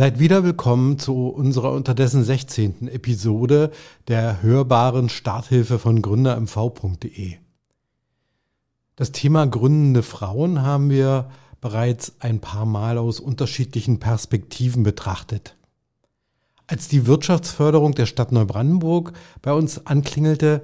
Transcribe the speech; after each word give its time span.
Seid 0.00 0.18
wieder 0.18 0.44
willkommen 0.44 0.98
zu 0.98 1.28
unserer 1.28 1.72
unterdessen 1.72 2.24
16. 2.24 2.88
Episode 2.88 3.70
der 4.08 4.40
hörbaren 4.40 5.10
Starthilfe 5.10 5.78
von 5.78 6.00
gründermv.de. 6.00 7.34
Das 8.96 9.12
Thema 9.12 9.46
gründende 9.46 10.02
Frauen 10.02 10.62
haben 10.62 10.88
wir 10.88 11.28
bereits 11.60 12.14
ein 12.18 12.40
paar 12.40 12.64
Mal 12.64 12.96
aus 12.96 13.20
unterschiedlichen 13.20 14.00
Perspektiven 14.00 14.84
betrachtet. 14.84 15.54
Als 16.66 16.88
die 16.88 17.06
Wirtschaftsförderung 17.06 17.94
der 17.94 18.06
Stadt 18.06 18.32
Neubrandenburg 18.32 19.12
bei 19.42 19.52
uns 19.52 19.86
anklingelte, 19.86 20.62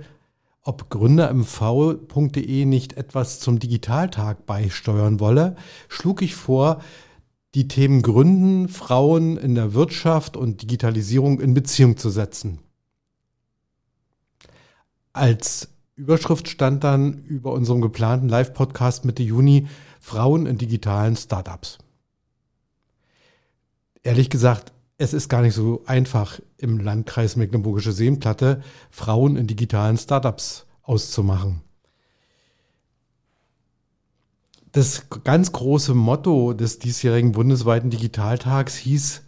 ob 0.62 0.88
gründermv.de 0.88 2.64
nicht 2.64 2.94
etwas 2.94 3.38
zum 3.40 3.58
Digitaltag 3.58 4.46
beisteuern 4.46 5.20
wolle, 5.20 5.56
schlug 5.88 6.22
ich 6.22 6.34
vor, 6.34 6.80
die 7.56 7.68
Themen 7.68 8.02
Gründen, 8.02 8.68
Frauen 8.68 9.38
in 9.38 9.54
der 9.54 9.72
Wirtschaft 9.72 10.36
und 10.36 10.60
Digitalisierung 10.60 11.40
in 11.40 11.54
Beziehung 11.54 11.96
zu 11.96 12.10
setzen. 12.10 12.58
Als 15.14 15.70
Überschrift 15.94 16.48
stand 16.48 16.84
dann 16.84 17.24
über 17.24 17.52
unserem 17.52 17.80
geplanten 17.80 18.28
Live-Podcast 18.28 19.06
Mitte 19.06 19.22
Juni 19.22 19.68
Frauen 20.00 20.44
in 20.44 20.58
digitalen 20.58 21.16
Startups. 21.16 21.78
Ehrlich 24.02 24.28
gesagt, 24.28 24.74
es 24.98 25.14
ist 25.14 25.30
gar 25.30 25.40
nicht 25.40 25.54
so 25.54 25.82
einfach, 25.86 26.38
im 26.58 26.78
Landkreis 26.78 27.36
Mecklenburgische 27.36 27.92
Seenplatte 27.92 28.62
Frauen 28.90 29.36
in 29.36 29.46
digitalen 29.46 29.96
Startups 29.96 30.66
auszumachen. 30.82 31.62
Das 34.76 35.06
ganz 35.24 35.52
große 35.52 35.94
Motto 35.94 36.52
des 36.52 36.78
diesjährigen 36.78 37.32
bundesweiten 37.32 37.88
Digitaltags 37.88 38.76
hieß, 38.76 39.22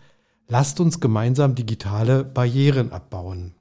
lasst 0.47 0.79
uns 0.79 1.01
gemeinsam 1.01 1.55
digitale 1.55 2.23
Barrieren 2.23 2.93
abbauen. 2.93 3.55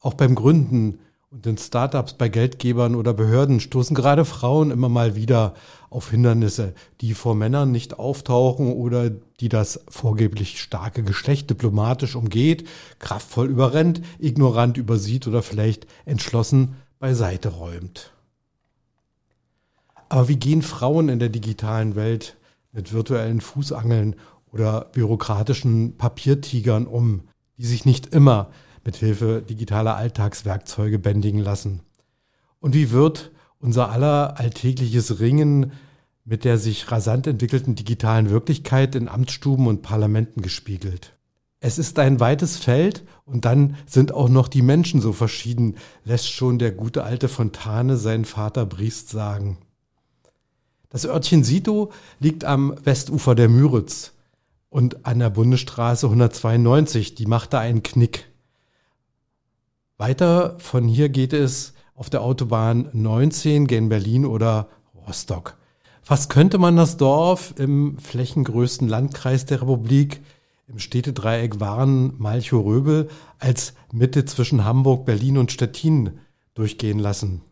Auch 0.00 0.14
beim 0.14 0.34
Gründen 0.34 1.00
und 1.28 1.46
in 1.46 1.58
Startups 1.58 2.14
bei 2.14 2.30
Geldgebern 2.30 2.94
oder 2.94 3.12
Behörden 3.12 3.60
stoßen 3.60 3.94
gerade 3.94 4.24
Frauen 4.24 4.70
immer 4.70 4.88
mal 4.88 5.14
wieder 5.14 5.52
auf 5.90 6.10
Hindernisse, 6.10 6.72
die 7.02 7.12
vor 7.12 7.34
Männern 7.34 7.70
nicht 7.70 7.98
auftauchen 7.98 8.72
oder 8.72 9.10
die 9.10 9.50
das 9.50 9.84
vorgeblich 9.90 10.58
starke 10.58 11.02
Geschlecht 11.02 11.50
diplomatisch 11.50 12.16
umgeht, 12.16 12.66
kraftvoll 12.98 13.50
überrennt, 13.50 14.00
ignorant 14.18 14.78
übersieht 14.78 15.26
oder 15.28 15.42
vielleicht 15.42 15.86
entschlossen 16.06 16.76
beiseite 16.98 17.50
räumt. 17.50 18.14
Aber 20.08 20.28
wie 20.28 20.36
gehen 20.36 20.62
Frauen 20.62 21.08
in 21.08 21.18
der 21.18 21.28
digitalen 21.28 21.94
Welt 21.94 22.36
mit 22.72 22.92
virtuellen 22.92 23.40
Fußangeln 23.40 24.16
oder 24.50 24.86
bürokratischen 24.92 25.96
Papiertigern 25.96 26.86
um, 26.86 27.22
die 27.58 27.66
sich 27.66 27.84
nicht 27.84 28.14
immer 28.14 28.50
mit 28.84 28.96
Hilfe 28.96 29.42
digitaler 29.42 29.96
Alltagswerkzeuge 29.96 30.98
bändigen 30.98 31.40
lassen? 31.40 31.80
Und 32.60 32.74
wie 32.74 32.90
wird 32.90 33.30
unser 33.58 33.90
aller 33.90 34.38
alltägliches 34.38 35.20
Ringen 35.20 35.72
mit 36.24 36.44
der 36.44 36.58
sich 36.58 36.90
rasant 36.90 37.26
entwickelten 37.26 37.74
digitalen 37.74 38.30
Wirklichkeit 38.30 38.94
in 38.94 39.08
Amtsstuben 39.08 39.66
und 39.66 39.82
Parlamenten 39.82 40.42
gespiegelt? 40.42 41.14
Es 41.60 41.78
ist 41.78 41.98
ein 41.98 42.20
weites 42.20 42.56
Feld 42.56 43.04
und 43.24 43.44
dann 43.44 43.76
sind 43.86 44.14
auch 44.14 44.28
noch 44.28 44.46
die 44.46 44.62
Menschen 44.62 45.00
so 45.00 45.12
verschieden, 45.12 45.76
lässt 46.04 46.30
schon 46.30 46.58
der 46.58 46.70
gute 46.70 47.02
alte 47.02 47.28
Fontane 47.28 47.96
seinen 47.96 48.24
Vater 48.24 48.64
Briest 48.64 49.08
sagen. 49.08 49.58
Das 50.90 51.04
Örtchen 51.04 51.44
Sito 51.44 51.92
liegt 52.18 52.44
am 52.44 52.74
Westufer 52.82 53.34
der 53.34 53.50
Müritz 53.50 54.14
und 54.70 55.04
an 55.04 55.18
der 55.18 55.30
Bundesstraße 55.30 56.06
192, 56.06 57.14
die 57.14 57.26
macht 57.26 57.52
da 57.52 57.60
einen 57.60 57.82
Knick. 57.82 58.30
Weiter 59.98 60.56
von 60.60 60.88
hier 60.88 61.10
geht 61.10 61.32
es 61.32 61.74
auf 61.94 62.08
der 62.08 62.22
Autobahn 62.22 62.88
19 62.92 63.66
gen 63.66 63.88
Berlin 63.88 64.24
oder 64.24 64.68
Rostock. 65.06 65.58
Fast 66.02 66.30
könnte 66.30 66.56
man 66.56 66.76
das 66.76 66.96
Dorf 66.96 67.52
im 67.58 67.98
flächengrößten 67.98 68.88
Landkreis 68.88 69.44
der 69.44 69.60
Republik 69.60 70.22
im 70.68 70.78
Städtedreieck 70.78 71.60
Waren, 71.60 72.14
Malchow, 72.18 72.64
Röbel 72.64 73.08
als 73.38 73.74
Mitte 73.92 74.24
zwischen 74.24 74.64
Hamburg, 74.64 75.04
Berlin 75.04 75.36
und 75.36 75.52
Stettin 75.52 76.20
durchgehen 76.54 76.98
lassen. 76.98 77.42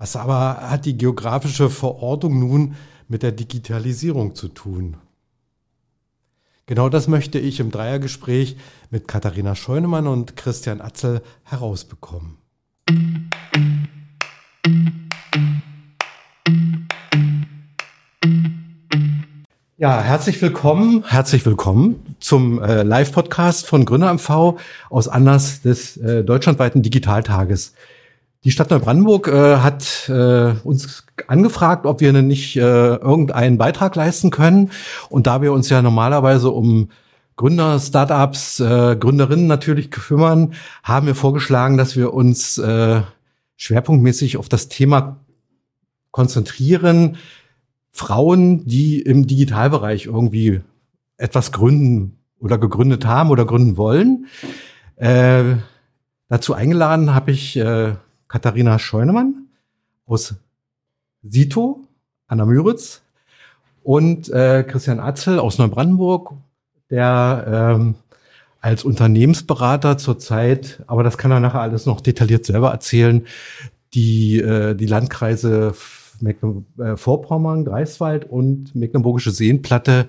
Was 0.00 0.14
aber 0.14 0.70
hat 0.70 0.84
die 0.84 0.96
geografische 0.96 1.68
Verortung 1.68 2.38
nun 2.38 2.76
mit 3.08 3.24
der 3.24 3.32
Digitalisierung 3.32 4.36
zu 4.36 4.46
tun? 4.46 4.96
Genau 6.66 6.88
das 6.88 7.08
möchte 7.08 7.40
ich 7.40 7.58
im 7.58 7.72
Dreiergespräch 7.72 8.56
mit 8.90 9.08
Katharina 9.08 9.56
Scheunemann 9.56 10.06
und 10.06 10.36
Christian 10.36 10.80
Atzel 10.80 11.20
herausbekommen. 11.42 12.38
Ja, 19.78 20.00
herzlich 20.00 20.40
willkommen, 20.40 21.02
herzlich 21.08 21.44
willkommen 21.44 22.16
zum 22.20 22.62
äh, 22.62 22.84
Live-Podcast 22.84 23.66
von 23.66 23.84
Gründer 23.84 24.14
MV 24.14 24.60
aus 24.90 25.08
Anlass 25.08 25.62
des 25.62 25.96
äh, 25.96 26.22
deutschlandweiten 26.22 26.82
Digitaltages. 26.82 27.74
Die 28.44 28.52
Stadt 28.52 28.70
Neubrandenburg 28.70 29.26
äh, 29.28 29.56
hat 29.56 30.08
äh, 30.08 30.54
uns 30.62 31.04
angefragt, 31.26 31.86
ob 31.86 32.00
wir 32.00 32.12
nicht 32.12 32.56
äh, 32.56 32.60
irgendeinen 32.60 33.58
Beitrag 33.58 33.96
leisten 33.96 34.30
können. 34.30 34.70
Und 35.08 35.26
da 35.26 35.42
wir 35.42 35.52
uns 35.52 35.68
ja 35.70 35.82
normalerweise 35.82 36.50
um 36.50 36.90
Gründer, 37.34 37.78
Startups, 37.80 38.60
äh, 38.60 38.96
Gründerinnen 38.96 39.48
natürlich 39.48 39.90
kümmern, 39.90 40.54
haben 40.84 41.06
wir 41.06 41.16
vorgeschlagen, 41.16 41.78
dass 41.78 41.96
wir 41.96 42.14
uns 42.14 42.58
äh, 42.58 43.02
schwerpunktmäßig 43.56 44.36
auf 44.36 44.48
das 44.48 44.68
Thema 44.68 45.18
konzentrieren. 46.12 47.16
Frauen, 47.90 48.64
die 48.66 49.00
im 49.00 49.26
Digitalbereich 49.26 50.06
irgendwie 50.06 50.60
etwas 51.16 51.50
gründen 51.50 52.18
oder 52.38 52.58
gegründet 52.58 53.04
haben 53.04 53.30
oder 53.30 53.44
gründen 53.44 53.76
wollen. 53.76 54.26
Äh, 54.94 55.56
dazu 56.28 56.54
eingeladen 56.54 57.14
habe 57.14 57.32
ich 57.32 57.56
äh, 57.56 57.94
Katharina 58.28 58.78
Scheunemann 58.78 59.48
aus 60.06 60.34
Sito 61.22 61.84
Anna 62.26 62.44
Müritz 62.44 63.02
und 63.82 64.28
äh, 64.28 64.64
Christian 64.64 65.00
Atzel 65.00 65.38
aus 65.38 65.58
Neubrandenburg, 65.58 66.34
der 66.90 67.74
ähm, 67.76 67.94
als 68.60 68.84
Unternehmensberater 68.84 69.98
zurzeit, 69.98 70.82
aber 70.86 71.02
das 71.02 71.16
kann 71.16 71.30
er 71.30 71.40
nachher 71.40 71.60
alles 71.60 71.86
noch 71.86 72.00
detailliert 72.00 72.44
selber 72.44 72.70
erzählen, 72.70 73.26
die, 73.94 74.40
äh, 74.40 74.74
die 74.74 74.86
Landkreise 74.86 75.74
äh, 76.22 76.34
Greifswald 76.36 78.24
und 78.28 78.74
Mecklenburgische 78.74 79.30
Seenplatte 79.30 80.08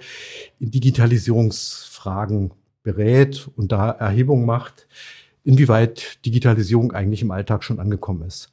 in 0.59 0.72
Digitalisierungsfragen 0.72 2.51
berät 2.84 3.50
und 3.56 3.72
da 3.72 3.91
Erhebungen 3.91 4.46
macht 4.46 4.88
inwieweit 5.50 6.24
Digitalisierung 6.25 6.92
eigentlich 6.94 7.24
im 7.24 7.31
Alltag 7.31 7.63
schon 7.63 7.80
angekommen 7.80 8.22
ist. 8.22 8.51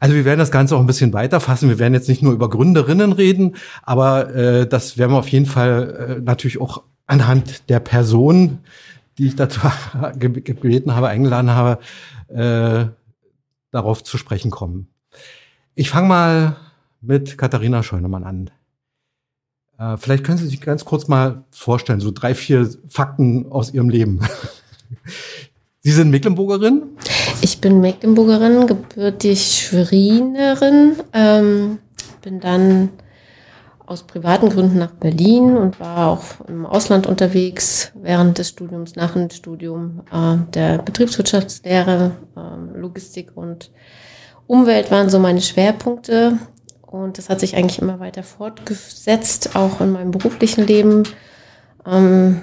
Also 0.00 0.14
wir 0.14 0.24
werden 0.24 0.38
das 0.38 0.50
Ganze 0.50 0.76
auch 0.76 0.80
ein 0.80 0.86
bisschen 0.86 1.12
weiter 1.12 1.40
fassen. 1.40 1.68
Wir 1.68 1.78
werden 1.78 1.92
jetzt 1.92 2.08
nicht 2.08 2.22
nur 2.22 2.32
über 2.32 2.48
Gründerinnen 2.48 3.12
reden, 3.12 3.56
aber 3.82 4.34
äh, 4.34 4.66
das 4.66 4.96
werden 4.96 5.12
wir 5.12 5.18
auf 5.18 5.28
jeden 5.28 5.44
Fall 5.44 6.16
äh, 6.18 6.20
natürlich 6.22 6.58
auch 6.58 6.82
anhand 7.06 7.68
der 7.68 7.80
Person, 7.80 8.60
die 9.18 9.26
ich 9.26 9.36
dazu 9.36 9.60
gebeten 10.18 10.94
habe, 10.94 11.08
eingeladen 11.08 11.50
habe, 11.50 11.82
äh, 12.28 12.86
darauf 13.70 14.02
zu 14.02 14.16
sprechen 14.16 14.50
kommen. 14.50 14.88
Ich 15.74 15.90
fange 15.90 16.08
mal 16.08 16.56
mit 17.02 17.36
Katharina 17.36 17.82
Scheunemann 17.82 18.24
an. 18.24 18.50
Äh, 19.78 19.98
vielleicht 19.98 20.24
können 20.24 20.38
Sie 20.38 20.48
sich 20.48 20.62
ganz 20.62 20.86
kurz 20.86 21.08
mal 21.08 21.44
vorstellen, 21.50 22.00
so 22.00 22.10
drei, 22.10 22.34
vier 22.34 22.70
Fakten 22.88 23.52
aus 23.52 23.72
Ihrem 23.74 23.90
Leben. 23.90 24.20
Sie 25.80 25.92
sind 25.92 26.10
Mecklenburgerin? 26.10 26.82
Ich 27.40 27.60
bin 27.60 27.80
Mecklenburgerin, 27.80 28.66
gebürtig 28.66 29.68
Schwerinerin. 29.68 30.96
Ähm, 31.12 31.78
bin 32.20 32.40
dann 32.40 32.90
aus 33.86 34.02
privaten 34.02 34.50
Gründen 34.50 34.78
nach 34.78 34.90
Berlin 34.90 35.56
und 35.56 35.78
war 35.78 36.08
auch 36.08 36.46
im 36.48 36.66
Ausland 36.66 37.06
unterwegs 37.06 37.92
während 37.94 38.38
des 38.38 38.48
Studiums, 38.48 38.96
nach 38.96 39.14
dem 39.14 39.30
Studium 39.30 40.02
äh, 40.12 40.36
der 40.52 40.78
Betriebswirtschaftslehre, 40.78 42.10
äh, 42.36 42.78
Logistik 42.78 43.30
und 43.36 43.70
Umwelt 44.48 44.90
waren 44.90 45.10
so 45.10 45.18
meine 45.18 45.40
Schwerpunkte. 45.40 46.38
Und 46.82 47.18
das 47.18 47.28
hat 47.28 47.38
sich 47.38 47.54
eigentlich 47.54 47.80
immer 47.80 48.00
weiter 48.00 48.24
fortgesetzt, 48.24 49.54
auch 49.54 49.80
in 49.80 49.92
meinem 49.92 50.10
beruflichen 50.10 50.66
Leben. 50.66 51.04
Ähm, 51.86 52.42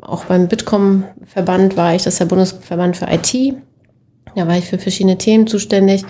auch 0.00 0.24
beim 0.24 0.48
Bitkom-Verband 0.48 1.76
war 1.76 1.94
ich, 1.94 2.02
das 2.02 2.14
ist 2.14 2.20
der 2.20 2.26
Bundesverband 2.26 2.96
für 2.96 3.06
IT. 3.06 3.54
Da 4.34 4.46
war 4.46 4.56
ich 4.56 4.66
für 4.66 4.78
verschiedene 4.78 5.18
Themen 5.18 5.46
zuständig. 5.46 6.04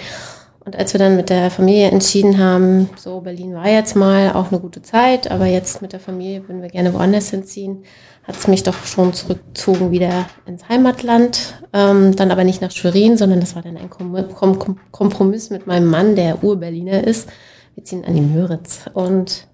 Und 0.64 0.76
als 0.76 0.92
wir 0.92 0.98
dann 0.98 1.16
mit 1.16 1.30
der 1.30 1.50
Familie 1.50 1.90
entschieden 1.90 2.38
haben, 2.38 2.90
so 2.96 3.20
Berlin 3.20 3.54
war 3.54 3.68
jetzt 3.68 3.96
mal 3.96 4.32
auch 4.32 4.50
eine 4.50 4.60
gute 4.60 4.82
Zeit, 4.82 5.30
aber 5.30 5.46
jetzt 5.46 5.80
mit 5.80 5.94
der 5.94 6.00
Familie 6.00 6.46
würden 6.46 6.60
wir 6.60 6.68
gerne 6.68 6.92
woanders 6.92 7.30
hinziehen, 7.30 7.84
hat 8.24 8.36
es 8.36 8.46
mich 8.48 8.64
doch 8.64 8.84
schon 8.84 9.14
zurückgezogen 9.14 9.90
wieder 9.90 10.26
ins 10.44 10.68
Heimatland. 10.68 11.54
Ähm, 11.72 12.14
dann 12.14 12.30
aber 12.30 12.44
nicht 12.44 12.60
nach 12.60 12.70
Schwerin, 12.70 13.16
sondern 13.16 13.40
das 13.40 13.54
war 13.54 13.62
dann 13.62 13.78
ein 13.78 13.88
Kompromiss 13.88 15.48
mit 15.48 15.66
meinem 15.66 15.86
Mann, 15.86 16.16
der 16.16 16.44
Ur-Berliner 16.44 17.02
ist. 17.04 17.30
Wir 17.74 17.84
ziehen 17.84 18.04
an 18.04 18.14
die 18.14 18.20
Müritz. 18.20 18.82
Und 18.92 19.46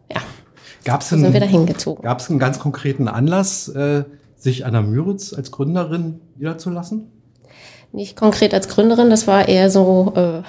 Gab's 0.84 1.08
so 1.08 1.16
sind 1.16 1.32
wir 1.32 1.40
da 1.40 1.46
hingezogen. 1.46 2.02
Gab 2.02 2.20
es 2.20 2.30
einen 2.30 2.38
ganz 2.38 2.58
konkreten 2.58 3.08
Anlass, 3.08 3.68
äh, 3.68 4.04
sich 4.36 4.66
an 4.66 4.72
der 4.72 4.82
Müritz 4.82 5.32
als 5.32 5.50
Gründerin 5.50 6.20
niederzulassen? 6.36 7.10
Nicht 7.92 8.16
konkret 8.16 8.52
als 8.52 8.68
Gründerin, 8.68 9.08
das 9.08 9.26
war 9.28 9.48
eher 9.48 9.70
so, 9.70 10.12
äh, 10.16 10.42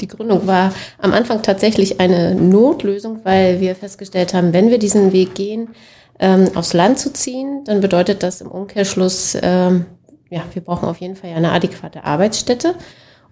die 0.00 0.08
Gründung 0.08 0.46
war 0.46 0.72
am 0.98 1.12
Anfang 1.12 1.42
tatsächlich 1.42 2.00
eine 2.00 2.34
Notlösung, 2.34 3.20
weil 3.22 3.60
wir 3.60 3.76
festgestellt 3.76 4.34
haben, 4.34 4.52
wenn 4.52 4.70
wir 4.70 4.78
diesen 4.78 5.12
Weg 5.12 5.34
gehen, 5.34 5.68
ähm, 6.18 6.50
aufs 6.56 6.72
Land 6.72 6.98
zu 6.98 7.12
ziehen, 7.12 7.62
dann 7.64 7.80
bedeutet 7.80 8.24
das 8.24 8.40
im 8.40 8.48
Umkehrschluss, 8.48 9.36
ähm, 9.40 9.86
ja, 10.28 10.42
wir 10.52 10.62
brauchen 10.62 10.88
auf 10.88 10.98
jeden 10.98 11.14
Fall 11.16 11.30
eine 11.30 11.52
adäquate 11.52 12.04
Arbeitsstätte. 12.04 12.74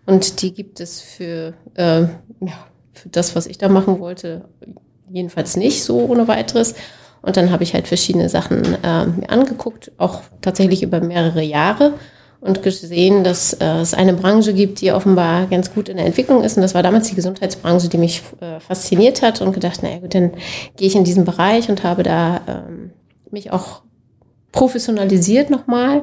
Und 0.07 0.41
die 0.41 0.55
gibt 0.55 0.79
es 0.81 1.01
für, 1.01 1.53
äh, 1.75 2.03
ja, 2.03 2.67
für 2.93 3.09
das, 3.09 3.35
was 3.35 3.47
ich 3.47 3.59
da 3.59 3.69
machen 3.69 3.99
wollte, 3.99 4.49
jedenfalls 5.11 5.57
nicht 5.57 5.85
so 5.85 6.01
ohne 6.01 6.29
weiteres. 6.29 6.75
Und 7.23 7.37
dann 7.37 7.51
habe 7.51 7.65
ich 7.65 7.75
halt 7.75 7.89
verschiedene 7.89 8.29
Sachen 8.29 8.63
äh, 8.85 9.07
mir 9.07 9.31
angeguckt, 9.31 9.91
auch 9.99 10.21
tatsächlich 10.41 10.83
über 10.83 11.01
mehrere 11.01 11.43
Jahre 11.43 11.95
und 12.41 12.63
gesehen, 12.63 13.25
dass 13.25 13.55
äh, 13.55 13.65
es 13.81 13.95
eine 13.95 14.13
Branche 14.13 14.55
gibt, 14.55 14.81
die 14.81 14.93
offenbar 14.93 15.47
ganz 15.47 15.75
gut 15.75 15.89
in 15.89 15.97
der 15.97 16.07
Entwicklung 16.07 16.45
ist. 16.45 16.57
Und 16.57 16.63
das 16.63 16.75
war 16.75 16.83
damals 16.83 17.09
die 17.09 17.15
Gesundheitsbranche, 17.15 17.89
die 17.89 17.99
mich 17.99 18.23
äh, 18.41 18.61
fasziniert 18.61 19.23
hat 19.23 19.41
und 19.41 19.53
gedacht, 19.53 19.83
naja 19.83 19.99
gut, 19.99 20.15
dann 20.15 20.33
gehe 20.77 20.87
ich 20.87 20.95
in 20.95 21.05
diesen 21.05 21.25
Bereich 21.25 21.69
und 21.69 21.83
habe 21.83 22.03
da 22.03 22.41
ähm, 22.47 22.91
mich 23.31 23.53
auch 23.53 23.83
professionalisiert 24.53 25.51
nochmal. 25.51 26.03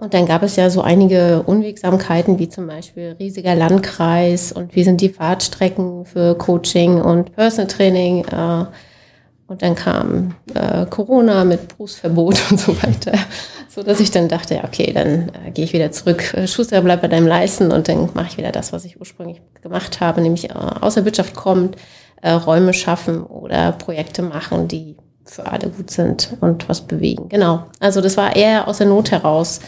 Und 0.00 0.14
dann 0.14 0.24
gab 0.24 0.42
es 0.42 0.56
ja 0.56 0.70
so 0.70 0.80
einige 0.80 1.42
Unwegsamkeiten, 1.42 2.38
wie 2.38 2.48
zum 2.48 2.66
Beispiel 2.66 3.16
riesiger 3.18 3.54
Landkreis 3.54 4.50
und 4.50 4.74
wie 4.74 4.82
sind 4.82 5.02
die 5.02 5.10
Fahrtstrecken 5.10 6.06
für 6.06 6.34
Coaching 6.36 7.02
und 7.02 7.36
Personal 7.36 7.66
Training. 7.66 8.24
Äh, 8.24 8.64
und 9.46 9.60
dann 9.60 9.74
kam 9.74 10.36
äh, 10.54 10.86
Corona 10.86 11.44
mit 11.44 11.68
Berufsverbot 11.68 12.40
und 12.50 12.58
so 12.58 12.82
weiter, 12.82 13.12
so 13.68 13.82
dass 13.82 14.00
ich 14.00 14.10
dann 14.10 14.28
dachte, 14.28 14.54
ja, 14.54 14.64
okay, 14.64 14.90
dann 14.94 15.32
äh, 15.44 15.50
gehe 15.50 15.66
ich 15.66 15.74
wieder 15.74 15.92
zurück. 15.92 16.32
Äh, 16.32 16.46
Schuster 16.46 16.80
bleibt 16.80 17.02
bei 17.02 17.08
deinem 17.08 17.26
Leisten 17.26 17.70
und 17.70 17.86
dann 17.86 18.08
mache 18.14 18.28
ich 18.30 18.38
wieder 18.38 18.52
das, 18.52 18.72
was 18.72 18.86
ich 18.86 18.98
ursprünglich 18.98 19.42
gemacht 19.60 20.00
habe, 20.00 20.22
nämlich 20.22 20.48
äh, 20.48 20.54
aus 20.54 20.94
der 20.94 21.04
Wirtschaft 21.04 21.34
kommt, 21.34 21.76
äh, 22.22 22.30
Räume 22.30 22.72
schaffen 22.72 23.22
oder 23.22 23.72
Projekte 23.72 24.22
machen, 24.22 24.66
die 24.66 24.96
für 25.26 25.46
alle 25.46 25.68
gut 25.68 25.90
sind 25.90 26.36
und 26.40 26.70
was 26.70 26.80
bewegen. 26.80 27.28
Genau. 27.28 27.66
Also 27.80 28.00
das 28.00 28.16
war 28.16 28.34
eher 28.34 28.66
aus 28.66 28.78
der 28.78 28.86
Not 28.86 29.10
heraus, 29.10 29.60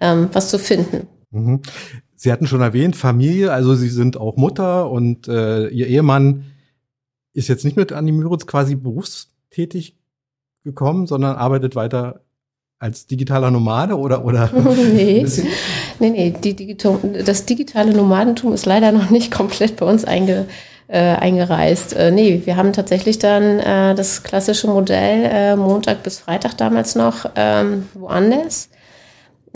ähm, 0.00 0.28
was 0.32 0.50
zu 0.50 0.58
finden. 0.58 1.06
Mhm. 1.30 1.62
Sie 2.16 2.32
hatten 2.32 2.46
schon 2.46 2.60
erwähnt, 2.60 2.96
Familie, 2.96 3.52
also 3.52 3.74
Sie 3.74 3.88
sind 3.88 4.16
auch 4.16 4.36
Mutter 4.36 4.90
und 4.90 5.28
äh, 5.28 5.68
Ihr 5.68 5.86
Ehemann 5.86 6.46
ist 7.32 7.48
jetzt 7.48 7.64
nicht 7.64 7.76
mit 7.76 7.92
an 7.92 8.06
die 8.06 8.12
Müritz 8.12 8.46
quasi 8.46 8.74
berufstätig 8.74 9.96
gekommen, 10.64 11.06
sondern 11.06 11.36
arbeitet 11.36 11.76
weiter 11.76 12.22
als 12.80 13.06
digitaler 13.06 13.50
Nomade 13.50 13.96
oder 13.96 14.24
oder 14.24 14.50
nee. 14.92 15.24
nee, 15.98 16.10
nee, 16.10 16.34
die 16.42 16.54
Digital, 16.54 16.98
das 17.24 17.44
digitale 17.44 17.92
Nomadentum 17.92 18.52
ist 18.52 18.66
leider 18.66 18.92
noch 18.92 19.10
nicht 19.10 19.32
komplett 19.32 19.76
bei 19.76 19.86
uns 19.86 20.04
einge, 20.04 20.46
äh, 20.88 20.98
eingereist. 20.98 21.94
Äh, 21.94 22.10
nee, 22.10 22.42
wir 22.44 22.56
haben 22.56 22.72
tatsächlich 22.72 23.18
dann 23.18 23.60
äh, 23.60 23.94
das 23.94 24.22
klassische 24.22 24.68
Modell 24.68 25.24
äh, 25.24 25.56
Montag 25.56 26.02
bis 26.02 26.18
Freitag 26.18 26.56
damals 26.56 26.94
noch 26.94 27.30
ähm, 27.34 27.88
woanders. 27.94 28.70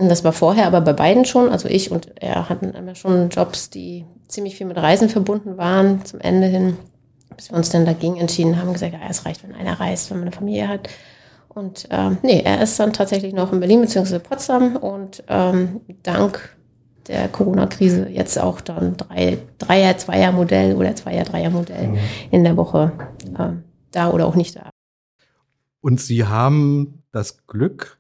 Das 0.09 0.25
war 0.25 0.33
vorher 0.33 0.67
aber 0.67 0.81
bei 0.81 0.93
beiden 0.93 1.25
schon. 1.25 1.49
Also 1.49 1.69
ich 1.69 1.91
und 1.91 2.11
er 2.21 2.49
hatten 2.49 2.73
schon 2.95 3.29
Jobs, 3.29 3.71
die 3.71 4.05
ziemlich 4.29 4.57
viel 4.57 4.67
mit 4.67 4.77
Reisen 4.77 5.09
verbunden 5.09 5.57
waren 5.59 6.05
zum 6.05 6.21
Ende 6.21 6.47
hin 6.47 6.77
bis 7.37 7.51
wir 7.51 7.57
uns 7.57 7.71
dann 7.71 7.85
dagegen 7.85 8.17
entschieden 8.17 8.59
haben, 8.59 8.73
gesagt, 8.73 8.93
ja, 8.93 9.01
es 9.09 9.25
reicht, 9.25 9.43
wenn 9.43 9.55
einer 9.55 9.79
reist, 9.79 10.11
wenn 10.11 10.19
man 10.19 10.29
eine 10.29 10.37
Familie 10.37 10.69
hat. 10.69 10.89
Und 11.49 11.87
ähm, 11.91 12.19
nee, 12.23 12.41
er 12.43 12.63
ist 12.63 12.79
dann 12.79 12.93
tatsächlich 12.93 13.35
noch 13.35 13.53
in 13.53 13.61
Berlin 13.61 13.83
bzw. 13.83 14.19
Potsdam 14.19 14.77
und 14.77 15.23
ähm, 15.29 15.81
dank 16.03 16.57
der 17.09 17.29
Corona-Krise 17.29 18.09
jetzt 18.09 18.39
auch 18.39 18.61
dann 18.61 18.97
drei, 18.97 19.39
Dreier, 19.59 19.99
Zweier-Modell 19.99 20.77
oder 20.77 20.95
Zweier, 20.95 21.25
Dreier-Modell 21.25 21.89
mhm. 21.89 21.99
in 22.31 22.45
der 22.45 22.57
Woche 22.57 22.93
ähm, 23.39 23.65
da 23.91 24.11
oder 24.11 24.27
auch 24.27 24.37
nicht 24.37 24.57
da. 24.57 24.71
Und 25.81 26.01
Sie 26.01 26.25
haben 26.25 27.03
das 27.11 27.47
Glück, 27.47 27.99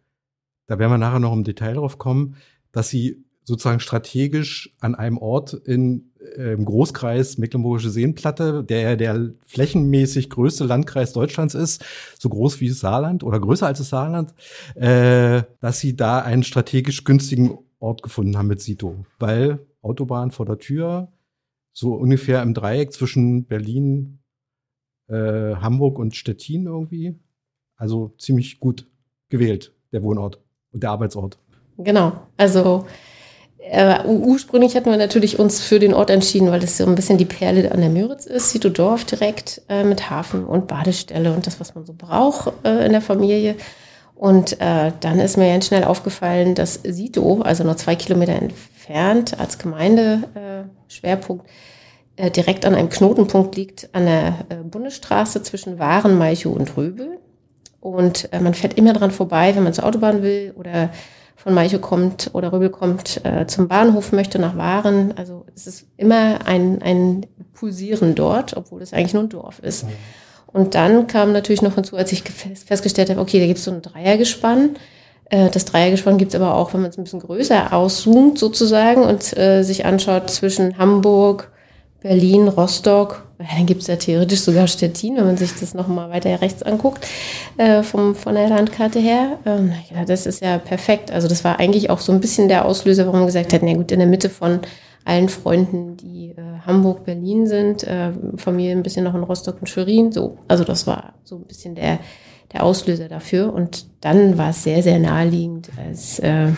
da 0.72 0.78
werden 0.78 0.92
wir 0.92 0.96
nachher 0.96 1.18
noch 1.18 1.34
im 1.34 1.44
Detail 1.44 1.74
drauf 1.74 1.98
kommen, 1.98 2.36
dass 2.72 2.88
Sie 2.88 3.26
sozusagen 3.44 3.78
strategisch 3.78 4.74
an 4.80 4.94
einem 4.94 5.18
Ort 5.18 5.52
in 5.52 6.12
äh, 6.38 6.54
im 6.54 6.64
Großkreis 6.64 7.36
Mecklenburgische 7.36 7.90
Seenplatte, 7.90 8.64
der 8.64 8.96
der 8.96 9.34
flächenmäßig 9.44 10.30
größte 10.30 10.64
Landkreis 10.64 11.12
Deutschlands 11.12 11.54
ist, 11.54 11.84
so 12.18 12.30
groß 12.30 12.62
wie 12.62 12.70
das 12.70 12.80
Saarland 12.80 13.22
oder 13.22 13.38
größer 13.38 13.66
als 13.66 13.80
das 13.80 13.90
Saarland, 13.90 14.32
äh, 14.74 15.42
dass 15.60 15.78
sie 15.78 15.94
da 15.94 16.20
einen 16.20 16.42
strategisch 16.42 17.04
günstigen 17.04 17.58
Ort 17.78 18.02
gefunden 18.02 18.38
haben 18.38 18.46
mit 18.46 18.62
Sito, 18.62 19.04
weil 19.18 19.58
Autobahn 19.82 20.30
vor 20.30 20.46
der 20.46 20.56
Tür, 20.56 21.12
so 21.74 21.92
ungefähr 21.92 22.40
im 22.40 22.54
Dreieck 22.54 22.94
zwischen 22.94 23.44
Berlin, 23.44 24.20
äh, 25.08 25.54
Hamburg 25.56 25.98
und 25.98 26.16
Stettin 26.16 26.64
irgendwie. 26.64 27.20
Also 27.76 28.14
ziemlich 28.16 28.58
gut 28.58 28.90
gewählt, 29.28 29.74
der 29.92 30.02
Wohnort 30.02 30.41
und 30.72 30.82
der 30.82 30.90
Arbeitsort. 30.90 31.38
Genau. 31.78 32.12
Also 32.36 32.86
äh, 33.58 34.04
ursprünglich 34.04 34.74
hatten 34.74 34.90
wir 34.90 34.96
natürlich 34.96 35.38
uns 35.38 35.60
für 35.60 35.78
den 35.78 35.94
Ort 35.94 36.10
entschieden, 36.10 36.50
weil 36.50 36.60
das 36.60 36.76
so 36.76 36.84
ein 36.84 36.94
bisschen 36.94 37.18
die 37.18 37.24
Perle 37.24 37.70
an 37.70 37.80
der 37.80 37.90
Müritz 37.90 38.26
ist. 38.26 38.50
Sito 38.50 38.68
Dorf 38.68 39.04
direkt 39.04 39.62
äh, 39.68 39.84
mit 39.84 40.10
Hafen 40.10 40.44
und 40.44 40.66
Badestelle 40.66 41.32
und 41.32 41.46
das, 41.46 41.60
was 41.60 41.74
man 41.74 41.86
so 41.86 41.94
braucht 41.96 42.52
äh, 42.64 42.84
in 42.84 42.92
der 42.92 43.00
Familie. 43.00 43.54
Und 44.14 44.60
äh, 44.60 44.92
dann 45.00 45.20
ist 45.20 45.36
mir 45.36 45.52
ganz 45.52 45.66
schnell 45.66 45.84
aufgefallen, 45.84 46.54
dass 46.54 46.74
Sito, 46.74 47.42
also 47.42 47.64
nur 47.64 47.76
zwei 47.76 47.96
Kilometer 47.96 48.34
entfernt 48.34 49.38
als 49.38 49.58
Gemeindeschwerpunkt, 49.58 51.46
äh, 52.16 52.30
direkt 52.30 52.66
an 52.66 52.74
einem 52.74 52.88
Knotenpunkt 52.88 53.56
liegt 53.56 53.88
an 53.92 54.06
der 54.06 54.34
äh, 54.48 54.56
Bundesstraße 54.56 55.42
zwischen 55.42 55.78
Waren, 55.78 56.18
Malchow 56.18 56.54
und 56.54 56.76
Röbel. 56.76 57.18
Und 57.82 58.32
äh, 58.32 58.40
man 58.40 58.54
fährt 58.54 58.74
immer 58.74 58.94
dran 58.94 59.10
vorbei, 59.10 59.54
wenn 59.54 59.64
man 59.64 59.74
zur 59.74 59.84
Autobahn 59.84 60.22
will 60.22 60.54
oder 60.56 60.90
von 61.36 61.52
Maiche 61.52 61.80
kommt 61.80 62.30
oder 62.32 62.52
Rübel 62.52 62.70
kommt 62.70 63.20
äh, 63.24 63.46
zum 63.48 63.66
Bahnhof, 63.66 64.12
möchte 64.12 64.38
nach 64.38 64.56
Waren. 64.56 65.12
Also 65.18 65.44
es 65.56 65.66
ist 65.66 65.86
immer 65.96 66.46
ein, 66.46 66.80
ein 66.80 67.26
Pulsieren 67.52 68.14
dort, 68.14 68.56
obwohl 68.56 68.82
es 68.82 68.92
eigentlich 68.92 69.14
nur 69.14 69.24
ein 69.24 69.28
Dorf 69.28 69.58
ist. 69.58 69.84
Mhm. 69.84 69.90
Und 70.46 70.74
dann 70.76 71.06
kam 71.08 71.32
natürlich 71.32 71.62
noch 71.62 71.74
hinzu, 71.74 71.96
als 71.96 72.12
ich 72.12 72.22
festgestellt 72.22 73.10
habe, 73.10 73.20
okay, 73.20 73.40
da 73.40 73.46
gibt 73.46 73.58
es 73.58 73.64
so 73.64 73.72
ein 73.72 73.82
Dreiergespann. 73.82 74.76
Äh, 75.30 75.50
das 75.50 75.64
Dreiergespann 75.64 76.18
gibt 76.18 76.34
es 76.34 76.40
aber 76.40 76.54
auch, 76.54 76.72
wenn 76.74 76.82
man 76.82 76.90
es 76.90 76.98
ein 76.98 77.04
bisschen 77.04 77.20
größer 77.20 77.72
auszoomt 77.72 78.38
sozusagen 78.38 79.02
und 79.02 79.36
äh, 79.36 79.64
sich 79.64 79.84
anschaut 79.84 80.30
zwischen 80.30 80.78
Hamburg, 80.78 81.51
Berlin, 82.02 82.48
Rostock, 82.48 83.24
dann 83.38 83.66
gibt 83.66 83.82
es 83.82 83.86
ja 83.86 83.96
theoretisch 83.96 84.40
sogar 84.40 84.66
Stettin, 84.66 85.16
wenn 85.16 85.26
man 85.26 85.36
sich 85.36 85.54
das 85.58 85.74
nochmal 85.74 86.10
weiter 86.10 86.40
rechts 86.40 86.62
anguckt, 86.62 87.06
äh, 87.56 87.82
vom, 87.82 88.14
von 88.14 88.34
der 88.34 88.48
Landkarte 88.48 88.98
her. 88.98 89.38
Ähm, 89.46 89.72
ja, 89.94 90.04
das 90.04 90.26
ist 90.26 90.42
ja 90.42 90.58
perfekt. 90.58 91.10
Also 91.10 91.28
das 91.28 91.44
war 91.44 91.58
eigentlich 91.60 91.90
auch 91.90 92.00
so 92.00 92.12
ein 92.12 92.20
bisschen 92.20 92.48
der 92.48 92.64
Auslöser, 92.64 93.06
warum 93.06 93.20
wir 93.20 93.26
gesagt 93.26 93.52
hätten, 93.52 93.68
ja 93.68 93.74
gut, 93.74 93.92
in 93.92 94.00
der 94.00 94.08
Mitte 94.08 94.30
von 94.30 94.60
allen 95.04 95.28
Freunden, 95.28 95.96
die 95.96 96.30
äh, 96.30 96.42
Hamburg, 96.66 97.04
Berlin 97.04 97.46
sind, 97.46 97.84
äh, 97.84 98.12
Familie 98.36 98.72
ein 98.72 98.82
bisschen 98.82 99.04
noch 99.04 99.14
in 99.14 99.22
Rostock 99.22 99.56
und 99.60 99.68
Schwerin, 99.68 100.12
so. 100.12 100.38
Also 100.48 100.64
das 100.64 100.86
war 100.86 101.14
so 101.24 101.36
ein 101.36 101.44
bisschen 101.44 101.74
der, 101.74 101.98
der 102.52 102.62
Auslöser 102.64 103.08
dafür. 103.08 103.52
Und 103.52 103.86
dann 104.00 104.38
war 104.38 104.50
es 104.50 104.62
sehr, 104.62 104.82
sehr 104.82 104.98
naheliegend, 104.98 105.70
als 105.76 106.18
äh, 106.20 106.48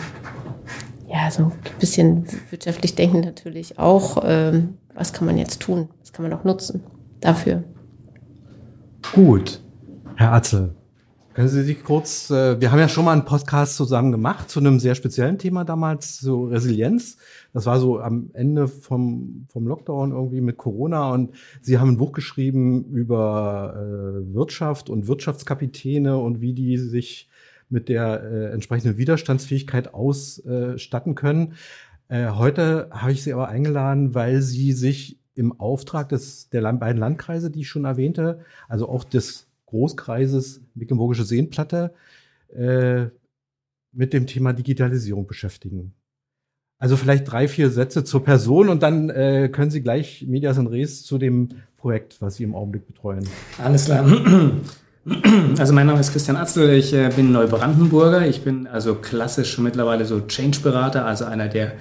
ja, 1.07 1.31
so 1.31 1.43
ein 1.43 1.51
bisschen 1.79 2.25
wirtschaftlich 2.49 2.95
denken 2.95 3.21
natürlich 3.21 3.79
auch, 3.79 4.23
ähm, 4.25 4.77
was 4.95 5.13
kann 5.13 5.27
man 5.27 5.37
jetzt 5.37 5.61
tun? 5.61 5.89
Was 5.99 6.13
kann 6.13 6.27
man 6.27 6.33
auch 6.33 6.43
nutzen 6.43 6.81
dafür? 7.19 7.63
Gut, 9.13 9.61
Herr 10.15 10.33
Atzel, 10.33 10.73
können 11.33 11.49
Sie 11.49 11.63
sich 11.63 11.83
kurz, 11.83 12.31
äh, 12.31 12.59
wir 12.59 12.71
haben 12.71 12.79
ja 12.79 12.87
schon 12.87 13.05
mal 13.05 13.11
einen 13.11 13.25
Podcast 13.25 13.75
zusammen 13.75 14.11
gemacht 14.11 14.49
zu 14.49 14.59
einem 14.59 14.79
sehr 14.79 14.95
speziellen 14.95 15.37
Thema 15.37 15.65
damals, 15.65 16.17
so 16.17 16.45
Resilienz. 16.45 17.17
Das 17.53 17.65
war 17.65 17.79
so 17.79 17.99
am 17.99 18.31
Ende 18.33 18.67
vom, 18.67 19.45
vom 19.49 19.67
Lockdown 19.67 20.11
irgendwie 20.11 20.41
mit 20.41 20.57
Corona 20.57 21.11
und 21.11 21.35
Sie 21.61 21.77
haben 21.77 21.89
ein 21.89 21.97
Buch 21.97 22.13
geschrieben 22.13 22.85
über 22.85 23.75
äh, 23.75 24.33
Wirtschaft 24.33 24.89
und 24.89 25.07
Wirtschaftskapitäne 25.07 26.17
und 26.17 26.41
wie 26.41 26.53
die 26.53 26.77
sich 26.77 27.29
mit 27.69 27.89
der 27.89 28.23
äh, 28.23 28.53
entsprechenden 28.53 28.97
Widerstandsfähigkeit 28.97 29.93
ausstatten 29.93 31.15
können. 31.15 31.53
Äh, 32.07 32.29
heute 32.29 32.89
habe 32.91 33.11
ich 33.11 33.23
Sie 33.23 33.33
aber 33.33 33.49
eingeladen, 33.49 34.13
weil 34.13 34.41
Sie 34.41 34.73
sich 34.73 35.19
im 35.33 35.59
Auftrag 35.59 36.09
des, 36.09 36.49
der 36.49 36.61
beiden 36.73 36.99
Landkreise, 36.99 37.51
die 37.51 37.61
ich 37.61 37.69
schon 37.69 37.85
erwähnte, 37.85 38.39
also 38.67 38.87
auch 38.87 39.03
des 39.03 39.47
Großkreises 39.65 40.61
Mecklenburgische 40.75 41.23
Seenplatte, 41.23 41.93
äh, 42.53 43.07
mit 43.91 44.13
dem 44.13 44.27
Thema 44.27 44.53
Digitalisierung 44.53 45.25
beschäftigen. 45.25 45.93
Also 46.77 46.97
vielleicht 46.97 47.29
drei, 47.31 47.47
vier 47.47 47.69
Sätze 47.69 48.03
zur 48.03 48.23
Person 48.23 48.69
und 48.69 48.83
dann 48.83 49.09
äh, 49.09 49.49
können 49.51 49.71
Sie 49.71 49.81
gleich 49.81 50.25
Medias 50.27 50.57
in 50.57 50.67
Res 50.67 51.03
zu 51.03 51.17
dem 51.17 51.49
Projekt, 51.77 52.21
was 52.21 52.35
Sie 52.35 52.43
im 52.43 52.53
Augenblick 52.53 52.85
betreuen. 52.85 53.27
Alles 53.57 53.85
klar. 53.85 54.05
Also 55.59 55.71
mein 55.71 55.85
Name 55.85 55.99
ist 55.99 56.13
Christian 56.13 56.35
Atzel, 56.35 56.71
ich 56.71 56.91
äh, 56.91 57.11
bin 57.15 57.31
Neubrandenburger. 57.31 58.25
Ich 58.25 58.43
bin 58.43 58.65
also 58.65 58.95
klassisch 58.95 59.59
mittlerweile 59.59 60.03
so 60.03 60.19
Change-Berater, 60.21 61.05
also 61.05 61.25
einer, 61.25 61.47
der 61.47 61.73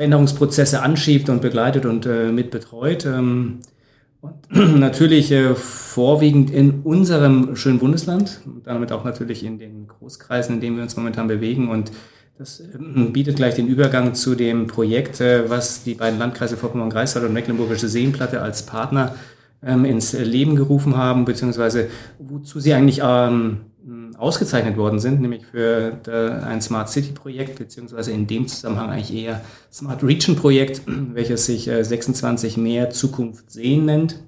Veränderungsprozesse 0.00 0.80
anschiebt 0.80 1.28
und 1.28 1.42
begleitet 1.42 1.84
und 1.84 2.06
äh, 2.06 2.32
mit 2.32 2.50
betreut. 2.50 3.04
Ähm, 3.04 3.58
und 4.22 4.34
natürlich 4.78 5.30
äh, 5.30 5.54
vorwiegend 5.54 6.50
in 6.50 6.80
unserem 6.84 7.54
schönen 7.54 7.78
Bundesland, 7.78 8.40
damit 8.64 8.92
auch 8.92 9.04
natürlich 9.04 9.44
in 9.44 9.58
den 9.58 9.88
Großkreisen, 9.88 10.54
in 10.54 10.60
denen 10.62 10.76
wir 10.76 10.84
uns 10.84 10.96
momentan 10.96 11.28
bewegen. 11.28 11.68
Und 11.68 11.92
das 12.38 12.60
ähm, 12.60 13.12
bietet 13.12 13.36
gleich 13.36 13.56
den 13.56 13.66
Übergang 13.66 14.14
zu 14.14 14.34
dem 14.34 14.68
Projekt, 14.68 15.20
äh, 15.20 15.50
was 15.50 15.84
die 15.84 15.96
beiden 15.96 16.18
Landkreise 16.18 16.56
Vorpommern-Greifswald 16.56 17.26
und 17.26 17.34
Mecklenburgische 17.34 17.88
Seenplatte 17.88 18.40
als 18.40 18.64
Partner 18.64 19.14
ähm, 19.62 19.84
ins 19.84 20.14
Leben 20.14 20.56
gerufen 20.56 20.96
haben, 20.96 21.26
beziehungsweise 21.26 21.88
wozu 22.18 22.58
sie 22.58 22.72
eigentlich 22.72 23.02
ähm, 23.04 23.66
ausgezeichnet 24.20 24.76
worden 24.76 24.98
sind, 24.98 25.20
nämlich 25.20 25.46
für 25.46 25.98
ein 26.46 26.60
Smart 26.60 26.90
City 26.90 27.12
Projekt, 27.12 27.58
beziehungsweise 27.58 28.12
in 28.12 28.26
dem 28.26 28.46
Zusammenhang 28.46 28.90
eigentlich 28.90 29.14
eher 29.14 29.40
Smart 29.72 30.02
Region 30.02 30.36
Projekt, 30.36 30.82
welches 30.86 31.46
sich 31.46 31.64
26 31.64 32.56
äh, 32.56 32.60
mehr 32.60 32.90
Zukunft 32.90 33.50
sehen 33.50 33.86
nennt, 33.86 34.20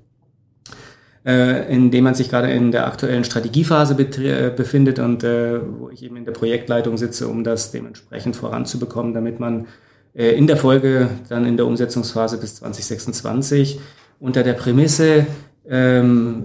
äh, 1.26 1.72
in 1.72 1.90
dem 1.90 2.04
man 2.04 2.14
sich 2.14 2.30
gerade 2.30 2.50
in 2.50 2.72
der 2.72 2.86
aktuellen 2.86 3.24
Strategiephase 3.24 3.94
äh, 3.94 4.50
befindet 4.50 4.98
und 4.98 5.22
wo 5.22 5.90
ich 5.90 6.02
eben 6.02 6.16
in 6.16 6.24
der 6.24 6.32
Projektleitung 6.32 6.96
sitze, 6.96 7.28
um 7.28 7.44
das 7.44 7.70
dementsprechend 7.70 8.34
voranzubekommen, 8.34 9.12
damit 9.14 9.40
man 9.40 9.66
in 10.14 10.46
der 10.46 10.58
Folge 10.58 11.08
dann 11.30 11.46
in 11.46 11.56
der 11.56 11.66
Umsetzungsphase 11.66 12.36
bis 12.36 12.56
2026 12.56 13.80
unter 14.20 14.42
der 14.42 14.52
Prämisse, 14.52 15.26
ähm, 15.66 16.44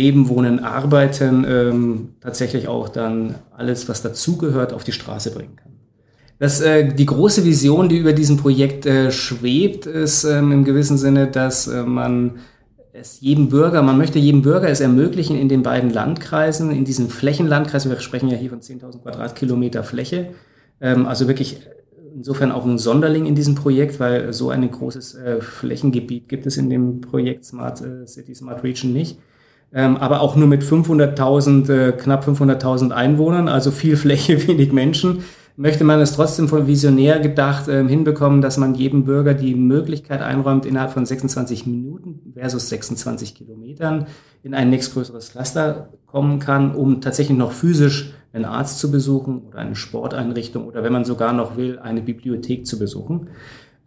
Leben, 0.00 0.28
Wohnen, 0.28 0.60
Arbeiten 0.60 1.44
ähm, 1.46 2.08
tatsächlich 2.20 2.68
auch 2.68 2.88
dann 2.88 3.34
alles, 3.54 3.88
was 3.88 4.00
dazugehört, 4.00 4.72
auf 4.72 4.82
die 4.82 4.92
Straße 4.92 5.30
bringen 5.32 5.56
kann. 5.56 5.72
Das, 6.38 6.62
äh, 6.62 6.88
die 6.88 7.04
große 7.04 7.44
Vision, 7.44 7.90
die 7.90 7.98
über 7.98 8.14
diesem 8.14 8.38
Projekt 8.38 8.86
äh, 8.86 9.12
schwebt, 9.12 9.84
ist 9.84 10.24
ähm, 10.24 10.52
im 10.52 10.64
gewissen 10.64 10.96
Sinne, 10.96 11.26
dass 11.26 11.66
äh, 11.66 11.82
man 11.82 12.38
es 12.94 13.20
jedem 13.20 13.50
Bürger, 13.50 13.82
man 13.82 13.98
möchte 13.98 14.18
jedem 14.18 14.40
Bürger 14.40 14.70
es 14.70 14.80
ermöglichen, 14.80 15.36
in 15.36 15.50
den 15.50 15.62
beiden 15.62 15.90
Landkreisen, 15.90 16.70
in 16.72 16.86
diesen 16.86 17.10
Flächenlandkreisen, 17.10 17.90
wir 17.90 18.00
sprechen 18.00 18.30
ja 18.30 18.38
hier 18.38 18.50
von 18.50 18.60
10.000 18.60 19.02
Quadratkilometer 19.02 19.84
Fläche, 19.84 20.30
ähm, 20.80 21.04
also 21.06 21.28
wirklich 21.28 21.60
insofern 22.16 22.52
auch 22.52 22.64
ein 22.64 22.78
Sonderling 22.78 23.26
in 23.26 23.34
diesem 23.34 23.54
Projekt, 23.54 24.00
weil 24.00 24.32
so 24.32 24.48
ein 24.48 24.68
großes 24.68 25.14
äh, 25.16 25.40
Flächengebiet 25.42 26.28
gibt 26.30 26.46
es 26.46 26.56
in 26.56 26.70
dem 26.70 27.02
Projekt 27.02 27.44
Smart 27.44 27.82
äh, 27.82 28.06
City 28.06 28.34
Smart 28.34 28.64
Region 28.64 28.94
nicht 28.94 29.18
ähm, 29.72 29.96
aber 29.96 30.20
auch 30.20 30.36
nur 30.36 30.48
mit 30.48 30.62
500.000, 30.62 31.70
äh, 31.70 31.92
knapp 31.92 32.26
500.000 32.26 32.90
Einwohnern, 32.90 33.48
also 33.48 33.70
viel 33.70 33.96
Fläche, 33.96 34.46
wenig 34.48 34.72
Menschen, 34.72 35.22
möchte 35.56 35.84
man 35.84 36.00
es 36.00 36.12
trotzdem 36.12 36.48
von 36.48 36.66
visionär 36.66 37.20
gedacht 37.20 37.68
äh, 37.68 37.86
hinbekommen, 37.86 38.40
dass 38.40 38.56
man 38.56 38.74
jedem 38.74 39.04
Bürger 39.04 39.34
die 39.34 39.54
Möglichkeit 39.54 40.22
einräumt, 40.22 40.64
innerhalb 40.64 40.92
von 40.92 41.04
26 41.04 41.66
Minuten 41.66 42.32
versus 42.34 42.68
26 42.70 43.34
Kilometern 43.34 44.06
in 44.42 44.54
ein 44.54 44.70
nächstgrößeres 44.70 45.32
Cluster 45.32 45.90
kommen 46.06 46.38
kann, 46.38 46.74
um 46.74 47.00
tatsächlich 47.00 47.36
noch 47.36 47.52
physisch 47.52 48.14
einen 48.32 48.44
Arzt 48.44 48.78
zu 48.78 48.90
besuchen 48.90 49.42
oder 49.48 49.58
eine 49.58 49.76
Sporteinrichtung 49.76 50.66
oder 50.66 50.82
wenn 50.82 50.92
man 50.92 51.04
sogar 51.04 51.32
noch 51.32 51.56
will, 51.56 51.78
eine 51.78 52.00
Bibliothek 52.00 52.66
zu 52.66 52.78
besuchen 52.78 53.28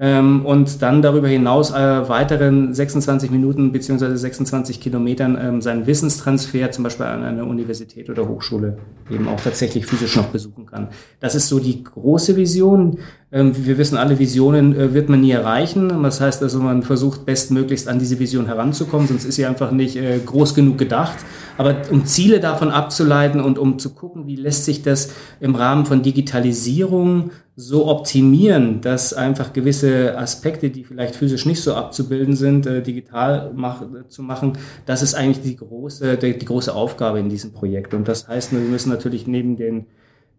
ähm, 0.03 0.45
und 0.45 0.81
dann 0.81 1.01
darüber 1.01 1.29
hinaus 1.29 1.71
äh, 1.71 2.09
weiteren 2.09 2.73
26 2.73 3.31
Minuten 3.31 3.71
beziehungsweise 3.71 4.17
26 4.17 4.81
Kilometern 4.81 5.37
ähm, 5.41 5.61
seinen 5.61 5.87
Wissenstransfer 5.87 6.71
zum 6.71 6.83
Beispiel 6.83 7.05
an 7.05 7.23
einer 7.23 7.47
Universität 7.47 8.09
oder 8.09 8.27
Hochschule 8.27 8.79
eben 9.09 9.29
auch 9.29 9.39
tatsächlich 9.39 9.85
physisch 9.85 10.17
noch 10.17 10.25
besuchen 10.25 10.65
kann. 10.65 10.89
Das 11.21 11.35
ist 11.35 11.47
so 11.47 11.57
die 11.57 11.85
große 11.85 12.35
Vision. 12.35 12.99
Ähm, 13.33 13.65
wir 13.65 13.79
wissen 13.79 13.97
alle, 13.97 14.19
Visionen 14.19 14.79
äh, 14.79 14.93
wird 14.93 15.09
man 15.09 15.21
nie 15.21 15.31
erreichen. 15.31 16.03
Das 16.03 16.21
heißt 16.21 16.43
also, 16.43 16.59
man 16.59 16.83
versucht 16.83 17.25
bestmöglichst 17.25 17.87
an 17.87 17.97
diese 17.97 18.19
Vision 18.19 18.45
heranzukommen, 18.45 19.07
sonst 19.07 19.25
ist 19.25 19.35
sie 19.35 19.45
einfach 19.47 19.71
nicht 19.71 19.95
äh, 19.95 20.19
groß 20.23 20.53
genug 20.53 20.77
gedacht. 20.77 21.17
Aber 21.57 21.75
um 21.89 22.05
Ziele 22.05 22.39
davon 22.39 22.69
abzuleiten 22.69 23.41
und 23.41 23.57
um 23.57 23.79
zu 23.79 23.95
gucken, 23.95 24.27
wie 24.27 24.35
lässt 24.35 24.65
sich 24.65 24.83
das 24.83 25.13
im 25.39 25.55
Rahmen 25.55 25.87
von 25.87 26.03
Digitalisierung 26.03 27.31
so 27.55 27.87
optimieren, 27.87 28.81
dass 28.81 29.13
einfach 29.13 29.51
gewisse 29.51 30.15
Aspekte, 30.17 30.69
die 30.69 30.83
vielleicht 30.83 31.15
physisch 31.15 31.47
nicht 31.47 31.61
so 31.61 31.73
abzubilden 31.73 32.35
sind, 32.35 32.67
äh, 32.67 32.83
digital 32.83 33.51
mach, 33.55 33.83
zu 34.09 34.21
machen, 34.21 34.53
das 34.85 35.01
ist 35.01 35.15
eigentlich 35.15 35.41
die 35.43 35.55
große, 35.55 36.17
die, 36.17 36.37
die, 36.37 36.45
große 36.45 36.73
Aufgabe 36.73 37.19
in 37.19 37.29
diesem 37.29 37.51
Projekt. 37.51 37.95
Und 37.95 38.07
das 38.07 38.27
heißt, 38.27 38.51
wir 38.51 38.59
müssen 38.59 38.89
natürlich 38.89 39.25
neben 39.25 39.55
den 39.55 39.87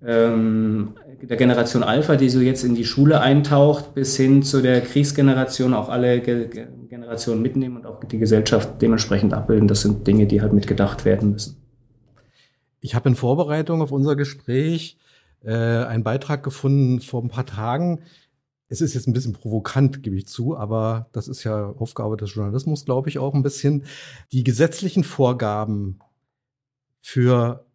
ähm, 0.07 0.95
der 1.27 1.37
Generation 1.37 1.83
Alpha, 1.83 2.17
die 2.17 2.29
so 2.29 2.41
jetzt 2.41 2.65
in 2.65 2.75
die 2.75 2.85
Schule 2.85 3.21
eintaucht, 3.21 3.95
bis 3.95 4.17
hin 4.17 4.43
zu 4.43 4.63
der 4.63 4.81
Kriegsgeneration 4.81 5.75
auch 5.75 5.89
alle 5.89 6.21
Ge 6.21 6.49
Generationen 6.89 7.43
mitnehmen 7.43 7.77
und 7.77 7.87
auch 7.87 8.05
die 8.05 8.19
Gesellschaft 8.19 8.81
dementsprechend 8.81 9.35
abbilden. 9.35 9.67
Das 9.67 9.83
sind 9.83 10.07
Dinge, 10.07 10.27
die 10.27 10.41
halt 10.41 10.53
mitgedacht 10.53 11.05
werden 11.05 11.33
müssen. 11.33 11.57
Ich 12.81 12.95
habe 12.95 13.09
in 13.09 13.17
Vorbereitung 13.17 13.83
auf 13.83 13.91
unser 13.91 14.15
Gespräch 14.15 14.99
äh, 15.43 15.53
einen 15.53 16.05
Beitrag 16.05 16.43
gefunden 16.43 17.01
vor 17.01 17.23
ein 17.23 17.29
paar 17.29 17.47
Tagen. 17.47 18.03
Es 18.69 18.81
ist 18.81 18.95
jetzt 18.95 19.09
ein 19.09 19.13
bisschen 19.13 19.33
provokant, 19.33 20.03
gebe 20.03 20.17
ich 20.17 20.27
zu, 20.27 20.57
aber 20.57 21.09
das 21.13 21.29
ist 21.29 21.45
ja 21.45 21.71
Aufgabe 21.71 22.17
des 22.17 22.35
Journalismus, 22.35 22.85
glaube 22.85 23.09
ich, 23.09 23.19
auch 23.19 23.35
ein 23.35 23.43
bisschen. 23.43 23.85
Die 24.33 24.45
gesetzlichen 24.45 25.05
Vorgaben 25.05 25.99
für 27.01 27.67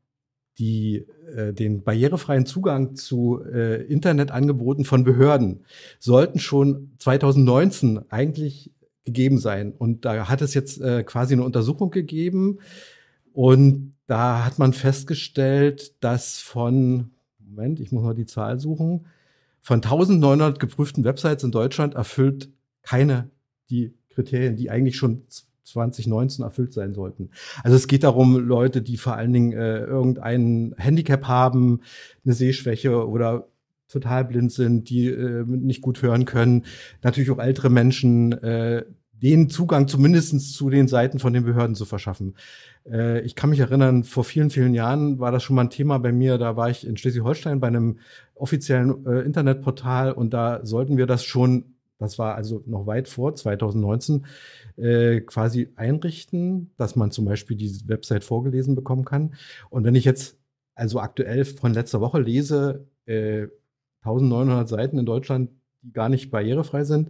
die, 0.59 1.05
äh, 1.35 1.53
den 1.53 1.83
barrierefreien 1.83 2.45
Zugang 2.45 2.95
zu 2.95 3.41
äh, 3.43 3.83
Internetangeboten 3.83 4.85
von 4.85 5.03
Behörden 5.03 5.61
sollten 5.99 6.39
schon 6.39 6.91
2019 6.99 8.11
eigentlich 8.11 8.71
gegeben 9.05 9.39
sein. 9.39 9.71
Und 9.71 10.05
da 10.05 10.27
hat 10.29 10.41
es 10.41 10.53
jetzt 10.53 10.81
äh, 10.81 11.03
quasi 11.03 11.33
eine 11.33 11.43
Untersuchung 11.43 11.89
gegeben 11.89 12.59
und 13.33 13.93
da 14.05 14.45
hat 14.45 14.59
man 14.59 14.73
festgestellt, 14.73 15.93
dass 16.03 16.39
von 16.39 17.11
Moment, 17.39 17.79
ich 17.79 17.91
muss 17.91 18.03
mal 18.03 18.13
die 18.13 18.25
Zahl 18.25 18.59
suchen, 18.59 19.05
von 19.61 19.77
1900 19.77 20.59
geprüften 20.59 21.03
Websites 21.03 21.43
in 21.43 21.51
Deutschland 21.51 21.95
erfüllt 21.95 22.49
keine 22.81 23.29
die 23.69 23.93
Kriterien, 24.09 24.55
die 24.55 24.69
eigentlich 24.69 24.95
schon 24.95 25.23
2019 25.63 26.43
erfüllt 26.43 26.73
sein 26.73 26.93
sollten. 26.93 27.29
Also 27.63 27.75
es 27.75 27.87
geht 27.87 28.03
darum, 28.03 28.37
Leute, 28.37 28.81
die 28.81 28.97
vor 28.97 29.15
allen 29.15 29.33
Dingen 29.33 29.53
äh, 29.53 29.79
irgendein 29.79 30.73
Handicap 30.77 31.27
haben, 31.27 31.81
eine 32.25 32.33
Sehschwäche 32.33 33.07
oder 33.07 33.47
total 33.87 34.25
blind 34.25 34.51
sind, 34.51 34.89
die 34.89 35.07
äh, 35.07 35.43
nicht 35.45 35.81
gut 35.81 36.01
hören 36.01 36.25
können, 36.25 36.65
natürlich 37.01 37.31
auch 37.31 37.39
ältere 37.39 37.69
Menschen, 37.69 38.33
äh, 38.33 38.83
den 39.21 39.49
Zugang 39.49 39.87
zumindestens 39.87 40.53
zu 40.53 40.69
den 40.69 40.87
Seiten 40.87 41.19
von 41.19 41.33
den 41.33 41.43
Behörden 41.43 41.75
zu 41.75 41.85
verschaffen. 41.85 42.35
Äh, 42.89 43.21
ich 43.21 43.35
kann 43.35 43.49
mich 43.49 43.59
erinnern, 43.59 44.03
vor 44.03 44.23
vielen, 44.23 44.49
vielen 44.49 44.73
Jahren 44.73 45.19
war 45.19 45.31
das 45.31 45.43
schon 45.43 45.55
mal 45.55 45.63
ein 45.63 45.69
Thema 45.69 45.99
bei 45.99 46.11
mir. 46.11 46.37
Da 46.37 46.55
war 46.55 46.69
ich 46.69 46.87
in 46.87 46.97
Schleswig-Holstein 46.97 47.59
bei 47.59 47.67
einem 47.67 47.99
offiziellen 48.35 49.05
äh, 49.05 49.21
Internetportal 49.21 50.13
und 50.13 50.33
da 50.33 50.65
sollten 50.65 50.97
wir 50.97 51.05
das 51.05 51.23
schon, 51.23 51.75
das 51.99 52.17
war 52.17 52.35
also 52.35 52.63
noch 52.65 52.87
weit 52.87 53.07
vor 53.07 53.35
2019, 53.35 54.25
äh, 54.77 55.19
quasi 55.21 55.69
einrichten, 55.75 56.71
dass 56.77 56.95
man 56.95 57.11
zum 57.11 57.25
Beispiel 57.25 57.57
die 57.57 57.87
Website 57.87 58.23
vorgelesen 58.23 58.73
bekommen 58.73 59.05
kann. 59.05 59.35
Und 59.69 59.83
wenn 59.83 59.95
ich 59.95 60.05
jetzt 60.05 60.37
also 60.75 61.01
aktuell 61.01 61.43
von 61.43 61.73
letzter 61.73 61.99
Woche 61.99 62.21
lese, 62.21 62.87
äh, 63.05 63.47
1900 64.01 64.67
Seiten 64.69 64.97
in 64.97 65.05
Deutschland, 65.05 65.51
die 65.81 65.91
gar 65.91 66.07
nicht 66.07 66.31
barrierefrei 66.31 66.85
sind, 66.85 67.09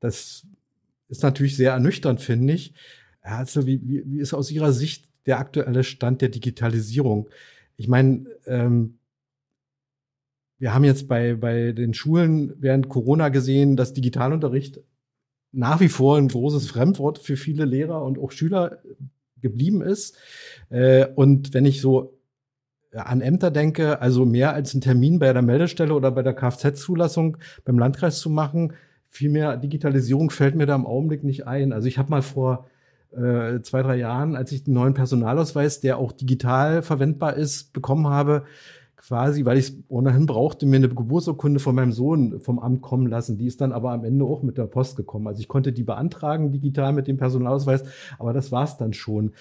das 0.00 0.46
ist 1.08 1.22
natürlich 1.22 1.56
sehr 1.56 1.72
ernüchternd, 1.72 2.20
finde 2.20 2.54
ich. 2.54 2.74
Also 3.20 3.66
wie, 3.66 3.80
wie, 3.84 4.02
wie 4.04 4.18
ist 4.18 4.34
aus 4.34 4.50
Ihrer 4.50 4.72
Sicht 4.72 5.08
der 5.26 5.38
aktuelle 5.38 5.84
Stand 5.84 6.22
der 6.22 6.28
Digitalisierung? 6.28 7.28
Ich 7.76 7.86
meine, 7.86 8.26
ähm, 8.46 8.98
wir 10.64 10.72
haben 10.72 10.84
jetzt 10.84 11.08
bei, 11.08 11.34
bei 11.34 11.72
den 11.72 11.92
Schulen 11.92 12.54
während 12.58 12.88
Corona 12.88 13.28
gesehen, 13.28 13.76
dass 13.76 13.92
Digitalunterricht 13.92 14.80
nach 15.52 15.80
wie 15.80 15.90
vor 15.90 16.16
ein 16.16 16.28
großes 16.28 16.68
Fremdwort 16.68 17.18
für 17.18 17.36
viele 17.36 17.66
Lehrer 17.66 18.02
und 18.02 18.18
auch 18.18 18.32
Schüler 18.32 18.78
geblieben 19.42 19.82
ist. 19.82 20.16
Äh, 20.70 21.08
und 21.16 21.52
wenn 21.52 21.66
ich 21.66 21.82
so 21.82 22.18
an 22.94 23.20
Ämter 23.20 23.50
denke, 23.50 24.00
also 24.00 24.24
mehr 24.24 24.54
als 24.54 24.72
einen 24.72 24.80
Termin 24.80 25.18
bei 25.18 25.30
der 25.34 25.42
Meldestelle 25.42 25.92
oder 25.92 26.10
bei 26.10 26.22
der 26.22 26.32
Kfz-Zulassung 26.32 27.36
beim 27.66 27.78
Landkreis 27.78 28.20
zu 28.20 28.30
machen, 28.30 28.72
viel 29.10 29.28
mehr 29.28 29.58
Digitalisierung 29.58 30.30
fällt 30.30 30.54
mir 30.54 30.64
da 30.64 30.76
im 30.76 30.86
Augenblick 30.86 31.24
nicht 31.24 31.46
ein. 31.46 31.74
Also 31.74 31.88
ich 31.88 31.98
habe 31.98 32.08
mal 32.08 32.22
vor 32.22 32.70
äh, 33.12 33.60
zwei, 33.60 33.82
drei 33.82 33.96
Jahren, 33.96 34.34
als 34.34 34.50
ich 34.50 34.64
den 34.64 34.72
neuen 34.72 34.94
Personalausweis, 34.94 35.82
der 35.82 35.98
auch 35.98 36.12
digital 36.12 36.80
verwendbar 36.80 37.34
ist, 37.34 37.74
bekommen 37.74 38.06
habe, 38.06 38.44
quasi, 39.06 39.44
weil 39.44 39.58
ich 39.58 39.68
es 39.68 39.76
ohnehin 39.88 40.26
brauchte, 40.26 40.66
mir 40.66 40.76
eine 40.76 40.88
Geburtsurkunde 40.88 41.60
von 41.60 41.74
meinem 41.74 41.92
Sohn 41.92 42.40
vom 42.40 42.58
Amt 42.58 42.82
kommen 42.82 43.06
lassen. 43.06 43.36
Die 43.36 43.46
ist 43.46 43.60
dann 43.60 43.72
aber 43.72 43.92
am 43.92 44.04
Ende 44.04 44.24
auch 44.24 44.42
mit 44.42 44.56
der 44.56 44.66
Post 44.66 44.96
gekommen. 44.96 45.26
Also 45.26 45.40
ich 45.40 45.48
konnte 45.48 45.72
die 45.72 45.82
beantragen 45.82 46.52
digital 46.52 46.92
mit 46.92 47.06
dem 47.06 47.16
Personalausweis, 47.16 47.84
aber 48.18 48.32
das 48.32 48.50
war's 48.50 48.78
dann 48.78 48.92
schon. 48.92 49.32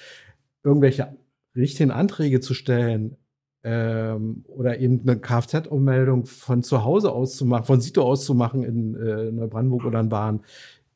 Irgendwelche 0.64 1.16
richtigen 1.56 1.92
Anträge 1.92 2.42
zu 2.42 2.54
stellen 2.54 3.16
ähm, 3.64 4.44
oder 4.48 4.80
eben 4.80 5.02
eine 5.02 5.18
Kfz-Ummeldung 5.18 6.26
von 6.26 6.64
zu 6.64 6.84
Hause 6.84 7.12
aus 7.12 7.38
zu 7.38 7.46
machen, 7.46 7.66
von 7.66 7.80
Sito 7.80 8.04
aus 8.04 8.26
zu 8.26 8.34
machen 8.34 8.64
in 8.64 8.96
äh, 8.96 9.32
Neubrandenburg 9.32 9.86
oder 9.86 10.00
in 10.00 10.10
Bahn, 10.10 10.42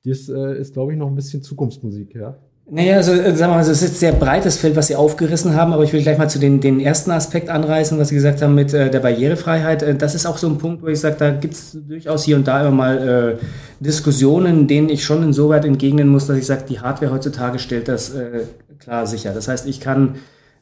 das 0.03 0.29
äh, 0.29 0.57
ist, 0.59 0.73
glaube 0.73 0.93
ich, 0.93 0.97
noch 0.97 1.07
ein 1.07 1.15
bisschen 1.15 1.41
Zukunftsmusik, 1.41 2.15
ja. 2.15 2.37
Naja, 2.69 2.97
also 2.97 3.13
äh, 3.13 3.33
sagen 3.33 3.53
wir 3.53 3.55
mal, 3.55 3.61
es 3.61 3.69
ist 3.69 3.81
jetzt 3.81 3.99
sehr 4.01 4.11
breites 4.11 4.57
Feld, 4.57 4.75
was 4.75 4.87
Sie 4.87 4.95
aufgerissen 4.97 5.55
haben, 5.55 5.71
aber 5.71 5.83
ich 5.83 5.93
will 5.93 6.01
gleich 6.01 6.17
mal 6.17 6.29
zu 6.29 6.37
den, 6.37 6.59
den 6.59 6.81
ersten 6.81 7.11
Aspekt 7.11 7.47
anreißen, 7.49 7.97
was 7.97 8.09
Sie 8.09 8.15
gesagt 8.15 8.41
haben 8.41 8.55
mit 8.55 8.73
äh, 8.73 8.89
der 8.89 8.99
Barrierefreiheit. 8.99 9.83
Äh, 9.83 9.95
das 9.95 10.15
ist 10.15 10.25
auch 10.25 10.37
so 10.37 10.47
ein 10.47 10.57
Punkt, 10.57 10.83
wo 10.83 10.87
ich 10.87 10.99
sage, 10.99 11.15
da 11.17 11.29
gibt 11.31 11.53
es 11.53 11.77
durchaus 11.87 12.25
hier 12.25 12.35
und 12.35 12.45
da 12.45 12.59
immer 12.59 12.71
mal 12.71 13.37
äh, 13.39 13.43
Diskussionen, 13.79 14.67
denen 14.67 14.89
ich 14.89 15.05
schon 15.05 15.23
insoweit 15.23 15.63
entgegnen 15.63 16.09
muss, 16.09 16.27
dass 16.27 16.37
ich 16.37 16.45
sage, 16.45 16.65
die 16.67 16.81
Hardware 16.81 17.13
heutzutage 17.13 17.57
stellt 17.59 17.87
das 17.87 18.13
äh, 18.13 18.41
klar 18.79 19.07
sicher. 19.07 19.33
Das 19.33 19.47
heißt, 19.47 19.65
ich 19.65 19.79
kann 19.79 20.15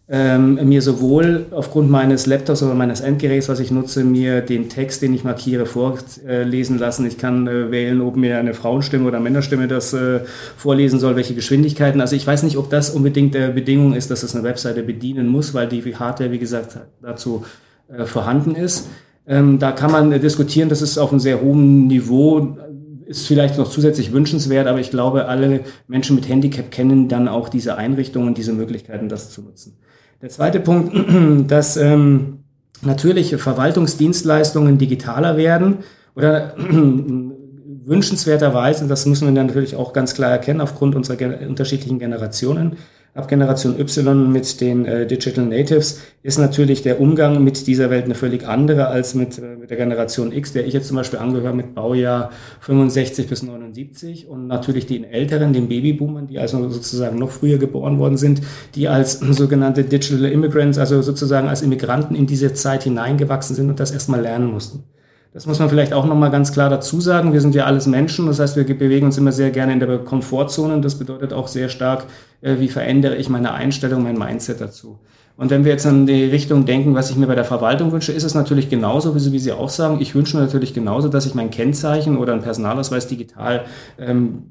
ähm, 0.07 0.59
mir 0.67 0.83
sowohl 0.83 1.47
aufgrund 1.49 1.89
meines 1.89 2.27
Laptops 2.27 2.61
oder 2.61 2.75
meines 2.75 3.01
Endgeräts, 3.01 3.49
was 3.49 3.59
ich 3.59 3.71
nutze, 3.71 4.03
mir 4.03 4.41
den 4.41 4.69
Text, 4.69 5.01
den 5.01 5.15
ich 5.15 5.23
markiere, 5.23 5.65
vorlesen 5.65 6.77
lassen. 6.77 7.07
Ich 7.07 7.17
kann 7.17 7.47
äh, 7.47 7.71
wählen, 7.71 8.01
ob 8.01 8.15
mir 8.15 8.37
eine 8.37 8.53
Frauenstimme 8.53 9.07
oder 9.07 9.19
Männerstimme 9.19 9.67
das 9.67 9.93
äh, 9.93 10.19
vorlesen 10.57 10.99
soll, 10.99 11.15
welche 11.15 11.33
Geschwindigkeiten. 11.33 12.01
Also 12.01 12.15
ich 12.15 12.27
weiß 12.27 12.43
nicht, 12.43 12.57
ob 12.57 12.69
das 12.69 12.91
unbedingt 12.91 13.33
der 13.33 13.49
Bedingung 13.49 13.93
ist, 13.93 14.11
dass 14.11 14.21
es 14.21 14.35
eine 14.35 14.43
Webseite 14.43 14.83
bedienen 14.83 15.27
muss, 15.27 15.55
weil 15.55 15.67
die 15.67 15.95
Hardware, 15.95 16.31
wie 16.31 16.39
gesagt, 16.39 16.77
dazu 17.01 17.43
äh, 17.87 18.05
vorhanden 18.05 18.53
ist. 18.53 18.87
Ähm, 19.27 19.57
da 19.57 19.71
kann 19.71 19.91
man 19.91 20.11
diskutieren, 20.21 20.69
das 20.69 20.83
ist 20.83 20.99
auf 20.99 21.09
einem 21.09 21.19
sehr 21.19 21.41
hohen 21.41 21.87
Niveau 21.87 22.57
ist 23.07 23.27
vielleicht 23.27 23.57
noch 23.57 23.69
zusätzlich 23.69 24.11
wünschenswert, 24.11 24.67
aber 24.67 24.79
ich 24.79 24.89
glaube, 24.89 25.27
alle 25.27 25.61
Menschen 25.87 26.15
mit 26.15 26.27
Handicap 26.27 26.71
kennen 26.71 27.07
dann 27.07 27.27
auch 27.27 27.49
diese 27.49 27.77
Einrichtungen, 27.77 28.33
diese 28.33 28.51
Möglichkeiten, 28.51 29.09
das 29.09 29.29
zu 29.29 29.43
nutzen. 29.43 29.77
Der 30.21 30.29
zweite 30.29 30.59
Punkt, 30.59 30.93
dass 31.51 31.77
ähm, 31.77 32.39
natürlich 32.81 33.35
Verwaltungsdienstleistungen 33.35 34.77
digitaler 34.77 35.37
werden 35.37 35.79
oder 36.15 36.55
wünschenswerterweise, 37.85 38.87
das 38.87 39.05
müssen 39.05 39.33
wir 39.33 39.43
natürlich 39.43 39.75
auch 39.75 39.93
ganz 39.93 40.15
klar 40.15 40.31
erkennen 40.31 40.61
aufgrund 40.61 40.95
unserer 40.95 41.47
unterschiedlichen 41.47 41.99
Generationen, 41.99 42.77
ab 43.15 43.29
Generation 43.29 43.79
Y 43.79 44.29
mit 44.29 44.59
den 44.59 44.85
äh, 44.85 45.07
Digital 45.07 45.45
Natives 45.45 46.01
ist 46.21 46.37
natürlich 46.37 46.81
der 46.81 46.99
Umgang 46.99 47.41
mit 47.41 47.65
dieser 47.65 47.89
Welt 47.89 48.03
eine 48.05 48.13
völlig 48.13 48.45
andere 48.45 48.87
als 48.87 49.15
mit, 49.15 49.37
äh, 49.37 49.55
mit 49.55 49.69
der 49.69 49.77
Generation 49.77 50.33
X, 50.33 50.51
der 50.51 50.67
ich 50.67 50.73
jetzt 50.73 50.89
zum 50.89 50.97
Beispiel 50.97 51.19
angehöre 51.19 51.53
mit 51.53 51.73
Baujahr 51.73 52.31
65 52.59 53.27
bis 53.27 53.41
79 53.41 54.27
und 54.27 54.47
natürlich 54.47 54.85
den 54.85 55.05
Älteren, 55.05 55.53
den 55.53 55.69
Babyboomern, 55.69 56.27
die 56.27 56.39
also 56.39 56.69
sozusagen 56.69 57.17
noch 57.17 57.31
früher 57.31 57.57
geboren 57.57 57.99
worden 57.99 58.17
sind, 58.17 58.41
die 58.75 58.89
als 58.89 59.19
sogenannte 59.31 59.85
Digital 59.85 60.25
Immigrants, 60.25 60.77
also 60.77 61.01
sozusagen 61.01 61.47
als 61.47 61.61
Immigranten 61.61 62.15
in 62.15 62.27
diese 62.27 62.53
Zeit 62.53 62.83
hineingewachsen 62.83 63.55
sind 63.55 63.69
und 63.69 63.79
das 63.79 63.91
erstmal 63.91 64.19
lernen 64.19 64.51
mussten. 64.51 64.83
Das 65.35 65.47
muss 65.47 65.59
man 65.59 65.67
vielleicht 65.67 65.91
auch 65.91 66.05
nochmal 66.05 66.31
ganz 66.31 66.53
klar 66.53 66.69
dazu 66.69 67.01
sagen. 67.01 67.33
Wir 67.33 67.41
sind 67.41 67.55
ja 67.55 67.65
alles 67.65 67.87
Menschen. 67.87 68.25
Das 68.27 68.39
heißt, 68.39 68.55
wir 68.55 68.63
bewegen 68.63 69.05
uns 69.05 69.17
immer 69.17 69.33
sehr 69.33 69.51
gerne 69.51 69.73
in 69.73 69.81
der 69.81 69.97
Komfortzone. 69.97 70.79
Das 70.79 70.95
bedeutet 70.95 71.33
auch 71.33 71.49
sehr 71.49 71.67
stark, 71.67 72.05
äh, 72.39 72.55
wie 72.59 72.69
verändere 72.69 73.17
ich 73.17 73.27
meine 73.27 73.51
Einstellung, 73.51 74.03
mein 74.03 74.17
Mindset 74.17 74.61
dazu. 74.61 74.97
Und 75.35 75.49
wenn 75.51 75.65
wir 75.65 75.73
jetzt 75.73 75.85
in 75.85 76.05
die 76.05 76.23
Richtung 76.23 76.65
denken, 76.65 76.95
was 76.95 77.09
ich 77.09 77.17
mir 77.17 77.27
bei 77.27 77.35
der 77.35 77.43
Verwaltung 77.43 77.91
wünsche, 77.91 78.13
ist 78.13 78.23
es 78.23 78.33
natürlich 78.33 78.69
genauso, 78.69 79.13
wie 79.13 79.19
Sie, 79.19 79.33
wie 79.33 79.39
Sie 79.39 79.51
auch 79.51 79.67
sagen. 79.67 79.97
Ich 79.99 80.15
wünsche 80.15 80.37
mir 80.37 80.43
natürlich 80.43 80.73
genauso, 80.73 81.09
dass 81.09 81.25
ich 81.25 81.35
mein 81.35 81.49
Kennzeichen 81.49 82.15
oder 82.15 82.31
einen 82.31 82.41
Personalausweis 82.41 83.07
digital 83.07 83.65
ähm, 83.99 84.43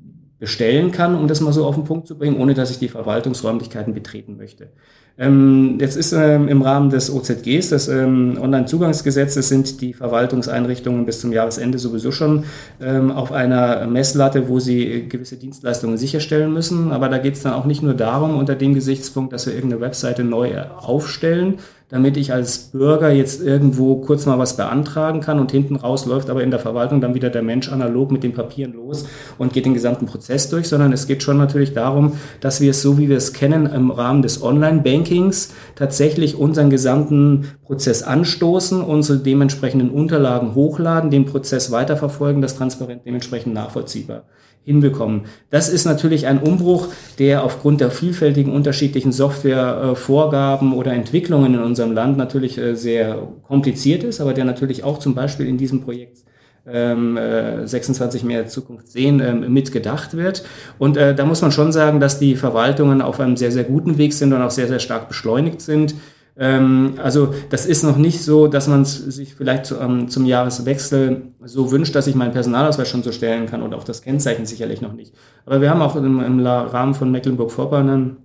bestellen 0.44 0.92
kann, 0.92 1.16
um 1.16 1.26
das 1.26 1.40
mal 1.40 1.54
so 1.54 1.64
auf 1.64 1.74
den 1.74 1.84
Punkt 1.84 2.06
zu 2.06 2.18
bringen, 2.18 2.36
ohne 2.36 2.52
dass 2.52 2.70
ich 2.70 2.78
die 2.78 2.90
Verwaltungsräumlichkeiten 2.90 3.94
betreten 3.94 4.36
möchte. 4.36 4.68
Ähm, 5.16 5.78
jetzt 5.80 5.96
ist 5.96 6.12
ähm, 6.12 6.48
im 6.48 6.60
Rahmen 6.60 6.90
des 6.90 7.10
OZGs, 7.10 7.70
des 7.70 7.88
ähm, 7.88 8.36
Onlinezugangsgesetzes, 8.38 9.48
sind 9.48 9.80
die 9.80 9.94
Verwaltungseinrichtungen 9.94 11.06
bis 11.06 11.20
zum 11.22 11.32
Jahresende 11.32 11.78
sowieso 11.78 12.12
schon 12.12 12.44
ähm, 12.78 13.10
auf 13.10 13.32
einer 13.32 13.86
Messlatte, 13.86 14.50
wo 14.50 14.60
sie 14.60 15.08
gewisse 15.08 15.36
Dienstleistungen 15.36 15.96
sicherstellen 15.96 16.52
müssen. 16.52 16.92
Aber 16.92 17.08
da 17.08 17.16
geht 17.16 17.36
es 17.36 17.42
dann 17.42 17.54
auch 17.54 17.64
nicht 17.64 17.82
nur 17.82 17.94
darum, 17.94 18.36
unter 18.36 18.54
dem 18.54 18.74
Gesichtspunkt, 18.74 19.32
dass 19.32 19.46
wir 19.46 19.54
irgendeine 19.54 19.80
Webseite 19.80 20.24
neu 20.24 20.60
aufstellen, 20.60 21.54
damit 21.94 22.16
ich 22.16 22.32
als 22.32 22.58
Bürger 22.72 23.12
jetzt 23.12 23.40
irgendwo 23.40 23.94
kurz 23.94 24.26
mal 24.26 24.36
was 24.36 24.56
beantragen 24.56 25.20
kann 25.20 25.38
und 25.38 25.52
hinten 25.52 25.76
raus 25.76 26.06
läuft 26.06 26.28
aber 26.28 26.42
in 26.42 26.50
der 26.50 26.58
Verwaltung 26.58 27.00
dann 27.00 27.14
wieder 27.14 27.30
der 27.30 27.42
Mensch 27.42 27.70
analog 27.70 28.10
mit 28.10 28.24
den 28.24 28.32
Papieren 28.32 28.72
los 28.72 29.06
und 29.38 29.52
geht 29.52 29.64
den 29.64 29.74
gesamten 29.74 30.06
Prozess 30.06 30.50
durch, 30.50 30.66
sondern 30.66 30.92
es 30.92 31.06
geht 31.06 31.22
schon 31.22 31.38
natürlich 31.38 31.72
darum, 31.72 32.14
dass 32.40 32.60
wir 32.60 32.70
es 32.70 32.82
so, 32.82 32.98
wie 32.98 33.08
wir 33.08 33.16
es 33.16 33.32
kennen, 33.32 33.66
im 33.66 33.92
Rahmen 33.92 34.22
des 34.22 34.42
Online-Bankings 34.42 35.52
tatsächlich 35.76 36.34
unseren 36.34 36.68
gesamten 36.68 37.52
Prozess 37.62 38.02
anstoßen, 38.02 38.80
unsere 38.80 39.20
dementsprechenden 39.20 39.90
Unterlagen 39.90 40.56
hochladen, 40.56 41.12
den 41.12 41.26
Prozess 41.26 41.70
weiterverfolgen, 41.70 42.42
das 42.42 42.56
transparent 42.56 43.02
dementsprechend 43.06 43.54
nachvollziehbar 43.54 44.24
hinbekommen. 44.64 45.22
Das 45.50 45.68
ist 45.68 45.84
natürlich 45.84 46.26
ein 46.26 46.38
Umbruch, 46.38 46.88
der 47.18 47.44
aufgrund 47.44 47.80
der 47.80 47.90
vielfältigen 47.90 48.52
unterschiedlichen 48.52 49.12
Softwarevorgaben 49.12 50.72
oder 50.72 50.92
Entwicklungen 50.92 51.54
in 51.54 51.60
unserem 51.60 51.92
Land 51.92 52.16
natürlich 52.16 52.58
äh, 52.58 52.74
sehr 52.74 53.28
kompliziert 53.46 54.04
ist, 54.04 54.20
aber 54.20 54.32
der 54.32 54.44
natürlich 54.44 54.82
auch 54.82 54.98
zum 54.98 55.14
Beispiel 55.14 55.46
in 55.46 55.58
diesem 55.58 55.82
Projekt 55.82 56.24
26 56.66 58.22
ähm, 58.22 58.30
äh, 58.30 58.32
mehr 58.32 58.46
Zukunft 58.46 58.88
sehen, 58.88 59.20
ähm, 59.20 59.52
mitgedacht 59.52 60.16
wird. 60.16 60.44
Und 60.78 60.96
äh, 60.96 61.14
da 61.14 61.26
muss 61.26 61.42
man 61.42 61.52
schon 61.52 61.72
sagen, 61.72 62.00
dass 62.00 62.18
die 62.18 62.36
Verwaltungen 62.36 63.02
auf 63.02 63.20
einem 63.20 63.36
sehr, 63.36 63.52
sehr 63.52 63.64
guten 63.64 63.98
Weg 63.98 64.14
sind 64.14 64.32
und 64.32 64.40
auch 64.40 64.50
sehr, 64.50 64.68
sehr 64.68 64.78
stark 64.78 65.08
beschleunigt 65.08 65.60
sind. 65.60 65.94
Ähm, 66.36 66.94
also 67.02 67.32
das 67.50 67.64
ist 67.64 67.84
noch 67.84 67.96
nicht 67.96 68.22
so, 68.22 68.48
dass 68.48 68.66
man 68.66 68.84
sich 68.84 69.34
vielleicht 69.34 69.66
zu, 69.66 69.78
ähm, 69.78 70.08
zum 70.08 70.26
Jahreswechsel 70.26 71.22
so 71.44 71.70
wünscht, 71.70 71.94
dass 71.94 72.06
ich 72.06 72.14
meinen 72.14 72.32
Personalausweis 72.32 72.88
schon 72.88 73.02
so 73.02 73.12
stellen 73.12 73.46
kann 73.46 73.62
und 73.62 73.72
auch 73.74 73.84
das 73.84 74.02
Kennzeichen 74.02 74.46
sicherlich 74.46 74.80
noch 74.80 74.92
nicht. 74.92 75.14
Aber 75.46 75.60
wir 75.60 75.70
haben 75.70 75.82
auch 75.82 75.94
im, 75.96 76.20
im 76.20 76.44
Rahmen 76.44 76.94
von 76.94 77.10
Mecklenburg-Vorpommern 77.12 78.16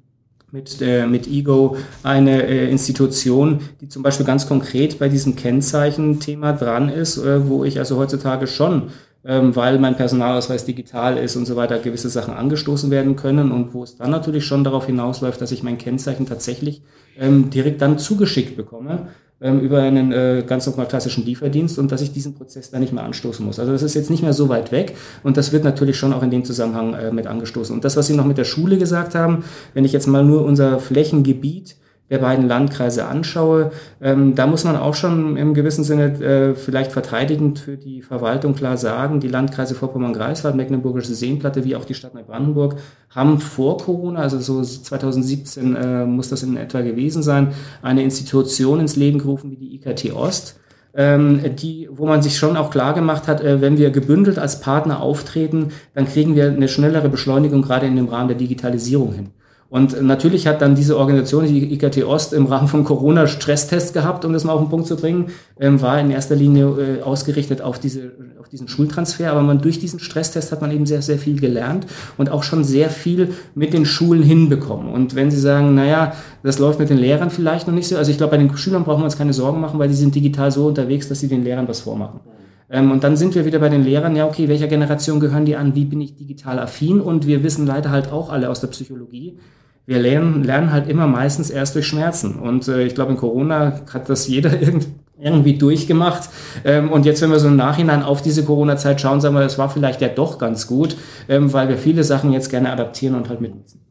mit, 0.51 0.81
äh, 0.81 1.05
mit 1.05 1.27
Ego 1.27 1.77
eine 2.01 2.47
äh, 2.47 2.71
Institution, 2.71 3.59
die 3.81 3.89
zum 3.89 4.01
Beispiel 4.01 4.25
ganz 4.25 4.47
konkret 4.47 4.97
bei 4.97 5.07
diesem 5.07 5.35
Kennzeichen-Thema 5.35 6.53
dran 6.53 6.89
ist, 6.89 7.17
äh, 7.17 7.47
wo 7.47 7.63
ich 7.63 7.77
also 7.77 7.97
heutzutage 7.97 8.47
schon 8.47 8.89
ähm, 9.25 9.55
weil 9.55 9.79
mein 9.79 9.97
Personalausweis 9.97 10.65
digital 10.65 11.17
ist 11.17 11.35
und 11.35 11.45
so 11.45 11.55
weiter, 11.55 11.79
gewisse 11.79 12.09
Sachen 12.09 12.33
angestoßen 12.33 12.89
werden 12.89 13.15
können 13.15 13.51
und 13.51 13.73
wo 13.73 13.83
es 13.83 13.97
dann 13.97 14.11
natürlich 14.11 14.45
schon 14.45 14.63
darauf 14.63 14.85
hinausläuft, 14.85 15.41
dass 15.41 15.51
ich 15.51 15.61
mein 15.61 15.77
Kennzeichen 15.77 16.25
tatsächlich 16.25 16.81
ähm, 17.19 17.49
direkt 17.49 17.81
dann 17.81 17.97
zugeschickt 17.97 18.55
bekomme 18.55 19.07
ähm, 19.41 19.59
über 19.61 19.81
einen 19.81 20.11
äh, 20.11 20.43
ganz 20.45 20.65
normal 20.67 20.87
klassischen 20.87 21.25
Lieferdienst 21.25 21.79
und 21.79 21.91
dass 21.91 22.01
ich 22.01 22.11
diesen 22.11 22.35
Prozess 22.35 22.71
dann 22.71 22.81
nicht 22.81 22.93
mehr 22.93 23.03
anstoßen 23.03 23.45
muss. 23.45 23.59
Also 23.59 23.71
das 23.71 23.83
ist 23.83 23.93
jetzt 23.93 24.09
nicht 24.09 24.23
mehr 24.23 24.33
so 24.33 24.49
weit 24.49 24.71
weg 24.71 24.95
und 25.23 25.37
das 25.37 25.51
wird 25.51 25.63
natürlich 25.63 25.97
schon 25.97 26.13
auch 26.13 26.23
in 26.23 26.31
dem 26.31 26.43
Zusammenhang 26.43 26.93
äh, 26.93 27.11
mit 27.11 27.27
angestoßen. 27.27 27.73
Und 27.73 27.85
das, 27.85 27.95
was 27.95 28.07
Sie 28.07 28.15
noch 28.15 28.25
mit 28.25 28.37
der 28.37 28.43
Schule 28.43 28.77
gesagt 28.77 29.15
haben, 29.15 29.43
wenn 29.73 29.85
ich 29.85 29.93
jetzt 29.93 30.07
mal 30.07 30.23
nur 30.23 30.43
unser 30.43 30.79
Flächengebiet 30.79 31.75
der 32.09 32.19
beiden 32.19 32.47
Landkreise 32.47 33.05
anschaue, 33.05 33.71
ähm, 34.01 34.35
da 34.35 34.47
muss 34.47 34.63
man 34.63 34.75
auch 34.75 34.95
schon 34.95 35.37
im 35.37 35.53
gewissen 35.53 35.83
Sinne 35.83 36.21
äh, 36.21 36.55
vielleicht 36.55 36.91
verteidigend 36.91 37.59
für 37.59 37.77
die 37.77 38.01
Verwaltung 38.01 38.55
klar 38.55 38.77
sagen, 38.77 39.19
die 39.19 39.27
Landkreise 39.27 39.75
Vorpommern-Greifswald, 39.75 40.55
Mecklenburgische 40.55 41.13
Seenplatte 41.13 41.63
wie 41.65 41.75
auch 41.75 41.85
die 41.85 41.93
Stadt 41.93 42.13
Neubrandenburg 42.13 42.75
haben 43.09 43.39
vor 43.39 43.77
Corona, 43.77 44.21
also 44.21 44.39
so 44.39 44.61
2017 44.61 45.75
äh, 45.75 46.05
muss 46.05 46.29
das 46.29 46.43
in 46.43 46.57
etwa 46.57 46.81
gewesen 46.81 47.23
sein, 47.23 47.53
eine 47.81 48.03
Institution 48.03 48.79
ins 48.79 48.95
Leben 48.95 49.19
gerufen 49.19 49.51
wie 49.51 49.57
die 49.57 49.75
IKT 49.75 50.13
Ost 50.13 50.59
ähm, 50.93 51.55
die, 51.55 51.87
wo 51.91 52.05
man 52.05 52.21
sich 52.21 52.37
schon 52.37 52.57
auch 52.57 52.71
klar 52.71 52.93
gemacht 52.93 53.27
hat, 53.27 53.41
äh, 53.41 53.61
wenn 53.61 53.77
wir 53.77 53.91
gebündelt 53.91 54.39
als 54.39 54.61
Partner 54.61 55.01
auftreten, 55.01 55.69
dann 55.93 56.05
kriegen 56.05 56.35
wir 56.35 56.47
eine 56.47 56.67
schnellere 56.67 57.09
Beschleunigung 57.09 57.61
gerade 57.61 57.85
in 57.85 57.95
dem 57.95 58.07
Rahmen 58.07 58.27
der 58.27 58.37
Digitalisierung 58.37 59.13
hin. 59.13 59.29
Und 59.69 60.01
natürlich 60.01 60.47
hat 60.47 60.63
dann 60.63 60.73
diese 60.73 60.97
Organisation, 60.97 61.45
die 61.45 61.71
IKT 61.73 62.03
Ost, 62.03 62.33
im 62.33 62.47
Rahmen 62.47 62.67
von 62.67 62.83
Corona 62.83 63.27
Stresstest 63.27 63.93
gehabt, 63.93 64.25
um 64.25 64.33
das 64.33 64.43
mal 64.43 64.53
auf 64.53 64.61
den 64.61 64.69
Punkt 64.69 64.87
zu 64.87 64.95
bringen, 64.95 65.27
ähm, 65.59 65.79
war 65.79 65.99
in 65.99 66.09
erster 66.09 66.35
Linie 66.35 66.65
äh, 66.65 67.01
ausgerichtet 67.03 67.61
auf, 67.61 67.77
diese, 67.77 68.11
auf 68.39 68.49
diesen 68.49 68.67
Schultransfer. 68.67 69.31
Aber 69.31 69.43
man 69.43 69.61
durch 69.61 69.79
diesen 69.79 69.99
Stresstest 69.99 70.51
hat 70.51 70.61
man 70.61 70.71
eben 70.71 70.87
sehr, 70.87 71.03
sehr 71.03 71.19
viel 71.19 71.39
gelernt 71.39 71.85
und 72.17 72.31
auch 72.31 72.41
schon 72.41 72.63
sehr 72.63 72.89
viel 72.89 73.31
mit 73.53 73.73
den 73.73 73.85
Schulen 73.85 74.23
hinbekommen. 74.23 74.91
Und 74.91 75.13
wenn 75.13 75.29
Sie 75.29 75.39
sagen, 75.39 75.75
naja, 75.75 76.13
das 76.41 76.57
läuft 76.57 76.79
mit 76.79 76.89
den 76.89 76.97
Lehrern 76.97 77.29
vielleicht 77.29 77.67
noch 77.67 77.75
nicht 77.75 77.87
so, 77.87 77.95
also 77.95 78.09
ich 78.09 78.17
glaube, 78.17 78.31
bei 78.31 78.37
den 78.37 78.57
Schülern 78.57 78.83
brauchen 78.83 79.01
wir 79.01 79.05
uns 79.05 79.17
keine 79.19 79.33
Sorgen 79.33 79.61
machen, 79.61 79.77
weil 79.77 79.87
die 79.87 79.93
sind 79.93 80.15
digital 80.15 80.51
so 80.51 80.65
unterwegs, 80.65 81.09
dass 81.09 81.19
sie 81.19 81.27
den 81.27 81.43
Lehrern 81.43 81.67
was 81.67 81.81
vormachen. 81.81 82.21
Ähm, 82.69 82.91
und 82.91 83.03
dann 83.03 83.17
sind 83.17 83.35
wir 83.35 83.45
wieder 83.45 83.59
bei 83.59 83.69
den 83.69 83.83
Lehrern, 83.83 84.15
ja, 84.15 84.27
okay, 84.27 84.47
welcher 84.47 84.67
Generation 84.67 85.19
gehören 85.19 85.45
die 85.45 85.55
an? 85.55 85.75
Wie 85.75 85.85
bin 85.85 86.01
ich 86.01 86.15
digital 86.15 86.59
affin? 86.59 87.01
Und 87.01 87.25
wir 87.25 87.43
wissen 87.43 87.65
leider 87.65 87.89
halt 87.89 88.11
auch 88.11 88.31
alle 88.31 88.49
aus 88.49 88.61
der 88.61 88.67
Psychologie, 88.67 89.37
wir 89.85 89.99
lernen, 89.99 90.43
lernen 90.43 90.71
halt 90.71 90.87
immer 90.87 91.07
meistens 91.07 91.49
erst 91.49 91.73
durch 91.73 91.87
Schmerzen. 91.87 92.35
Und 92.35 92.67
äh, 92.67 92.83
ich 92.83 92.93
glaube, 92.93 93.11
in 93.11 93.17
Corona 93.17 93.81
hat 93.91 94.07
das 94.07 94.27
jeder 94.27 94.51
irgendwie 95.19 95.57
durchgemacht. 95.57 96.29
Ähm, 96.63 96.91
und 96.91 97.07
jetzt, 97.07 97.23
wenn 97.23 97.31
wir 97.31 97.39
so 97.39 97.47
im 97.47 97.55
Nachhinein 97.55 98.03
auf 98.03 98.21
diese 98.21 98.45
Corona-Zeit 98.45 99.01
schauen, 99.01 99.19
sagen 99.19 99.33
wir, 99.33 99.41
das 99.41 99.57
war 99.57 99.69
vielleicht 99.69 100.01
ja 100.01 100.09
doch 100.09 100.37
ganz 100.37 100.67
gut, 100.67 100.95
ähm, 101.27 101.51
weil 101.53 101.69
wir 101.69 101.77
viele 101.77 102.03
Sachen 102.03 102.31
jetzt 102.31 102.49
gerne 102.49 102.71
adaptieren 102.71 103.15
und 103.15 103.29
halt 103.29 103.41
mitnutzen. 103.41 103.81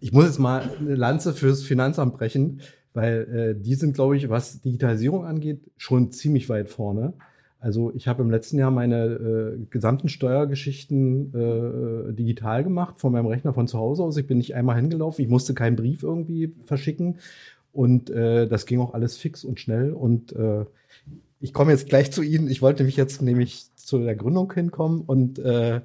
Ich 0.00 0.12
muss 0.12 0.24
jetzt 0.24 0.40
mal 0.40 0.62
eine 0.80 0.96
Lanze 0.96 1.32
fürs 1.32 1.62
Finanzamt 1.62 2.14
brechen, 2.14 2.60
weil 2.92 3.54
äh, 3.56 3.62
die 3.62 3.76
sind, 3.76 3.94
glaube 3.94 4.16
ich, 4.16 4.28
was 4.30 4.60
Digitalisierung 4.62 5.24
angeht, 5.26 5.70
schon 5.76 6.10
ziemlich 6.10 6.48
weit 6.48 6.70
vorne. 6.70 7.12
Also 7.60 7.92
ich 7.94 8.08
habe 8.08 8.22
im 8.22 8.30
letzten 8.30 8.58
Jahr 8.58 8.70
meine 8.70 9.04
äh, 9.04 9.66
gesamten 9.68 10.08
Steuergeschichten 10.08 11.34
äh, 11.34 12.12
digital 12.14 12.64
gemacht, 12.64 12.98
von 12.98 13.12
meinem 13.12 13.26
Rechner 13.26 13.52
von 13.52 13.68
zu 13.68 13.78
Hause 13.78 14.02
aus. 14.02 14.16
Ich 14.16 14.26
bin 14.26 14.38
nicht 14.38 14.54
einmal 14.54 14.76
hingelaufen, 14.76 15.22
ich 15.22 15.30
musste 15.30 15.52
keinen 15.52 15.76
Brief 15.76 16.02
irgendwie 16.02 16.54
verschicken. 16.64 17.18
Und 17.72 18.10
äh, 18.10 18.48
das 18.48 18.64
ging 18.64 18.80
auch 18.80 18.94
alles 18.94 19.18
fix 19.18 19.44
und 19.44 19.60
schnell. 19.60 19.92
Und 19.92 20.32
äh, 20.32 20.64
ich 21.38 21.52
komme 21.52 21.72
jetzt 21.72 21.88
gleich 21.88 22.10
zu 22.10 22.22
Ihnen. 22.22 22.48
Ich 22.48 22.62
wollte 22.62 22.82
mich 22.82 22.96
jetzt 22.96 23.20
nämlich 23.20 23.74
zu 23.76 23.98
der 23.98 24.16
Gründung 24.16 24.52
hinkommen 24.52 25.02
und 25.02 25.38
äh, 25.38 25.82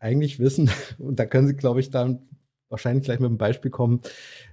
eigentlich 0.00 0.40
wissen, 0.40 0.68
und 0.98 1.20
da 1.20 1.26
können 1.26 1.46
Sie, 1.46 1.54
glaube 1.54 1.78
ich, 1.78 1.90
dann 1.90 2.22
wahrscheinlich 2.68 3.04
gleich 3.04 3.20
mit 3.20 3.28
einem 3.28 3.38
Beispiel 3.38 3.70
kommen, 3.70 4.00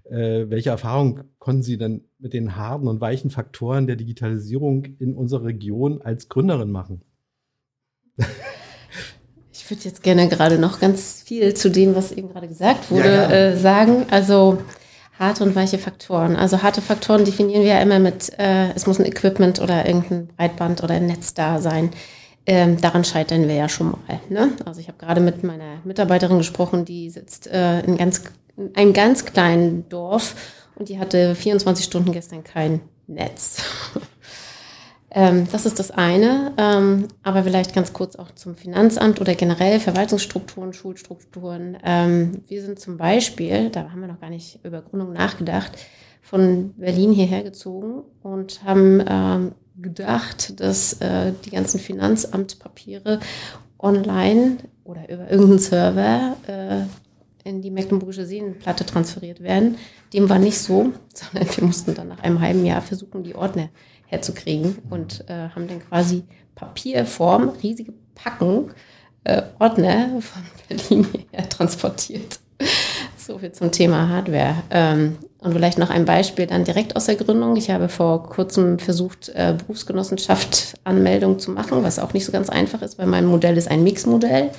äh, 0.10 0.50
welche 0.50 0.70
Erfahrungen 0.70 1.24
konnten 1.40 1.64
Sie 1.64 1.78
denn 1.78 2.06
mit 2.18 2.34
den 2.34 2.56
harten 2.56 2.88
und 2.88 3.02
weichen 3.02 3.30
Faktoren 3.30 3.88
der 3.88 3.96
Digitalisierung 3.96 4.86
in 5.00 5.16
unserer 5.16 5.46
Region 5.46 6.02
als 6.02 6.30
Gründerin 6.30 6.72
machen? 6.72 7.02
Ich 9.52 9.72
würde 9.72 9.84
jetzt 9.84 10.02
gerne 10.02 10.28
gerade 10.28 10.58
noch 10.58 10.80
ganz 10.80 11.22
viel 11.24 11.54
zu 11.54 11.70
dem, 11.70 11.94
was 11.94 12.12
eben 12.12 12.30
gerade 12.30 12.48
gesagt 12.48 12.90
wurde, 12.90 13.08
ja, 13.08 13.30
äh, 13.30 13.56
sagen. 13.56 14.08
Also 14.10 14.58
harte 15.20 15.44
und 15.44 15.56
weiche 15.56 15.78
Faktoren. 15.78 16.36
Also 16.36 16.64
harte 16.64 16.82
Faktoren 16.82 17.24
definieren 17.24 17.62
wir 17.62 17.74
ja 17.74 17.80
immer 17.80 18.00
mit, 18.00 18.32
äh, 18.40 18.72
es 18.74 18.88
muss 18.88 19.00
ein 19.00 19.06
Equipment 19.06 19.62
oder 19.62 19.86
irgendein 19.86 20.28
Breitband 20.36 20.84
oder 20.84 20.96
ein 20.96 21.06
Netz 21.06 21.36
da 21.36 21.60
sein. 21.60 21.92
Ähm, 22.48 22.82
daran 22.82 23.04
scheitern 23.04 23.48
wir 23.48 23.54
ja 23.54 23.70
schon 23.70 23.92
mal. 23.92 24.20
Ne? 24.30 24.54
Also 24.66 24.80
ich 24.80 24.88
habe 24.88 24.98
gerade 24.98 25.22
mit 25.22 25.44
meiner 25.44 25.82
Mitarbeiterin 25.84 26.40
gesprochen, 26.40 26.84
die 26.84 27.12
sitzt 27.12 27.46
äh, 27.46 27.82
in, 27.82 27.98
ganz, 27.98 28.24
einem 28.74 28.94
ganz 28.94 29.26
kleinen 29.26 29.88
Dorf 29.90 30.36
und 30.76 30.90
die 30.90 31.00
hatte 31.00 31.36
24 31.36 31.86
Stunden 31.86 32.12
gestern 32.12 32.44
kein 32.44 32.82
Netz. 33.08 33.64
ähm, 35.12 35.48
das 35.52 35.66
ist 35.66 35.80
das 35.80 35.92
eine. 35.92 36.54
Ähm, 36.58 37.08
aber 37.24 37.44
vielleicht 37.44 37.74
ganz 37.74 37.94
kurz 37.94 38.16
auch 38.16 38.32
zum 38.32 38.56
Finanzamt 38.56 39.20
oder 39.20 39.36
generell 39.36 39.80
Verwaltungsstrukturen, 39.80 40.74
Schulstrukturen. 40.74 41.78
Ähm, 41.84 42.44
wir 42.48 42.62
sind 42.62 42.80
zum 42.80 42.98
Beispiel, 42.98 43.70
da 43.70 43.92
haben 43.92 44.02
wir 44.02 44.08
noch 44.08 44.22
gar 44.22 44.30
nicht 44.30 44.60
über 44.64 44.82
Gründung 44.82 45.14
nachgedacht, 45.14 45.72
von 46.22 46.74
Berlin 46.78 47.12
hierher 47.12 47.44
gezogen 47.44 48.04
und 48.22 48.64
haben 48.64 49.04
ähm, 49.08 49.52
gedacht, 49.82 50.60
dass 50.60 50.94
äh, 51.02 51.34
die 51.46 51.50
ganzen 51.50 51.80
Finanzamtpapiere 51.80 53.20
online 53.80 54.58
oder 54.84 55.10
über 55.10 55.30
irgendeinen 55.30 55.60
Server 55.60 56.36
äh, 56.48 57.09
in 57.50 57.62
die 57.62 57.72
Mecklenburgische 57.72 58.26
Seenplatte 58.26 58.86
transferiert 58.86 59.42
werden. 59.42 59.78
Dem 60.14 60.30
war 60.30 60.40
nicht 60.40 60.58
so, 60.58 60.94
sondern 61.14 61.56
wir 61.56 61.64
mussten 61.64 61.94
dann 61.94 62.08
nach 62.08 62.20
einem 62.24 62.40
halben 62.40 62.66
Jahr 62.66 62.82
versuchen, 62.82 63.24
die 63.24 63.36
Ordner 63.36 63.70
herzukriegen 64.08 64.78
und 64.90 65.26
äh, 65.28 65.50
haben 65.50 65.68
dann 65.68 65.82
quasi 65.88 66.24
Papierform, 66.56 67.50
riesige 67.62 67.94
Packen 68.16 68.72
äh, 69.24 69.44
Ordner 69.60 70.22
von 70.22 70.44
Berlin 70.68 71.08
her 71.32 71.48
transportiert. 71.48 72.40
So 73.18 73.38
viel 73.38 73.52
zum 73.52 73.72
Thema 73.72 74.10
Hardware. 74.10 74.56
Ähm, 74.72 75.18
und 75.40 75.54
vielleicht 75.54 75.78
noch 75.78 75.90
ein 75.90 76.06
Beispiel 76.06 76.48
dann 76.48 76.66
direkt 76.66 76.96
aus 76.96 77.06
der 77.06 77.16
Gründung. 77.16 77.56
Ich 77.56 77.70
habe 77.70 77.88
vor 77.88 78.24
kurzem 78.24 78.80
versucht, 78.80 79.30
äh, 79.30 79.56
Berufsgenossenschaft 79.58 80.74
Anmeldung 80.84 81.40
zu 81.40 81.52
machen, 81.52 81.84
was 81.84 82.00
auch 82.00 82.14
nicht 82.14 82.26
so 82.26 82.32
ganz 82.32 82.50
einfach 82.50 82.82
ist, 82.82 82.98
weil 82.98 83.08
mein 83.08 83.26
Modell 83.26 83.58
ist 83.58 83.70
ein 83.70 83.84
Mixmodell. 83.84 84.50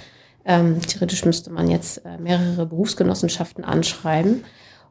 Ähm, 0.44 0.80
theoretisch 0.80 1.24
müsste 1.24 1.50
man 1.50 1.70
jetzt 1.70 2.04
äh, 2.04 2.18
mehrere 2.18 2.66
Berufsgenossenschaften 2.66 3.64
anschreiben. 3.64 4.44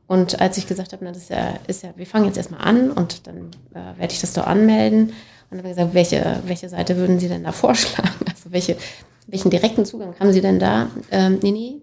Und 0.07 0.41
als 0.41 0.57
ich 0.57 0.67
gesagt 0.67 0.93
habe, 0.93 1.05
na, 1.05 1.11
das 1.11 1.23
ist 1.23 1.29
ja, 1.29 1.53
ist 1.67 1.83
ja, 1.83 1.93
wir 1.95 2.07
fangen 2.07 2.25
jetzt 2.25 2.37
erstmal 2.37 2.61
an 2.61 2.91
und 2.91 3.27
dann 3.27 3.51
äh, 3.73 3.99
werde 3.99 4.13
ich 4.13 4.21
das 4.21 4.33
doch 4.33 4.47
anmelden. 4.47 5.09
Und 5.09 5.13
dann 5.51 5.59
habe 5.59 5.69
ich 5.69 5.75
gesagt, 5.75 5.93
welche, 5.93 6.41
welche 6.45 6.69
Seite 6.69 6.97
würden 6.97 7.19
Sie 7.19 7.27
denn 7.27 7.43
da 7.43 7.51
vorschlagen? 7.53 8.09
Also 8.27 8.51
welche, 8.51 8.77
welchen 9.27 9.49
direkten 9.49 9.85
Zugang 9.85 10.15
haben 10.19 10.33
Sie 10.33 10.41
denn 10.41 10.59
da? 10.59 10.89
Ähm, 11.11 11.39
nee, 11.41 11.51
nee, 11.51 11.81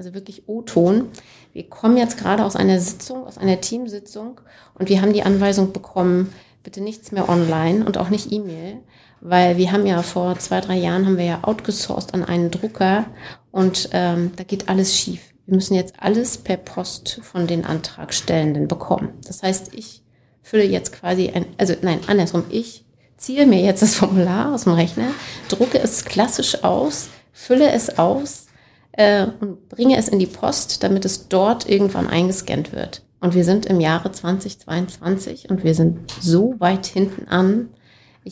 also 0.00 0.14
wirklich 0.14 0.48
O-Ton. 0.48 1.08
Wir 1.52 1.68
kommen 1.68 1.98
jetzt 1.98 2.16
gerade 2.16 2.44
aus 2.44 2.56
einer 2.56 2.80
Sitzung, 2.80 3.26
aus 3.26 3.36
einer 3.36 3.60
Teamsitzung 3.60 4.40
und 4.78 4.88
wir 4.88 5.02
haben 5.02 5.12
die 5.12 5.22
Anweisung 5.22 5.72
bekommen, 5.72 6.32
bitte 6.62 6.80
nichts 6.80 7.12
mehr 7.12 7.28
online 7.28 7.84
und 7.84 7.98
auch 7.98 8.08
nicht 8.08 8.32
E-Mail, 8.32 8.78
weil 9.20 9.56
wir 9.56 9.72
haben 9.72 9.86
ja 9.86 10.02
vor 10.02 10.38
zwei, 10.38 10.60
drei 10.60 10.76
Jahren 10.76 11.06
haben 11.06 11.18
wir 11.18 11.24
ja 11.24 11.38
outgesourced 11.42 12.14
an 12.14 12.24
einen 12.24 12.50
Drucker 12.50 13.06
und 13.50 13.90
ähm, 13.92 14.32
da 14.36 14.44
geht 14.44 14.68
alles 14.68 14.96
schief. 14.96 15.20
Wir 15.46 15.54
müssen 15.54 15.74
jetzt 15.74 15.94
alles 15.98 16.38
per 16.38 16.56
Post 16.56 17.20
von 17.22 17.46
den 17.46 17.64
Antragstellenden 17.64 18.68
bekommen. 18.68 19.10
Das 19.26 19.42
heißt, 19.42 19.74
ich 19.74 20.02
fülle 20.42 20.64
jetzt 20.64 20.92
quasi 20.92 21.30
ein, 21.30 21.46
also 21.58 21.74
nein, 21.82 22.00
andersrum, 22.06 22.44
ich 22.50 22.84
ziehe 23.16 23.46
mir 23.46 23.60
jetzt 23.60 23.82
das 23.82 23.94
Formular 23.94 24.54
aus 24.54 24.64
dem 24.64 24.74
Rechner, 24.74 25.10
drucke 25.48 25.78
es 25.78 26.04
klassisch 26.04 26.62
aus, 26.64 27.08
fülle 27.32 27.70
es 27.70 27.98
aus, 27.98 28.46
äh, 28.92 29.26
und 29.40 29.68
bringe 29.68 29.96
es 29.96 30.08
in 30.08 30.18
die 30.18 30.26
Post, 30.26 30.82
damit 30.82 31.04
es 31.04 31.28
dort 31.28 31.68
irgendwann 31.68 32.08
eingescannt 32.08 32.72
wird. 32.72 33.02
Und 33.20 33.34
wir 33.34 33.44
sind 33.44 33.66
im 33.66 33.80
Jahre 33.80 34.12
2022 34.12 35.50
und 35.50 35.64
wir 35.64 35.74
sind 35.74 36.10
so 36.20 36.54
weit 36.58 36.86
hinten 36.86 37.28
an. 37.28 37.68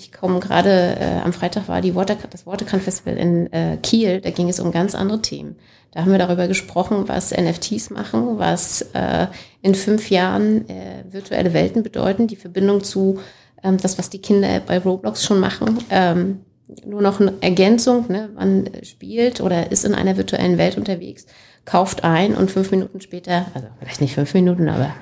Ich 0.01 0.13
komme 0.13 0.39
gerade, 0.39 0.97
äh, 1.01 1.21
am 1.25 1.33
Freitag 1.33 1.67
war 1.67 1.81
die 1.81 1.97
Water, 1.97 2.17
das 2.31 2.47
Watercan 2.47 2.81
Festival 2.81 3.17
in 3.17 3.53
äh, 3.53 3.79
Kiel, 3.83 4.21
da 4.21 4.31
ging 4.31 4.49
es 4.49 4.61
um 4.61 4.71
ganz 4.71 4.95
andere 4.95 5.21
Themen. 5.21 5.57
Da 5.91 6.03
haben 6.03 6.13
wir 6.13 6.19
darüber 6.19 6.47
gesprochen, 6.47 7.09
was 7.09 7.37
NFTs 7.37 7.91
machen, 7.91 8.39
was 8.39 8.83
äh, 8.93 9.27
in 9.61 9.75
fünf 9.75 10.09
Jahren 10.09 10.69
äh, 10.69 11.03
virtuelle 11.11 11.53
Welten 11.53 11.83
bedeuten, 11.83 12.29
die 12.29 12.37
Verbindung 12.37 12.85
zu 12.85 13.19
ähm, 13.65 13.79
das, 13.79 13.99
was 13.99 14.09
die 14.09 14.21
Kinder 14.21 14.61
bei 14.61 14.79
Roblox 14.79 15.25
schon 15.25 15.41
machen. 15.41 15.81
Ähm, 15.91 16.43
nur 16.87 17.03
noch 17.03 17.19
eine 17.19 17.33
Ergänzung, 17.41 18.07
ne? 18.09 18.31
man 18.37 18.71
spielt 18.85 19.41
oder 19.41 19.73
ist 19.73 19.85
in 19.85 19.97
einer 19.97 20.17
virtuellen 20.17 20.59
Welt 20.59 20.77
unterwegs, 20.77 21.27
kauft 21.65 22.05
ein 22.05 22.37
und 22.37 22.53
fünf 22.53 22.71
Minuten 22.71 23.01
später, 23.01 23.47
also 23.53 23.67
vielleicht 23.81 24.01
nicht 24.01 24.15
fünf 24.15 24.33
Minuten, 24.33 24.69
aber 24.69 24.95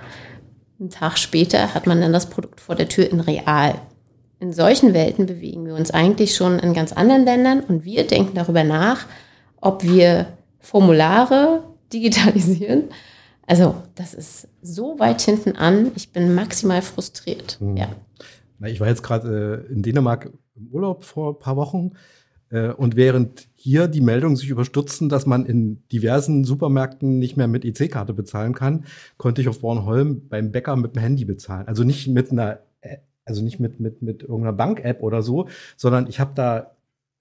einen 0.80 0.88
Tag 0.88 1.18
später 1.18 1.74
hat 1.74 1.86
man 1.86 2.00
dann 2.00 2.14
das 2.14 2.30
Produkt 2.30 2.62
vor 2.62 2.76
der 2.76 2.88
Tür 2.88 3.10
in 3.10 3.20
real. 3.20 3.74
In 4.38 4.52
solchen 4.52 4.92
Welten 4.92 5.26
bewegen 5.26 5.64
wir 5.64 5.74
uns 5.74 5.90
eigentlich 5.90 6.34
schon 6.34 6.58
in 6.58 6.74
ganz 6.74 6.92
anderen 6.92 7.24
Ländern 7.24 7.60
und 7.60 7.84
wir 7.84 8.06
denken 8.06 8.34
darüber 8.34 8.64
nach, 8.64 9.06
ob 9.60 9.82
wir 9.82 10.28
Formulare 10.60 11.62
digitalisieren. 11.92 12.84
Also 13.46 13.76
das 13.94 14.12
ist 14.12 14.48
so 14.60 14.98
weit 14.98 15.22
hinten 15.22 15.56
an. 15.56 15.92
Ich 15.94 16.10
bin 16.10 16.34
maximal 16.34 16.82
frustriert. 16.82 17.58
Mhm. 17.60 17.76
Ja. 17.76 17.88
Ich 18.64 18.80
war 18.80 18.88
jetzt 18.88 19.02
gerade 19.02 19.66
äh, 19.68 19.72
in 19.72 19.82
Dänemark 19.82 20.32
im 20.56 20.68
Urlaub 20.68 21.04
vor 21.04 21.34
ein 21.34 21.38
paar 21.38 21.56
Wochen. 21.56 21.92
Äh, 22.50 22.70
und 22.70 22.96
während 22.96 23.48
hier 23.54 23.88
die 23.88 24.00
Meldungen 24.00 24.36
sich 24.36 24.48
überstürzen, 24.48 25.08
dass 25.08 25.26
man 25.26 25.46
in 25.46 25.82
diversen 25.92 26.44
Supermärkten 26.44 27.18
nicht 27.18 27.36
mehr 27.36 27.48
mit 27.48 27.64
EC-Karte 27.64 28.14
bezahlen 28.14 28.54
kann, 28.54 28.84
konnte 29.16 29.40
ich 29.40 29.48
auf 29.48 29.60
Bornholm 29.60 30.28
beim 30.28 30.52
Bäcker 30.52 30.76
mit 30.76 30.94
dem 30.94 31.02
Handy 31.02 31.24
bezahlen. 31.24 31.68
Also 31.68 31.84
nicht 31.84 32.08
mit 32.08 32.32
einer, 32.32 32.60
also 33.26 33.42
nicht 33.42 33.60
mit, 33.60 33.80
mit, 33.80 34.00
mit 34.00 34.22
irgendeiner 34.22 34.54
Bank-App 34.54 35.02
oder 35.02 35.20
so, 35.20 35.48
sondern 35.76 36.06
ich 36.06 36.18
habe 36.20 36.32
da 36.34 36.70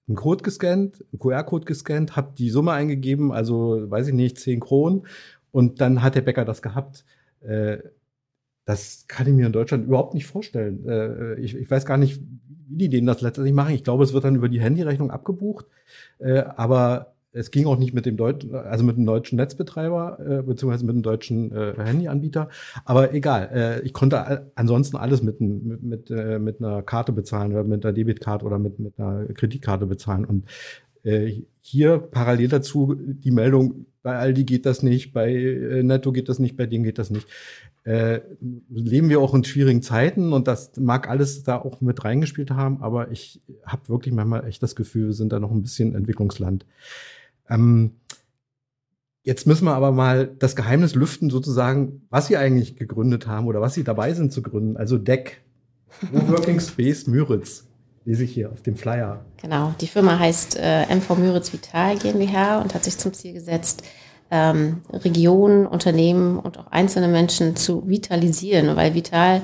einen 0.08 0.16
Code 0.16 0.42
gescannt, 0.42 1.04
einen 1.12 1.18
QR-Code 1.18 1.66
gescannt, 1.66 2.16
habe 2.16 2.32
die 2.38 2.48
Summe 2.48 2.72
eingegeben, 2.72 3.32
also 3.32 3.90
weiß 3.90 4.08
ich 4.08 4.14
nicht, 4.14 4.38
10 4.38 4.60
Kronen. 4.60 5.06
Und 5.50 5.80
dann 5.80 6.02
hat 6.02 6.14
der 6.14 6.20
Bäcker 6.20 6.44
das 6.44 6.62
gehabt. 6.62 7.04
Äh, 7.40 7.78
das 8.64 9.06
kann 9.08 9.26
ich 9.26 9.32
mir 9.32 9.46
in 9.46 9.52
Deutschland 9.52 9.84
überhaupt 9.84 10.14
nicht 10.14 10.26
vorstellen. 10.26 10.88
Äh, 10.88 11.40
ich, 11.40 11.56
ich 11.56 11.70
weiß 11.70 11.86
gar 11.86 11.98
nicht, 11.98 12.20
wie 12.68 12.76
die 12.76 12.88
denen 12.88 13.06
das 13.06 13.20
letztendlich 13.20 13.54
machen. 13.54 13.74
Ich 13.74 13.84
glaube, 13.84 14.04
es 14.04 14.12
wird 14.12 14.24
dann 14.24 14.36
über 14.36 14.48
die 14.48 14.60
Handyrechnung 14.60 15.10
abgebucht. 15.10 15.66
Äh, 16.18 16.44
aber 16.56 17.15
Es 17.36 17.50
ging 17.50 17.66
auch 17.66 17.78
nicht 17.78 17.92
mit 17.92 18.06
dem 18.06 18.16
deutschen, 18.16 18.54
also 18.54 18.84
mit 18.84 18.96
dem 18.96 19.06
deutschen 19.06 19.36
Netzbetreiber, 19.36 20.18
äh, 20.20 20.42
beziehungsweise 20.42 20.86
mit 20.86 20.94
dem 20.94 21.02
deutschen 21.02 21.52
äh, 21.52 21.74
Handyanbieter. 21.76 22.48
Aber 22.84 23.12
egal, 23.12 23.50
äh, 23.52 23.80
ich 23.82 23.92
konnte 23.92 24.50
ansonsten 24.54 24.96
alles 24.96 25.22
mit, 25.22 25.40
mit, 25.40 25.82
mit, 25.82 26.10
äh, 26.10 26.38
mit 26.38 26.60
einer 26.60 26.82
Karte 26.82 27.12
bezahlen 27.12 27.52
oder 27.52 27.64
mit 27.64 27.84
einer 27.84 27.92
Debitkarte 27.92 28.44
oder 28.44 28.58
mit, 28.58 28.78
mit 28.78 28.98
einer 28.98 29.26
Kreditkarte 29.26 29.86
bezahlen. 29.86 30.24
Und 30.24 30.46
äh, 31.02 31.42
hier 31.60 31.98
parallel 31.98 32.48
dazu 32.48 32.96
die 32.96 33.30
Meldung, 33.30 33.86
bei 34.02 34.16
Aldi 34.16 34.44
geht 34.44 34.66
das 34.66 34.82
nicht, 34.82 35.12
bei 35.12 35.32
äh, 35.32 35.82
Netto 35.82 36.12
geht 36.12 36.28
das 36.28 36.38
nicht, 36.38 36.56
bei 36.56 36.66
denen 36.66 36.84
geht 36.84 36.98
das 36.98 37.10
nicht. 37.10 37.26
Äh, 37.84 38.20
leben 38.70 39.08
wir 39.08 39.20
auch 39.20 39.34
in 39.34 39.44
schwierigen 39.44 39.82
Zeiten 39.82 40.32
und 40.32 40.48
das 40.48 40.76
mag 40.76 41.08
alles 41.08 41.44
da 41.44 41.56
auch 41.56 41.80
mit 41.80 42.04
reingespielt 42.04 42.50
haben, 42.50 42.82
aber 42.82 43.12
ich 43.12 43.40
habe 43.64 43.88
wirklich 43.88 44.12
manchmal 44.12 44.44
echt 44.46 44.62
das 44.62 44.74
Gefühl, 44.74 45.06
wir 45.06 45.12
sind 45.12 45.32
da 45.32 45.38
noch 45.38 45.52
ein 45.52 45.62
bisschen 45.62 45.94
Entwicklungsland. 45.94 46.66
Ähm, 47.48 47.92
jetzt 49.22 49.46
müssen 49.46 49.64
wir 49.64 49.74
aber 49.74 49.92
mal 49.92 50.26
das 50.26 50.56
Geheimnis 50.56 50.94
lüften, 50.94 51.30
sozusagen, 51.30 52.02
was 52.10 52.28
sie 52.28 52.36
eigentlich 52.36 52.76
gegründet 52.76 53.26
haben 53.26 53.46
oder 53.46 53.60
was 53.60 53.74
sie 53.74 53.84
dabei 53.84 54.14
sind 54.14 54.32
zu 54.32 54.42
gründen. 54.42 54.76
Also 54.76 54.98
DEC, 54.98 55.42
Working 56.12 56.60
Space 56.60 57.06
Müritz, 57.06 57.64
lese 58.04 58.24
ich 58.24 58.32
hier 58.32 58.52
auf 58.52 58.62
dem 58.62 58.76
Flyer. 58.76 59.24
Genau, 59.40 59.74
die 59.80 59.86
Firma 59.86 60.18
heißt 60.18 60.58
äh, 60.60 60.94
MV 60.94 61.16
Müritz 61.16 61.52
Vital 61.52 61.96
GmbH 61.98 62.60
und 62.60 62.74
hat 62.74 62.84
sich 62.84 62.98
zum 62.98 63.12
Ziel 63.12 63.32
gesetzt, 63.32 63.82
ähm, 64.30 64.82
Regionen, 64.90 65.66
Unternehmen 65.66 66.38
und 66.38 66.58
auch 66.58 66.68
einzelne 66.68 67.08
Menschen 67.08 67.56
zu 67.56 67.88
vitalisieren, 67.88 68.74
weil 68.76 68.94
vital 68.94 69.42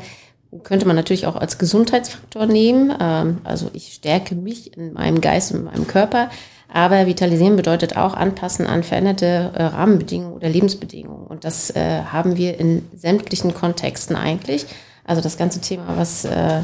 könnte 0.65 0.87
man 0.87 0.97
natürlich 0.97 1.27
auch 1.27 1.37
als 1.37 1.59
Gesundheitsfaktor 1.59 2.47
nehmen. 2.47 2.93
Ähm, 3.01 3.39
also 3.45 3.71
ich 3.73 3.95
stärke 3.95 4.35
mich 4.35 4.77
in 4.77 4.93
meinem 4.93 5.21
Geist 5.21 5.53
und 5.53 5.61
in 5.61 5.65
meinem 5.65 5.87
Körper. 5.87 6.31
Aber 6.75 7.07
Vitalisieren 7.07 7.55
bedeutet 7.55 7.99
auch 7.99 8.15
anpassen 8.15 8.67
an 8.67 8.83
veränderte 8.83 9.53
äh, 9.55 9.63
Rahmenbedingungen 9.65 10.33
oder 10.33 10.49
Lebensbedingungen. 10.49 11.27
Und 11.27 11.45
das 11.45 11.71
äh, 11.71 12.01
haben 12.05 12.39
wir 12.39 12.59
in 12.59 12.89
sämtlichen 12.97 13.53
Kontexten 13.53 14.17
eigentlich. 14.17 14.65
Also 15.05 15.21
das 15.21 15.37
ganze 15.37 15.61
Thema, 15.61 15.99
was 15.99 16.25
äh, 16.25 16.63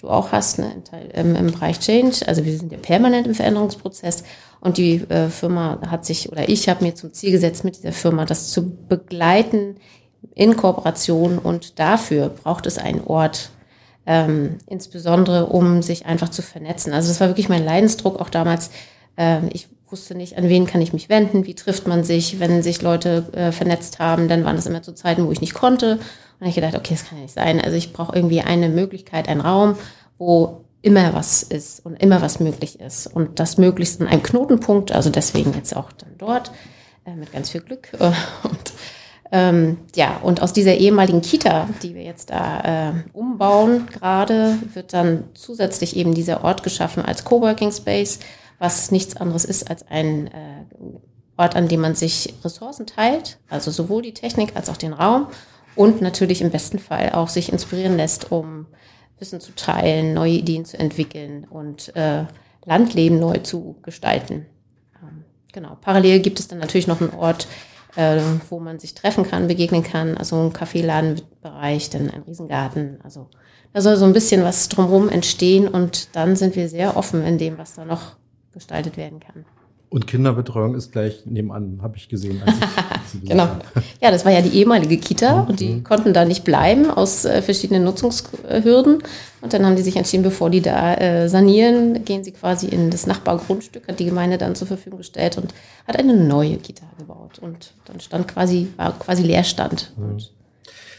du 0.00 0.08
auch 0.10 0.30
hast 0.30 0.60
ne, 0.60 0.80
im, 1.12 1.34
im, 1.34 1.48
Bereich 1.48 1.80
Change. 1.80 2.18
Also 2.28 2.44
wir 2.44 2.56
sind 2.56 2.70
ja 2.70 2.78
permanent 2.78 3.26
im 3.26 3.34
Veränderungsprozess. 3.34 4.22
Und 4.60 4.76
die 4.76 4.98
äh, 5.10 5.28
Firma 5.28 5.80
hat 5.90 6.04
sich, 6.04 6.30
oder 6.30 6.48
ich 6.48 6.68
habe 6.68 6.84
mir 6.84 6.94
zum 6.94 7.12
Ziel 7.12 7.32
gesetzt, 7.32 7.64
mit 7.64 7.78
dieser 7.78 7.92
Firma 7.92 8.26
das 8.26 8.50
zu 8.50 8.70
begleiten 8.86 9.74
in 10.36 10.56
Kooperation. 10.56 11.36
Und 11.36 11.80
dafür 11.80 12.28
braucht 12.28 12.66
es 12.66 12.78
einen 12.78 13.02
Ort, 13.04 13.50
ähm, 14.06 14.58
insbesondere 14.68 15.46
um 15.46 15.82
sich 15.82 16.06
einfach 16.06 16.28
zu 16.28 16.42
vernetzen. 16.42 16.92
Also 16.92 17.08
das 17.08 17.20
war 17.20 17.26
wirklich 17.26 17.48
mein 17.48 17.64
Leidensdruck 17.64 18.20
auch 18.20 18.30
damals, 18.30 18.70
ähm, 19.18 19.50
ich 19.52 19.68
wusste 19.90 20.14
nicht, 20.14 20.38
an 20.38 20.48
wen 20.48 20.66
kann 20.66 20.80
ich 20.80 20.92
mich 20.92 21.08
wenden, 21.08 21.46
wie 21.46 21.54
trifft 21.54 21.86
man 21.86 22.04
sich, 22.04 22.40
wenn 22.40 22.62
sich 22.62 22.80
Leute 22.80 23.26
äh, 23.32 23.52
vernetzt 23.52 23.98
haben, 23.98 24.28
dann 24.28 24.44
waren 24.44 24.56
das 24.56 24.66
immer 24.66 24.82
zu 24.82 24.92
Zeiten, 24.94 25.26
wo 25.26 25.32
ich 25.32 25.40
nicht 25.40 25.54
konnte. 25.54 25.98
Und 26.40 26.46
ich 26.46 26.54
gedacht, 26.54 26.76
okay, 26.76 26.94
das 26.94 27.04
kann 27.04 27.18
ja 27.18 27.22
nicht 27.22 27.34
sein. 27.34 27.60
Also 27.60 27.76
ich 27.76 27.92
brauche 27.92 28.14
irgendwie 28.14 28.40
eine 28.40 28.68
Möglichkeit, 28.68 29.28
einen 29.28 29.40
Raum, 29.40 29.76
wo 30.18 30.64
immer 30.82 31.12
was 31.14 31.42
ist 31.42 31.84
und 31.84 32.00
immer 32.00 32.22
was 32.22 32.38
möglich 32.38 32.80
ist. 32.80 33.08
Und 33.08 33.40
das 33.40 33.58
möglichst 33.58 34.00
an 34.00 34.06
einem 34.06 34.22
Knotenpunkt, 34.22 34.92
also 34.92 35.10
deswegen 35.10 35.52
jetzt 35.54 35.74
auch 35.74 35.90
dann 35.92 36.14
dort, 36.16 36.52
äh, 37.04 37.14
mit 37.14 37.32
ganz 37.32 37.50
viel 37.50 37.62
Glück. 37.62 37.88
und 37.98 38.72
ähm, 39.30 39.78
ja, 39.94 40.18
und 40.22 40.40
aus 40.40 40.52
dieser 40.52 40.76
ehemaligen 40.76 41.20
Kita, 41.20 41.68
die 41.82 41.94
wir 41.94 42.02
jetzt 42.02 42.30
da 42.30 42.90
äh, 42.90 42.92
umbauen 43.12 43.86
gerade, 43.86 44.58
wird 44.72 44.92
dann 44.92 45.24
zusätzlich 45.34 45.96
eben 45.96 46.14
dieser 46.14 46.44
Ort 46.44 46.62
geschaffen 46.62 47.04
als 47.04 47.24
Coworking 47.24 47.72
Space 47.72 48.20
was 48.58 48.90
nichts 48.90 49.16
anderes 49.16 49.44
ist 49.44 49.70
als 49.70 49.86
ein 49.88 50.28
äh, 50.28 50.64
Ort, 51.36 51.54
an 51.54 51.68
dem 51.68 51.80
man 51.80 51.94
sich 51.94 52.34
Ressourcen 52.44 52.86
teilt, 52.86 53.38
also 53.48 53.70
sowohl 53.70 54.02
die 54.02 54.14
Technik 54.14 54.56
als 54.56 54.68
auch 54.68 54.76
den 54.76 54.92
Raum 54.92 55.28
und 55.76 56.00
natürlich 56.00 56.40
im 56.40 56.50
besten 56.50 56.80
Fall 56.80 57.10
auch 57.10 57.28
sich 57.28 57.52
inspirieren 57.52 57.96
lässt, 57.96 58.32
um 58.32 58.66
Wissen 59.20 59.40
zu 59.40 59.54
teilen, 59.54 60.14
neue 60.14 60.32
Ideen 60.32 60.64
zu 60.64 60.78
entwickeln 60.78 61.46
und 61.48 61.94
äh, 61.96 62.24
Landleben 62.64 63.20
neu 63.20 63.38
zu 63.38 63.76
gestalten. 63.82 64.46
Ähm, 65.00 65.24
genau. 65.52 65.76
Parallel 65.80 66.20
gibt 66.20 66.40
es 66.40 66.48
dann 66.48 66.58
natürlich 66.58 66.86
noch 66.88 67.00
einen 67.00 67.14
Ort, 67.14 67.46
äh, 67.96 68.20
wo 68.48 68.58
man 68.58 68.78
sich 68.78 68.94
treffen 68.94 69.24
kann, 69.24 69.48
begegnen 69.48 69.82
kann, 69.82 70.16
also 70.16 70.40
ein 70.40 70.52
Kaffeeladenbereich, 70.52 71.90
dann 71.90 72.10
ein 72.10 72.22
Riesengarten. 72.22 72.98
Also 73.02 73.28
da 73.72 73.80
soll 73.80 73.96
so 73.96 74.04
ein 74.04 74.12
bisschen 74.12 74.44
was 74.44 74.68
drumherum 74.68 75.08
entstehen 75.08 75.68
und 75.68 76.14
dann 76.14 76.36
sind 76.36 76.56
wir 76.56 76.68
sehr 76.68 76.96
offen 76.96 77.24
in 77.24 77.38
dem, 77.38 77.58
was 77.58 77.74
da 77.74 77.84
noch 77.84 78.16
gestaltet 78.58 78.96
werden 78.96 79.20
kann. 79.20 79.44
Und 79.90 80.06
Kinderbetreuung 80.06 80.74
ist 80.74 80.92
gleich 80.92 81.22
nebenan, 81.24 81.78
habe 81.80 81.96
ich 81.96 82.10
gesehen. 82.10 82.42
Ich 83.22 83.22
genau. 83.28 83.48
Ja, 84.02 84.10
das 84.10 84.26
war 84.26 84.32
ja 84.32 84.42
die 84.42 84.50
ehemalige 84.50 84.98
Kita 84.98 85.42
mhm. 85.42 85.48
und 85.48 85.60
die 85.60 85.82
konnten 85.82 86.12
da 86.12 86.26
nicht 86.26 86.44
bleiben 86.44 86.90
aus 86.90 87.24
äh, 87.24 87.40
verschiedenen 87.40 87.84
Nutzungshürden. 87.84 89.02
Und 89.40 89.52
dann 89.52 89.64
haben 89.64 89.76
die 89.76 89.82
sich 89.82 89.96
entschieden, 89.96 90.24
bevor 90.24 90.50
die 90.50 90.60
da 90.60 90.94
äh, 90.94 91.28
sanieren, 91.28 92.04
gehen 92.04 92.22
sie 92.22 92.32
quasi 92.32 92.66
in 92.66 92.90
das 92.90 93.06
Nachbargrundstück, 93.06 93.88
hat 93.88 93.98
die 93.98 94.04
Gemeinde 94.04 94.36
dann 94.36 94.54
zur 94.54 94.66
Verfügung 94.66 94.98
gestellt 94.98 95.38
und 95.38 95.54
hat 95.86 95.98
eine 95.98 96.14
neue 96.14 96.58
Kita 96.58 96.84
gebaut. 96.98 97.38
Und 97.38 97.72
dann 97.86 98.00
stand 98.00 98.28
quasi, 98.28 98.68
war 98.76 98.98
quasi 98.98 99.22
Leerstand. 99.22 99.94
Mhm. 99.96 100.18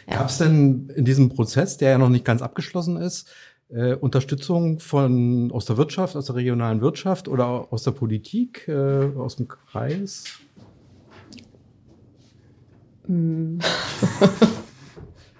Ja. 0.10 0.17
Gab 0.17 0.30
es 0.30 0.39
denn 0.39 0.91
in 0.95 1.06
diesem 1.06 1.30
Prozess, 1.30 1.78
der 1.78 1.91
ja 1.91 1.98
noch 2.00 2.10
nicht 2.10 2.26
ganz 2.26 2.41
abgeschlossen 2.41 2.98
ist, 2.98 3.28
äh, 3.69 3.93
Unterstützung 3.95 4.79
von 4.79 5.51
aus 5.51 5.65
der 5.65 5.77
Wirtschaft, 5.77 6.15
aus 6.15 6.25
der 6.25 6.36
regionalen 6.36 6.82
Wirtschaft 6.82 7.27
oder 7.27 7.67
aus 7.71 7.84
der 7.84 7.91
Politik, 7.91 8.67
äh, 8.67 9.10
aus 9.17 9.36
dem 9.36 9.47
Kreis? 9.47 10.25
Mm. 13.08 13.60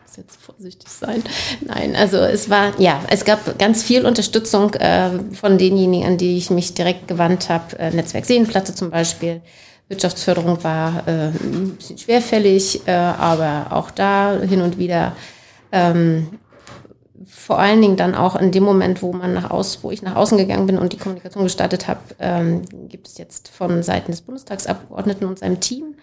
muss 0.10 0.18
jetzt 0.18 0.42
vorsichtig 0.42 0.90
sein. 0.90 1.24
Nein, 1.62 1.96
also 1.96 2.18
es 2.18 2.50
war, 2.50 2.80
ja, 2.80 3.02
es 3.10 3.26
gab 3.26 3.58
ganz 3.60 3.84
viel 3.84 4.06
Unterstützung 4.06 4.74
äh, 4.76 5.12
von 5.34 5.58
denjenigen, 5.58 6.08
an 6.08 6.18
die 6.18 6.38
ich 6.38 6.50
mich 6.50 6.74
direkt 6.74 7.08
gewandt 7.08 7.50
habe. 7.50 7.78
Äh, 7.78 7.92
Netzwerk 7.92 8.26
Seenplatte 8.26 8.74
zum 8.74 8.90
Beispiel. 8.90 9.42
Wirtschaftsförderung 9.88 10.64
war 10.64 11.08
äh, 11.08 11.30
ein 11.30 11.76
bisschen 11.78 11.98
schwerfällig, 11.98 12.88
äh, 12.88 12.92
aber 12.92 13.68
auch 13.72 13.92
da 13.92 14.40
hin 14.40 14.62
und 14.62 14.78
wieder 14.78 15.16
ähm, 15.72 16.28
vor 17.26 17.60
allen 17.60 17.82
Dingen 17.82 17.98
dann 17.98 18.16
auch 18.16 18.36
in 18.36 18.52
dem 18.52 18.64
Moment, 18.64 19.02
wo 19.02 19.14
man 19.14 19.34
nach 19.34 19.52
aus, 19.52 19.84
wo 19.84 19.92
ich 19.92 20.02
nach 20.02 20.16
außen 20.16 20.38
gegangen 20.38 20.68
bin 20.68 20.78
und 20.78 20.94
die 20.94 20.98
Kommunikation 20.98 21.44
gestartet 21.44 21.88
habe, 21.88 22.00
ähm, 22.20 22.62
gibt 22.88 23.08
es 23.08 23.18
jetzt 23.18 23.50
von 23.50 23.84
Seiten 23.84 24.12
des 24.12 24.22
Bundestagsabgeordneten 24.22 25.28
und 25.28 25.40
seinem 25.40 25.60
Team 25.60 25.96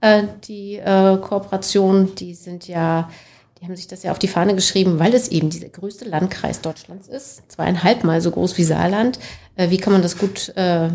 äh, 0.00 0.24
die 0.44 0.76
äh, 0.76 1.16
Kooperation. 1.18 2.14
Die 2.16 2.34
sind 2.34 2.66
ja, 2.66 3.10
die 3.58 3.66
haben 3.66 3.76
sich 3.76 3.86
das 3.86 4.02
ja 4.02 4.10
auf 4.10 4.18
die 4.18 4.28
Fahne 4.28 4.54
geschrieben, 4.54 4.98
weil 4.98 5.14
es 5.14 5.28
eben 5.28 5.50
dieser 5.50 5.68
größte 5.68 6.06
Landkreis 6.06 6.60
Deutschlands 6.60 7.08
ist, 7.08 7.42
zweieinhalb 7.50 8.04
Mal 8.04 8.20
so 8.20 8.30
groß 8.30 8.58
wie 8.58 8.64
Saarland. 8.64 9.18
Äh, 9.56 9.70
wie 9.70 9.78
kann 9.78 9.92
man 9.92 10.02
das 10.02 10.18
gut 10.18 10.52
äh, 10.56 10.88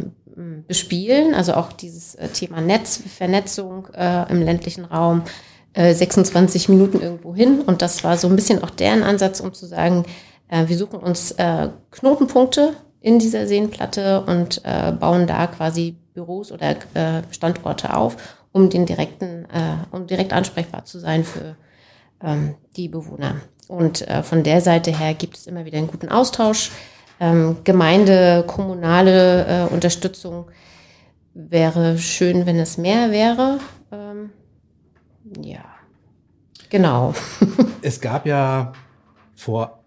bespielen? 0.68 1.34
Also 1.34 1.54
auch 1.54 1.72
dieses 1.72 2.16
äh, 2.16 2.28
Thema 2.30 2.62
Netz, 2.62 3.02
Vernetzung 3.18 3.88
äh, 3.94 4.30
im 4.32 4.42
ländlichen 4.42 4.86
Raum 4.86 5.24
26 5.76 6.68
äh, 6.68 6.72
Minuten 6.72 7.02
irgendwo 7.02 7.36
hin. 7.36 7.62
Und 7.62 7.82
das 7.82 8.04
war 8.04 8.18
so 8.18 8.28
ein 8.28 8.36
bisschen 8.36 8.64
auch 8.64 8.70
deren 8.70 9.04
Ansatz, 9.04 9.40
um 9.40 9.54
zu 9.54 9.66
sagen, 9.66 10.06
äh, 10.48 10.68
wir 10.68 10.78
suchen 10.78 11.00
uns 11.00 11.32
äh, 11.32 11.70
Knotenpunkte 11.92 12.74
in 13.02 13.20
dieser 13.20 13.48
Seenplatte 13.48 14.22
und 14.22 14.62
äh, 14.66 14.92
bauen 14.92 15.28
da 15.28 15.48
quasi 15.48 15.96
Büros 16.14 16.52
oder 16.52 16.72
äh, 16.94 17.24
Standorte 17.32 17.96
auf, 17.96 18.18
um 18.52 18.70
den 18.70 18.86
direkten, 18.86 19.46
äh, 19.46 19.78
um 19.92 20.08
direkt 20.08 20.34
ansprechbar 20.34 20.86
zu 20.86 21.00
sein 21.00 21.24
für 21.24 21.56
ähm, 22.22 22.56
die 22.76 22.90
Bewohner. 22.90 23.36
Und 23.68 24.08
äh, 24.08 24.24
von 24.24 24.44
der 24.44 24.62
Seite 24.62 24.98
her 24.98 25.14
gibt 25.14 25.38
es 25.38 25.48
immer 25.48 25.64
wieder 25.64 25.78
einen 25.78 25.88
guten 25.88 26.10
Austausch. 26.10 26.72
Ähm, 27.20 27.58
Gemeinde, 27.64 28.44
kommunale 28.48 29.46
äh, 29.46 29.74
Unterstützung 29.74 30.46
wäre 31.34 31.98
schön, 31.98 32.46
wenn 32.46 32.60
es 32.60 32.78
mehr 32.78 33.12
wäre. 33.12 33.60
Ähm, 33.92 34.32
ja, 35.42 35.66
genau. 36.70 37.14
es 37.82 38.02
gab 38.02 38.26
ja 38.26 38.74
vor 39.36 39.84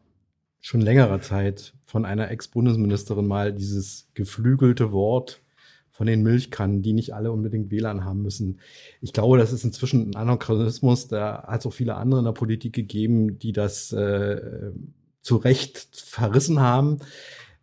schon 0.61 0.81
längerer 0.81 1.21
Zeit 1.21 1.75
von 1.85 2.05
einer 2.05 2.31
Ex-Bundesministerin 2.31 3.27
mal 3.27 3.53
dieses 3.53 4.09
geflügelte 4.15 4.93
Wort 4.93 5.43
von 5.91 6.07
den 6.07 6.23
Milchkannen, 6.23 6.83
die 6.83 6.95
nicht 6.95 7.15
alle 7.15 7.33
unbedingt 7.33 7.71
WLAN 7.71 8.05
haben 8.05 8.23
müssen. 8.23 8.61
Ich 9.03 9.13
glaube, 9.13 9.37
das 9.37 9.53
ist 9.53 9.65
inzwischen 9.65 10.11
ein 10.11 10.17
Anachronismus. 10.17 11.07
Da 11.09 11.45
hat 11.47 11.61
es 11.61 11.67
auch 11.67 11.73
viele 11.73 11.97
andere 11.97 12.21
in 12.21 12.25
der 12.25 12.33
Politik 12.33 12.73
gegeben, 12.73 13.39
die 13.39 13.53
das 13.53 13.93
äh, 13.93 14.73
zu 15.21 15.37
Recht 15.37 15.89
verrissen 15.93 16.61
haben. 16.61 16.99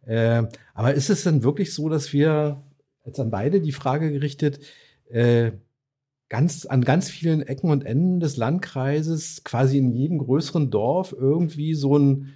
Äh, 0.06 0.44
aber 0.74 0.94
ist 0.94 1.10
es 1.10 1.24
denn 1.24 1.44
wirklich 1.44 1.74
so, 1.74 1.89
dass 1.89 2.13
wir 2.13 2.62
jetzt 3.04 3.20
an 3.20 3.32
beide 3.32 3.62
die 3.62 3.72
Frage 3.72 4.12
gerichtet, 4.12 4.60
äh, 5.10 5.52
ganz, 6.30 6.65
an 6.65 6.84
ganz 6.84 7.10
vielen 7.10 7.42
Ecken 7.42 7.72
und 7.72 7.86
Enden 7.86 8.20
des 8.20 8.38
Landkreises, 8.38 9.44
quasi 9.44 9.78
in 9.78 9.92
jedem 9.92 10.20
größeren 10.20 10.70
Dorf, 10.70 11.15
irgendwie 11.18 11.74
so 11.74 11.98
ein 11.98 12.34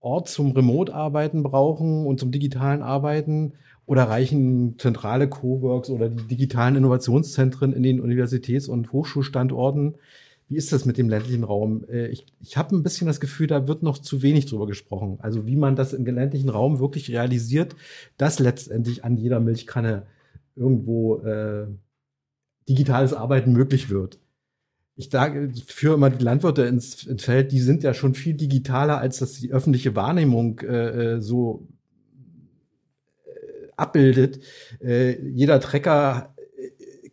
Ort 0.00 0.28
zum 0.28 0.52
Remote-Arbeiten 0.52 1.42
brauchen 1.42 2.06
und 2.06 2.20
zum 2.20 2.30
digitalen 2.30 2.82
Arbeiten? 2.82 3.54
Oder 3.86 4.04
reichen 4.04 4.78
zentrale 4.78 5.28
Coworks 5.28 5.90
oder 5.90 6.08
die 6.08 6.26
digitalen 6.26 6.76
Innovationszentren 6.76 7.72
in 7.72 7.82
den 7.82 8.00
Universitäts- 8.00 8.68
und 8.68 8.92
Hochschulstandorten? 8.92 9.96
Wie 10.48 10.56
ist 10.56 10.72
das 10.72 10.84
mit 10.84 10.98
dem 10.98 11.08
ländlichen 11.08 11.44
Raum? 11.44 11.84
Äh, 11.88 12.08
ich, 12.08 12.26
ich 12.40 12.56
habe 12.56 12.74
ein 12.76 12.82
bisschen 12.82 13.06
das 13.06 13.20
Gefühl, 13.20 13.46
da 13.46 13.68
wird 13.68 13.82
noch 13.82 13.98
zu 13.98 14.22
wenig 14.22 14.46
drüber 14.46 14.66
gesprochen. 14.66 15.18
Also 15.20 15.46
wie 15.46 15.56
man 15.56 15.76
das 15.76 15.92
im 15.92 16.04
ländlichen 16.04 16.48
Raum 16.48 16.80
wirklich 16.80 17.10
realisiert, 17.10 17.76
dass 18.16 18.38
letztendlich 18.38 19.04
an 19.04 19.16
jeder 19.16 19.40
Milchkanne 19.40 20.06
irgendwo 20.56 21.18
äh, 21.18 21.66
digitales 22.68 23.12
Arbeiten 23.12 23.52
möglich 23.52 23.90
wird. 23.90 24.18
Ich 24.96 25.10
führe 25.66 25.94
immer 25.94 26.10
die 26.10 26.22
Landwirte 26.22 26.62
ins, 26.62 27.04
ins, 27.04 27.24
Feld, 27.24 27.50
die 27.50 27.58
sind 27.58 27.82
ja 27.82 27.94
schon 27.94 28.14
viel 28.14 28.34
digitaler, 28.34 28.98
als 28.98 29.18
das 29.18 29.40
die 29.40 29.52
öffentliche 29.52 29.96
Wahrnehmung 29.96 30.60
äh, 30.60 31.14
äh 31.14 31.20
so 31.20 31.66
äh, 33.26 33.68
abbildet. 33.76 34.38
Äh, 34.80 35.20
jeder 35.30 35.58
Trecker 35.58 36.34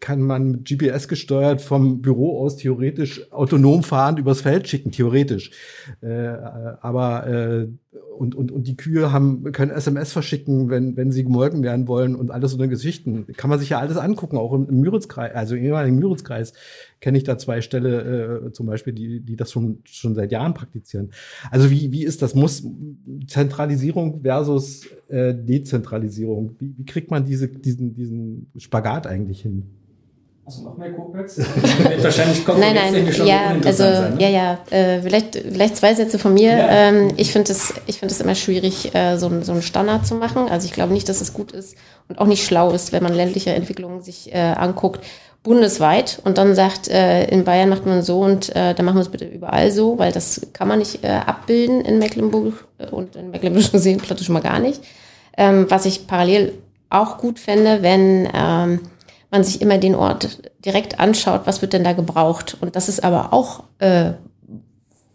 kann 0.01 0.21
man 0.21 0.51
mit 0.51 0.65
GPS 0.65 1.07
gesteuert 1.07 1.61
vom 1.61 2.01
Büro 2.01 2.39
aus 2.43 2.57
theoretisch 2.57 3.31
autonom 3.31 3.83
fahrend 3.83 4.19
übers 4.19 4.41
Feld 4.41 4.67
schicken, 4.67 4.91
theoretisch. 4.91 5.51
Äh, 6.01 6.27
aber 6.81 7.27
äh, 7.27 7.67
und, 8.21 8.35
und, 8.35 8.51
und 8.51 8.67
die 8.67 8.77
Kühe 8.77 9.11
haben, 9.11 9.51
können 9.51 9.71
SMS 9.71 10.11
verschicken, 10.11 10.69
wenn, 10.69 10.95
wenn 10.95 11.11
sie 11.11 11.23
gemolken 11.23 11.63
werden 11.63 11.87
wollen 11.87 12.15
und 12.15 12.29
alles 12.29 12.51
so 12.51 12.57
eine 12.57 12.69
Geschichten. 12.69 13.25
Kann 13.35 13.49
man 13.49 13.59
sich 13.59 13.69
ja 13.69 13.79
alles 13.79 13.97
angucken, 13.97 14.37
auch 14.37 14.53
im, 14.53 14.69
im 14.69 14.79
Müritzkreis, 14.79 15.33
also 15.33 15.55
im 15.55 15.63
ehemaligen 15.63 15.97
Müritzkreis 15.97 16.53
kenne 16.99 17.17
ich 17.17 17.23
da 17.23 17.37
zwei 17.39 17.61
Ställe 17.61 18.45
äh, 18.47 18.51
zum 18.51 18.67
Beispiel, 18.67 18.93
die, 18.93 19.21
die 19.21 19.35
das 19.35 19.51
schon, 19.51 19.79
schon 19.85 20.13
seit 20.13 20.31
Jahren 20.31 20.53
praktizieren. 20.53 21.11
Also 21.49 21.71
wie, 21.71 21.91
wie 21.91 22.03
ist 22.03 22.21
das? 22.21 22.35
Muss 22.35 22.63
Zentralisierung 23.27 24.21
versus 24.21 24.85
äh, 25.07 25.33
Dezentralisierung? 25.33 26.55
Wie, 26.59 26.77
wie 26.77 26.85
kriegt 26.85 27.09
man 27.09 27.25
diese, 27.25 27.47
diesen, 27.47 27.95
diesen 27.95 28.51
Spagat 28.57 29.07
eigentlich 29.07 29.41
hin? 29.41 29.63
Also 30.51 30.63
noch 30.63 30.75
mehr 30.75 30.91
Copex? 30.91 31.37
wahrscheinlich 32.01 32.43
kommt 32.43 32.59
nein, 32.59 32.75
nein, 32.75 33.13
schon 33.13 33.25
ja, 33.25 33.55
also 33.63 33.83
sein, 33.83 34.15
ne? 34.15 34.21
ja, 34.21 34.29
ja. 34.29 34.59
Äh, 34.69 35.01
vielleicht, 35.01 35.37
vielleicht 35.37 35.77
zwei 35.77 35.93
Sätze 35.93 36.19
von 36.19 36.33
mir. 36.33 36.51
Ja. 36.51 36.69
Ähm, 36.69 37.13
ich 37.15 37.31
finde 37.31 37.53
es, 37.53 37.73
ich 37.85 37.99
finde 37.99 38.13
es 38.13 38.19
immer 38.19 38.35
schwierig, 38.35 38.93
äh, 38.93 39.17
so, 39.17 39.31
so 39.43 39.53
einen 39.53 39.61
Standard 39.61 40.05
zu 40.05 40.15
machen. 40.15 40.49
Also 40.49 40.65
ich 40.65 40.73
glaube 40.73 40.91
nicht, 40.91 41.07
dass 41.07 41.21
es 41.21 41.31
gut 41.31 41.53
ist 41.53 41.77
und 42.09 42.19
auch 42.19 42.25
nicht 42.25 42.45
schlau 42.45 42.71
ist, 42.71 42.91
wenn 42.91 43.01
man 43.01 43.13
ländliche 43.13 43.51
Entwicklungen 43.51 44.01
sich 44.01 44.33
äh, 44.33 44.39
anguckt 44.39 44.99
bundesweit 45.41 46.21
und 46.25 46.37
dann 46.37 46.53
sagt, 46.53 46.89
äh, 46.89 47.25
in 47.29 47.45
Bayern 47.45 47.69
macht 47.69 47.85
man 47.85 48.03
so 48.03 48.19
und 48.19 48.53
äh, 48.53 48.75
dann 48.75 48.85
machen 48.85 48.97
wir 48.97 49.01
es 49.01 49.09
bitte 49.09 49.25
überall 49.25 49.71
so, 49.71 49.97
weil 49.97 50.11
das 50.11 50.41
kann 50.51 50.67
man 50.67 50.79
nicht 50.79 51.03
äh, 51.03 51.07
abbilden 51.07 51.81
in 51.81 51.97
Mecklenburg 51.97 52.67
äh, 52.77 52.87
und 52.87 53.15
in 53.15 53.31
Mecklenburgischen 53.31 53.79
Seenplatte 53.79 54.23
schon 54.23 54.33
mal 54.33 54.41
gar 54.41 54.59
nicht. 54.59 54.83
Ähm, 55.37 55.65
was 55.69 55.85
ich 55.85 56.07
parallel 56.07 56.53
auch 56.89 57.17
gut 57.17 57.39
fände, 57.39 57.81
wenn 57.81 58.27
ähm, 58.35 58.81
man 59.31 59.43
sich 59.43 59.61
immer 59.61 59.77
den 59.77 59.95
Ort 59.95 60.51
direkt 60.63 60.99
anschaut, 60.99 61.41
was 61.45 61.61
wird 61.61 61.73
denn 61.73 61.83
da 61.83 61.93
gebraucht. 61.93 62.57
Und 62.59 62.75
das 62.75 62.89
ist 62.89 63.03
aber 63.03 63.33
auch 63.33 63.63
äh, 63.79 64.11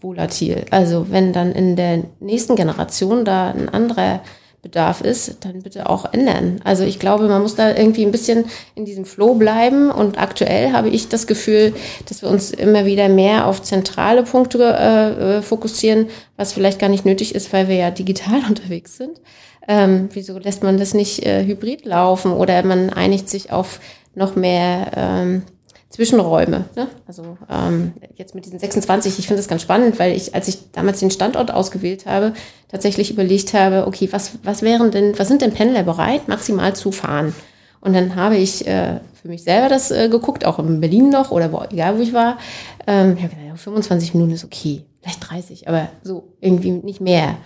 volatil. 0.01 0.65
Also 0.71 1.11
wenn 1.11 1.33
dann 1.33 1.53
in 1.53 1.77
der 1.77 2.05
nächsten 2.21 2.57
Generation 2.57 3.25
da 3.25 3.51
ein 3.51 3.69
anderer 3.69 4.23
Bedarf 4.63 5.01
ist, 5.01 5.45
dann 5.45 5.63
bitte 5.63 5.89
auch 5.89 6.13
ändern. 6.13 6.61
Also 6.65 6.83
ich 6.83 6.99
glaube, 6.99 7.29
man 7.29 7.43
muss 7.43 7.55
da 7.55 7.77
irgendwie 7.77 8.05
ein 8.05 8.11
bisschen 8.11 8.47
in 8.75 8.85
diesem 8.85 9.05
Flow 9.05 9.35
bleiben. 9.35 9.91
Und 9.91 10.19
aktuell 10.19 10.73
habe 10.73 10.89
ich 10.89 11.09
das 11.09 11.27
Gefühl, 11.27 11.73
dass 12.09 12.23
wir 12.23 12.31
uns 12.31 12.51
immer 12.51 12.85
wieder 12.85 13.09
mehr 13.09 13.47
auf 13.47 13.63
zentrale 13.63 14.25
Punkte 14.25 14.59
äh, 14.59 15.37
äh 15.39 15.43
fokussieren, 15.43 16.09
was 16.37 16.53
vielleicht 16.53 16.81
gar 16.81 16.89
nicht 16.89 17.05
nötig 17.05 17.35
ist, 17.35 17.53
weil 17.53 17.69
wir 17.69 17.77
ja 17.77 17.91
digital 17.91 18.41
unterwegs 18.49 18.97
sind. 18.97 19.21
Ähm, 19.69 20.09
wieso 20.13 20.39
lässt 20.39 20.63
man 20.63 20.79
das 20.79 20.95
nicht 20.95 21.25
äh, 21.27 21.45
hybrid 21.45 21.85
laufen 21.85 22.33
oder 22.33 22.63
man 22.63 22.91
einigt 22.91 23.29
sich 23.29 23.53
auf 23.53 23.81
noch 24.17 24.35
mehr 24.35 24.91
ähm, 24.97 25.43
Zwischenräume. 25.91 26.65
Ne? 26.75 26.89
Also 27.07 27.39
ähm, 27.49 27.95
jetzt 28.17 28.35
mit 28.35 28.45
diesen 28.45 28.59
26, 28.59 29.19
ich 29.19 29.27
finde 29.27 29.41
das 29.41 29.49
ganz 29.49 29.63
spannend, 29.63 29.99
weil 29.99 30.17
ich, 30.17 30.35
als 30.35 30.49
ich 30.49 30.73
damals 30.73 31.01
den 31.01 31.11
Standort 31.11 31.53
ausgewählt 31.53 32.07
habe, 32.07 32.33
tatsächlich 32.69 33.11
überlegt 33.11 33.55
habe, 33.55 33.87
okay, 33.87 34.09
was, 34.11 34.33
was 34.43 34.63
wären 34.63 34.91
denn, 34.91 35.19
was 35.19 35.29
sind 35.29 35.43
denn 35.43 35.53
Pendler 35.53 35.85
bereit, 35.85 36.29
maximal 36.29 36.75
zu 36.75 36.91
fahren? 36.91 37.35
Und 37.81 37.93
dann 37.93 38.17
habe 38.17 38.37
ich 38.37 38.67
äh, 38.67 38.99
für 39.21 39.29
mich 39.29 39.45
selber 39.45 39.69
das 39.69 39.91
äh, 39.91 40.09
geguckt, 40.09 40.45
auch 40.45 40.59
in 40.59 40.81
Berlin 40.81 41.09
noch 41.11 41.31
oder 41.31 41.53
wo, 41.53 41.63
egal 41.71 41.97
wo 41.97 42.03
ich 42.03 42.13
war. 42.13 42.39
Ähm, 42.87 43.15
ich 43.17 43.23
habe 43.23 43.35
gedacht, 43.35 43.49
ja, 43.49 43.55
25 43.55 44.15
Minuten 44.15 44.33
ist 44.33 44.45
okay, 44.45 44.85
vielleicht 45.01 45.31
30, 45.31 45.69
aber 45.69 45.89
so 46.03 46.33
irgendwie 46.41 46.73
nicht 46.73 47.01
mehr. 47.01 47.37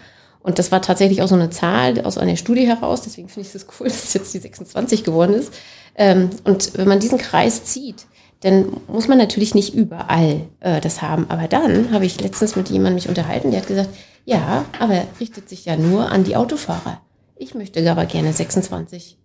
Und 0.42 0.58
das 0.58 0.72
war 0.72 0.80
tatsächlich 0.80 1.20
auch 1.20 1.28
so 1.28 1.34
eine 1.34 1.50
Zahl 1.50 2.00
aus 2.00 2.16
einer 2.16 2.36
Studie 2.36 2.66
heraus, 2.66 3.02
deswegen 3.02 3.28
finde 3.28 3.48
ich 3.48 3.54
es 3.54 3.66
cool, 3.78 3.88
dass 3.88 4.14
jetzt 4.14 4.32
die 4.32 4.38
26 4.38 5.04
geworden 5.04 5.34
ist. 5.34 5.52
Ähm, 5.94 6.30
und 6.44 6.76
wenn 6.76 6.88
man 6.88 7.00
diesen 7.00 7.18
Kreis 7.18 7.64
zieht, 7.64 8.06
dann 8.40 8.80
muss 8.88 9.08
man 9.08 9.18
natürlich 9.18 9.54
nicht 9.54 9.74
überall 9.74 10.42
äh, 10.60 10.80
das 10.80 11.02
haben. 11.02 11.26
Aber 11.28 11.46
dann 11.46 11.92
habe 11.92 12.06
ich 12.06 12.20
letztens 12.20 12.56
mit 12.56 12.70
jemandem 12.70 12.94
mich 12.94 13.08
unterhalten, 13.08 13.50
der 13.50 13.60
hat 13.60 13.68
gesagt, 13.68 13.90
ja, 14.24 14.64
aber 14.78 15.04
richtet 15.18 15.48
sich 15.48 15.64
ja 15.64 15.76
nur 15.76 16.10
an 16.10 16.24
die 16.24 16.36
Autofahrer. 16.36 17.00
Ich 17.36 17.54
möchte 17.54 17.88
aber 17.90 18.06
gerne 18.06 18.32
26 18.32 19.18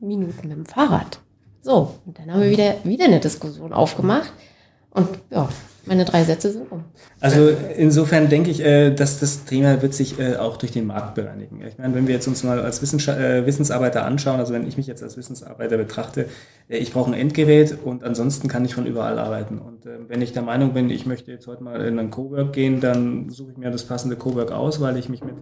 Minuten 0.00 0.48
mit 0.48 0.56
dem 0.56 0.66
Fahrrad. 0.66 1.20
So, 1.62 1.94
und 2.06 2.18
dann 2.18 2.32
haben 2.32 2.40
wir 2.40 2.50
wieder, 2.50 2.74
wieder 2.84 3.04
eine 3.04 3.20
Diskussion 3.20 3.72
aufgemacht. 3.72 4.32
Und 4.90 5.08
ja, 5.30 5.48
meine 5.86 6.04
drei 6.04 6.24
Sätze 6.24 6.52
sind 6.52 6.70
um. 6.70 6.84
Also 7.20 7.50
insofern 7.76 8.28
denke 8.28 8.50
ich, 8.50 8.64
äh, 8.64 8.90
dass 8.90 9.20
das 9.20 9.44
Thema 9.44 9.82
wird 9.82 9.94
sich 9.94 10.18
äh, 10.18 10.36
auch 10.36 10.56
durch 10.56 10.72
den 10.72 10.86
Markt 10.86 11.14
bereinigen. 11.14 11.60
Ich 11.66 11.78
meine, 11.78 11.94
wenn 11.94 12.06
wir 12.06 12.14
jetzt 12.14 12.28
uns 12.28 12.44
mal 12.44 12.60
als 12.60 12.80
äh, 12.80 13.46
Wissensarbeiter 13.46 14.04
anschauen, 14.04 14.40
also 14.40 14.52
wenn 14.52 14.66
ich 14.66 14.76
mich 14.76 14.86
jetzt 14.86 15.02
als 15.02 15.16
Wissensarbeiter 15.16 15.76
betrachte, 15.76 16.26
ich 16.68 16.92
brauche 16.92 17.10
ein 17.10 17.18
Endgerät 17.18 17.76
und 17.84 18.04
ansonsten 18.04 18.48
kann 18.48 18.64
ich 18.64 18.74
von 18.74 18.86
überall 18.86 19.18
arbeiten. 19.18 19.58
Und 19.58 19.86
wenn 20.06 20.22
ich 20.22 20.32
der 20.32 20.42
Meinung 20.42 20.72
bin, 20.72 20.88
ich 20.88 21.04
möchte 21.04 21.32
jetzt 21.32 21.48
heute 21.48 21.64
mal 21.64 21.80
in 21.80 21.98
einen 21.98 22.12
Cowork 22.12 22.52
gehen, 22.52 22.80
dann 22.80 23.28
suche 23.28 23.50
ich 23.52 23.56
mir 23.56 23.72
das 23.72 23.82
passende 23.84 24.14
Cowork 24.14 24.52
aus, 24.52 24.80
weil 24.80 24.96
ich 24.96 25.08
mich 25.08 25.24
mit 25.24 25.34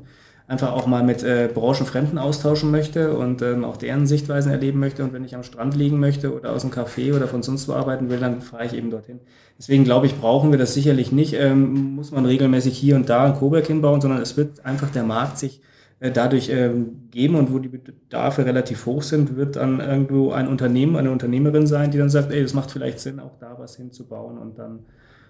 einfach 0.48 0.72
auch 0.72 0.86
mal 0.86 1.04
mit 1.04 1.22
äh, 1.22 1.48
Branchenfremden 1.52 2.18
austauschen 2.18 2.70
möchte 2.70 3.16
und 3.16 3.42
ähm, 3.42 3.64
auch 3.64 3.76
deren 3.76 4.06
Sichtweisen 4.06 4.50
erleben 4.50 4.80
möchte. 4.80 5.04
Und 5.04 5.12
wenn 5.12 5.24
ich 5.24 5.34
am 5.34 5.42
Strand 5.42 5.76
liegen 5.76 6.00
möchte 6.00 6.34
oder 6.34 6.52
aus 6.52 6.62
dem 6.62 6.70
Café 6.70 7.14
oder 7.14 7.28
von 7.28 7.42
sonst 7.42 7.68
wo 7.68 7.74
arbeiten 7.74 8.08
will, 8.08 8.18
dann 8.18 8.40
fahre 8.40 8.64
ich 8.64 8.72
eben 8.72 8.90
dorthin. 8.90 9.20
Deswegen 9.58 9.84
glaube 9.84 10.06
ich, 10.06 10.20
brauchen 10.20 10.52
wir 10.52 10.58
das 10.58 10.72
sicherlich 10.72 11.10
nicht. 11.10 11.34
Ähm, 11.34 11.96
muss 11.96 12.12
man 12.12 12.24
regelmäßig 12.24 12.78
hier 12.78 12.94
und 12.94 13.08
da 13.08 13.24
ein 13.24 13.34
Coburg 13.34 13.66
hinbauen, 13.66 14.00
sondern 14.00 14.22
es 14.22 14.36
wird 14.36 14.64
einfach 14.64 14.90
der 14.90 15.02
Markt 15.02 15.38
sich 15.38 15.60
äh, 16.00 16.12
dadurch 16.12 16.48
ähm, 16.48 17.08
geben 17.10 17.34
und 17.34 17.52
wo 17.52 17.58
die 17.58 17.68
Bedarfe 17.68 18.46
relativ 18.46 18.86
hoch 18.86 19.02
sind, 19.02 19.36
wird 19.36 19.56
dann 19.56 19.80
irgendwo 19.80 20.30
ein 20.30 20.46
Unternehmen, 20.46 20.94
eine 20.94 21.10
Unternehmerin 21.10 21.66
sein, 21.66 21.90
die 21.90 21.98
dann 21.98 22.08
sagt, 22.08 22.30
ey, 22.30 22.40
das 22.40 22.54
macht 22.54 22.70
vielleicht 22.70 23.00
Sinn, 23.00 23.18
auch 23.18 23.36
da 23.40 23.58
was 23.58 23.76
hinzubauen 23.76 24.38
und 24.38 24.58
dann 24.58 24.84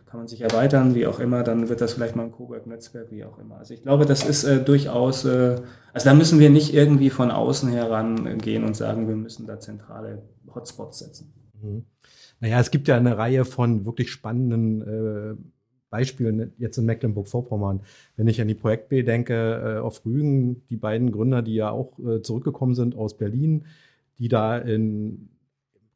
kann 0.05 0.21
man 0.21 0.29
sich 0.29 0.41
erweitern, 0.41 0.95
wie 0.95 1.07
auch 1.07 1.21
immer, 1.21 1.43
dann 1.43 1.69
wird 1.69 1.81
das 1.81 1.93
vielleicht 1.93 2.17
mal 2.17 2.25
ein 2.25 2.33
Cowork-Netzwerk, 2.33 3.11
wie 3.11 3.25
auch 3.25 3.39
immer. 3.39 3.59
Also 3.59 3.75
ich 3.75 3.83
glaube, 3.83 4.07
das 4.07 4.27
ist 4.27 4.45
äh, 4.45 4.63
durchaus, 4.63 5.25
äh, 5.25 5.57
also 5.93 6.09
da 6.09 6.15
müssen 6.15 6.39
wir 6.39 6.51
nicht 6.51 6.75
irgendwie 6.75 7.11
von 7.11 7.31
außen 7.31 7.71
herangehen 7.71 8.65
und 8.65 8.75
sagen, 8.75 9.09
wir 9.09 9.17
müssen 9.17 9.47
da 9.47 9.61
zentrale 9.61 10.23
Hotspots 10.55 11.01
setzen. 11.01 11.33
Mhm. 11.63 11.85
Naja, 12.41 12.61
es 12.61 12.71
gibt 12.71 12.89
ja 12.89 12.97
eine 12.97 13.19
Reihe 13.19 13.45
von 13.45 13.85
wirklich 13.85 14.11
spannenden 14.11 14.83
äh, 14.83 15.35
Beispielen 15.91 16.53
jetzt 16.59 16.79
in 16.79 16.85
Mecklenburg-Vorpommern. 16.85 17.81
Wenn 18.17 18.29
ich 18.29 18.41
an 18.41 18.49
die 18.49 18.55
Projekt 18.55 18.89
B 18.91 19.03
denke, 19.03 19.35
äh, 19.35 19.81
auf 19.81 20.05
Rügen, 20.05 20.67
die 20.69 20.77
beiden 20.77 21.11
Gründer, 21.11 21.43
die 21.43 21.55
ja 21.55 21.71
auch 21.71 21.99
äh, 21.99 22.23
zurückgekommen 22.23 22.75
sind 22.75 22.95
aus 22.95 23.17
Berlin, 23.17 23.65
die 24.19 24.29
da 24.29 24.59
in 24.59 25.31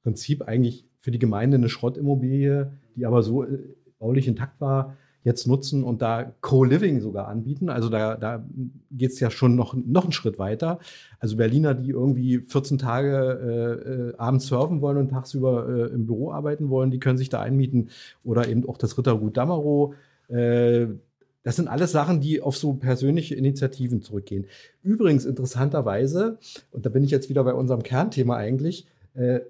Prinzip 0.02 0.42
eigentlich 0.42 0.87
für 0.98 1.11
die 1.11 1.18
Gemeinde 1.18 1.57
eine 1.57 1.68
Schrottimmobilie, 1.68 2.72
die 2.96 3.07
aber 3.07 3.22
so 3.22 3.44
äh, 3.44 3.59
baulich 3.98 4.26
intakt 4.26 4.61
war, 4.61 4.96
jetzt 5.25 5.47
nutzen 5.47 5.85
und 5.85 6.03
da 6.03 6.33
Co-Living 6.41 7.01
sogar 7.01 7.29
anbieten. 7.29 7.69
Also 7.69 7.89
da, 7.89 8.17
da 8.17 8.45
geht 8.91 9.13
es 9.13 9.21
ja 9.21 9.31
schon 9.31 9.55
noch, 9.55 9.75
noch 9.75 10.05
einen 10.05 10.13
Schritt 10.13 10.39
weiter. 10.39 10.79
Also 11.21 11.37
Berliner, 11.37 11.75
die 11.75 11.91
irgendwie 11.91 12.41
14 12.41 12.79
Tage 12.79 13.11
äh, 13.13 13.91
äh, 13.91 14.17
abends 14.17 14.47
surfen 14.47 14.81
wollen 14.81 14.99
und 14.99 15.11
tagsüber 15.11 15.69
äh, 15.69 15.95
im 15.95 16.07
Büro 16.07 16.33
arbeiten 16.33 16.71
wollen, 16.71 16.91
die 16.91 16.99
können 16.99 17.19
sich 17.19 17.29
da 17.29 17.41
einmieten. 17.41 17.91
Oder 18.25 18.49
eben 18.49 18.69
auch 18.69 18.79
das 18.79 18.99
Rittergut 18.99 19.37
Dammerow. 19.37 19.95
Äh, 20.29 20.87
das 21.45 21.57
sind 21.57 21.68
alles 21.68 21.93
Sachen, 21.93 22.20
die 22.20 22.41
auf 22.41 22.57
so 22.57 22.75
persönliche 22.75 23.35
Initiativen 23.35 24.01
zurückgehen. 24.01 24.47
Übrigens 24.83 25.25
interessanterweise, 25.25 26.39
und 26.70 26.87
da 26.87 26.91
bin 26.91 27.03
ich 27.03 27.11
jetzt 27.11 27.29
wieder 27.29 27.43
bei 27.43 27.55
unserem 27.55 27.83
Kernthema 27.83 28.37
eigentlich, 28.37 28.87
äh, 29.14 29.41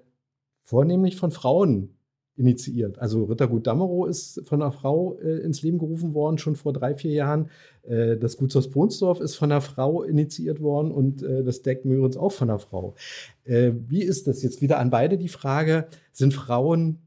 vornehmlich 0.61 1.17
von 1.17 1.31
Frauen 1.31 1.89
initiiert. 2.35 2.99
Also 2.99 3.25
Rittergut 3.25 3.67
Dammerow 3.67 4.07
ist 4.07 4.41
von 4.45 4.61
einer 4.61 4.71
Frau 4.71 5.17
äh, 5.19 5.39
ins 5.39 5.61
Leben 5.61 5.77
gerufen 5.77 6.13
worden, 6.13 6.37
schon 6.37 6.55
vor 6.55 6.73
drei, 6.73 6.95
vier 6.95 7.11
Jahren. 7.11 7.49
Äh, 7.83 8.17
das 8.17 8.37
Gutshaus 8.37 8.69
Bronsdorf 8.69 9.19
ist 9.19 9.35
von 9.35 9.51
einer 9.51 9.61
Frau 9.61 10.01
initiiert 10.03 10.59
worden 10.59 10.91
und 10.91 11.21
äh, 11.21 11.43
das 11.43 11.61
Deck 11.61 11.85
Möhrens 11.85 12.17
auch 12.17 12.31
von 12.31 12.49
einer 12.49 12.59
Frau. 12.59 12.95
Äh, 13.43 13.73
wie 13.87 14.01
ist 14.01 14.27
das 14.27 14.41
jetzt 14.41 14.61
wieder 14.61 14.79
an 14.79 14.89
beide 14.89 15.17
die 15.17 15.27
Frage, 15.27 15.87
sind 16.11 16.33
Frauen 16.33 16.99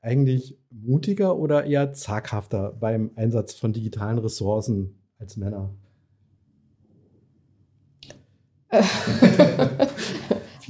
eigentlich 0.00 0.58
mutiger 0.70 1.38
oder 1.38 1.64
eher 1.64 1.92
zaghafter 1.92 2.76
beim 2.78 3.10
Einsatz 3.16 3.54
von 3.54 3.72
digitalen 3.72 4.18
Ressourcen 4.18 4.98
als 5.18 5.36
Männer? 5.36 5.70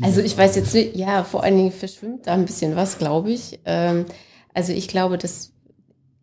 also 0.09 0.22
ich 0.22 0.38
weiß 0.38 0.56
jetzt 0.56 0.72
nicht, 0.72 0.96
ja, 0.96 1.22
vor 1.22 1.42
allen 1.42 1.59
Dingen 1.59 1.70
verschwimmt 1.70 2.26
da 2.26 2.32
ein 2.32 2.46
bisschen 2.46 2.76
was, 2.76 2.96
glaube 2.96 3.30
ich. 3.30 3.61
Ähm, 3.66 4.06
also 4.54 4.72
ich 4.72 4.88
glaube, 4.88 5.18
dass 5.18 5.52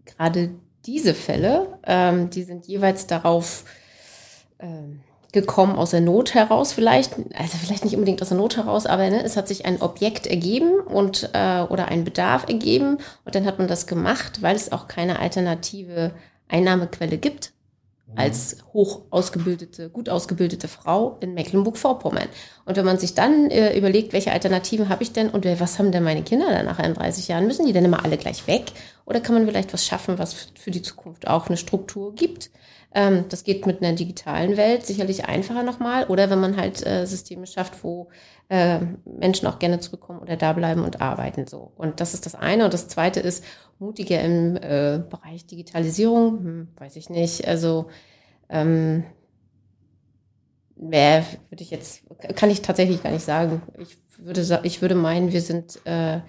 gerade 0.06 0.50
diese 0.88 1.14
Fälle, 1.14 1.78
ähm, 1.86 2.32
die 2.32 2.42
sind 2.42 2.66
jeweils 2.66 3.06
darauf 3.06 3.64
ähm, 4.58 5.02
gekommen 5.34 5.76
aus 5.76 5.92
der 5.92 6.02
Not 6.02 6.34
heraus 6.34 6.74
vielleicht, 6.74 7.14
also 7.36 7.58
vielleicht 7.60 7.86
nicht 7.86 7.94
unbedingt 7.94 8.24
aus 8.24 8.30
der 8.30 8.38
Not 8.38 8.58
heraus, 8.58 8.88
aber 8.88 9.08
ne, 9.08 9.24
es 9.24 9.38
hat 9.38 9.48
sich 9.48 9.68
ein 9.68 9.80
Objekt 9.84 10.26
ergeben 10.26 10.80
und 10.80 11.30
äh, 11.34 11.62
oder 11.62 11.90
ein 11.90 12.06
Bedarf 12.06 12.48
ergeben 12.48 12.98
und 13.24 13.36
dann 13.36 13.46
hat 13.46 13.60
man 13.60 13.68
das 13.68 13.86
gemacht, 13.86 14.42
weil 14.42 14.56
es 14.56 14.72
auch 14.72 14.88
keine 14.88 15.20
alternative 15.20 16.12
Einnahmequelle 16.48 17.20
gibt. 17.20 17.52
Als 18.14 18.58
hoch 18.74 19.02
ausgebildete, 19.10 19.90
gut 19.90 20.10
ausgebildete 20.10 20.68
Frau 20.68 21.18
in 21.22 21.34
Mecklenburg-Vorpommern. 21.34 22.28
Und 22.66 22.78
wenn 22.78 22.86
man 22.86 23.00
sich 23.00 23.14
dann 23.14 23.50
äh, 23.50 23.78
überlegt, 23.78 24.14
welche 24.14 24.32
Alternativen 24.32 24.90
habe 24.90 25.04
ich 25.04 25.12
denn 25.12 25.30
und 25.30 25.46
äh, 25.46 25.60
was 25.60 25.80
haben 25.80 25.92
denn 25.92 26.04
meine 26.04 26.24
Kinder 26.24 26.50
dann 26.50 26.68
in 26.86 26.94
30 26.94 27.28
Jahren, 27.28 27.48
müssen 27.48 27.66
die 27.66 27.74
denn 27.74 27.86
immer 27.86 28.06
alle 28.06 28.18
gleich 28.18 28.48
weg? 28.48 28.72
Oder 29.06 29.20
kann 29.20 29.36
man 29.36 29.46
vielleicht 29.46 29.74
was 29.74 29.86
schaffen, 29.86 30.20
was 30.20 30.34
für 30.56 30.72
die 30.72 30.82
Zukunft 30.82 31.28
auch 31.28 31.48
eine 31.48 31.58
Struktur 31.58 32.14
gibt? 32.14 32.52
Ähm, 32.96 33.26
das 33.28 33.44
geht 33.44 33.68
mit 33.68 33.84
einer 33.84 33.94
digitalen 33.94 34.56
Welt 34.56 34.86
sicherlich 34.86 35.26
einfacher 35.26 35.64
nochmal. 35.64 36.06
Oder 36.06 36.30
wenn 36.30 36.40
man 36.40 36.56
halt 36.56 36.84
äh, 36.88 37.06
Systeme 37.06 37.46
schafft, 37.46 37.84
wo 37.84 38.08
äh, 38.48 38.80
Menschen 39.04 39.48
auch 39.48 39.60
gerne 39.60 39.82
zurückkommen 39.82 40.20
oder 40.20 40.38
da 40.38 40.54
bleiben 40.54 40.84
und 40.86 41.02
arbeiten 41.02 41.46
so. 41.46 41.74
Und 41.76 42.00
das 42.00 42.14
ist 42.14 42.26
das 42.26 42.36
eine. 42.36 42.64
Und 42.64 42.74
das 42.74 42.88
zweite 42.88 43.20
ist 43.20 43.44
mutiger 43.80 44.22
im 44.22 44.56
äh, 44.56 45.04
Bereich 45.10 45.46
Digitalisierung. 45.46 46.40
Hm, 46.40 46.68
weiß 46.78 46.96
ich 46.96 47.10
nicht. 47.10 47.46
Also 47.46 47.88
ähm, 48.48 49.04
wer 50.78 51.26
würde 51.50 51.64
ich 51.64 51.72
jetzt, 51.72 52.04
kann 52.36 52.50
ich 52.50 52.62
tatsächlich 52.62 53.04
gar 53.04 53.12
nicht 53.12 53.26
sagen. 53.26 53.62
Ich 53.78 53.98
würde, 54.20 54.62
ich 54.64 54.82
würde 54.82 54.96
meinen, 54.96 55.34
wir 55.34 55.42
sind 55.42 55.86
äh, 55.86 56.22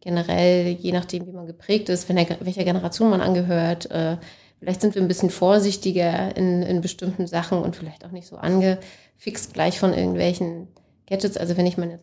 generell, 0.00 0.68
je 0.68 0.92
nachdem, 0.92 1.26
wie 1.26 1.32
man 1.32 1.46
geprägt 1.46 1.90
ist, 1.90 2.08
wenn 2.08 2.16
er, 2.16 2.26
welcher 2.40 2.64
Generation 2.64 3.10
man 3.10 3.20
angehört, 3.20 3.90
äh, 3.90 4.16
Vielleicht 4.64 4.80
sind 4.80 4.94
wir 4.94 5.02
ein 5.02 5.08
bisschen 5.08 5.28
vorsichtiger 5.28 6.34
in, 6.38 6.62
in 6.62 6.80
bestimmten 6.80 7.26
Sachen 7.26 7.58
und 7.58 7.76
vielleicht 7.76 8.02
auch 8.06 8.12
nicht 8.12 8.26
so 8.26 8.36
angefixt 8.36 9.52
gleich 9.52 9.78
von 9.78 9.92
irgendwelchen 9.92 10.68
Gadgets. 11.06 11.36
Also 11.36 11.58
wenn 11.58 11.66
ich 11.66 11.76
meine 11.76 11.98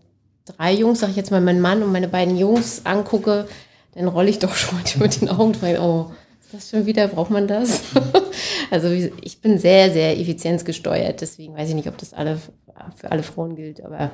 drei 0.45 0.71
Jungs, 0.71 0.99
sage 0.99 1.09
ich 1.09 1.17
jetzt 1.17 1.31
mal, 1.31 1.41
meinen 1.41 1.59
Mann 1.59 1.81
und 1.81 1.91
meine 1.91 2.07
beiden 2.07 2.37
Jungs 2.37 2.85
angucke, 2.85 3.47
dann 3.95 4.07
rolle 4.07 4.29
ich 4.29 4.37
doch 4.37 4.53
schon 4.55 4.75
manchmal 4.75 5.07
mit 5.07 5.21
den 5.21 5.29
Augen 5.29 5.55
und 5.55 5.79
oh, 5.79 6.11
ist 6.39 6.53
das 6.53 6.69
schon 6.69 6.85
wieder, 6.85 7.07
braucht 7.07 7.31
man 7.31 7.47
das? 7.47 7.81
also 8.69 8.89
ich 8.89 9.41
bin 9.41 9.57
sehr, 9.57 9.91
sehr 9.91 10.19
effizienzgesteuert, 10.19 11.19
deswegen 11.19 11.55
weiß 11.55 11.69
ich 11.69 11.75
nicht, 11.75 11.87
ob 11.87 11.97
das 11.97 12.13
alle 12.13 12.39
für 12.95 13.11
alle 13.11 13.23
Frauen 13.23 13.55
gilt, 13.55 13.83
aber 13.83 14.11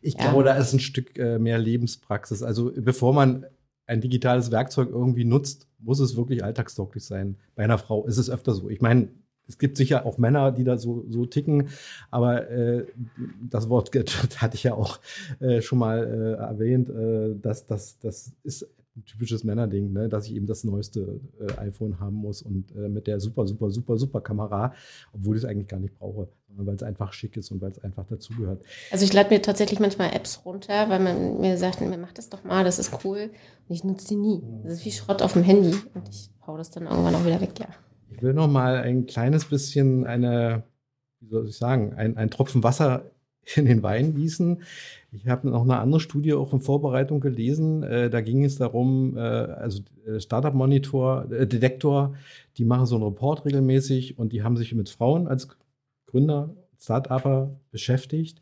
ich 0.00 0.14
ja. 0.14 0.22
glaube, 0.22 0.42
da 0.42 0.54
ist 0.56 0.72
ein 0.72 0.80
Stück 0.80 1.16
äh, 1.16 1.38
mehr 1.38 1.58
Lebenspraxis. 1.58 2.42
Also 2.42 2.72
bevor 2.74 3.14
man 3.14 3.46
ein 3.86 4.00
digitales 4.00 4.50
Werkzeug 4.50 4.90
irgendwie 4.90 5.24
nutzt, 5.24 5.68
muss 5.78 6.00
es 6.00 6.16
wirklich 6.16 6.44
alltagstauglich 6.44 7.04
sein. 7.04 7.36
Bei 7.54 7.64
einer 7.64 7.78
Frau 7.78 8.06
ist 8.06 8.18
es 8.18 8.30
öfter 8.30 8.54
so. 8.54 8.68
Ich 8.70 8.80
meine, 8.80 9.08
es 9.48 9.58
gibt 9.58 9.76
sicher 9.76 10.06
auch 10.06 10.18
Männer, 10.18 10.52
die 10.52 10.64
da 10.64 10.78
so, 10.78 11.04
so 11.08 11.26
ticken, 11.26 11.68
aber 12.10 12.48
äh, 12.50 12.86
das 13.50 13.68
Wort 13.68 13.90
hatte 14.36 14.54
ich 14.54 14.62
ja 14.62 14.74
auch 14.74 15.00
äh, 15.40 15.60
schon 15.60 15.78
mal 15.78 15.98
äh, 16.04 16.40
erwähnt, 16.40 16.88
äh, 16.88 17.34
dass 17.40 17.66
das, 17.66 17.98
das 17.98 18.32
ist 18.44 18.68
ein 18.96 19.04
typisches 19.04 19.42
Männerding, 19.42 19.92
ne? 19.92 20.08
dass 20.08 20.26
ich 20.26 20.34
eben 20.34 20.46
das 20.46 20.64
neueste 20.64 21.20
äh, 21.40 21.58
iPhone 21.58 21.98
haben 21.98 22.16
muss 22.16 22.42
und 22.42 22.74
äh, 22.76 22.88
mit 22.88 23.06
der 23.06 23.20
super, 23.20 23.46
super, 23.46 23.70
super, 23.70 23.96
super 23.96 24.20
Kamera, 24.20 24.74
obwohl 25.14 25.36
ich 25.36 25.44
es 25.44 25.48
eigentlich 25.48 25.68
gar 25.68 25.80
nicht 25.80 25.98
brauche, 25.98 26.28
sondern 26.48 26.66
weil 26.66 26.74
es 26.74 26.82
einfach 26.82 27.12
schick 27.12 27.36
ist 27.36 27.50
und 27.50 27.62
weil 27.62 27.70
es 27.70 27.82
einfach 27.82 28.06
dazugehört. 28.06 28.62
Also 28.90 29.04
ich 29.04 29.12
lade 29.12 29.30
mir 29.30 29.40
tatsächlich 29.40 29.80
manchmal 29.80 30.14
Apps 30.14 30.44
runter, 30.44 30.90
weil 30.90 31.00
man 31.00 31.40
mir 31.40 31.56
sagt, 31.56 31.80
mir 31.80 31.96
macht 31.96 32.18
das 32.18 32.28
doch 32.28 32.44
mal, 32.44 32.64
das 32.64 32.78
ist 32.78 33.04
cool. 33.04 33.30
Und 33.68 33.74
ich 33.74 33.82
nutze 33.82 34.08
die 34.08 34.16
nie. 34.16 34.42
Das 34.62 34.74
ist 34.74 34.84
wie 34.84 34.92
Schrott 34.92 35.22
auf 35.22 35.32
dem 35.32 35.42
Handy 35.42 35.74
und 35.94 36.08
ich 36.10 36.30
hau 36.46 36.58
das 36.58 36.70
dann 36.70 36.84
irgendwann 36.84 37.14
auch 37.14 37.24
wieder 37.24 37.40
weg, 37.40 37.58
ja. 37.58 37.68
Ich 38.10 38.22
will 38.22 38.34
noch 38.34 38.48
mal 38.48 38.76
ein 38.76 39.06
kleines 39.06 39.46
bisschen 39.46 40.06
eine, 40.06 40.64
wie 41.20 41.30
soll 41.30 41.48
ich 41.48 41.56
sagen, 41.56 41.94
ein, 41.94 42.18
ein 42.18 42.30
Tropfen 42.30 42.62
Wasser 42.62 43.10
in 43.56 43.66
den 43.66 43.82
Wein 43.82 44.14
gießen. 44.14 44.62
Ich 45.12 45.28
habe 45.28 45.48
noch 45.48 45.62
eine 45.62 45.78
andere 45.78 46.00
Studie 46.00 46.32
auch 46.34 46.52
in 46.52 46.60
Vorbereitung 46.60 47.20
gelesen. 47.20 47.82
Äh, 47.82 48.10
da 48.10 48.20
ging 48.20 48.44
es 48.44 48.56
darum, 48.56 49.16
äh, 49.16 49.20
also 49.20 49.82
äh, 50.06 50.20
Startup 50.20 50.54
Monitor, 50.54 51.26
Detektor, 51.26 52.14
die 52.56 52.64
machen 52.64 52.86
so 52.86 52.96
einen 52.96 53.04
Report 53.04 53.44
regelmäßig 53.44 54.18
und 54.18 54.32
die 54.32 54.42
haben 54.42 54.56
sich 54.56 54.74
mit 54.74 54.88
Frauen 54.88 55.26
als 55.26 55.48
Gründer, 56.06 56.54
Startupper 56.78 57.58
beschäftigt. 57.70 58.40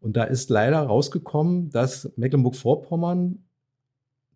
Und 0.00 0.16
da 0.16 0.24
ist 0.24 0.50
leider 0.50 0.80
rausgekommen, 0.80 1.70
dass 1.70 2.10
Mecklenburg-Vorpommern 2.16 3.42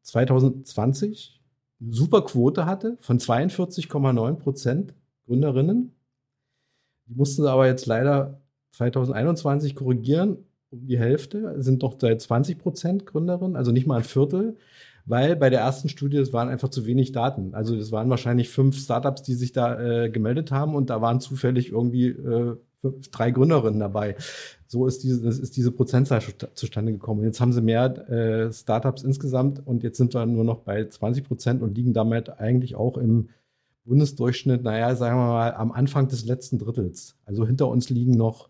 2020 0.03 1.41
eine 1.81 1.93
super 1.93 2.23
Quote 2.23 2.67
hatte 2.67 2.97
von 3.01 3.19
42,9 3.19 4.35
Prozent 4.35 4.95
Gründerinnen. 5.27 5.95
Die 7.07 7.15
mussten 7.15 7.47
aber 7.47 7.67
jetzt 7.67 7.87
leider 7.87 8.42
2021 8.73 9.75
korrigieren 9.75 10.39
um 10.71 10.87
die 10.87 10.99
Hälfte, 10.99 11.55
sind 11.63 11.83
doch 11.83 11.97
seit 12.01 12.21
20 12.21 12.59
Prozent 12.59 13.07
Gründerinnen, 13.07 13.57
also 13.57 13.73
nicht 13.73 13.87
mal 13.87 13.99
ein 13.99 14.05
Viertel, 14.05 14.57
weil 15.05 15.37
bei 15.37 15.51
der 15.51 15.61
ersten 15.61 15.89
Studie, 15.89 16.17
es 16.17 16.33
waren 16.33 16.49
einfach 16.49 16.71
zu 16.71 16.87
wenig 16.87 17.13
Daten. 17.13 17.55
Also 17.55 17.77
es 17.77 17.93
waren 17.93 18.09
wahrscheinlich 18.09 18.49
fünf 18.49 18.79
Startups, 18.79 19.23
die 19.23 19.35
sich 19.35 19.53
da 19.53 19.81
äh, 20.05 20.11
gemeldet 20.11 20.51
haben 20.51 20.75
und 20.75 20.91
da 20.91 21.01
waren 21.03 21.21
zufällig 21.21 21.71
irgendwie 21.71 22.09
äh, 22.09 22.57
fünf, 22.81 23.11
drei 23.11 23.31
Gründerinnen 23.31 23.81
dabei. 23.81 24.17
So 24.67 24.87
ist 24.87 25.03
diese, 25.03 25.29
ist 25.29 25.57
diese 25.57 25.73
Prozentzahl 25.73 26.23
zustande 26.55 26.93
gekommen. 26.93 27.25
Jetzt 27.25 27.41
haben 27.41 27.53
sie 27.53 27.61
mehr 27.61 28.09
äh, 28.09 28.53
Startups 28.53 29.03
insgesamt 29.03 29.67
und 29.67 29.83
jetzt 29.83 29.99
sind 29.99 30.15
wir 30.15 30.25
nur 30.25 30.45
noch 30.45 30.61
bei 30.61 30.87
20 30.87 31.25
Prozent 31.25 31.63
und 31.63 31.77
liegen 31.77 31.93
damit 31.93 32.41
eigentlich 32.41 32.75
auch 32.77 32.97
im 32.97 33.29
Bundesdurchschnitt, 33.85 34.63
naja, 34.63 34.95
sagen 34.95 35.19
wir 35.19 35.27
mal, 35.27 35.55
am 35.55 35.73
Anfang 35.73 36.07
des 36.09 36.25
letzten 36.25 36.59
Drittels. 36.59 37.17
Also 37.27 37.47
hinter 37.47 37.69
uns 37.69 37.91
liegen 37.91 38.13
noch 38.13 38.49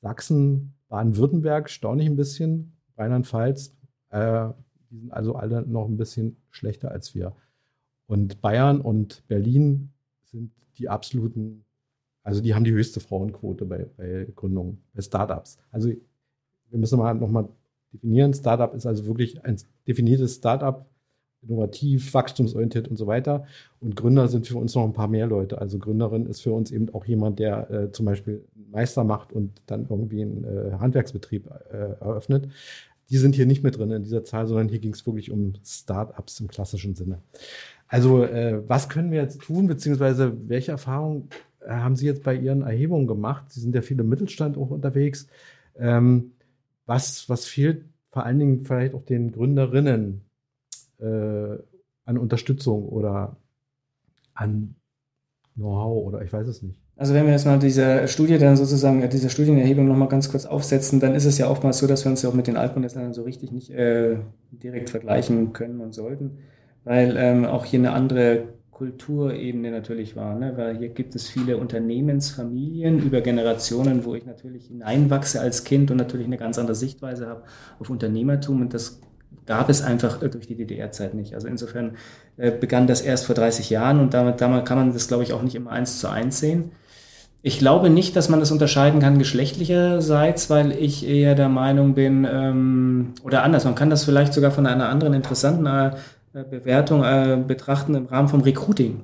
Sachsen, 0.00 0.74
Baden-Württemberg, 0.88 1.70
staune 1.70 2.02
ich 2.02 2.08
ein 2.08 2.16
bisschen, 2.16 2.72
Rheinland-Pfalz, 2.96 3.76
äh, 4.10 4.48
die 4.90 4.98
sind 4.98 5.12
also 5.12 5.34
alle 5.34 5.62
noch 5.62 5.86
ein 5.86 5.96
bisschen 5.96 6.36
schlechter 6.50 6.90
als 6.90 7.14
wir. 7.14 7.34
Und 8.06 8.40
Bayern 8.40 8.80
und 8.80 9.26
Berlin 9.28 9.90
sind 10.24 10.52
die 10.78 10.88
absoluten, 10.88 11.64
also 12.22 12.40
die 12.40 12.54
haben 12.54 12.64
die 12.64 12.72
höchste 12.72 13.00
Frauenquote 13.00 13.66
bei, 13.66 13.86
bei 13.96 14.26
Gründungen, 14.34 14.82
bei 14.94 15.02
Startups. 15.02 15.58
Also 15.70 15.88
wir 15.88 16.78
müssen 16.78 16.98
mal 16.98 17.14
nochmal 17.14 17.48
definieren, 17.92 18.32
Startup 18.34 18.72
ist 18.74 18.86
also 18.86 19.06
wirklich 19.06 19.44
ein 19.44 19.56
definiertes 19.86 20.36
Startup, 20.36 20.86
innovativ, 21.42 22.14
wachstumsorientiert 22.14 22.88
und 22.88 22.96
so 22.96 23.06
weiter. 23.06 23.44
Und 23.80 23.96
Gründer 23.96 24.28
sind 24.28 24.46
für 24.46 24.58
uns 24.58 24.74
noch 24.74 24.84
ein 24.84 24.92
paar 24.92 25.08
mehr 25.08 25.26
Leute. 25.26 25.60
Also 25.60 25.78
Gründerin 25.78 26.26
ist 26.26 26.40
für 26.40 26.52
uns 26.52 26.70
eben 26.70 26.92
auch 26.94 27.04
jemand, 27.04 27.38
der 27.38 27.70
äh, 27.70 27.92
zum 27.92 28.06
Beispiel 28.06 28.44
Meister 28.70 29.04
macht 29.04 29.32
und 29.32 29.62
dann 29.66 29.86
irgendwie 29.88 30.22
einen 30.22 30.44
äh, 30.44 30.72
Handwerksbetrieb 30.78 31.48
äh, 31.70 31.76
eröffnet. 32.00 32.48
Die 33.10 33.16
sind 33.16 33.34
hier 33.34 33.46
nicht 33.46 33.62
mit 33.62 33.78
drin 33.78 33.90
in 33.90 34.02
dieser 34.02 34.24
Zahl, 34.24 34.46
sondern 34.46 34.68
hier 34.68 34.80
ging 34.80 34.92
es 34.92 35.06
wirklich 35.06 35.30
um 35.30 35.54
Start-ups 35.64 36.40
im 36.40 36.48
klassischen 36.48 36.94
Sinne. 36.94 37.18
Also 37.86 38.24
äh, 38.24 38.68
was 38.68 38.88
können 38.88 39.10
wir 39.10 39.22
jetzt 39.22 39.40
tun, 39.40 39.66
beziehungsweise 39.66 40.36
welche 40.48 40.72
Erfahrungen 40.72 41.28
äh, 41.60 41.70
haben 41.70 41.96
Sie 41.96 42.06
jetzt 42.06 42.22
bei 42.22 42.34
Ihren 42.34 42.62
Erhebungen 42.62 43.06
gemacht? 43.06 43.44
Sie 43.48 43.60
sind 43.60 43.74
ja 43.74 43.80
viel 43.80 43.98
im 43.98 44.08
Mittelstand 44.08 44.58
auch 44.58 44.70
unterwegs. 44.70 45.26
Ähm, 45.78 46.32
was, 46.84 47.28
was 47.28 47.46
fehlt 47.46 47.84
vor 48.10 48.24
allen 48.24 48.38
Dingen 48.38 48.64
vielleicht 48.64 48.94
auch 48.94 49.04
den 49.04 49.32
Gründerinnen? 49.32 50.27
Äh, 50.98 51.58
an 52.04 52.18
Unterstützung 52.18 52.88
oder 52.88 53.36
an 54.34 54.74
Know-how 55.54 56.06
oder 56.06 56.22
ich 56.22 56.32
weiß 56.32 56.46
es 56.48 56.62
nicht. 56.62 56.80
Also 56.96 57.14
wenn 57.14 57.26
wir 57.26 57.32
jetzt 57.32 57.46
mal 57.46 57.58
diese 57.58 58.08
Studie 58.08 58.38
dann 58.38 58.56
sozusagen, 58.56 59.08
diese 59.08 59.30
Studienerhebung 59.30 59.86
nochmal 59.86 60.08
ganz 60.08 60.30
kurz 60.30 60.46
aufsetzen, 60.46 60.98
dann 60.98 61.14
ist 61.14 61.26
es 61.26 61.38
ja 61.38 61.48
oftmals 61.48 61.78
so, 61.78 61.86
dass 61.86 62.04
wir 62.04 62.10
uns 62.10 62.22
ja 62.22 62.28
auch 62.28 62.34
mit 62.34 62.48
den 62.48 62.56
Altbundesländern 62.56 63.12
so 63.12 63.22
richtig 63.22 63.52
nicht 63.52 63.70
äh, 63.70 64.16
direkt 64.50 64.90
vergleichen 64.90 65.52
können 65.52 65.80
und 65.80 65.94
sollten, 65.94 66.38
weil 66.84 67.16
ähm, 67.16 67.44
auch 67.44 67.64
hier 67.64 67.78
eine 67.78 67.92
andere 67.92 68.48
Kulturebene 68.72 69.70
natürlich 69.70 70.16
war, 70.16 70.36
ne? 70.36 70.52
weil 70.56 70.78
hier 70.78 70.88
gibt 70.88 71.14
es 71.14 71.28
viele 71.28 71.56
Unternehmensfamilien 71.56 73.00
über 73.00 73.20
Generationen, 73.20 74.04
wo 74.04 74.14
ich 74.14 74.24
natürlich 74.24 74.66
hineinwachse 74.66 75.40
als 75.40 75.64
Kind 75.64 75.90
und 75.90 75.96
natürlich 75.96 76.26
eine 76.26 76.36
ganz 76.36 76.58
andere 76.58 76.76
Sichtweise 76.76 77.28
habe 77.28 77.42
auf 77.80 77.90
Unternehmertum 77.90 78.60
und 78.60 78.74
das 78.74 79.00
gab 79.46 79.70
es 79.70 79.82
einfach 79.82 80.18
durch 80.18 80.46
die 80.46 80.56
DDR-Zeit 80.56 81.14
nicht. 81.14 81.34
Also 81.34 81.48
insofern 81.48 81.96
äh, 82.36 82.50
begann 82.50 82.86
das 82.86 83.00
erst 83.00 83.26
vor 83.26 83.34
30 83.34 83.70
Jahren 83.70 84.00
und 84.00 84.14
damit, 84.14 84.40
damit 84.40 84.66
kann 84.66 84.78
man 84.78 84.92
das, 84.92 85.08
glaube 85.08 85.22
ich, 85.22 85.32
auch 85.32 85.42
nicht 85.42 85.54
immer 85.54 85.70
eins 85.70 85.98
zu 85.98 86.08
eins 86.08 86.38
sehen. 86.38 86.72
Ich 87.40 87.58
glaube 87.58 87.88
nicht, 87.88 88.16
dass 88.16 88.28
man 88.28 88.40
das 88.40 88.50
unterscheiden 88.50 89.00
kann 89.00 89.18
geschlechtlicherseits, 89.18 90.50
weil 90.50 90.72
ich 90.72 91.08
eher 91.08 91.34
der 91.34 91.48
Meinung 91.48 91.94
bin, 91.94 92.26
ähm, 92.30 93.14
oder 93.22 93.42
anders, 93.42 93.64
man 93.64 93.74
kann 93.76 93.90
das 93.90 94.04
vielleicht 94.04 94.34
sogar 94.34 94.50
von 94.50 94.66
einer 94.66 94.88
anderen 94.88 95.14
interessanten 95.14 95.66
äh, 95.66 95.92
Bewertung 96.50 97.04
äh, 97.04 97.38
betrachten 97.46 97.94
im 97.94 98.06
Rahmen 98.06 98.28
vom 98.28 98.40
Recruiting. 98.40 99.02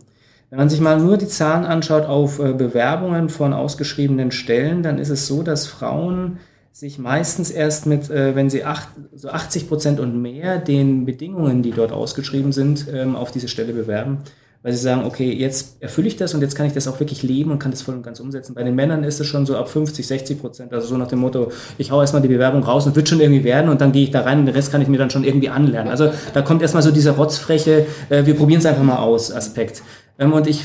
Wenn 0.51 0.59
man 0.59 0.69
sich 0.69 0.81
mal 0.81 0.99
nur 0.99 1.17
die 1.17 1.27
Zahlen 1.27 1.65
anschaut 1.65 2.07
auf 2.07 2.39
äh, 2.39 2.53
Bewerbungen 2.53 3.29
von 3.29 3.53
ausgeschriebenen 3.53 4.31
Stellen, 4.31 4.83
dann 4.83 4.99
ist 4.99 5.11
es 5.11 5.27
so, 5.27 5.43
dass 5.43 5.67
Frauen 5.67 6.39
sich 6.75 6.99
meistens 6.99 7.53
erst 7.53 7.87
mit, 7.87 8.11
äh, 8.11 8.35
wenn 8.35 8.51
sie 8.51 8.65
acht, 8.65 8.89
so 9.15 9.29
80 9.29 9.69
Prozent 9.69 10.01
und 10.01 10.21
mehr 10.21 10.59
den 10.59 11.07
Bedingungen, 11.07 11.63
die 11.63 11.71
dort 11.71 11.93
ausgeschrieben 11.93 12.51
sind, 12.51 12.87
ähm, 12.93 13.15
auf 13.15 13.31
diese 13.31 13.49
Stelle 13.49 13.73
bewerben 13.73 14.19
weil 14.65 14.73
sie 14.73 14.79
sagen, 14.79 15.05
okay, 15.05 15.31
jetzt 15.31 15.77
erfülle 15.81 16.09
ich 16.09 16.17
das 16.17 16.33
und 16.33 16.41
jetzt 16.41 16.55
kann 16.55 16.65
ich 16.65 16.73
das 16.73 16.89
auch 16.89 16.99
wirklich 16.99 17.23
leben 17.23 17.51
und 17.51 17.59
kann 17.59 17.71
das 17.71 17.83
voll 17.83 17.95
und 17.95 18.03
ganz 18.03 18.19
umsetzen. 18.19 18.55
Bei 18.55 18.63
den 18.63 18.75
Männern 18.75 19.05
ist 19.05 19.21
es 19.21 19.27
schon 19.27 19.45
so 19.45 19.59
ab 19.59 19.69
50, 19.69 20.07
60 20.07 20.41
Prozent, 20.41 20.73
also 20.73 20.89
so 20.89 20.97
nach 20.97 21.07
dem 21.07 21.19
Motto, 21.19 21.53
ich 21.77 21.91
hau 21.91 22.01
erstmal 22.01 22.23
die 22.23 22.29
Bewerbung 22.29 22.63
raus 22.63 22.87
und 22.87 22.97
wird 22.97 23.07
schon 23.07 23.21
irgendwie 23.21 23.45
werden 23.45 23.69
und 23.69 23.83
dann 23.83 23.93
gehe 23.93 24.05
ich 24.05 24.11
da 24.11 24.23
rein 24.23 24.39
und 24.39 24.47
den 24.47 24.55
Rest 24.55 24.73
kann 24.73 24.81
ich 24.81 24.89
mir 24.89 24.97
dann 24.97 25.11
schon 25.11 25.23
irgendwie 25.23 25.51
anlernen. 25.51 25.91
Also 25.91 26.11
da 26.33 26.41
kommt 26.41 26.63
erstmal 26.63 26.83
so 26.83 26.91
dieser 26.91 27.13
rotzfreche, 27.13 27.87
äh, 28.09 28.25
wir 28.25 28.35
probieren 28.37 28.61
es 28.61 28.65
einfach 28.65 28.83
mal 28.83 28.97
aus 28.97 29.31
Aspekt. 29.31 29.83
Ähm, 30.19 30.33
und 30.33 30.47
ich 30.47 30.65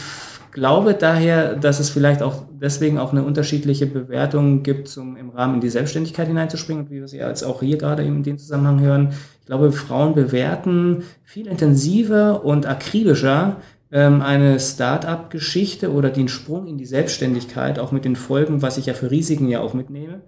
glaube 0.52 0.94
daher, 0.94 1.56
dass 1.56 1.80
es 1.80 1.90
vielleicht 1.90 2.22
auch 2.22 2.44
deswegen 2.52 2.98
auch 2.98 3.12
eine 3.12 3.24
unterschiedliche 3.24 3.86
Bewertung 3.86 4.64
gibt, 4.64 4.96
um 4.98 5.16
im 5.18 5.30
Rahmen 5.30 5.56
in 5.56 5.62
die 5.62 5.70
Selbstständigkeit 5.70 6.28
hineinzuspringen, 6.28 6.90
wie 6.90 7.00
wir 7.00 7.08
sie 7.08 7.18
jetzt 7.18 7.44
auch 7.44 7.62
hier 7.62 7.78
gerade 7.78 8.04
in 8.04 8.24
dem 8.24 8.38
Zusammenhang 8.38 8.80
hören. 8.80 9.14
Ich 9.42 9.46
glaube, 9.46 9.72
Frauen 9.72 10.14
bewerten 10.14 11.04
viel 11.24 11.48
intensiver 11.48 12.44
und 12.44 12.66
akribischer 12.66 13.58
ähm, 13.92 14.22
eine 14.22 14.60
Start-up-Geschichte 14.60 15.92
oder 15.92 16.10
den 16.10 16.28
Sprung 16.28 16.68
in 16.68 16.78
die 16.78 16.86
Selbstständigkeit, 16.86 17.80
auch 17.80 17.92
mit 17.92 18.06
den 18.06 18.16
Folgen, 18.16 18.62
was 18.62 18.78
ich 18.78 18.86
ja 18.86 18.94
für 18.94 19.12
Risiken 19.12 19.48
ja 19.48 19.62
auch 19.62 19.74
mitnehme. 19.74 20.22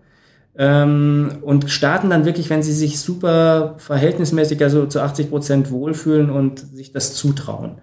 Ähm, 0.58 1.38
und 1.42 1.70
starten 1.70 2.10
dann 2.10 2.26
wirklich, 2.26 2.50
wenn 2.50 2.64
sie 2.64 2.74
sich 2.74 3.00
super 3.00 3.76
verhältnismäßig, 3.78 4.62
also 4.64 4.86
zu 4.86 5.02
80 5.02 5.30
Prozent 5.30 5.72
wohlfühlen 5.72 6.30
und 6.30 6.60
sich 6.60 6.92
das 6.92 7.14
zutrauen. 7.14 7.78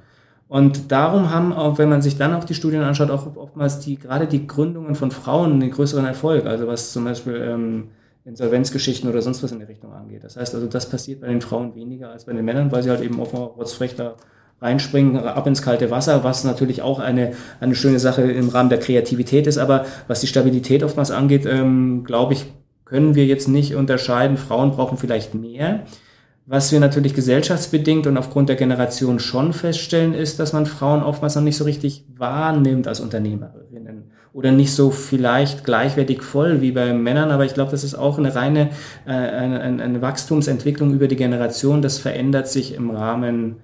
Und 0.49 0.91
darum 0.91 1.31
haben 1.31 1.53
auch, 1.53 1.77
wenn 1.77 1.91
man 1.91 2.01
sich 2.01 2.17
dann 2.17 2.35
auch 2.35 2.45
die 2.45 2.55
Studien 2.55 2.83
anschaut, 2.83 3.11
auch 3.11 3.37
oftmals 3.37 3.81
die, 3.81 3.97
gerade 3.97 4.27
die 4.27 4.47
Gründungen 4.47 4.95
von 4.95 5.11
Frauen 5.11 5.53
einen 5.53 5.71
größeren 5.71 6.07
Erfolg, 6.07 6.47
also 6.47 6.67
was 6.67 6.93
zum 6.93 7.05
Beispiel 7.05 7.35
ähm, 7.35 7.89
Insolvenzgeschichten 8.25 9.11
oder 9.11 9.21
sonst 9.21 9.43
was 9.43 9.53
in 9.53 9.59
die 9.59 9.67
Richtung 9.67 9.93
angeht. 9.93 10.25
Das 10.25 10.37
heißt 10.37 10.55
also, 10.55 10.67
das 10.67 10.89
passiert 10.89 11.21
bei 11.21 11.29
den 11.29 11.43
Frauen 11.43 11.75
weniger 11.75 12.11
als 12.11 12.25
bei 12.25 12.33
den 12.33 12.45
Männern, 12.45 12.73
weil 12.73 12.83
sie 12.83 12.91
halt 12.91 13.03
eben 13.03 13.17
mal 13.17 13.25
rotzfrech 13.27 13.95
da 13.95 14.15
reinspringen, 14.61 15.19
ab 15.19 15.47
ins 15.47 15.63
kalte 15.63 15.91
Wasser, 15.91 16.25
was 16.25 16.45
natürlich 16.45 16.83
auch 16.83 16.99
eine, 16.99 17.33
eine 17.61 17.75
schöne 17.75 17.99
Sache 17.99 18.23
im 18.23 18.49
Rahmen 18.49 18.71
der 18.71 18.81
Kreativität 18.81 19.47
ist. 19.47 19.59
Aber 19.59 19.85
was 20.09 20.21
die 20.21 20.27
Stabilität 20.27 20.83
oftmals 20.83 21.11
angeht, 21.11 21.47
ähm, 21.47 22.05
glaube 22.05 22.33
ich, 22.33 22.47
können 22.85 23.15
wir 23.15 23.27
jetzt 23.27 23.49
nicht 23.49 23.75
unterscheiden. 23.75 24.37
Frauen 24.37 24.73
brauchen 24.73 24.99
vielleicht 24.99 25.35
mehr. 25.35 25.85
Was 26.51 26.73
wir 26.73 26.81
natürlich 26.81 27.13
gesellschaftsbedingt 27.13 28.07
und 28.07 28.17
aufgrund 28.17 28.49
der 28.49 28.57
Generation 28.57 29.19
schon 29.19 29.53
feststellen, 29.53 30.15
ist, 30.15 30.41
dass 30.41 30.55
man 30.55 30.65
Frauen 30.65 31.03
oftmals 31.03 31.35
noch 31.35 31.43
nicht 31.43 31.59
so 31.59 31.65
richtig 31.65 32.07
wahrnimmt 32.17 32.89
als 32.89 33.01
Unternehmerinnen 33.01 34.05
oder 34.33 34.51
nicht 34.51 34.73
so 34.73 34.91
vielleicht 34.91 35.63
gleichwertig 35.65 36.23
voll 36.23 36.63
wie 36.63 36.73
bei 36.73 36.95
Männern. 36.95 37.33
Aber 37.33 37.45
ich 37.45 37.53
glaube, 37.53 37.71
das 37.71 37.85
ist 37.85 37.97
auch 37.97 38.17
eine 38.17 38.35
reine 38.35 38.71
äh, 39.05 39.11
eine, 39.11 39.83
eine 39.83 40.01
Wachstumsentwicklung 40.01 40.95
über 40.95 41.07
die 41.07 41.17
Generation. 41.17 41.83
Das 41.83 41.99
verändert 41.99 42.49
sich 42.49 42.73
im 42.73 42.89
Rahmen 42.93 43.57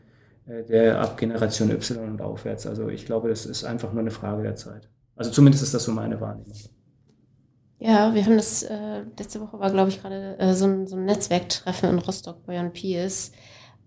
äh, 0.47 0.63
der 0.65 1.01
ab 1.01 1.17
Generation 1.17 1.71
Y 1.71 2.07
und 2.07 2.21
aufwärts. 2.21 2.67
Also 2.67 2.91
ich 2.91 3.07
glaube, 3.07 3.31
das 3.31 3.47
ist 3.47 3.65
einfach 3.65 3.95
nur 3.95 4.03
eine 4.03 4.11
Frage 4.11 4.43
der 4.43 4.57
Zeit. 4.57 4.91
Also 5.17 5.31
zumindest 5.31 5.65
ist 5.65 5.73
das 5.73 5.85
so 5.85 5.93
meine 5.93 6.21
Wahrnehmung. 6.21 6.53
Ja, 7.87 8.15
wir 8.15 8.25
haben 8.25 8.39
das, 8.39 8.63
äh, 8.63 9.03
letzte 9.19 9.43
Woche 9.43 9.59
war, 9.59 9.71
glaube 9.71 9.91
ich, 9.91 10.01
gerade 10.01 10.39
äh, 10.39 10.55
so, 10.55 10.65
ein, 10.65 10.87
so 10.87 10.97
ein 10.97 11.05
Netzwerktreffen 11.05 11.91
in 11.91 11.99
Rostock 11.99 12.43
bei 12.47 12.55
Jan 12.55 12.73
Pies. 12.73 13.33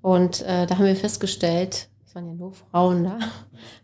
Und 0.04 0.44
äh, 0.44 0.68
da 0.68 0.78
haben 0.78 0.86
wir 0.86 0.96
festgestellt, 0.96 1.90
es 2.06 2.14
waren 2.14 2.28
ja 2.28 2.36
nur 2.36 2.54
Frauen 2.54 3.06
da, 3.06 3.14
haben 3.20 3.22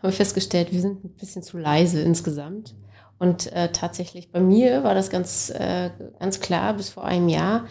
wir 0.04 0.12
festgestellt, 0.12 0.72
wir 0.72 0.82
sind 0.82 1.04
ein 1.04 1.16
bisschen 1.16 1.42
zu 1.42 1.58
leise 1.58 2.00
insgesamt. 2.04 2.76
Und 3.18 3.52
äh, 3.54 3.72
tatsächlich 3.72 4.32
bei 4.32 4.40
mir 4.40 4.84
war 4.84 4.94
das 4.94 5.10
ganz, 5.10 5.50
äh, 5.50 5.90
ganz 6.20 6.40
klar 6.40 6.76
bis 6.76 6.90
vor 6.90 7.06
einem 7.06 7.28
Jahr, 7.28 7.66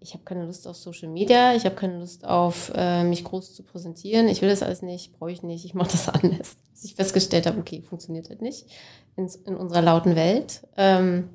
ich 0.00 0.14
habe 0.14 0.24
keine 0.24 0.46
Lust 0.46 0.66
auf 0.66 0.74
Social 0.74 1.08
Media, 1.08 1.54
ich 1.54 1.64
habe 1.64 1.76
keine 1.76 2.00
Lust 2.00 2.26
auf 2.26 2.72
äh, 2.74 3.04
mich 3.04 3.22
groß 3.22 3.54
zu 3.54 3.62
präsentieren, 3.62 4.26
ich 4.26 4.42
will 4.42 4.48
das 4.48 4.64
alles 4.64 4.82
nicht, 4.82 5.16
brauche 5.16 5.30
ich 5.30 5.44
nicht, 5.44 5.64
ich 5.64 5.74
mache 5.74 5.92
das 5.92 6.08
anders. 6.08 6.56
Bis 6.72 6.84
ich 6.86 6.96
festgestellt 6.96 7.46
habe, 7.46 7.60
okay, 7.60 7.82
funktioniert 7.82 8.30
halt 8.30 8.42
nicht 8.42 8.66
in, 9.14 9.30
in 9.46 9.54
unserer 9.54 9.82
lauten 9.82 10.16
Welt. 10.16 10.66
Ähm, 10.76 11.28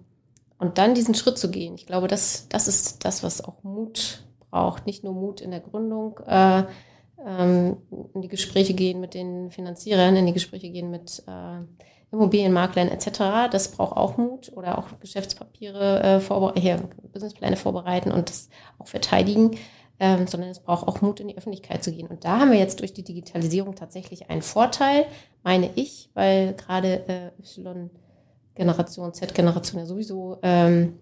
und 0.60 0.78
dann 0.78 0.94
diesen 0.94 1.16
Schritt 1.16 1.38
zu 1.38 1.50
gehen, 1.50 1.76
ich 1.76 1.88
glaube, 1.88 2.08
das, 2.08 2.48
das 2.50 2.68
ist 2.68 3.06
das, 3.06 3.24
was 3.24 3.44
auch 3.44 3.64
Mut 3.64 4.24
braucht. 4.52 4.86
Nicht 4.86 5.04
nur 5.04 5.14
Mut 5.14 5.42
in 5.42 5.52
der 5.52 5.62
Gründung, 5.62 6.20
äh, 6.28 6.64
ähm, 7.26 7.78
in 8.14 8.22
die 8.22 8.28
Gespräche 8.28 8.74
gehen 8.74 9.00
mit 9.00 9.14
den 9.14 9.52
Finanzierern, 9.52 10.16
in 10.16 10.26
die 10.26 10.34
Gespräche 10.34 10.70
gehen 10.70 10.92
mit 10.92 11.24
äh, 11.28 11.62
Immobilienmaklern 12.12 12.90
etc. 12.90 13.52
Das 13.52 13.72
braucht 13.72 13.96
auch 13.96 14.18
Mut 14.18 14.52
oder 14.56 14.78
auch 14.78 15.00
Geschäftspapiere 15.00 16.04
äh, 16.04 16.20
vorbereiten, 16.20 16.62
hier 16.62 16.90
Businesspläne 17.14 17.56
vorbereiten 17.56 18.12
und 18.12 18.30
das 18.30 18.50
auch 18.80 18.88
verteidigen, 18.88 19.52
ähm, 20.00 20.28
sondern 20.28 20.50
es 20.50 20.60
braucht 20.60 20.88
auch 20.88 21.02
Mut 21.02 21.20
in 21.20 21.28
die 21.30 21.38
Öffentlichkeit 21.38 21.84
zu 21.84 21.92
gehen. 21.92 22.08
Und 22.08 22.26
da 22.26 22.40
haben 22.40 22.52
wir 22.52 22.60
jetzt 22.60 22.80
durch 22.80 22.94
die 22.94 23.04
Digitalisierung 23.04 23.76
tatsächlich 23.76 24.30
einen 24.30 24.42
Vorteil, 24.42 25.06
meine 25.44 25.70
ich, 25.76 26.10
weil 26.16 26.54
gerade 26.54 27.08
äh, 27.08 27.32
Y-Generation, 28.60 29.14
Z-Generation 29.14 29.80
ja 29.80 29.86
sowieso, 29.86 30.38
ähm, 30.44 31.00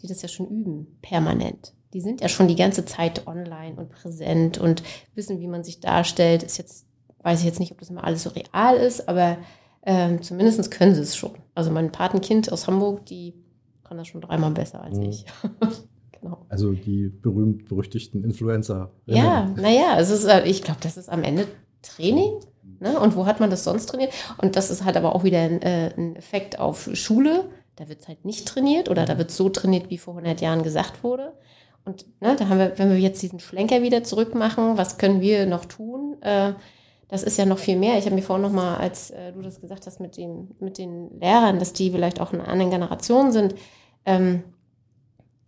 die 0.00 0.06
das 0.06 0.22
ja 0.22 0.28
schon 0.28 0.48
üben, 0.48 0.98
permanent. 1.02 1.74
Die 1.92 2.00
sind 2.00 2.20
ja 2.20 2.28
schon 2.28 2.48
die 2.48 2.56
ganze 2.56 2.84
Zeit 2.84 3.26
online 3.26 3.74
und 3.74 3.90
präsent 3.90 4.58
und 4.58 4.82
wissen, 5.14 5.40
wie 5.40 5.48
man 5.48 5.64
sich 5.64 5.80
darstellt. 5.80 6.42
Ist 6.42 6.56
jetzt, 6.56 6.86
weiß 7.22 7.40
ich 7.40 7.46
jetzt 7.46 7.58
nicht, 7.58 7.72
ob 7.72 7.78
das 7.78 7.90
immer 7.90 8.04
alles 8.04 8.22
so 8.22 8.30
real 8.30 8.76
ist, 8.76 9.08
aber 9.08 9.38
ähm, 9.82 10.22
Zumindest 10.22 10.70
können 10.70 10.94
sie 10.94 11.00
es 11.00 11.16
schon. 11.16 11.32
Also 11.54 11.70
mein 11.70 11.90
Patenkind 11.92 12.52
aus 12.52 12.66
Hamburg, 12.66 13.06
die 13.06 13.34
kann 13.82 13.96
das 13.96 14.08
schon 14.08 14.20
dreimal 14.20 14.50
besser 14.50 14.82
als 14.82 14.98
mhm. 14.98 15.04
ich. 15.04 15.24
genau. 16.20 16.44
Also 16.48 16.72
die 16.72 17.08
berühmt-berüchtigten 17.08 18.22
Influencer. 18.22 18.90
Ja, 19.06 19.48
naja, 19.56 19.96
es 19.98 20.10
ist, 20.10 20.24
äh, 20.24 20.44
ich 20.44 20.62
glaube, 20.62 20.80
das 20.82 20.96
ist 20.96 21.08
am 21.08 21.22
Ende 21.22 21.46
Training. 21.82 22.40
Ne? 22.78 22.98
Und 22.98 23.16
wo 23.16 23.26
hat 23.26 23.40
man 23.40 23.50
das 23.50 23.64
sonst 23.64 23.86
trainiert? 23.86 24.12
Und 24.38 24.56
das 24.56 24.70
ist 24.70 24.84
halt 24.84 24.96
aber 24.96 25.14
auch 25.14 25.24
wieder 25.24 25.40
ein, 25.40 25.62
äh, 25.62 25.92
ein 25.96 26.16
Effekt 26.16 26.58
auf 26.58 26.90
Schule. 26.94 27.50
Da 27.76 27.88
wird 27.88 28.00
es 28.00 28.08
halt 28.08 28.24
nicht 28.24 28.46
trainiert 28.46 28.88
oder 28.88 29.04
da 29.06 29.18
wird 29.18 29.30
so 29.30 29.48
trainiert, 29.48 29.90
wie 29.90 29.98
vor 29.98 30.14
100 30.14 30.40
Jahren 30.40 30.62
gesagt 30.62 31.02
wurde. 31.02 31.32
Und 31.84 32.04
ne, 32.20 32.36
da 32.36 32.48
haben 32.48 32.58
wir, 32.58 32.78
wenn 32.78 32.90
wir 32.90 32.98
jetzt 32.98 33.22
diesen 33.22 33.40
Schlenker 33.40 33.82
wieder 33.82 34.04
zurückmachen, 34.04 34.76
was 34.76 34.98
können 34.98 35.20
wir 35.20 35.46
noch 35.46 35.64
tun? 35.64 36.20
Äh, 36.22 36.52
das 37.08 37.22
ist 37.22 37.38
ja 37.38 37.44
noch 37.44 37.58
viel 37.58 37.76
mehr. 37.76 37.98
Ich 37.98 38.04
habe 38.04 38.14
mir 38.14 38.22
vorhin 38.22 38.42
noch 38.42 38.52
mal, 38.52 38.76
als 38.76 39.10
äh, 39.10 39.32
du 39.32 39.42
das 39.42 39.60
gesagt 39.60 39.86
hast 39.86 39.98
mit, 39.98 40.16
dem, 40.16 40.48
mit 40.60 40.78
den 40.78 41.18
Lehrern, 41.18 41.58
dass 41.58 41.72
die 41.72 41.90
vielleicht 41.90 42.20
auch 42.20 42.32
in 42.32 42.40
anderen 42.40 42.70
Generation 42.70 43.32
sind, 43.32 43.54
ähm, 44.04 44.44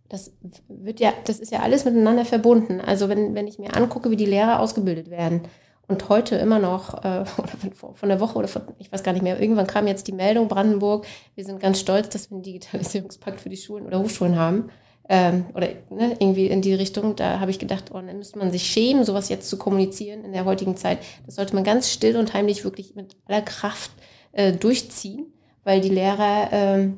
das 0.09 0.31
wird 0.67 0.99
ja, 0.99 1.11
das 1.25 1.39
ist 1.39 1.51
ja 1.51 1.61
alles 1.61 1.85
miteinander 1.85 2.25
verbunden. 2.25 2.81
Also 2.81 3.09
wenn, 3.09 3.33
wenn 3.33 3.47
ich 3.47 3.57
mir 3.57 3.75
angucke, 3.75 4.11
wie 4.11 4.15
die 4.15 4.27
Lehrer 4.27 4.59
ausgebildet 4.59 5.09
werden 5.09 5.41
und 5.87 6.09
heute 6.09 6.35
immer 6.35 6.59
noch, 6.59 7.03
äh, 7.03 7.25
oder 7.37 7.93
von 7.93 8.09
der 8.09 8.19
Woche 8.19 8.37
oder 8.37 8.47
von, 8.47 8.63
ich 8.79 8.91
weiß 8.91 9.03
gar 9.03 9.13
nicht 9.13 9.23
mehr, 9.23 9.39
irgendwann 9.39 9.67
kam 9.67 9.87
jetzt 9.87 10.07
die 10.07 10.13
Meldung, 10.13 10.47
Brandenburg, 10.47 11.05
wir 11.35 11.45
sind 11.45 11.59
ganz 11.59 11.79
stolz, 11.79 12.09
dass 12.09 12.29
wir 12.29 12.35
einen 12.35 12.43
Digitalisierungspakt 12.43 13.41
für 13.41 13.49
die 13.49 13.57
Schulen 13.57 13.85
oder 13.85 13.99
Hochschulen 13.99 14.37
haben 14.37 14.69
ähm, 15.09 15.45
oder 15.53 15.67
ne, 15.89 16.15
irgendwie 16.19 16.47
in 16.47 16.61
die 16.61 16.73
Richtung, 16.73 17.15
da 17.15 17.39
habe 17.39 17.51
ich 17.51 17.59
gedacht, 17.59 17.91
oh, 17.91 17.95
dann 17.95 18.17
müsste 18.17 18.39
man 18.39 18.51
sich 18.51 18.63
schämen, 18.63 19.03
sowas 19.03 19.29
jetzt 19.29 19.49
zu 19.49 19.57
kommunizieren 19.57 20.23
in 20.23 20.31
der 20.31 20.45
heutigen 20.45 20.77
Zeit. 20.77 20.99
Das 21.25 21.35
sollte 21.35 21.55
man 21.55 21.63
ganz 21.63 21.89
still 21.89 22.15
und 22.17 22.33
heimlich 22.33 22.63
wirklich 22.63 22.95
mit 22.95 23.17
aller 23.25 23.41
Kraft 23.41 23.91
äh, 24.31 24.53
durchziehen, 24.53 25.33
weil 25.63 25.81
die 25.81 25.89
Lehrer 25.89 26.53
äh, 26.53 26.89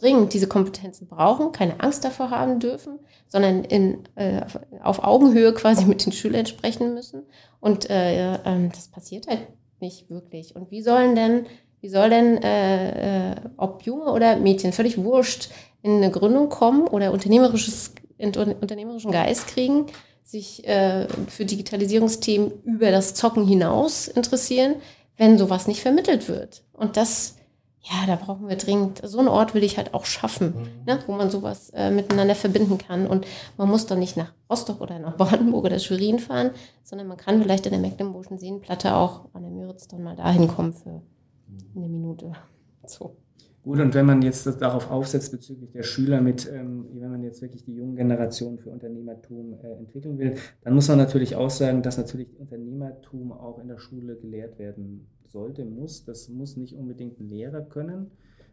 dringend 0.00 0.32
diese 0.32 0.46
Kompetenzen 0.46 1.08
brauchen, 1.08 1.52
keine 1.52 1.80
Angst 1.80 2.04
davor 2.04 2.30
haben 2.30 2.60
dürfen, 2.60 2.98
sondern 3.28 3.64
in, 3.64 4.04
äh, 4.14 4.42
auf 4.82 5.02
Augenhöhe 5.02 5.52
quasi 5.54 5.84
mit 5.84 6.04
den 6.04 6.12
Schülern 6.12 6.46
sprechen 6.46 6.94
müssen. 6.94 7.22
Und 7.60 7.90
äh, 7.90 8.34
äh, 8.34 8.68
das 8.72 8.88
passiert 8.88 9.26
halt 9.26 9.46
nicht 9.80 10.08
wirklich. 10.10 10.56
Und 10.56 10.70
wie 10.70 10.82
sollen 10.82 11.14
denn 11.14 11.46
wie 11.80 11.88
soll 11.88 12.10
denn, 12.10 12.42
äh, 12.42 13.30
äh, 13.32 13.36
ob 13.56 13.82
Junge 13.82 14.10
oder 14.10 14.36
Mädchen, 14.36 14.72
völlig 14.72 14.98
wurscht, 14.98 15.50
in 15.82 15.92
eine 15.92 16.10
Gründung 16.10 16.48
kommen 16.48 16.88
oder 16.88 17.12
unternehmerisches, 17.12 17.92
unternehmerischen 18.18 19.12
Geist 19.12 19.46
kriegen, 19.46 19.86
sich 20.24 20.66
äh, 20.66 21.06
für 21.28 21.44
Digitalisierungsthemen 21.44 22.50
über 22.64 22.90
das 22.90 23.14
Zocken 23.14 23.46
hinaus 23.46 24.08
interessieren, 24.08 24.76
wenn 25.16 25.38
sowas 25.38 25.68
nicht 25.68 25.80
vermittelt 25.80 26.28
wird. 26.28 26.64
Und 26.72 26.96
das, 26.96 27.35
ja, 27.88 28.06
da 28.06 28.16
brauchen 28.16 28.48
wir 28.48 28.56
dringend, 28.56 29.00
so 29.04 29.18
einen 29.18 29.28
Ort 29.28 29.54
will 29.54 29.62
ich 29.62 29.76
halt 29.76 29.94
auch 29.94 30.06
schaffen, 30.06 30.54
mhm. 30.56 30.84
ne, 30.86 30.98
wo 31.06 31.12
man 31.12 31.30
sowas 31.30 31.70
äh, 31.70 31.90
miteinander 31.90 32.34
verbinden 32.34 32.78
kann. 32.78 33.06
Und 33.06 33.26
man 33.56 33.68
muss 33.68 33.86
dann 33.86 34.00
nicht 34.00 34.16
nach 34.16 34.32
Rostock 34.50 34.80
oder 34.80 34.98
nach 34.98 35.16
Brandenburg 35.16 35.66
oder 35.66 35.78
Schwerin 35.78 36.18
fahren, 36.18 36.50
sondern 36.82 37.06
man 37.06 37.16
kann 37.16 37.40
vielleicht 37.40 37.66
in 37.66 37.72
der 37.72 37.80
Mecklenburgischen 37.80 38.38
Seenplatte 38.38 38.94
auch 38.94 39.28
an 39.34 39.42
der 39.42 39.52
Müritz 39.52 39.86
dann 39.86 40.02
mal 40.02 40.16
dahin 40.16 40.48
kommen 40.48 40.72
für 40.72 41.02
eine 41.76 41.88
Minute. 41.88 42.32
So. 42.88 43.16
Gut, 43.64 43.80
und 43.80 43.94
wenn 43.94 44.06
man 44.06 44.22
jetzt 44.22 44.46
darauf 44.62 44.92
aufsetzt 44.92 45.32
bezüglich 45.32 45.72
der 45.72 45.82
Schüler 45.82 46.20
mit, 46.20 46.48
ähm, 46.48 46.86
wenn 46.92 47.10
man 47.10 47.24
jetzt 47.24 47.42
wirklich 47.42 47.64
die 47.64 47.74
jungen 47.74 47.96
Generationen 47.96 48.60
für 48.60 48.70
Unternehmertum 48.70 49.54
äh, 49.60 49.72
entwickeln 49.72 50.18
will, 50.18 50.36
dann 50.62 50.76
muss 50.76 50.86
man 50.86 50.98
natürlich 50.98 51.34
auch 51.34 51.50
sagen, 51.50 51.82
dass 51.82 51.98
natürlich 51.98 52.28
Unternehmertum 52.38 53.32
auch 53.32 53.58
in 53.58 53.66
der 53.66 53.78
Schule 53.78 54.14
gelehrt 54.14 54.60
werden 54.60 55.08
sollte, 55.36 55.64
muss. 55.64 56.04
Das 56.04 56.28
muss 56.28 56.56
nicht 56.56 56.74
unbedingt 56.74 57.20
ein 57.20 57.28
Lehrer 57.28 57.60
können. 57.60 58.10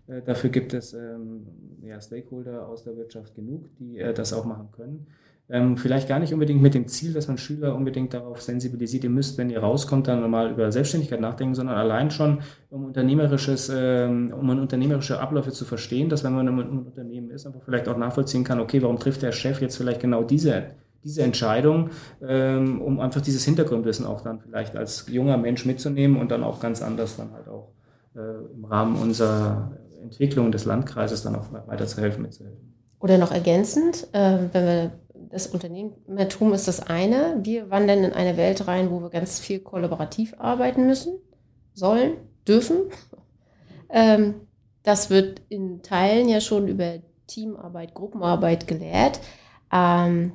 Äh, 0.07 0.21
dafür 0.21 0.49
gibt 0.49 0.73
es 0.73 0.93
ähm, 0.93 1.47
ja, 1.81 1.99
Stakeholder 2.01 2.67
aus 2.67 2.83
der 2.83 2.97
Wirtschaft 2.97 3.35
genug, 3.35 3.69
die 3.79 3.97
äh, 3.97 4.13
das 4.13 4.33
auch 4.33 4.43
machen 4.43 4.69
können. 4.71 5.07
Ähm, 5.49 5.77
vielleicht 5.77 6.07
gar 6.07 6.19
nicht 6.19 6.33
unbedingt 6.33 6.61
mit 6.61 6.73
dem 6.73 6.87
Ziel, 6.87 7.13
dass 7.13 7.27
man 7.27 7.37
Schüler 7.37 7.75
unbedingt 7.75 8.13
darauf 8.13 8.41
sensibilisiert, 8.41 9.03
ihr 9.03 9.09
müsst, 9.09 9.37
wenn 9.37 9.49
ihr 9.49 9.59
rauskommt, 9.59 10.07
dann 10.07 10.29
mal 10.29 10.51
über 10.51 10.71
Selbstständigkeit 10.71 11.19
nachdenken, 11.19 11.53
sondern 11.53 11.75
allein 11.75 12.11
schon, 12.11 12.41
um 12.69 12.85
unternehmerisches, 12.85 13.69
ähm, 13.73 14.33
um 14.37 14.49
unternehmerische 14.49 15.19
Abläufe 15.19 15.51
zu 15.51 15.65
verstehen, 15.65 16.09
dass 16.09 16.23
wenn 16.23 16.33
man 16.33 16.47
einem 16.47 16.85
Unternehmen 16.85 17.29
ist, 17.29 17.45
einfach 17.45 17.61
vielleicht 17.63 17.89
auch 17.89 17.97
nachvollziehen 17.97 18.45
kann, 18.45 18.61
okay, 18.61 18.81
warum 18.81 18.97
trifft 18.99 19.21
der 19.21 19.33
Chef 19.33 19.61
jetzt 19.61 19.75
vielleicht 19.77 20.01
genau 20.01 20.23
diese, 20.23 20.71
diese 21.03 21.23
Entscheidung, 21.23 21.89
ähm, 22.25 22.81
um 22.81 22.99
einfach 22.99 23.21
dieses 23.21 23.43
Hintergrundwissen 23.45 24.05
auch 24.05 24.21
dann 24.21 24.39
vielleicht 24.39 24.75
als 24.75 25.05
junger 25.09 25.37
Mensch 25.37 25.65
mitzunehmen 25.65 26.19
und 26.19 26.31
dann 26.31 26.43
auch 26.43 26.59
ganz 26.59 26.81
anders 26.81 27.17
dann 27.17 27.33
halt 27.33 27.47
auch 27.47 27.71
äh, 28.15 28.53
im 28.53 28.65
Rahmen 28.65 28.95
unserer 28.95 29.71
Entwicklung 30.01 30.51
des 30.51 30.65
Landkreises 30.65 31.23
dann 31.23 31.35
auch 31.35 31.47
weiterzuhelfen, 31.67 32.21
mitzuhelfen. 32.21 32.73
Oder 32.99 33.17
noch 33.17 33.31
ergänzend, 33.31 34.07
äh, 34.13 34.37
wenn 34.51 34.65
wir 34.65 34.91
das 35.29 35.47
Unternehmertum 35.47 36.53
ist 36.53 36.67
das 36.67 36.79
eine. 36.79 37.39
Wir 37.41 37.69
wandern 37.69 38.03
in 38.03 38.13
eine 38.13 38.37
Welt 38.37 38.67
rein, 38.67 38.91
wo 38.91 39.01
wir 39.01 39.09
ganz 39.09 39.39
viel 39.39 39.59
kollaborativ 39.59 40.35
arbeiten 40.37 40.85
müssen, 40.85 41.17
sollen, 41.73 42.17
dürfen. 42.47 42.77
Ähm, 43.95 44.47
das 44.81 45.11
wird 45.11 45.39
in 45.49 45.83
Teilen 45.83 46.27
ja 46.27 46.41
schon 46.41 46.67
über 46.67 46.95
Teamarbeit, 47.27 47.93
Gruppenarbeit 47.93 48.65
gelehrt. 48.65 49.19
Ähm, 49.71 50.31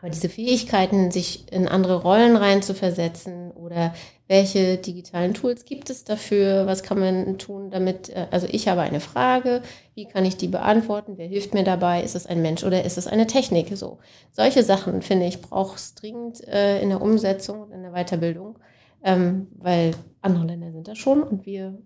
aber 0.00 0.10
diese 0.10 0.30
Fähigkeiten, 0.30 1.10
sich 1.10 1.52
in 1.52 1.68
andere 1.68 2.02
Rollen 2.02 2.34
reinzuversetzen 2.36 3.50
oder 3.50 3.92
welche 4.28 4.78
digitalen 4.78 5.34
Tools 5.34 5.66
gibt 5.66 5.90
es 5.90 6.04
dafür? 6.04 6.66
Was 6.66 6.82
kann 6.82 6.98
man 6.98 7.36
tun, 7.36 7.70
damit, 7.70 8.08
äh, 8.08 8.26
also 8.30 8.46
ich 8.50 8.68
habe 8.68 8.80
eine 8.80 9.00
Frage, 9.00 9.60
wie 9.94 10.06
kann 10.06 10.24
ich 10.24 10.38
die 10.38 10.48
beantworten? 10.48 11.18
Wer 11.18 11.26
hilft 11.26 11.52
mir 11.52 11.64
dabei? 11.64 12.02
Ist 12.02 12.16
es 12.16 12.24
ein 12.26 12.40
Mensch 12.40 12.64
oder 12.64 12.82
ist 12.84 12.96
es 12.96 13.06
eine 13.06 13.26
Technik? 13.26 13.76
So. 13.76 13.98
Solche 14.32 14.62
Sachen, 14.62 15.02
finde 15.02 15.26
ich, 15.26 15.42
braucht 15.42 15.76
es 15.76 15.94
dringend 15.94 16.46
äh, 16.48 16.80
in 16.80 16.88
der 16.88 17.02
Umsetzung 17.02 17.60
und 17.60 17.72
in 17.72 17.82
der 17.82 17.92
Weiterbildung, 17.92 18.58
ähm, 19.04 19.48
weil 19.58 19.90
andere 20.22 20.46
Länder 20.46 20.72
sind 20.72 20.88
da 20.88 20.94
schon 20.94 21.22
und 21.22 21.44
wir 21.44 21.76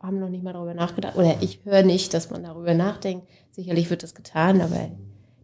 haben 0.00 0.20
noch 0.20 0.28
nicht 0.28 0.44
mal 0.44 0.52
darüber 0.52 0.74
nachgedacht. 0.74 1.16
Oder 1.16 1.36
ich 1.40 1.60
höre 1.64 1.82
nicht, 1.82 2.12
dass 2.12 2.28
man 2.28 2.42
darüber 2.42 2.74
nachdenkt. 2.74 3.26
Sicherlich 3.52 3.88
wird 3.88 4.02
das 4.02 4.14
getan, 4.14 4.60
aber 4.60 4.90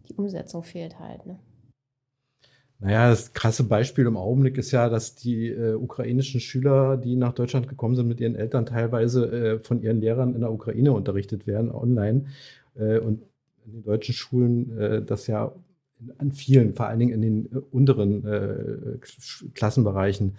die 0.07 0.13
Umsetzung 0.13 0.61
fehlt 0.61 0.99
halt. 0.99 1.25
Ne? 1.25 1.39
Naja, 2.81 3.11
das 3.11 3.33
krasse 3.33 3.63
Beispiel 3.63 4.07
im 4.07 4.17
Augenblick 4.17 4.57
ist 4.57 4.71
ja, 4.71 4.89
dass 4.89 5.13
die 5.13 5.49
äh, 5.49 5.75
ukrainischen 5.75 6.39
Schüler, 6.41 6.97
die 6.97 7.15
nach 7.15 7.33
Deutschland 7.33 7.67
gekommen 7.67 7.95
sind, 7.95 8.07
mit 8.07 8.19
ihren 8.19 8.35
Eltern 8.35 8.65
teilweise 8.65 9.31
äh, 9.31 9.59
von 9.59 9.83
ihren 9.83 10.01
Lehrern 10.01 10.33
in 10.33 10.41
der 10.41 10.51
Ukraine 10.51 10.91
unterrichtet 10.91 11.45
werden, 11.45 11.69
online. 11.69 12.25
Äh, 12.73 12.97
und 12.97 13.21
in 13.67 13.73
den 13.73 13.83
deutschen 13.83 14.15
Schulen 14.15 14.75
äh, 14.79 15.03
das 15.03 15.27
ja 15.27 15.53
an 16.17 16.31
vielen, 16.31 16.73
vor 16.73 16.87
allen 16.87 16.97
Dingen 16.97 17.13
in 17.13 17.21
den 17.21 17.45
äh, 17.45 17.59
unteren 17.69 18.25
äh, 18.25 18.97
Klassenbereichen, 19.53 20.37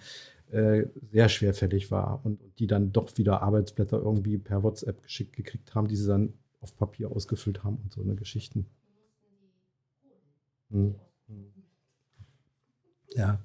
sehr 1.11 1.29
schwerfällig 1.29 1.89
war 1.89 2.21
und, 2.23 2.39
und 2.39 2.59
die 2.59 2.67
dann 2.67 2.91
doch 2.91 3.17
wieder 3.17 3.41
Arbeitsblätter 3.41 3.97
irgendwie 3.97 4.37
per 4.37 4.61
WhatsApp 4.61 5.01
geschickt 5.01 5.35
gekriegt 5.35 5.73
haben, 5.73 5.87
die 5.87 5.95
sie 5.95 6.05
dann 6.07 6.33
auf 6.61 6.77
Papier 6.77 7.09
ausgefüllt 7.09 7.63
haben 7.63 7.79
und 7.83 7.91
so 7.91 8.03
eine 8.03 8.13
Geschichten. 8.13 8.67
Hm. 10.69 10.93
Ja. 13.15 13.39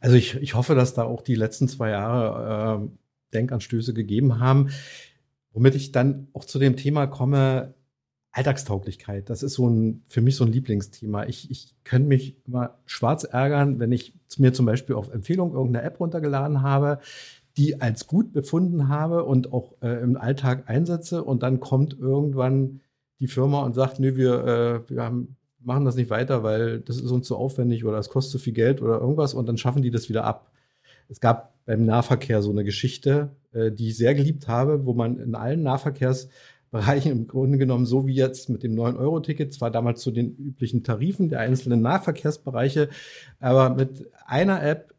Also 0.00 0.16
ich, 0.16 0.34
ich 0.36 0.54
hoffe, 0.54 0.74
dass 0.74 0.94
da 0.94 1.04
auch 1.04 1.22
die 1.22 1.34
letzten 1.34 1.68
zwei 1.68 1.90
Jahre 1.90 2.82
äh, 2.82 2.88
Denkanstöße 3.34 3.94
gegeben 3.94 4.40
haben, 4.40 4.70
womit 5.52 5.74
ich 5.74 5.92
dann 5.92 6.28
auch 6.32 6.44
zu 6.44 6.58
dem 6.58 6.76
Thema 6.76 7.06
komme, 7.06 7.74
Alltagstauglichkeit. 8.32 9.28
Das 9.28 9.42
ist 9.42 9.54
so 9.54 9.68
ein, 9.68 10.02
für 10.06 10.22
mich 10.22 10.36
so 10.36 10.44
ein 10.44 10.52
Lieblingsthema. 10.52 11.24
Ich, 11.26 11.50
ich 11.50 11.74
könnte 11.84 12.08
mich 12.08 12.36
immer 12.46 12.78
schwarz 12.86 13.24
ärgern, 13.24 13.78
wenn 13.78 13.92
ich 13.92 14.14
mir 14.38 14.54
zum 14.54 14.64
Beispiel 14.64 14.96
auf 14.96 15.12
Empfehlung 15.12 15.52
irgendeine 15.52 15.84
App 15.84 16.00
runtergeladen 16.00 16.62
habe, 16.62 16.98
die 17.58 17.82
als 17.82 18.06
gut 18.06 18.32
befunden 18.32 18.88
habe 18.88 19.24
und 19.24 19.52
auch 19.52 19.74
äh, 19.82 20.02
im 20.02 20.16
Alltag 20.16 20.64
einsetze 20.68 21.22
und 21.22 21.42
dann 21.42 21.60
kommt 21.60 21.98
irgendwann 21.98 22.80
die 23.20 23.28
Firma 23.28 23.62
und 23.62 23.74
sagt, 23.74 24.00
nö, 24.00 24.16
wir, 24.16 24.44
äh, 24.44 24.90
wir 24.90 25.02
haben 25.02 25.36
machen 25.64 25.84
das 25.84 25.96
nicht 25.96 26.10
weiter, 26.10 26.42
weil 26.42 26.80
das 26.80 26.96
ist 26.96 27.10
uns 27.10 27.26
zu 27.26 27.36
aufwendig 27.36 27.84
oder 27.84 27.98
es 27.98 28.08
kostet 28.08 28.32
zu 28.32 28.38
viel 28.38 28.52
Geld 28.52 28.82
oder 28.82 29.00
irgendwas 29.00 29.34
und 29.34 29.46
dann 29.46 29.58
schaffen 29.58 29.82
die 29.82 29.90
das 29.90 30.08
wieder 30.08 30.24
ab. 30.24 30.50
Es 31.08 31.20
gab 31.20 31.52
beim 31.66 31.84
Nahverkehr 31.84 32.42
so 32.42 32.50
eine 32.50 32.64
Geschichte, 32.64 33.30
äh, 33.52 33.70
die 33.70 33.88
ich 33.88 33.96
sehr 33.96 34.14
geliebt 34.14 34.48
habe, 34.48 34.86
wo 34.86 34.94
man 34.94 35.18
in 35.18 35.34
allen 35.34 35.62
Nahverkehrsbereichen 35.62 37.12
im 37.12 37.26
Grunde 37.26 37.58
genommen, 37.58 37.86
so 37.86 38.06
wie 38.06 38.14
jetzt 38.14 38.48
mit 38.48 38.62
dem 38.62 38.74
9-Euro-Ticket, 38.74 39.52
zwar 39.52 39.70
damals 39.70 40.00
zu 40.00 40.10
den 40.10 40.36
üblichen 40.36 40.82
Tarifen 40.82 41.28
der 41.28 41.40
einzelnen 41.40 41.82
Nahverkehrsbereiche, 41.82 42.88
aber 43.40 43.70
mit 43.74 44.10
einer 44.26 44.62
App 44.62 44.94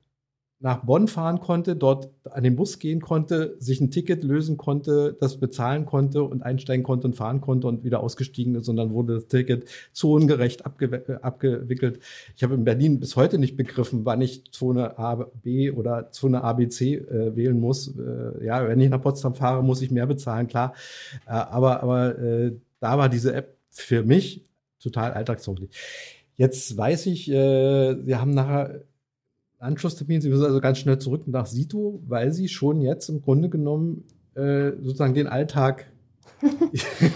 nach 0.64 0.86
Bonn 0.86 1.09
fahren 1.09 1.41
konnte, 1.41 1.76
dort 1.76 2.09
an 2.24 2.41
den 2.41 2.55
Bus 2.55 2.80
gehen 2.80 3.01
konnte, 3.01 3.57
sich 3.59 3.82
ein 3.82 3.91
Ticket 3.91 4.24
lösen 4.24 4.55
konnte, 4.55 5.16
das 5.20 5.38
bezahlen 5.38 5.86
konnte 5.86 6.24
und 6.24 6.41
einsteigen 6.41 6.84
konnte 6.84 7.05
und 7.05 7.18
fahren 7.18 7.41
konnte 7.41 7.68
und 7.68 7.84
wieder 7.84 7.99
ausgestiegen 7.99 8.55
ist 8.55 8.70
und 8.70 8.78
dann 8.78 8.93
wurde 8.93 9.16
das 9.16 9.28
Ticket 9.28 9.66
zonengerecht 9.91 10.66
abge 10.66 11.20
abgewickelt. 11.22 11.99
Ich 12.38 12.43
habe 12.43 12.53
in 12.55 12.64
Berlin 12.64 13.01
bis 13.01 13.18
heute 13.18 13.39
nicht 13.39 13.57
begriffen, 13.57 14.05
wann 14.05 14.22
ich 14.22 14.53
Zone 14.53 14.97
A, 14.97 15.16
B 15.16 15.70
oder 15.70 16.11
Zone 16.11 16.41
ABC 16.41 16.95
äh, 16.95 17.36
wählen 17.36 17.59
muss. 17.59 17.89
Äh, 17.97 18.45
ja, 18.45 18.66
wenn 18.66 18.80
ich 18.80 18.89
nach 18.89 19.01
Potsdam 19.01 19.36
fahre, 19.36 19.64
muss 19.64 19.82
ich 19.82 19.91
mehr 19.91 20.07
bezahlen, 20.07 20.47
klar. 20.47 20.76
Äh, 21.28 21.32
aber 21.32 21.84
aber 21.84 22.18
äh, 22.18 22.53
da 22.80 22.97
war 22.97 23.09
diese 23.09 23.34
App 23.34 23.57
für 23.70 24.03
mich 24.03 24.45
total 24.82 25.11
alltagstauglich. 25.11 25.72
Jetzt 26.38 26.78
weiß 26.78 27.07
ich, 27.07 27.30
äh, 27.30 28.05
wir 28.05 28.22
haben 28.22 28.32
nachher 28.32 28.86
Anschlusstermin. 29.64 30.22
Sie 30.22 30.30
müssen 30.30 30.45
also 30.45 30.61
ganz 30.61 30.78
schnell 30.78 30.99
zurück 30.99 31.28
nach 31.28 31.45
Sito, 31.45 32.01
weil 32.07 32.32
Sie 32.32 32.47
schon 32.47 32.82
jetzt 32.82 33.09
im 33.09 33.22
Grunde 33.22 33.49
genommen 33.49 34.03
äh, 34.36 34.72
sozusagen 34.82 35.14
den 35.14 35.28
Alltag 35.28 35.86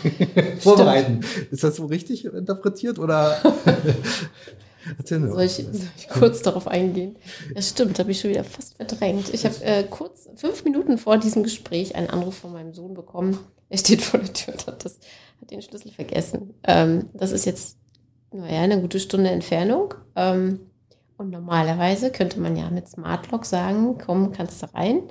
vorbereiten. 0.60 1.22
Ist 1.52 1.64
das 1.64 1.76
so 1.76 1.86
richtig 1.86 2.26
interpretiert 2.26 3.00
oder? 3.00 3.38
soll, 5.06 5.44
ich, 5.44 5.54
soll 5.56 5.68
ich 5.98 6.10
kurz 6.10 6.42
darauf 6.42 6.68
eingehen? 6.68 7.18
Ja, 7.54 7.62
stimmt, 7.62 8.00
habe 8.00 8.12
ich 8.12 8.20
schon 8.20 8.32
wieder 8.32 8.44
fast 8.44 8.76
verdrängt. 8.76 9.34
Ich 9.34 9.46
habe 9.46 9.56
äh, 9.64 9.84
kurz 9.84 10.30
fünf 10.36 10.64
Minuten 10.64 10.98
vor 10.98 11.18
diesem 11.18 11.44
Gespräch 11.44 11.96
einen 11.96 12.10
Anruf 12.10 12.36
von 12.36 12.54
meinem 12.54 12.74
Sohn 12.74 12.94
bekommen. 12.94 13.38
Er 13.70 13.78
steht 13.78 14.02
vor 14.02 14.20
der 14.20 14.32
Tür 14.32 14.54
und 14.54 14.68
hat, 14.68 14.86
das, 14.86 15.00
hat 15.42 15.52
den 15.52 15.62
Schlüssel 15.62 15.92
vergessen. 15.92 16.54
Ähm, 16.64 17.10
das 17.14 17.32
ist 17.32 17.46
jetzt 17.46 17.78
naja, 18.32 18.62
eine 18.62 18.82
gute 18.82 19.00
Stunde 19.00 19.30
Entfernung. 19.30 19.94
Ähm, 20.16 20.60
und 21.18 21.32
normalerweise 21.32 22.12
könnte 22.12 22.40
man 22.40 22.56
ja 22.56 22.70
mit 22.70 22.88
Smart 22.88 23.32
Lock 23.32 23.46
sagen, 23.46 23.98
komm, 23.98 24.32
kannst 24.32 24.62
du 24.62 24.74
rein. 24.74 25.02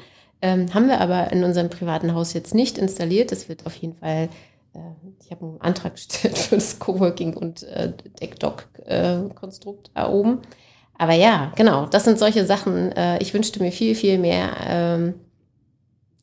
Ähm, 0.40 0.72
haben 0.72 0.88
wir 0.88 1.00
aber 1.00 1.32
in 1.32 1.42
unserem 1.42 1.70
privaten 1.70 2.14
Haus 2.14 2.32
jetzt 2.32 2.54
nicht 2.54 2.78
installiert. 2.78 3.32
Das 3.32 3.48
wird 3.48 3.66
auf 3.66 3.74
jeden 3.76 3.94
Fall, 3.94 4.28
äh, 4.74 4.78
ich 5.20 5.30
habe 5.30 5.46
einen 5.46 5.60
Antrag 5.60 5.94
gestellt 5.96 6.38
für 6.38 6.56
das 6.56 6.78
Coworking 6.78 7.36
und 7.36 7.64
äh, 7.64 7.92
Deck-Dock-Konstrukt 8.20 9.88
äh, 9.88 9.90
da 9.94 10.08
oben. 10.10 10.42
Aber 10.98 11.14
ja, 11.14 11.52
genau, 11.56 11.86
das 11.86 12.04
sind 12.04 12.18
solche 12.18 12.46
Sachen. 12.46 12.92
Äh, 12.92 13.18
ich 13.18 13.34
wünschte 13.34 13.60
mir 13.60 13.72
viel, 13.72 13.94
viel 13.94 14.18
mehr 14.18 14.50
ähm, 14.66 15.14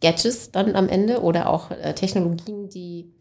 Gadgets 0.01 0.51
dann 0.51 0.75
am 0.75 0.89
Ende 0.89 1.21
oder 1.21 1.49
auch 1.49 1.71
äh, 1.71 1.93
Technologien, 1.93 2.69
die 2.69 3.11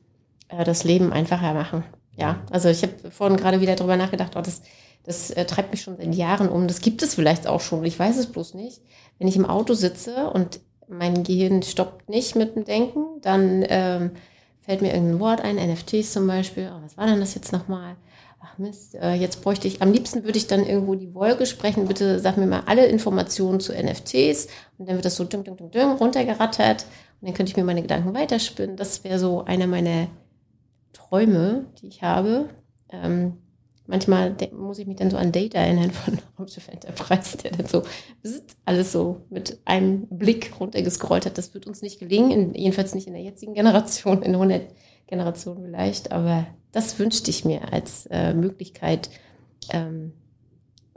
äh, 0.48 0.64
das 0.64 0.84
Leben 0.84 1.12
einfacher 1.12 1.54
machen. 1.54 1.84
Ja, 2.16 2.42
also 2.50 2.68
ich 2.68 2.82
habe 2.82 3.10
vorhin 3.10 3.36
gerade 3.36 3.60
wieder 3.60 3.74
drüber 3.74 3.96
nachgedacht, 3.96 4.36
oh, 4.36 4.40
das 4.40 4.62
das 5.04 5.30
äh, 5.30 5.44
treibt 5.44 5.72
mich 5.72 5.82
schon 5.82 5.96
seit 5.96 6.14
Jahren 6.14 6.48
um. 6.48 6.68
Das 6.68 6.80
gibt 6.80 7.02
es 7.02 7.14
vielleicht 7.14 7.46
auch 7.46 7.60
schon. 7.60 7.84
Ich 7.84 7.98
weiß 7.98 8.16
es 8.18 8.26
bloß 8.26 8.54
nicht. 8.54 8.80
Wenn 9.18 9.28
ich 9.28 9.36
im 9.36 9.46
Auto 9.46 9.74
sitze 9.74 10.30
und 10.30 10.60
mein 10.88 11.24
Gehirn 11.24 11.62
stoppt 11.62 12.08
nicht 12.08 12.36
mit 12.36 12.54
dem 12.54 12.64
Denken, 12.64 13.20
dann 13.20 13.64
ähm, 13.68 14.12
fällt 14.60 14.82
mir 14.82 14.92
irgendein 14.92 15.20
Wort 15.20 15.40
ein, 15.40 15.56
NFTs 15.56 16.12
zum 16.12 16.26
Beispiel. 16.26 16.70
Oh, 16.72 16.82
was 16.82 16.96
war 16.96 17.06
denn 17.06 17.20
das 17.20 17.34
jetzt 17.34 17.52
nochmal? 17.52 17.96
Ach 18.40 18.58
Mist, 18.58 18.96
äh, 18.96 19.14
jetzt 19.14 19.42
bräuchte 19.42 19.68
ich, 19.68 19.82
am 19.82 19.92
liebsten 19.92 20.24
würde 20.24 20.36
ich 20.36 20.48
dann 20.48 20.66
irgendwo 20.66 20.94
die 20.94 21.14
Wolke 21.14 21.46
sprechen. 21.46 21.86
Bitte 21.86 22.18
sag 22.18 22.36
mir 22.36 22.46
mal 22.46 22.64
alle 22.66 22.86
Informationen 22.86 23.60
zu 23.60 23.72
NFTs. 23.72 24.48
Und 24.78 24.88
dann 24.88 24.96
wird 24.96 25.04
das 25.04 25.16
so 25.16 25.24
ding, 25.24 25.44
ding, 25.44 25.56
ding, 25.56 25.70
ding 25.70 25.92
runtergerattert. 25.92 26.84
Und 27.20 27.28
dann 27.28 27.34
könnte 27.34 27.50
ich 27.50 27.56
mir 27.56 27.64
meine 27.64 27.82
Gedanken 27.82 28.14
weiterspinnen. 28.14 28.76
Das 28.76 29.04
wäre 29.04 29.18
so 29.18 29.44
einer 29.44 29.66
meiner 29.66 30.08
Träume, 30.92 31.66
die 31.80 31.88
ich 31.88 32.02
habe. 32.02 32.48
Ähm, 32.90 33.38
manchmal 33.92 34.34
muss 34.52 34.78
ich 34.78 34.86
mich 34.86 34.96
dann 34.96 35.10
so 35.10 35.18
an 35.18 35.32
Data 35.32 35.58
erinnern 35.58 35.90
von 35.90 36.18
Raumschiff 36.38 36.66
Enterprise, 36.68 37.36
der 37.36 37.52
dann 37.52 37.66
so 37.66 37.82
alles 38.64 38.90
so 38.90 39.20
mit 39.28 39.58
einem 39.66 40.06
Blick 40.08 40.58
runtergescrollt 40.58 41.26
hat. 41.26 41.36
Das 41.36 41.52
wird 41.52 41.66
uns 41.66 41.82
nicht 41.82 42.00
gelingen, 42.00 42.30
in, 42.30 42.54
jedenfalls 42.54 42.94
nicht 42.94 43.06
in 43.06 43.12
der 43.12 43.22
jetzigen 43.22 43.52
Generation, 43.52 44.22
in 44.22 44.32
100 44.32 44.62
Generationen 45.06 45.66
vielleicht, 45.66 46.10
aber 46.10 46.46
das 46.72 46.98
wünschte 46.98 47.30
ich 47.30 47.44
mir 47.44 47.70
als 47.70 48.06
äh, 48.06 48.32
Möglichkeit, 48.32 49.10
ähm, 49.70 50.14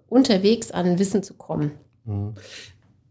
unterwegs 0.08 0.72
an 0.72 0.98
Wissen 0.98 1.22
zu 1.22 1.34
kommen. 1.34 1.72
Mhm. 2.06 2.36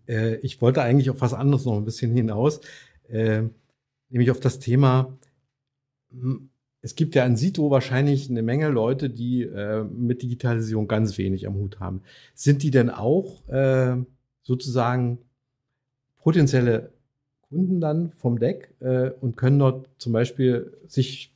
Äh, 0.09 0.37
ich 0.37 0.63
wollte 0.63 0.81
eigentlich 0.81 1.11
auf 1.11 1.21
was 1.21 1.35
anderes 1.35 1.67
noch 1.67 1.77
ein 1.77 1.85
bisschen 1.85 2.17
hinaus, 2.17 2.61
äh, 3.09 3.43
nämlich 4.09 4.31
auf 4.31 4.41
das 4.41 4.61
Thema, 4.61 5.19
es 6.85 6.95
gibt 6.97 7.15
ja 7.15 7.25
in 7.25 7.35
Sito 7.35 7.71
wahrscheinlich 7.71 8.29
eine 8.29 8.43
Menge 8.43 8.69
Leute, 8.69 9.09
die 9.09 9.43
äh, 9.43 9.85
mit 9.85 10.21
Digitalisierung 10.21 10.87
ganz 10.87 11.17
wenig 11.17 11.47
am 11.47 11.55
Hut 11.55 11.81
haben. 11.81 12.03
Sind 12.35 12.63
die 12.63 12.71
denn 12.71 12.91
auch 12.91 13.49
äh, 13.49 13.97
sozusagen 14.43 15.19
potenzielle 16.19 16.93
Kunden 17.49 17.81
dann 17.81 18.13
vom 18.13 18.39
Deck 18.39 18.75
äh, 18.81 19.11
und 19.19 19.39
können 19.39 19.59
dort 19.59 19.89
zum 19.97 20.13
Beispiel 20.13 20.77
sich 20.87 21.35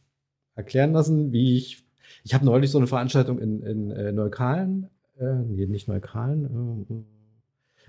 erklären 0.54 0.92
lassen, 0.92 1.32
wie 1.32 1.56
ich. 1.56 1.82
Ich 2.24 2.34
habe 2.34 2.44
neulich 2.44 2.70
so 2.70 2.76
eine 2.76 2.86
Veranstaltung 2.86 3.38
in, 3.38 3.62
in 3.62 3.90
äh, 3.90 4.12
Neukalen, 4.12 4.90
äh, 5.18 5.32
nee, 5.34 5.64
nicht 5.64 5.88
Neukalen, 5.88 7.06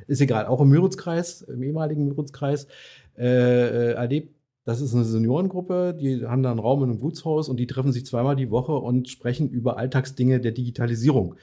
äh, 0.08 0.12
ist 0.12 0.22
egal, 0.22 0.46
auch 0.46 0.62
im 0.62 0.70
Müritzkreis, 0.70 1.42
im 1.42 1.62
ehemaligen 1.62 2.08
Müritzkreis, 2.08 2.68
erlebt. 3.16 4.39
Das 4.70 4.82
ist 4.82 4.94
eine 4.94 5.04
Seniorengruppe, 5.04 5.98
die 6.00 6.28
haben 6.28 6.44
da 6.44 6.52
einen 6.52 6.60
Raum 6.60 6.84
in 6.84 6.92
einem 6.92 7.00
Gutshaus 7.00 7.50
und 7.50 7.58
die 7.58 7.66
treffen 7.66 7.92
sich 7.92 8.06
zweimal 8.06 8.36
die 8.36 8.52
Woche 8.52 8.74
und 8.74 9.10
sprechen 9.10 9.50
über 9.50 9.78
Alltagsdinge 9.78 10.40
der 10.40 10.52
Digitalisierung. 10.52 11.34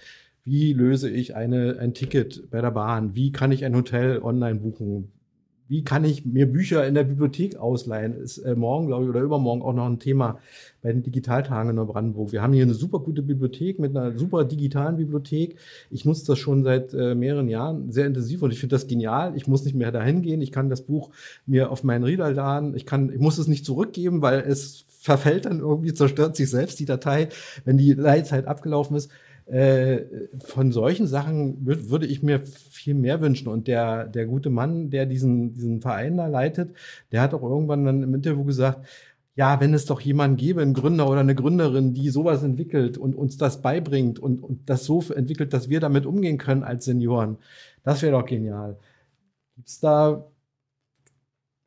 Wie 0.44 0.72
löse 0.72 1.10
ich 1.10 1.34
eine, 1.34 1.76
ein 1.80 1.92
Ticket 1.92 2.48
bei 2.52 2.60
der 2.60 2.70
Bahn? 2.70 3.16
Wie 3.16 3.32
kann 3.32 3.50
ich 3.50 3.64
ein 3.64 3.74
Hotel 3.74 4.22
online 4.22 4.60
buchen? 4.60 5.10
Wie 5.68 5.82
kann 5.82 6.04
ich 6.04 6.24
mir 6.24 6.50
Bücher 6.50 6.86
in 6.86 6.94
der 6.94 7.04
Bibliothek 7.04 7.56
ausleihen? 7.56 8.14
Ist 8.14 8.38
äh, 8.38 8.54
morgen, 8.54 8.86
glaube 8.86 9.04
ich, 9.04 9.10
oder 9.10 9.20
übermorgen 9.20 9.62
auch 9.62 9.72
noch 9.72 9.86
ein 9.86 9.98
Thema 9.98 10.38
bei 10.82 10.92
den 10.92 11.02
Digitaltagen 11.02 11.70
in 11.70 11.76
Neubrandenburg. 11.76 12.32
Wir 12.32 12.42
haben 12.42 12.52
hier 12.52 12.62
eine 12.62 12.74
super 12.74 13.00
gute 13.00 13.22
Bibliothek 13.22 13.78
mit 13.78 13.96
einer 13.96 14.16
super 14.16 14.44
digitalen 14.44 14.96
Bibliothek. 14.96 15.56
Ich 15.90 16.04
nutze 16.04 16.26
das 16.26 16.38
schon 16.38 16.62
seit 16.62 16.94
äh, 16.94 17.14
mehreren 17.14 17.48
Jahren 17.48 17.90
sehr 17.90 18.06
intensiv 18.06 18.42
und 18.42 18.52
ich 18.52 18.60
finde 18.60 18.76
das 18.76 18.86
genial. 18.86 19.36
Ich 19.36 19.48
muss 19.48 19.64
nicht 19.64 19.74
mehr 19.74 19.90
dahin 19.90 20.22
gehen. 20.22 20.40
Ich 20.40 20.52
kann 20.52 20.70
das 20.70 20.82
Buch 20.82 21.10
mir 21.46 21.70
auf 21.72 21.82
meinen 21.82 22.04
Reader 22.04 22.32
laden. 22.32 22.76
Ich 22.76 22.86
kann, 22.86 23.10
ich 23.10 23.18
muss 23.18 23.38
es 23.38 23.48
nicht 23.48 23.64
zurückgeben, 23.64 24.22
weil 24.22 24.40
es 24.40 24.84
verfällt 24.88 25.46
dann 25.46 25.60
irgendwie, 25.60 25.94
zerstört 25.94 26.36
sich 26.36 26.50
selbst 26.50 26.78
die 26.80 26.84
Datei, 26.84 27.28
wenn 27.64 27.76
die 27.78 27.92
Leitzeit 27.92 28.46
abgelaufen 28.46 28.96
ist. 28.96 29.10
Äh, 29.46 30.28
von 30.44 30.72
solchen 30.72 31.06
Sachen 31.06 31.64
würd, 31.64 31.88
würde 31.88 32.06
ich 32.06 32.20
mir 32.20 32.40
viel 32.40 32.94
mehr 32.94 33.20
wünschen. 33.20 33.46
Und 33.48 33.68
der, 33.68 34.06
der 34.08 34.26
gute 34.26 34.50
Mann, 34.50 34.90
der 34.90 35.06
diesen, 35.06 35.52
diesen 35.52 35.80
Verein 35.80 36.16
da 36.16 36.26
leitet, 36.26 36.74
der 37.12 37.20
hat 37.22 37.32
auch 37.32 37.42
irgendwann 37.42 37.84
dann 37.84 38.02
im 38.02 38.14
Interview 38.14 38.44
gesagt, 38.44 38.86
ja, 39.36 39.60
wenn 39.60 39.74
es 39.74 39.84
doch 39.84 40.00
jemanden 40.00 40.36
gäbe, 40.36 40.62
einen 40.62 40.74
Gründer 40.74 41.08
oder 41.08 41.20
eine 41.20 41.34
Gründerin, 41.34 41.94
die 41.94 42.08
sowas 42.08 42.42
entwickelt 42.42 42.98
und 42.98 43.14
uns 43.14 43.36
das 43.36 43.62
beibringt 43.62 44.18
und, 44.18 44.42
und 44.42 44.68
das 44.68 44.84
so 44.84 45.00
entwickelt, 45.14 45.52
dass 45.52 45.68
wir 45.68 45.78
damit 45.78 46.06
umgehen 46.06 46.38
können 46.38 46.64
als 46.64 46.86
Senioren, 46.86 47.36
das 47.84 48.02
wäre 48.02 48.12
doch 48.18 48.26
genial. 48.26 48.78
Gibt's 49.54 49.78
da 49.80 50.26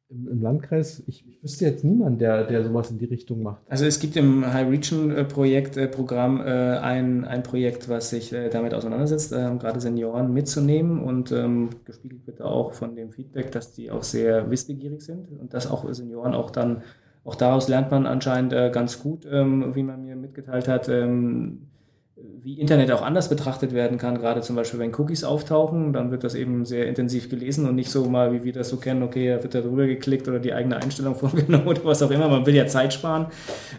im, 0.09 0.27
im 0.27 0.41
Landkreis, 0.41 1.03
ich, 1.07 1.23
ich 1.27 1.43
wüsste 1.43 1.65
jetzt 1.65 1.83
niemand, 1.83 2.19
der, 2.19 2.43
der 2.45 2.63
sowas 2.63 2.89
in 2.89 2.97
die 2.97 3.05
Richtung 3.05 3.43
macht. 3.43 3.61
Also 3.69 3.85
es 3.85 3.99
gibt 3.99 4.15
im 4.15 4.45
High 4.51 4.67
Region 4.67 5.11
äh, 5.11 5.23
Projekt, 5.23 5.77
äh, 5.77 5.87
Programm 5.87 6.41
äh, 6.41 6.77
ein, 6.77 7.25
ein 7.25 7.43
Projekt, 7.43 7.89
was 7.89 8.09
sich 8.09 8.33
äh, 8.33 8.49
damit 8.49 8.73
auseinandersetzt, 8.73 9.31
äh, 9.31 9.55
gerade 9.59 9.79
Senioren 9.79 10.33
mitzunehmen 10.33 10.99
und 10.99 11.31
ähm, 11.31 11.69
gespiegelt 11.85 12.25
wird 12.25 12.41
auch 12.41 12.73
von 12.73 12.95
dem 12.95 13.11
Feedback, 13.11 13.51
dass 13.51 13.71
die 13.71 13.91
auch 13.91 14.03
sehr 14.03 14.49
wissbegierig 14.49 15.01
sind 15.01 15.29
und 15.39 15.53
dass 15.53 15.69
auch 15.69 15.91
Senioren 15.93 16.33
auch 16.33 16.49
dann, 16.49 16.81
auch 17.23 17.35
daraus 17.35 17.67
lernt 17.67 17.91
man 17.91 18.07
anscheinend 18.07 18.53
äh, 18.53 18.71
ganz 18.73 18.99
gut, 18.99 19.27
ähm, 19.29 19.75
wie 19.75 19.83
man 19.83 20.03
mir 20.03 20.15
mitgeteilt 20.15 20.67
hat, 20.67 20.89
ähm, 20.89 21.68
wie 22.41 22.59
Internet 22.59 22.91
auch 22.91 23.01
anders 23.01 23.29
betrachtet 23.29 23.73
werden 23.73 23.97
kann, 23.97 24.17
gerade 24.17 24.41
zum 24.41 24.55
Beispiel, 24.55 24.79
wenn 24.79 24.93
Cookies 24.95 25.23
auftauchen, 25.23 25.93
dann 25.93 26.11
wird 26.11 26.23
das 26.23 26.35
eben 26.35 26.65
sehr 26.65 26.87
intensiv 26.87 27.29
gelesen 27.29 27.67
und 27.67 27.75
nicht 27.75 27.91
so 27.91 28.05
mal, 28.05 28.31
wie 28.33 28.43
wir 28.43 28.53
das 28.53 28.69
so 28.69 28.77
kennen, 28.77 29.03
okay, 29.03 29.35
da 29.35 29.43
wird 29.43 29.55
da 29.55 29.61
drüber 29.61 29.85
geklickt 29.85 30.27
oder 30.27 30.39
die 30.39 30.53
eigene 30.53 30.77
Einstellung 30.77 31.15
vorgenommen 31.15 31.67
oder 31.67 31.83
was 31.83 32.01
auch 32.01 32.11
immer. 32.11 32.29
Man 32.29 32.45
will 32.45 32.55
ja 32.55 32.67
Zeit 32.67 32.93
sparen. 32.93 33.27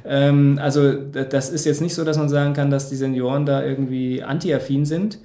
Ähm, 0.04 0.58
also 0.60 0.92
das 0.92 1.50
ist 1.50 1.64
jetzt 1.64 1.80
nicht 1.80 1.94
so, 1.94 2.04
dass 2.04 2.18
man 2.18 2.28
sagen 2.28 2.52
kann, 2.52 2.70
dass 2.70 2.88
die 2.88 2.96
Senioren 2.96 3.46
da 3.46 3.64
irgendwie 3.64 4.22
anti-affin 4.22 4.84
sind. 4.84 5.18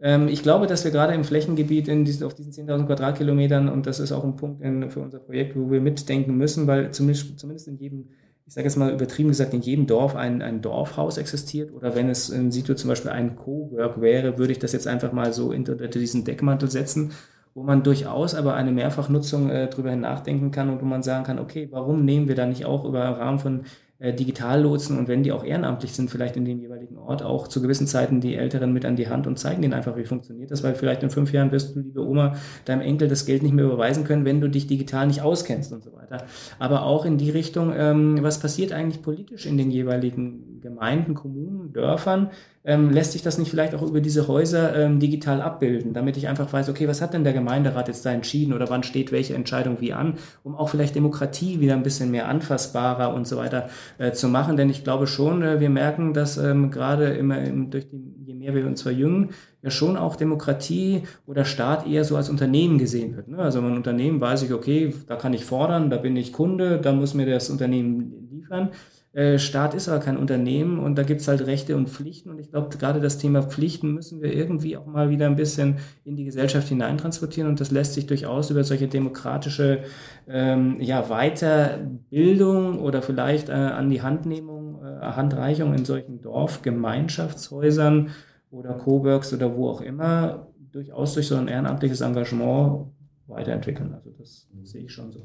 Ähm, 0.00 0.28
ich 0.28 0.42
glaube, 0.42 0.66
dass 0.66 0.84
wir 0.84 0.90
gerade 0.90 1.14
im 1.14 1.24
Flächengebiet 1.24 1.88
in 1.88 2.04
diesen, 2.04 2.26
auf 2.26 2.34
diesen 2.34 2.52
10.000 2.52 2.86
Quadratkilometern, 2.86 3.68
und 3.68 3.86
das 3.86 4.00
ist 4.00 4.12
auch 4.12 4.24
ein 4.24 4.36
Punkt 4.36 4.62
in, 4.62 4.90
für 4.90 5.00
unser 5.00 5.18
Projekt, 5.18 5.56
wo 5.56 5.70
wir 5.70 5.80
mitdenken 5.80 6.36
müssen, 6.36 6.66
weil 6.66 6.90
zumindest, 6.90 7.38
zumindest 7.38 7.68
in 7.68 7.78
jedem 7.78 8.08
ich 8.50 8.54
sage 8.54 8.66
jetzt 8.66 8.76
mal 8.76 8.92
übertrieben 8.92 9.28
gesagt, 9.28 9.54
in 9.54 9.62
jedem 9.62 9.86
Dorf 9.86 10.16
ein, 10.16 10.42
ein 10.42 10.60
Dorfhaus 10.60 11.18
existiert? 11.18 11.72
Oder 11.72 11.94
wenn 11.94 12.08
es 12.08 12.30
in 12.30 12.50
Situ 12.50 12.74
zum 12.74 12.88
Beispiel 12.88 13.12
ein 13.12 13.36
Cowork 13.36 14.00
wäre, 14.00 14.38
würde 14.38 14.50
ich 14.50 14.58
das 14.58 14.72
jetzt 14.72 14.88
einfach 14.88 15.12
mal 15.12 15.32
so 15.32 15.50
unter 15.50 15.76
diesen 15.76 16.24
Deckmantel 16.24 16.68
setzen, 16.68 17.12
wo 17.54 17.62
man 17.62 17.84
durchaus 17.84 18.34
aber 18.34 18.54
eine 18.54 18.72
Mehrfachnutzung 18.72 19.50
äh, 19.50 19.68
drüber 19.68 19.94
nachdenken 19.94 20.50
kann 20.50 20.68
und 20.68 20.80
wo 20.80 20.84
man 20.84 21.04
sagen 21.04 21.22
kann, 21.22 21.38
okay, 21.38 21.68
warum 21.70 22.04
nehmen 22.04 22.26
wir 22.26 22.34
da 22.34 22.44
nicht 22.44 22.64
auch 22.64 22.84
über 22.84 22.98
Rahmen 22.98 23.38
von 23.38 23.60
äh, 24.00 24.14
Digitallotsen 24.14 24.98
und 24.98 25.08
wenn 25.08 25.22
die 25.22 25.30
auch 25.30 25.44
ehrenamtlich 25.44 25.92
sind, 25.92 26.10
vielleicht 26.10 26.34
in 26.34 26.46
dem 26.46 26.58
jeweiligen 26.58 26.96
Ort, 26.96 27.22
auch 27.22 27.48
zu 27.48 27.60
gewissen 27.60 27.86
Zeiten 27.86 28.22
die 28.22 28.34
Älteren 28.34 28.72
mit 28.72 28.86
an 28.86 28.96
die 28.96 29.08
Hand 29.08 29.26
und 29.26 29.38
zeigen 29.38 29.60
denen 29.60 29.74
einfach, 29.74 29.94
wie 29.96 30.04
funktioniert 30.04 30.50
das, 30.50 30.62
weil 30.62 30.74
vielleicht 30.74 31.02
in 31.02 31.10
fünf 31.10 31.32
Jahren 31.34 31.52
wirst 31.52 31.76
du, 31.76 31.80
liebe 31.80 32.00
Oma, 32.00 32.34
deinem 32.64 32.80
Enkel 32.80 33.08
das 33.08 33.26
Geld 33.26 33.42
nicht 33.42 33.52
mehr 33.52 33.66
überweisen 33.66 34.04
können, 34.04 34.24
wenn 34.24 34.40
du 34.40 34.48
dich 34.48 34.66
digital 34.66 35.06
nicht 35.06 35.20
auskennst 35.20 35.70
und 35.72 35.84
so 35.84 35.92
weiter. 35.92 36.24
Aber 36.58 36.84
auch 36.84 37.04
in 37.04 37.18
die 37.18 37.28
Richtung, 37.28 37.74
ähm, 37.76 38.18
was 38.22 38.40
passiert 38.40 38.72
eigentlich 38.72 39.02
politisch 39.02 39.44
in 39.44 39.58
den 39.58 39.70
jeweiligen 39.70 40.60
Gemeinden, 40.62 41.12
Kommunen, 41.12 41.74
Dörfern, 41.74 42.30
ähm, 42.62 42.90
lässt 42.90 43.12
sich 43.12 43.22
das 43.22 43.38
nicht 43.38 43.50
vielleicht 43.50 43.74
auch 43.74 43.82
über 43.82 44.00
diese 44.00 44.28
Häuser 44.28 44.76
ähm, 44.76 45.00
digital 45.00 45.40
abbilden, 45.40 45.94
damit 45.94 46.18
ich 46.18 46.28
einfach 46.28 46.52
weiß, 46.52 46.68
okay, 46.68 46.86
was 46.88 47.00
hat 47.00 47.14
denn 47.14 47.24
der 47.24 47.32
Gemeinderat 47.32 47.88
jetzt 47.88 48.04
da 48.04 48.10
entschieden 48.10 48.52
oder 48.52 48.68
wann 48.68 48.82
steht 48.82 49.12
welche 49.12 49.34
Entscheidung 49.34 49.80
wie 49.80 49.94
an, 49.94 50.14
um 50.42 50.54
auch 50.54 50.68
vielleicht 50.68 50.94
Demokratie 50.94 51.60
wieder 51.60 51.74
ein 51.74 51.82
bisschen 51.82 52.10
mehr 52.10 52.28
anfassbarer 52.28 53.14
und 53.14 53.26
so 53.26 53.38
weiter 53.38 53.70
äh, 53.98 54.12
zu 54.12 54.28
machen. 54.28 54.58
Denn 54.58 54.68
ich 54.68 54.84
glaube 54.84 55.06
schon, 55.06 55.42
äh, 55.42 55.58
wir 55.60 55.70
merken, 55.70 56.12
dass 56.12 56.36
ähm, 56.36 56.70
gerade 56.70 57.06
immer 57.06 57.38
im, 57.38 57.70
durch 57.70 57.88
die, 57.88 58.14
je 58.26 58.34
mehr 58.34 58.54
wir 58.54 58.66
uns 58.66 58.82
verjüngen, 58.82 59.30
ja 59.62 59.70
schon 59.70 59.96
auch 59.96 60.16
Demokratie 60.16 61.02
oder 61.26 61.46
Staat 61.46 61.86
eher 61.86 62.04
so 62.04 62.16
als 62.16 62.28
Unternehmen 62.28 62.76
gesehen 62.76 63.16
wird. 63.16 63.28
Ne? 63.28 63.38
Also 63.38 63.60
ein 63.60 63.76
Unternehmen 63.76 64.20
weiß 64.20 64.42
ich, 64.42 64.52
okay, 64.52 64.94
da 65.06 65.16
kann 65.16 65.32
ich 65.32 65.46
fordern, 65.46 65.88
da 65.88 65.96
bin 65.96 66.14
ich 66.16 66.32
Kunde, 66.32 66.78
da 66.78 66.92
muss 66.92 67.14
mir 67.14 67.26
das 67.26 67.48
Unternehmen 67.48 68.28
liefern. 68.30 68.70
Äh, 69.12 69.40
Staat 69.40 69.74
ist 69.74 69.88
aber 69.88 69.98
kein 69.98 70.16
Unternehmen 70.16 70.78
und 70.78 70.96
da 70.96 71.02
gibt's 71.02 71.26
halt 71.26 71.44
Rechte 71.44 71.76
und 71.76 71.88
Pflichten. 71.88 72.30
Und 72.30 72.38
ich 72.38 72.50
glaube, 72.50 72.76
gerade 72.76 73.00
das 73.00 73.18
Thema 73.18 73.42
Pflichten 73.42 73.92
müssen 73.92 74.22
wir 74.22 74.32
irgendwie 74.32 74.76
auch 74.76 74.86
mal 74.86 75.10
wieder 75.10 75.26
ein 75.26 75.34
bisschen 75.34 75.78
in 76.04 76.14
die 76.14 76.24
Gesellschaft 76.24 76.68
hineintransportieren. 76.68 77.50
Und 77.50 77.60
das 77.60 77.72
lässt 77.72 77.94
sich 77.94 78.06
durchaus 78.06 78.50
über 78.50 78.62
solche 78.62 78.86
demokratische 78.86 79.82
ähm, 80.28 80.76
ja, 80.80 81.08
Weiterbildung 81.08 82.78
oder 82.78 83.02
vielleicht 83.02 83.48
äh, 83.48 83.52
an 83.52 83.90
die 83.90 84.02
Handnehmung, 84.02 84.80
äh, 84.84 85.00
Handreichung 85.00 85.74
in 85.74 85.84
solchen 85.84 86.20
Dorfgemeinschaftshäusern 86.20 88.10
oder 88.52 88.74
Coworks 88.74 89.34
oder 89.34 89.56
wo 89.56 89.70
auch 89.70 89.80
immer 89.80 90.46
durchaus 90.70 91.14
durch 91.14 91.26
so 91.26 91.34
ein 91.34 91.48
ehrenamtliches 91.48 92.00
Engagement 92.00 92.92
weiterentwickeln. 93.26 93.92
Also 93.92 94.10
das 94.16 94.46
sehe 94.62 94.84
ich 94.84 94.92
schon 94.92 95.10
so. 95.10 95.20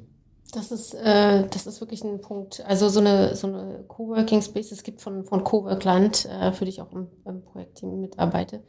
Das 0.56 0.72
ist, 0.72 0.94
äh, 0.94 1.46
das 1.50 1.68
ist 1.68 1.82
wirklich 1.82 2.04
ein 2.06 2.22
Punkt. 2.22 2.64
Also 2.66 2.88
so 2.88 3.02
eine, 3.02 3.36
so 3.36 3.48
eine 3.48 3.84
Coworking 3.90 4.42
Space, 4.42 4.72
es 4.72 4.84
gibt 4.84 5.02
von, 5.02 5.26
von 5.26 5.44
Coworkland, 5.44 6.26
äh, 6.26 6.54
für 6.54 6.64
die 6.64 6.70
ich 6.70 6.82
auch 6.82 6.94
im, 6.94 7.08
im 7.26 7.44
Projektteam 7.44 8.00
mitarbeite, 8.00 8.64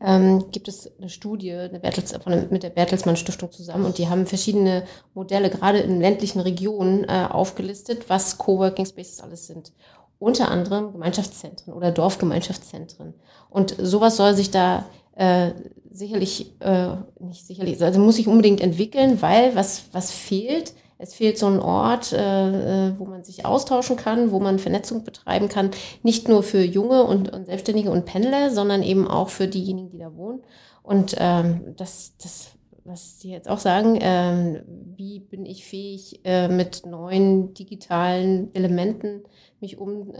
ähm, 0.00 0.50
gibt 0.50 0.66
es 0.66 0.90
eine 0.98 1.08
Studie 1.08 1.52
eine 1.52 1.78
Bertels, 1.78 2.12
von, 2.12 2.48
mit 2.50 2.64
der 2.64 2.70
Bertelsmann 2.70 3.16
Stiftung 3.16 3.52
zusammen 3.52 3.84
und 3.84 3.98
die 3.98 4.08
haben 4.08 4.26
verschiedene 4.26 4.82
Modelle, 5.14 5.48
gerade 5.48 5.78
in 5.78 6.00
ländlichen 6.00 6.40
Regionen, 6.40 7.04
äh, 7.04 7.28
aufgelistet, 7.30 8.10
was 8.10 8.36
Coworking 8.36 8.86
Spaces 8.86 9.20
alles 9.20 9.46
sind. 9.46 9.72
Unter 10.18 10.50
anderem 10.50 10.90
Gemeinschaftszentren 10.90 11.72
oder 11.72 11.92
Dorfgemeinschaftszentren. 11.92 13.14
Und 13.48 13.76
sowas 13.80 14.16
soll 14.16 14.34
sich 14.34 14.50
da 14.50 14.86
äh, 15.14 15.52
sicherlich, 15.92 16.60
äh, 16.60 16.96
nicht 17.20 17.46
sicherlich, 17.46 17.80
also 17.80 18.00
muss 18.00 18.16
sich 18.16 18.26
unbedingt 18.26 18.60
entwickeln, 18.60 19.22
weil 19.22 19.54
was, 19.54 19.84
was 19.92 20.10
fehlt, 20.10 20.74
es 20.98 21.14
fehlt 21.14 21.38
so 21.38 21.46
ein 21.46 21.60
Ort, 21.60 22.12
äh, 22.12 22.88
äh, 22.88 22.98
wo 22.98 23.06
man 23.06 23.22
sich 23.22 23.46
austauschen 23.46 23.96
kann, 23.96 24.32
wo 24.32 24.40
man 24.40 24.58
Vernetzung 24.58 25.04
betreiben 25.04 25.48
kann, 25.48 25.70
nicht 26.02 26.28
nur 26.28 26.42
für 26.42 26.62
Junge 26.62 27.04
und, 27.04 27.32
und 27.32 27.46
Selbstständige 27.46 27.90
und 27.90 28.04
Pendler, 28.04 28.50
sondern 28.50 28.82
eben 28.82 29.06
auch 29.06 29.28
für 29.28 29.46
diejenigen, 29.46 29.90
die 29.90 29.98
da 29.98 30.14
wohnen. 30.16 30.40
Und 30.82 31.14
ähm, 31.18 31.74
das, 31.76 32.14
das, 32.20 32.48
was 32.84 33.20
Sie 33.20 33.30
jetzt 33.30 33.48
auch 33.48 33.58
sagen, 33.58 33.96
äh, 33.96 34.64
wie 34.96 35.20
bin 35.20 35.46
ich 35.46 35.64
fähig, 35.64 36.20
äh, 36.24 36.48
mit 36.48 36.84
neuen 36.84 37.54
digitalen 37.54 38.52
Elementen 38.54 39.22
mich 39.60 39.76
um 39.76 40.12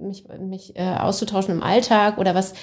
mich, 0.00 0.24
mich 0.38 0.78
auszutauschen 0.78 1.52
im 1.52 1.64
Alltag 1.64 2.16
oder 2.16 2.36
was 2.36 2.54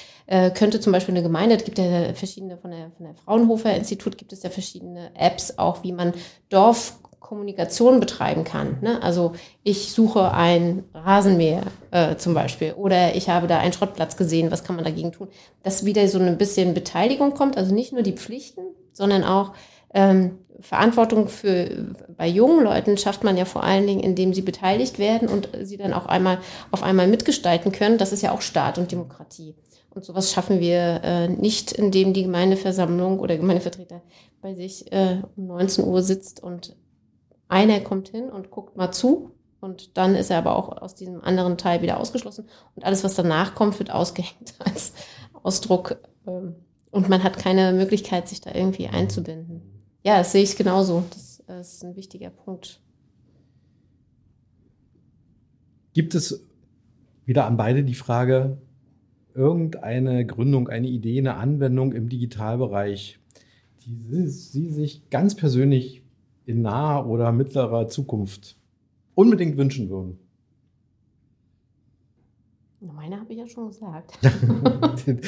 könnte 0.53 0.79
zum 0.79 0.93
Beispiel 0.93 1.13
eine 1.13 1.23
Gemeinde, 1.23 1.57
es 1.57 1.65
gibt 1.65 1.77
ja 1.77 2.13
verschiedene 2.13 2.55
von 2.55 2.71
der 2.71 2.89
von 2.91 3.05
der 3.05 3.15
Fraunhofer 3.15 3.75
Institut 3.75 4.17
gibt 4.17 4.31
es 4.31 4.41
ja 4.41 4.49
verschiedene 4.49 5.11
Apps 5.13 5.57
auch, 5.57 5.83
wie 5.83 5.91
man 5.91 6.13
Dorf 6.47 6.97
Kommunikation 7.25 7.99
betreiben 7.99 8.43
kann. 8.43 8.77
Ne? 8.81 9.01
Also 9.01 9.33
ich 9.63 9.91
suche 9.91 10.31
ein 10.31 10.83
Rasenmäher 10.93 11.63
äh, 11.89 12.17
zum 12.17 12.35
Beispiel 12.35 12.73
oder 12.73 13.15
ich 13.15 13.29
habe 13.29 13.47
da 13.47 13.57
einen 13.57 13.73
Schrottplatz 13.73 14.15
gesehen, 14.15 14.51
was 14.51 14.63
kann 14.63 14.75
man 14.75 14.85
dagegen 14.85 15.11
tun? 15.11 15.27
Dass 15.63 15.85
wieder 15.85 16.07
so 16.07 16.19
ein 16.19 16.37
bisschen 16.37 16.75
Beteiligung 16.75 17.33
kommt, 17.33 17.57
also 17.57 17.73
nicht 17.73 17.93
nur 17.93 18.03
die 18.03 18.13
Pflichten, 18.13 18.61
sondern 18.93 19.23
auch 19.23 19.53
Ähm, 19.97 20.39
Verantwortung 20.59 21.29
für 21.29 21.93
bei 22.17 22.27
jungen 22.27 22.63
Leuten 22.63 22.97
schafft 22.97 23.23
man 23.23 23.37
ja 23.37 23.45
vor 23.45 23.63
allen 23.63 23.87
Dingen, 23.87 24.01
indem 24.01 24.33
sie 24.33 24.41
beteiligt 24.41 24.99
werden 24.99 25.29
und 25.29 25.49
sie 25.63 25.77
dann 25.77 25.93
auch 25.93 26.05
einmal 26.05 26.39
auf 26.71 26.83
einmal 26.83 27.07
mitgestalten 27.07 27.71
können. 27.71 27.97
Das 27.97 28.11
ist 28.11 28.21
ja 28.21 28.31
auch 28.31 28.41
Staat 28.41 28.77
und 28.77 28.91
Demokratie. 28.91 29.55
Und 29.93 30.03
sowas 30.03 30.33
schaffen 30.33 30.59
wir 30.59 31.01
äh, 31.03 31.27
nicht, 31.29 31.71
indem 31.71 32.13
die 32.13 32.23
Gemeindeversammlung 32.23 33.19
oder 33.19 33.37
Gemeindevertreter 33.37 34.01
bei 34.41 34.53
sich 34.53 34.91
äh, 34.91 35.21
um 35.37 35.47
19 35.47 35.85
Uhr 35.85 36.01
sitzt 36.01 36.43
und 36.43 36.75
einer 37.47 37.79
kommt 37.81 38.09
hin 38.09 38.29
und 38.29 38.51
guckt 38.51 38.75
mal 38.75 38.91
zu 38.91 39.31
und 39.59 39.97
dann 39.97 40.15
ist 40.15 40.29
er 40.29 40.39
aber 40.39 40.55
auch 40.55 40.81
aus 40.81 40.95
diesem 40.95 41.21
anderen 41.21 41.57
Teil 41.57 41.81
wieder 41.81 41.99
ausgeschlossen 41.99 42.45
und 42.75 42.85
alles, 42.85 43.03
was 43.03 43.15
danach 43.15 43.55
kommt, 43.55 43.79
wird 43.79 43.91
ausgehängt 43.91 44.55
als 44.59 44.93
Ausdruck 45.43 45.97
ähm, 46.27 46.55
und 46.91 47.09
man 47.09 47.23
hat 47.23 47.37
keine 47.37 47.73
Möglichkeit, 47.73 48.27
sich 48.27 48.41
da 48.41 48.53
irgendwie 48.53 48.87
einzubinden. 48.87 49.61
Ja, 50.03 50.19
das 50.19 50.31
sehe 50.31 50.43
ich 50.43 50.55
genauso. 50.55 51.03
Das, 51.09 51.35
ist 51.47 51.83
ein 51.83 51.95
wichtiger 51.95 52.29
Punkt. 52.29 52.79
Gibt 55.93 56.15
es 56.15 56.47
wieder 57.25 57.45
an 57.45 57.57
beide 57.57 57.83
die 57.83 57.95
Frage, 57.95 58.57
irgendeine 59.33 60.25
Gründung, 60.25 60.69
eine 60.69 60.87
Idee, 60.87 61.19
eine 61.19 61.35
Anwendung 61.35 61.93
im 61.93 62.07
Digitalbereich, 62.07 63.19
die 63.85 64.27
Sie 64.27 64.71
sich 64.71 65.09
ganz 65.09 65.35
persönlich 65.35 66.04
in 66.45 66.61
naher 66.61 67.07
oder 67.07 67.31
mittlerer 67.31 67.87
Zukunft 67.87 68.57
unbedingt 69.15 69.57
wünschen 69.57 69.89
würden? 69.89 70.19
Meine 72.79 73.19
habe 73.19 73.33
ich 73.33 73.39
ja 73.39 73.47
schon 73.47 73.67
gesagt. 73.67 74.19
den, 75.07 75.21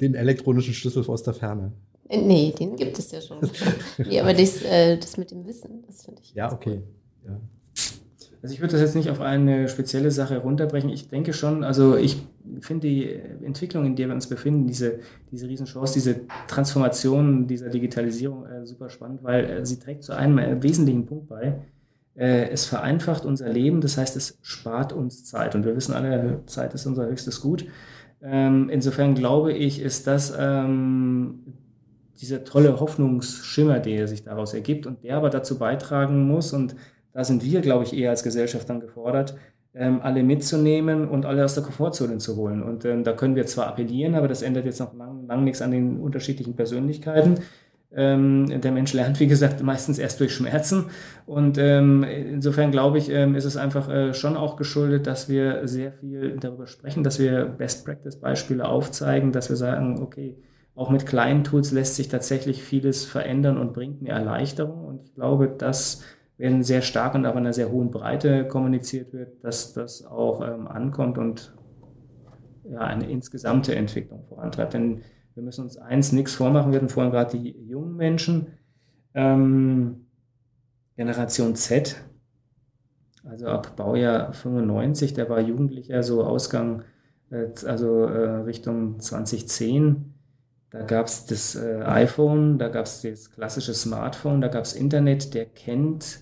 den, 0.00 0.14
elektronischen 0.14 0.74
Schlüssel 0.74 1.04
aus 1.06 1.22
der 1.22 1.34
Ferne. 1.34 1.72
Äh, 2.08 2.22
nee, 2.22 2.52
den 2.58 2.74
gibt 2.74 2.98
es 2.98 3.12
ja 3.12 3.20
schon. 3.20 3.38
nee, 3.98 4.18
aber 4.20 4.34
das, 4.34 4.62
äh, 4.62 4.98
das 4.98 5.16
mit 5.16 5.30
dem 5.30 5.46
Wissen, 5.46 5.84
das 5.86 6.04
finde 6.04 6.22
ich. 6.22 6.34
Ja, 6.34 6.52
okay. 6.52 6.82
Cool. 7.24 7.30
Ja. 7.30 7.40
Also 8.42 8.54
ich 8.54 8.60
würde 8.60 8.72
das 8.72 8.80
jetzt 8.80 8.94
nicht 8.94 9.10
auf 9.10 9.20
eine 9.20 9.68
spezielle 9.68 10.10
Sache 10.10 10.38
runterbrechen. 10.38 10.90
Ich 10.90 11.08
denke 11.08 11.32
schon, 11.32 11.64
also 11.64 11.96
ich 11.96 12.22
finde 12.60 12.86
die 12.88 13.12
Entwicklung, 13.42 13.84
in 13.84 13.96
der 13.96 14.08
wir 14.08 14.14
uns 14.14 14.28
befinden, 14.28 14.66
diese, 14.66 15.00
diese 15.30 15.48
Riesenchance, 15.48 15.94
diese 15.94 16.20
Transformation 16.46 17.46
dieser 17.48 17.68
Digitalisierung 17.68 18.46
äh, 18.46 18.64
super 18.64 18.90
spannend, 18.90 19.24
weil 19.24 19.44
äh, 19.44 19.66
sie 19.66 19.78
trägt 19.78 20.04
zu 20.04 20.12
einem 20.12 20.38
äh, 20.38 20.62
wesentlichen 20.62 21.06
Punkt 21.06 21.28
bei. 21.28 21.58
Äh, 22.14 22.48
es 22.50 22.64
vereinfacht 22.64 23.24
unser 23.24 23.48
Leben, 23.48 23.80
das 23.80 23.96
heißt, 23.96 24.16
es 24.16 24.38
spart 24.42 24.92
uns 24.92 25.24
Zeit. 25.24 25.56
Und 25.56 25.64
wir 25.64 25.74
wissen 25.74 25.94
alle, 25.94 26.42
Zeit 26.46 26.74
ist 26.74 26.86
unser 26.86 27.06
höchstes 27.06 27.40
Gut. 27.40 27.66
Ähm, 28.22 28.68
insofern 28.70 29.14
glaube 29.14 29.52
ich, 29.52 29.80
ist 29.80 30.06
das 30.06 30.32
ähm, 30.38 31.40
dieser 32.20 32.44
tolle 32.44 32.80
Hoffnungsschimmer, 32.80 33.78
der 33.78 34.08
sich 34.08 34.24
daraus 34.24 34.54
ergibt 34.54 34.86
und 34.86 35.04
der 35.04 35.16
aber 35.16 35.30
dazu 35.30 35.58
beitragen 35.58 36.26
muss 36.26 36.52
und 36.52 36.74
da 37.12 37.24
sind 37.24 37.44
wir, 37.44 37.60
glaube 37.60 37.84
ich, 37.84 37.96
eher 37.96 38.10
als 38.10 38.22
Gesellschaft 38.22 38.68
dann 38.68 38.80
gefordert, 38.80 39.36
ähm, 39.74 40.00
alle 40.02 40.22
mitzunehmen 40.22 41.08
und 41.08 41.26
alle 41.26 41.44
aus 41.44 41.54
der 41.54 41.62
Komfortzone 41.62 42.18
zu 42.18 42.36
holen. 42.36 42.62
Und 42.62 42.84
ähm, 42.84 43.04
da 43.04 43.12
können 43.12 43.36
wir 43.36 43.46
zwar 43.46 43.66
appellieren, 43.68 44.14
aber 44.14 44.28
das 44.28 44.42
ändert 44.42 44.64
jetzt 44.64 44.80
noch 44.80 44.94
lang, 44.94 45.26
lang 45.26 45.44
nichts 45.44 45.62
an 45.62 45.70
den 45.70 46.00
unterschiedlichen 46.00 46.56
Persönlichkeiten. 46.56 47.36
Ähm, 47.90 48.60
der 48.60 48.70
Mensch 48.72 48.92
lernt, 48.92 49.18
wie 49.18 49.26
gesagt, 49.26 49.62
meistens 49.62 49.98
erst 49.98 50.20
durch 50.20 50.34
Schmerzen. 50.34 50.86
Und 51.24 51.56
ähm, 51.58 52.04
insofern 52.04 52.70
glaube 52.70 52.98
ich, 52.98 53.10
ähm, 53.10 53.34
ist 53.34 53.46
es 53.46 53.56
einfach 53.56 53.88
äh, 53.88 54.12
schon 54.12 54.36
auch 54.36 54.56
geschuldet, 54.56 55.06
dass 55.06 55.28
wir 55.28 55.66
sehr 55.66 55.92
viel 55.92 56.36
darüber 56.38 56.66
sprechen, 56.66 57.02
dass 57.02 57.18
wir 57.18 57.46
Best-Practice-Beispiele 57.46 58.66
aufzeigen, 58.66 59.32
dass 59.32 59.48
wir 59.48 59.56
sagen, 59.56 60.02
okay, 60.02 60.36
auch 60.74 60.90
mit 60.90 61.06
kleinen 61.06 61.44
Tools 61.44 61.72
lässt 61.72 61.96
sich 61.96 62.08
tatsächlich 62.08 62.62
vieles 62.62 63.04
verändern 63.04 63.56
und 63.56 63.72
bringt 63.72 64.02
mir 64.02 64.12
Erleichterung. 64.12 64.84
Und 64.84 65.02
ich 65.02 65.14
glaube, 65.14 65.48
dass 65.48 66.02
wenn 66.38 66.62
sehr 66.62 66.82
stark 66.82 67.14
und 67.14 67.26
auf 67.26 67.36
einer 67.36 67.52
sehr 67.52 67.70
hohen 67.70 67.90
Breite 67.90 68.46
kommuniziert 68.46 69.12
wird, 69.12 69.44
dass 69.44 69.74
das 69.74 70.06
auch 70.06 70.40
ähm, 70.40 70.68
ankommt 70.68 71.18
und 71.18 71.52
ja, 72.70 72.80
eine 72.80 73.10
insgesamte 73.10 73.74
Entwicklung 73.74 74.24
vorantreibt. 74.28 74.74
Denn 74.74 75.02
wir 75.34 75.42
müssen 75.42 75.62
uns 75.62 75.76
eins 75.76 76.12
nichts 76.12 76.34
vormachen, 76.34 76.72
wir 76.72 76.78
hatten 76.78 76.88
vorhin 76.88 77.12
gerade 77.12 77.36
die 77.36 77.50
jungen 77.66 77.96
Menschen, 77.96 78.58
ähm, 79.14 80.06
Generation 80.96 81.54
Z, 81.56 81.96
also 83.24 83.46
ab 83.46 83.76
Baujahr 83.76 84.32
95, 84.32 85.14
der 85.14 85.28
war 85.28 85.40
Jugendlicher, 85.40 86.02
so 86.02 86.24
Ausgang, 86.24 86.84
äh, 87.30 87.46
also 87.66 88.04
äh, 88.04 88.42
Richtung 88.42 89.00
2010. 89.00 90.14
Da 90.70 90.82
gab 90.82 91.06
es 91.06 91.26
das 91.26 91.56
äh, 91.56 91.82
iPhone, 91.84 92.58
da 92.58 92.68
gab 92.68 92.86
es 92.86 93.02
das 93.02 93.30
klassische 93.30 93.74
Smartphone, 93.74 94.40
da 94.40 94.48
gab 94.48 94.64
es 94.64 94.74
Internet, 94.74 95.34
der 95.34 95.46
kennt 95.46 96.20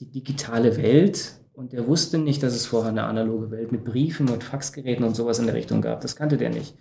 die 0.00 0.10
digitale 0.10 0.76
Welt 0.76 1.34
und 1.52 1.72
der 1.72 1.86
wusste 1.86 2.18
nicht, 2.18 2.42
dass 2.42 2.54
es 2.54 2.66
vorher 2.66 2.90
eine 2.90 3.04
analoge 3.04 3.50
Welt 3.50 3.70
mit 3.70 3.84
Briefen 3.84 4.28
und 4.30 4.42
Faxgeräten 4.42 5.04
und 5.04 5.14
sowas 5.14 5.38
in 5.38 5.46
der 5.46 5.54
Richtung 5.54 5.82
gab. 5.82 6.00
Das 6.00 6.16
kannte 6.16 6.38
der 6.38 6.50
nicht. 6.50 6.74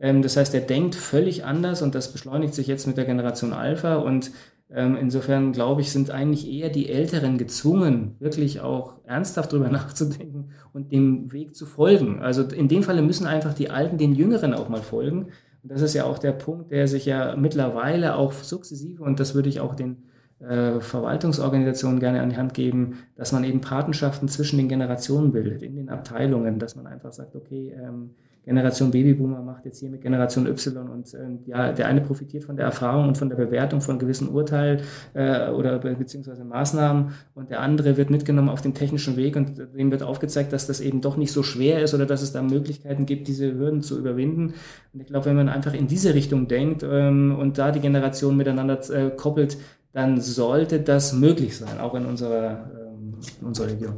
Ähm, 0.00 0.22
das 0.22 0.36
heißt, 0.36 0.54
er 0.54 0.62
denkt 0.62 0.94
völlig 0.94 1.44
anders 1.44 1.82
und 1.82 1.94
das 1.94 2.12
beschleunigt 2.12 2.54
sich 2.54 2.66
jetzt 2.66 2.86
mit 2.86 2.96
der 2.96 3.04
Generation 3.04 3.52
Alpha 3.52 3.96
und 3.96 4.30
ähm, 4.70 4.96
insofern 4.98 5.52
glaube 5.52 5.82
ich, 5.82 5.92
sind 5.92 6.10
eigentlich 6.10 6.50
eher 6.50 6.70
die 6.70 6.88
Älteren 6.88 7.36
gezwungen, 7.36 8.16
wirklich 8.20 8.60
auch 8.60 8.94
ernsthaft 9.04 9.52
darüber 9.52 9.68
nachzudenken 9.70 10.50
und 10.72 10.92
dem 10.92 11.30
Weg 11.32 11.54
zu 11.54 11.66
folgen. 11.66 12.22
Also 12.22 12.42
in 12.42 12.68
dem 12.68 12.82
Falle 12.82 13.02
müssen 13.02 13.26
einfach 13.26 13.52
die 13.52 13.70
Alten 13.70 13.98
den 13.98 14.14
Jüngeren 14.14 14.54
auch 14.54 14.70
mal 14.70 14.82
folgen. 14.82 15.26
Und 15.62 15.70
das 15.70 15.82
ist 15.82 15.94
ja 15.94 16.04
auch 16.04 16.18
der 16.18 16.32
Punkt, 16.32 16.70
der 16.70 16.88
sich 16.88 17.04
ja 17.04 17.36
mittlerweile 17.36 18.16
auch 18.16 18.32
sukzessive, 18.32 19.04
und 19.04 19.20
das 19.20 19.34
würde 19.34 19.50
ich 19.50 19.60
auch 19.60 19.74
den 19.74 20.04
äh, 20.42 20.80
Verwaltungsorganisationen 20.80 22.00
gerne 22.00 22.20
an 22.20 22.30
die 22.30 22.36
Hand 22.36 22.54
geben, 22.54 22.98
dass 23.16 23.32
man 23.32 23.44
eben 23.44 23.60
Patenschaften 23.60 24.28
zwischen 24.28 24.56
den 24.56 24.68
Generationen 24.68 25.32
bildet, 25.32 25.62
in 25.62 25.76
den 25.76 25.88
Abteilungen, 25.88 26.58
dass 26.58 26.76
man 26.76 26.86
einfach 26.86 27.12
sagt, 27.12 27.36
okay, 27.36 27.74
ähm, 27.76 28.10
Generation 28.44 28.90
Babyboomer 28.90 29.40
macht 29.40 29.64
jetzt 29.66 29.78
hier 29.78 29.88
mit 29.88 30.02
Generation 30.02 30.46
Y 30.48 30.88
und 30.88 31.14
ähm, 31.14 31.40
ja, 31.46 31.70
der 31.70 31.86
eine 31.86 32.00
profitiert 32.00 32.42
von 32.42 32.56
der 32.56 32.64
Erfahrung 32.64 33.06
und 33.08 33.16
von 33.16 33.28
der 33.28 33.36
Bewertung 33.36 33.80
von 33.80 34.00
gewissen 34.00 34.28
Urteilen 34.28 34.80
äh, 35.14 35.48
oder 35.50 35.78
be 35.78 35.94
beziehungsweise 35.94 36.44
Maßnahmen 36.44 37.12
und 37.34 37.50
der 37.50 37.60
andere 37.60 37.96
wird 37.96 38.10
mitgenommen 38.10 38.48
auf 38.48 38.60
dem 38.60 38.74
technischen 38.74 39.16
Weg 39.16 39.36
und 39.36 39.58
dem 39.58 39.92
wird 39.92 40.02
aufgezeigt, 40.02 40.52
dass 40.52 40.66
das 40.66 40.80
eben 40.80 41.00
doch 41.00 41.16
nicht 41.16 41.30
so 41.30 41.44
schwer 41.44 41.82
ist 41.82 41.94
oder 41.94 42.04
dass 42.04 42.22
es 42.22 42.32
da 42.32 42.42
Möglichkeiten 42.42 43.06
gibt, 43.06 43.28
diese 43.28 43.54
Hürden 43.54 43.80
zu 43.80 43.96
überwinden. 43.96 44.54
Und 44.92 45.00
ich 45.00 45.06
glaube, 45.06 45.26
wenn 45.26 45.36
man 45.36 45.48
einfach 45.48 45.74
in 45.74 45.86
diese 45.86 46.14
Richtung 46.14 46.48
denkt 46.48 46.82
ähm, 46.82 47.36
und 47.38 47.58
da 47.58 47.70
die 47.70 47.80
Generation 47.80 48.36
miteinander 48.36 48.80
äh, 48.90 49.10
koppelt, 49.10 49.56
dann 49.92 50.20
sollte 50.20 50.80
das 50.80 51.12
möglich 51.12 51.56
sein, 51.56 51.78
auch 51.80 51.94
in 51.94 52.06
unserer, 52.06 52.70
ähm, 52.74 53.18
in 53.40 53.46
unserer 53.46 53.68
Region. 53.68 53.96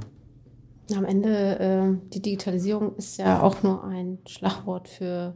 Am 0.94 1.04
Ende, 1.04 1.58
äh, 1.58 2.10
die 2.12 2.20
Digitalisierung 2.20 2.96
ist 2.96 3.18
ja 3.18 3.42
auch 3.42 3.62
nur 3.62 3.84
ein 3.84 4.18
Schlagwort 4.26 4.88
für 4.88 5.34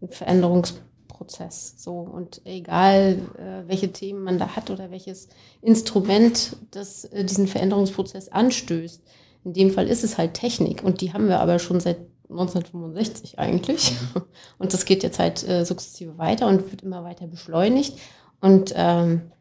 einen 0.00 0.10
Veränderungsprozess. 0.10 1.74
So, 1.76 1.98
und 1.98 2.40
egal, 2.44 3.18
äh, 3.36 3.68
welche 3.68 3.92
Themen 3.92 4.22
man 4.22 4.38
da 4.38 4.56
hat 4.56 4.70
oder 4.70 4.90
welches 4.90 5.28
Instrument 5.60 6.56
das 6.70 7.04
äh, 7.04 7.24
diesen 7.24 7.48
Veränderungsprozess 7.48 8.28
anstößt, 8.28 9.02
in 9.44 9.52
dem 9.52 9.70
Fall 9.70 9.88
ist 9.88 10.04
es 10.04 10.16
halt 10.16 10.34
Technik 10.34 10.84
und 10.84 11.00
die 11.00 11.12
haben 11.12 11.28
wir 11.28 11.40
aber 11.40 11.58
schon 11.58 11.80
seit 11.80 11.98
1965 12.30 13.38
eigentlich. 13.38 13.92
Mhm. 13.92 14.22
Und 14.58 14.72
das 14.72 14.86
geht 14.86 15.02
jetzt 15.02 15.18
halt 15.18 15.46
äh, 15.46 15.66
sukzessive 15.66 16.16
weiter 16.16 16.46
und 16.46 16.70
wird 16.70 16.82
immer 16.82 17.04
weiter 17.04 17.26
beschleunigt. 17.26 17.98
Und 18.40 18.72
ähm, 18.74 19.32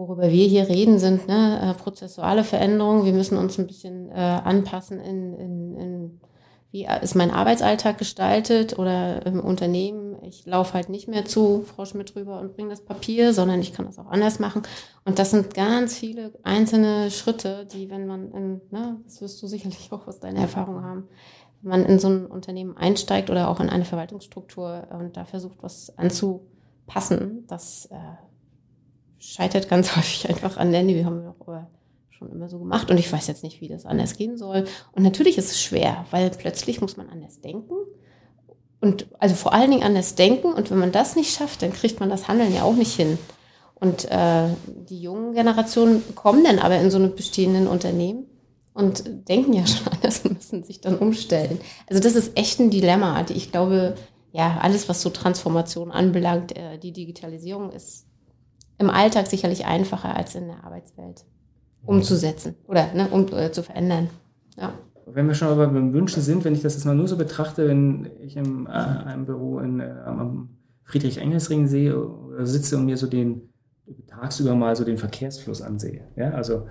worüber 0.00 0.22
wir 0.22 0.46
hier 0.46 0.68
reden, 0.68 0.98
sind 0.98 1.28
ne, 1.28 1.60
äh, 1.62 1.74
prozessuale 1.80 2.42
Veränderungen. 2.42 3.04
Wir 3.04 3.12
müssen 3.12 3.36
uns 3.36 3.58
ein 3.58 3.66
bisschen 3.66 4.08
äh, 4.10 4.14
anpassen 4.14 4.98
in, 4.98 5.34
in, 5.34 5.76
in, 5.76 6.20
wie 6.70 6.86
ist 7.02 7.14
mein 7.14 7.30
Arbeitsalltag 7.30 7.98
gestaltet 7.98 8.78
oder 8.78 9.26
im 9.26 9.40
Unternehmen. 9.40 10.16
Ich 10.22 10.46
laufe 10.46 10.74
halt 10.74 10.88
nicht 10.88 11.06
mehr 11.06 11.26
zu 11.26 11.62
Frau 11.62 11.84
Schmidt 11.84 12.16
rüber 12.16 12.40
und 12.40 12.54
bringe 12.54 12.70
das 12.70 12.80
Papier, 12.80 13.34
sondern 13.34 13.60
ich 13.60 13.74
kann 13.74 13.84
das 13.84 13.98
auch 13.98 14.06
anders 14.06 14.38
machen. 14.38 14.62
Und 15.04 15.18
das 15.18 15.32
sind 15.32 15.52
ganz 15.52 15.98
viele 15.98 16.32
einzelne 16.44 17.10
Schritte, 17.10 17.66
die, 17.72 17.90
wenn 17.90 18.06
man 18.06 18.30
in, 18.32 18.60
ne, 18.70 18.96
das 19.04 19.20
wirst 19.20 19.42
du 19.42 19.48
sicherlich 19.48 19.92
auch 19.92 20.06
aus 20.06 20.20
deiner 20.20 20.40
Erfahrung 20.40 20.82
haben, 20.82 21.08
wenn 21.60 21.70
man 21.70 21.84
in 21.84 21.98
so 21.98 22.08
ein 22.08 22.26
Unternehmen 22.26 22.74
einsteigt 22.76 23.28
oder 23.28 23.50
auch 23.50 23.60
in 23.60 23.68
eine 23.68 23.84
Verwaltungsstruktur 23.84 24.88
und 24.98 25.16
da 25.16 25.26
versucht, 25.26 25.58
was 25.60 25.92
anzupassen, 25.98 27.44
das 27.48 27.86
äh, 27.86 27.96
scheitert 29.20 29.68
ganz 29.68 29.94
häufig 29.96 30.28
einfach 30.28 30.56
an 30.56 30.72
der, 30.72 30.86
wir 30.86 31.04
haben 31.04 31.24
auch 31.26 31.46
aber 31.46 31.70
schon 32.10 32.32
immer 32.32 32.48
so 32.48 32.58
gemacht 32.58 32.90
und 32.90 32.98
ich 32.98 33.10
weiß 33.10 33.28
jetzt 33.28 33.44
nicht, 33.44 33.60
wie 33.60 33.68
das 33.68 33.86
anders 33.86 34.16
gehen 34.16 34.36
soll. 34.36 34.64
Und 34.92 35.02
natürlich 35.02 35.38
ist 35.38 35.50
es 35.50 35.62
schwer, 35.62 36.04
weil 36.10 36.30
plötzlich 36.30 36.80
muss 36.80 36.96
man 36.96 37.08
anders 37.08 37.40
denken. 37.40 37.74
Und 38.80 39.06
also 39.18 39.34
vor 39.34 39.52
allen 39.52 39.70
Dingen 39.70 39.82
anders 39.82 40.14
denken. 40.14 40.52
Und 40.52 40.70
wenn 40.70 40.78
man 40.78 40.92
das 40.92 41.16
nicht 41.16 41.34
schafft, 41.34 41.62
dann 41.62 41.72
kriegt 41.72 42.00
man 42.00 42.10
das 42.10 42.28
Handeln 42.28 42.54
ja 42.54 42.62
auch 42.62 42.74
nicht 42.74 42.94
hin. 42.94 43.18
Und 43.74 44.10
äh, 44.10 44.48
die 44.66 45.00
jungen 45.00 45.34
Generationen 45.34 46.02
kommen 46.14 46.44
dann 46.44 46.58
aber 46.58 46.78
in 46.78 46.90
so 46.90 46.98
einem 46.98 47.14
bestehenden 47.14 47.66
Unternehmen 47.66 48.26
und 48.74 49.28
denken 49.28 49.52
ja 49.54 49.66
schon 49.66 49.88
anders 49.88 50.20
und 50.20 50.34
müssen 50.34 50.62
sich 50.62 50.80
dann 50.80 50.98
umstellen. 50.98 51.60
Also 51.88 52.02
das 52.02 52.14
ist 52.14 52.36
echt 52.36 52.60
ein 52.60 52.70
Dilemma, 52.70 53.24
ich 53.28 53.50
glaube, 53.50 53.94
ja, 54.32 54.58
alles, 54.60 54.88
was 54.88 55.02
so 55.02 55.10
Transformation 55.10 55.90
anbelangt, 55.90 56.56
äh, 56.56 56.78
die 56.78 56.92
Digitalisierung 56.92 57.72
ist 57.72 58.06
im 58.80 58.90
Alltag 58.90 59.26
sicherlich 59.26 59.66
einfacher 59.66 60.16
als 60.16 60.34
in 60.34 60.48
der 60.48 60.64
Arbeitswelt 60.64 61.24
umzusetzen 61.84 62.56
oder 62.66 62.92
ne, 62.94 63.08
um 63.10 63.26
äh, 63.32 63.52
zu 63.52 63.62
verändern. 63.62 64.08
Ja. 64.56 64.72
Wenn 65.06 65.28
wir 65.28 65.34
schon 65.34 65.48
aber 65.48 65.68
beim 65.68 65.92
Wünschen 65.92 66.22
sind, 66.22 66.44
wenn 66.44 66.54
ich 66.54 66.62
das 66.62 66.74
jetzt 66.74 66.84
mal 66.84 66.94
nur 66.94 67.08
so 67.08 67.16
betrachte, 67.16 67.68
wenn 67.68 68.10
ich 68.22 68.36
im 68.36 68.66
äh, 68.66 68.70
einem 68.70 69.26
Büro 69.26 69.58
in, 69.58 69.80
äh, 69.80 69.90
am 70.04 70.50
Friedrich-Engels-Ring 70.84 71.66
sehe 71.66 71.98
oder 71.98 72.46
sitze 72.46 72.76
und 72.76 72.86
mir 72.86 72.96
so 72.96 73.06
den 73.06 73.50
tagsüber 74.06 74.54
mal 74.54 74.74
so 74.76 74.84
den 74.84 74.98
Verkehrsfluss 74.98 75.62
ansehe. 75.62 76.06
Ja, 76.16 76.30
also 76.30 76.66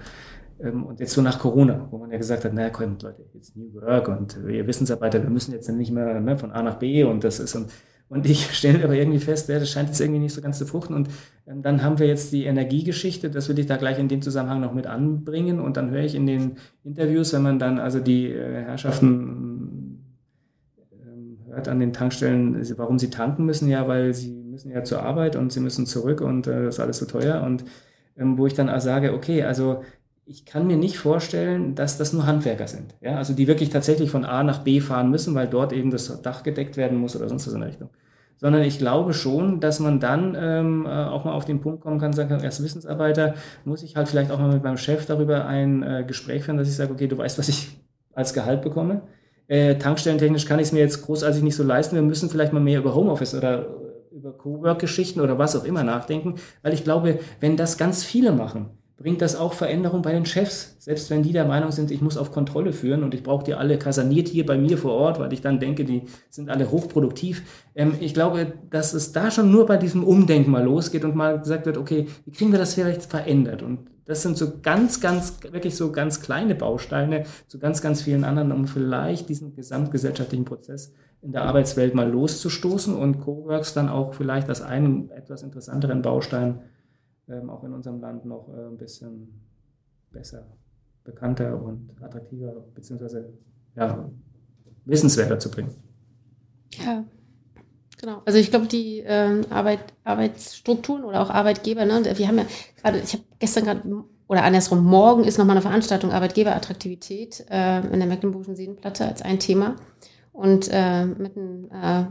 ähm, 0.59 0.85
und 0.85 0.99
jetzt 0.99 1.13
so 1.13 1.21
nach 1.21 1.37
Corona, 1.37 1.87
wo 1.91 1.97
man 1.97 2.11
ja 2.11 2.17
gesagt 2.17 2.43
hat, 2.43 2.53
naja, 2.53 2.69
komm, 2.69 2.97
Leute, 3.01 3.25
jetzt 3.33 3.55
New 3.55 3.73
Work 3.73 4.07
und 4.07 4.45
wir 4.45 4.65
Wissensarbeiter, 4.65 5.21
wir 5.21 5.29
müssen 5.29 5.51
jetzt 5.51 5.69
nicht 5.69 5.91
mehr 5.91 6.19
ne, 6.19 6.37
von 6.37 6.51
A 6.51 6.63
nach 6.63 6.79
B 6.79 7.03
und 7.03 7.23
das 7.23 7.39
ist 7.39 7.55
und 7.55 7.69
und 8.09 8.25
ich 8.25 8.51
stelle 8.57 8.83
aber 8.83 8.95
irgendwie 8.95 9.19
fest, 9.19 9.49
ja, 9.49 9.59
das 9.59 9.69
scheint 9.69 9.89
jetzt 9.89 10.01
irgendwie 10.01 10.19
nicht 10.19 10.33
so 10.33 10.41
ganz 10.41 10.57
zu 10.57 10.65
fruchten. 10.65 10.95
Und 10.95 11.09
ähm, 11.47 11.61
dann 11.61 11.83
haben 11.83 11.99
wir 11.99 12.07
jetzt 12.07 12.33
die 12.33 12.45
Energiegeschichte, 12.45 13.29
das 13.29 13.47
will 13.47 13.59
ich 13.59 13.67
da 13.67 13.77
gleich 13.77 13.99
in 13.99 14.07
dem 14.07 14.21
Zusammenhang 14.21 14.61
noch 14.61 14.73
mit 14.73 14.87
anbringen. 14.87 15.59
Und 15.59 15.77
dann 15.77 15.91
höre 15.91 16.03
ich 16.03 16.15
in 16.15 16.25
den 16.25 16.57
Interviews, 16.83 17.33
wenn 17.33 17.43
man 17.43 17.59
dann 17.59 17.79
also 17.79 17.99
die 17.99 18.27
äh, 18.27 18.63
Herrschaften 18.63 20.03
äh, 20.91 21.51
hört 21.51 21.67
an 21.67 21.79
den 21.79 21.93
Tankstellen, 21.93 22.61
warum 22.77 22.97
sie 22.99 23.11
tanken 23.11 23.45
müssen, 23.45 23.69
ja, 23.69 23.87
weil 23.87 24.13
sie 24.13 24.31
müssen 24.31 24.71
ja 24.71 24.83
zur 24.83 25.03
Arbeit 25.03 25.35
und 25.35 25.53
sie 25.53 25.59
müssen 25.59 25.85
zurück 25.85 26.21
und 26.21 26.47
äh, 26.47 26.65
das 26.65 26.75
ist 26.75 26.79
alles 26.79 26.97
so 26.97 27.05
teuer. 27.05 27.43
Und 27.43 27.63
ähm, 28.17 28.37
wo 28.37 28.47
ich 28.47 28.55
dann 28.55 28.69
auch 28.69 28.81
sage, 28.81 29.13
okay, 29.13 29.43
also 29.43 29.83
ich 30.25 30.45
kann 30.45 30.67
mir 30.67 30.77
nicht 30.77 30.99
vorstellen, 30.99 31.73
dass 31.73 31.97
das 31.97 32.13
nur 32.13 32.27
Handwerker 32.27 32.67
sind. 32.67 32.95
Ja, 33.01 33.15
also 33.15 33.33
die 33.33 33.47
wirklich 33.47 33.69
tatsächlich 33.69 34.11
von 34.11 34.25
A 34.25 34.43
nach 34.43 34.63
B 34.63 34.79
fahren 34.79 35.09
müssen, 35.09 35.33
weil 35.33 35.47
dort 35.47 35.73
eben 35.73 35.89
das 35.89 36.21
Dach 36.21 36.43
gedeckt 36.43 36.77
werden 36.77 36.99
muss 36.99 37.15
oder 37.15 37.27
sonst 37.27 37.47
was 37.47 37.53
in 37.53 37.61
der 37.61 37.69
Richtung. 37.69 37.89
Sondern 38.39 38.63
ich 38.63 38.79
glaube 38.79 39.13
schon, 39.13 39.59
dass 39.59 39.79
man 39.79 39.99
dann 39.99 40.35
ähm, 40.39 40.85
äh, 40.85 40.89
auch 40.89 41.25
mal 41.25 41.33
auf 41.33 41.45
den 41.45 41.59
Punkt 41.59 41.81
kommen 41.81 41.99
kann, 41.99 42.13
sagen, 42.13 42.33
als 42.41 42.63
Wissensarbeiter 42.63 43.35
muss 43.65 43.83
ich 43.83 43.95
halt 43.95 44.07
vielleicht 44.07 44.31
auch 44.31 44.39
mal 44.39 44.53
mit 44.53 44.63
meinem 44.63 44.77
Chef 44.77 45.05
darüber 45.05 45.45
ein 45.45 45.83
äh, 45.83 46.05
Gespräch 46.07 46.43
führen, 46.43 46.57
dass 46.57 46.69
ich 46.69 46.75
sage, 46.75 46.93
okay, 46.93 47.07
du 47.07 47.17
weißt, 47.17 47.37
was 47.37 47.49
ich 47.49 47.77
als 48.13 48.33
Gehalt 48.33 48.61
bekomme. 48.61 49.01
Äh, 49.47 49.75
tankstellentechnisch 49.75 50.45
kann 50.45 50.59
ich 50.59 50.67
es 50.67 50.71
mir 50.71 50.79
jetzt 50.79 51.01
großartig 51.05 51.43
nicht 51.43 51.55
so 51.55 51.63
leisten. 51.63 51.95
Wir 51.95 52.01
müssen 52.01 52.29
vielleicht 52.29 52.53
mal 52.53 52.59
mehr 52.59 52.79
über 52.79 52.95
Homeoffice 52.95 53.35
oder 53.35 53.67
über 54.11 54.31
Cowork-Geschichten 54.37 55.19
oder 55.21 55.37
was 55.37 55.55
auch 55.55 55.63
immer 55.63 55.83
nachdenken, 55.83 56.35
weil 56.61 56.73
ich 56.73 56.83
glaube, 56.83 57.19
wenn 57.39 57.57
das 57.57 57.77
ganz 57.77 58.03
viele 58.03 58.31
machen, 58.31 58.69
bringt 58.99 59.21
das 59.21 59.37
auch 59.37 59.53
Veränderung 59.53 60.01
bei 60.01 60.11
den 60.11 60.25
Chefs. 60.25 60.75
Selbst 60.77 61.09
wenn 61.09 61.23
die 61.23 61.31
der 61.31 61.45
Meinung 61.45 61.71
sind, 61.71 61.89
ich 61.89 62.01
muss 62.01 62.17
auf 62.17 62.33
Kontrolle 62.33 62.73
führen 62.73 63.03
und 63.03 63.13
ich 63.13 63.23
brauche 63.23 63.45
die 63.45 63.53
alle 63.53 63.79
kaserniert 63.79 64.27
hier 64.27 64.45
bei 64.45 64.57
mir 64.57 64.77
vor 64.77 64.91
Ort, 64.91 65.19
weil 65.19 65.31
ich 65.31 65.41
dann 65.41 65.59
denke, 65.61 65.85
die 65.85 66.03
sind 66.29 66.49
alle 66.49 66.69
hochproduktiv. 66.69 67.43
Ähm, 67.75 67.93
ich 68.01 68.13
glaube, 68.13 68.53
dass 68.69 68.93
es 68.93 69.13
da 69.13 69.31
schon 69.31 69.51
nur 69.51 69.65
bei 69.65 69.77
diesem 69.77 70.03
Umdenken 70.03 70.51
mal 70.51 70.63
losgeht 70.63 71.05
und 71.05 71.15
mal 71.15 71.39
gesagt 71.39 71.65
wird, 71.65 71.77
okay, 71.77 72.07
wie 72.25 72.31
kriegen 72.31 72.51
wir 72.51 72.59
das 72.59 72.73
vielleicht 72.73 73.03
verändert? 73.03 73.63
Und 73.63 73.87
das 74.03 74.21
sind 74.21 74.37
so 74.37 74.59
ganz, 74.61 74.99
ganz, 74.99 75.37
wirklich 75.49 75.75
so 75.75 75.93
ganz 75.93 76.19
kleine 76.19 76.55
Bausteine 76.55 77.23
zu 77.47 77.57
ganz, 77.57 77.81
ganz 77.81 78.01
vielen 78.01 78.25
anderen, 78.25 78.51
um 78.51 78.67
vielleicht 78.67 79.29
diesen 79.29 79.55
gesamtgesellschaftlichen 79.55 80.45
Prozess 80.45 80.93
in 81.21 81.31
der 81.31 81.43
Arbeitswelt 81.43 81.95
mal 81.95 82.09
loszustoßen 82.09 82.95
und 82.95 83.21
Coworks 83.21 83.73
dann 83.73 83.87
auch 83.87 84.13
vielleicht 84.13 84.49
als 84.49 84.61
einen 84.61 85.09
etwas 85.11 85.43
interessanteren 85.43 86.01
Baustein 86.01 86.61
ähm, 87.29 87.49
auch 87.49 87.63
in 87.63 87.73
unserem 87.73 87.99
Land 88.01 88.25
noch 88.25 88.49
äh, 88.49 88.67
ein 88.67 88.77
bisschen 88.77 89.41
besser, 90.11 90.45
bekannter 91.03 91.61
und 91.61 91.95
attraktiver, 92.01 92.53
beziehungsweise 92.73 93.33
ja, 93.75 94.09
wissenswerter 94.85 95.39
zu 95.39 95.51
bringen. 95.51 95.75
Ja, 96.71 97.03
genau. 97.99 98.21
Also 98.25 98.39
ich 98.39 98.49
glaube, 98.49 98.67
die 98.67 98.99
äh, 98.99 99.43
Arbeit, 99.49 99.93
Arbeitsstrukturen 100.03 101.03
oder 101.03 101.21
auch 101.21 101.29
Arbeitgeber, 101.29 101.85
ne, 101.85 102.03
wir 102.15 102.27
haben 102.27 102.37
ja 102.37 102.45
gerade, 102.81 102.99
ich 102.99 103.13
habe 103.13 103.23
gestern 103.39 103.65
gerade 103.65 104.05
oder 104.27 104.43
andersrum, 104.43 104.83
morgen 104.83 105.23
ist 105.23 105.39
nochmal 105.39 105.55
eine 105.55 105.63
Veranstaltung 105.63 106.11
Arbeitgeberattraktivität 106.11 107.45
äh, 107.49 107.79
in 107.79 107.99
der 107.99 108.07
Mecklenburgischen 108.07 108.55
Seenplatte 108.55 109.07
als 109.07 109.23
ein 109.23 109.39
Thema. 109.39 109.75
Und 110.31 110.69
äh, 110.71 111.05
mit 111.05 111.35
einem 111.35 111.69
äh, 111.71 112.05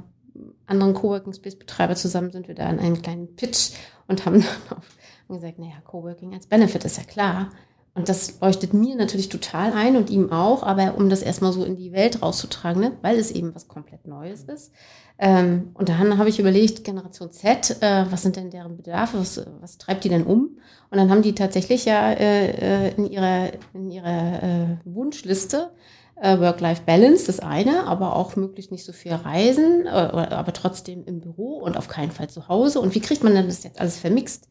anderen 0.66 0.95
Coworking 0.95 1.33
Space 1.33 1.55
Betreiber 1.55 1.95
zusammen 1.95 2.33
sind 2.33 2.49
wir 2.49 2.57
da 2.57 2.69
in 2.69 2.81
einem 2.81 3.01
kleinen 3.01 3.37
Pitch 3.37 3.71
und 4.09 4.27
haben 4.27 4.41
dann 4.69 4.79
auf 4.79 4.85
und 5.29 5.37
gesagt, 5.37 5.59
naja, 5.59 5.81
Coworking 5.85 6.35
als 6.35 6.47
Benefit 6.47 6.85
ist 6.85 6.97
ja 6.97 7.05
klar. 7.05 7.51
Und 7.95 8.09
das 8.09 8.41
leuchtet 8.41 8.74
mir 8.74 8.95
natürlich 8.95 9.29
total 9.29 9.72
ein 9.72 9.97
und 9.97 10.09
ihm 10.09 10.31
auch, 10.31 10.62
aber 10.62 10.97
um 10.97 11.11
das 11.11 11.20
erstmal 11.20 11.53
so 11.53 11.64
in 11.64 11.74
die 11.74 11.93
Welt 11.93 12.22
rauszutragen, 12.22 12.81
ne? 12.81 12.93
weil 13.03 13.16
es 13.16 13.33
eben 13.33 13.55
was 13.57 13.66
komplett 13.66 14.07
Neues 14.07 14.45
ist. 14.45 14.72
Ähm, 15.18 15.70
und 15.74 15.89
dann 15.89 16.16
habe 16.16 16.29
ich 16.29 16.39
überlegt, 16.39 16.85
Generation 16.85 17.33
Z, 17.33 17.83
äh, 17.83 18.05
was 18.09 18.22
sind 18.22 18.37
denn 18.37 18.51
deren 18.51 18.76
Bedarfe, 18.76 19.18
was, 19.18 19.45
was 19.61 19.79
treibt 19.79 20.05
die 20.05 20.11
denn 20.11 20.22
um? 20.22 20.59
Und 20.91 20.99
dann 20.99 21.11
haben 21.11 21.22
die 21.22 21.35
tatsächlich 21.35 21.87
ja 21.87 22.12
äh, 22.12 22.87
äh 22.87 22.95
in 22.95 23.07
ihrer, 23.07 23.51
in 23.74 23.91
ihrer 23.91 24.43
äh, 24.45 24.76
Wunschliste 24.85 25.72
äh, 26.20 26.39
Work-Life-Balance, 26.39 27.26
das 27.26 27.41
eine, 27.41 27.89
aber 27.89 28.14
auch 28.14 28.37
möglichst 28.37 28.70
nicht 28.70 28.85
so 28.85 28.93
viel 28.93 29.12
reisen, 29.12 29.87
äh, 29.87 29.89
aber 29.89 30.53
trotzdem 30.53 31.05
im 31.05 31.20
Büro 31.20 31.59
und 31.59 31.76
auf 31.76 31.89
keinen 31.89 32.12
Fall 32.12 32.31
zu 32.31 32.47
Hause. 32.47 32.81
Und 32.81 32.95
wie 32.95 33.01
kriegt 33.01 33.24
man 33.24 33.35
denn 33.35 33.47
das 33.47 33.64
jetzt 33.64 33.81
alles 33.81 33.99
vermixt? 33.99 34.49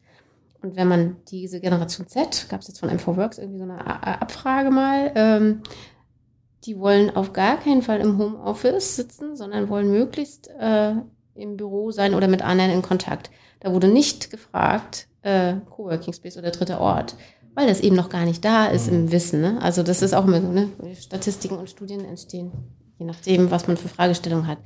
Und 0.62 0.76
wenn 0.76 0.88
man 0.88 1.16
diese 1.28 1.60
Generation 1.60 2.06
Z, 2.08 2.46
gab 2.48 2.60
es 2.60 2.68
jetzt 2.68 2.80
von 2.80 2.90
M4Works 2.90 3.38
irgendwie 3.38 3.58
so 3.58 3.64
eine 3.64 3.86
Abfrage 3.86 4.70
mal, 4.70 5.12
ähm, 5.14 5.62
die 6.64 6.78
wollen 6.78 7.14
auf 7.14 7.32
gar 7.32 7.58
keinen 7.58 7.82
Fall 7.82 8.00
im 8.00 8.18
Homeoffice 8.18 8.96
sitzen, 8.96 9.36
sondern 9.36 9.68
wollen 9.68 9.90
möglichst 9.90 10.48
äh, 10.58 10.94
im 11.34 11.56
Büro 11.56 11.92
sein 11.92 12.14
oder 12.14 12.26
mit 12.28 12.42
anderen 12.42 12.72
in 12.72 12.82
Kontakt. 12.82 13.30
Da 13.60 13.72
wurde 13.72 13.88
nicht 13.88 14.30
gefragt, 14.30 15.08
äh, 15.22 15.54
Coworking 15.70 16.12
Space 16.12 16.36
oder 16.36 16.50
dritter 16.50 16.80
Ort, 16.80 17.16
weil 17.54 17.68
das 17.68 17.80
eben 17.80 17.96
noch 17.96 18.08
gar 18.08 18.24
nicht 18.24 18.44
da 18.44 18.66
ist 18.66 18.88
mhm. 18.90 18.96
im 18.96 19.12
Wissen. 19.12 19.40
Ne? 19.40 19.58
Also 19.62 19.82
das 19.82 20.02
ist 20.02 20.14
auch 20.14 20.26
immer 20.26 20.40
so, 20.40 20.48
ne? 20.48 20.70
Statistiken 20.98 21.56
und 21.56 21.70
Studien 21.70 22.04
entstehen, 22.04 22.52
je 22.98 23.06
nachdem, 23.06 23.50
was 23.50 23.68
man 23.68 23.76
für 23.76 23.88
Fragestellungen 23.88 24.46
hat. 24.46 24.58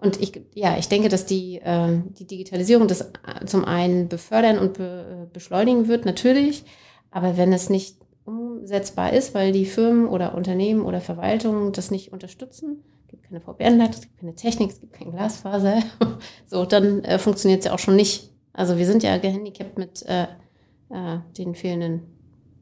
Und 0.00 0.20
ich, 0.20 0.40
ja, 0.54 0.78
ich 0.78 0.88
denke, 0.88 1.08
dass 1.08 1.26
die, 1.26 1.56
äh, 1.56 2.00
die 2.18 2.26
Digitalisierung 2.26 2.86
das 2.86 3.00
äh, 3.00 3.44
zum 3.46 3.64
einen 3.64 4.08
befördern 4.08 4.58
und 4.58 4.74
be, 4.74 5.26
äh, 5.26 5.32
beschleunigen 5.32 5.88
wird, 5.88 6.04
natürlich. 6.04 6.64
Aber 7.10 7.36
wenn 7.36 7.52
es 7.52 7.68
nicht 7.68 7.96
umsetzbar 8.24 9.12
ist, 9.12 9.34
weil 9.34 9.52
die 9.52 9.64
Firmen 9.64 10.06
oder 10.06 10.34
Unternehmen 10.34 10.82
oder 10.82 11.00
Verwaltungen 11.00 11.72
das 11.72 11.90
nicht 11.90 12.12
unterstützen, 12.12 12.84
es 13.02 13.08
gibt 13.08 13.24
keine 13.24 13.40
VPN-Leitung, 13.40 13.94
es 13.94 14.00
gibt 14.02 14.18
keine 14.20 14.34
Technik, 14.34 14.70
es 14.70 14.80
gibt 14.80 14.92
kein 14.92 15.10
Glasfaser, 15.10 15.82
so, 16.46 16.64
dann 16.64 17.02
äh, 17.04 17.18
funktioniert 17.18 17.60
es 17.60 17.66
ja 17.66 17.72
auch 17.72 17.78
schon 17.78 17.96
nicht. 17.96 18.30
Also 18.52 18.76
wir 18.76 18.86
sind 18.86 19.02
ja 19.02 19.16
gehandicapt 19.18 19.78
mit 19.78 20.04
äh, 20.06 20.24
äh, 20.90 21.18
den 21.36 21.54
fehlenden 21.54 22.02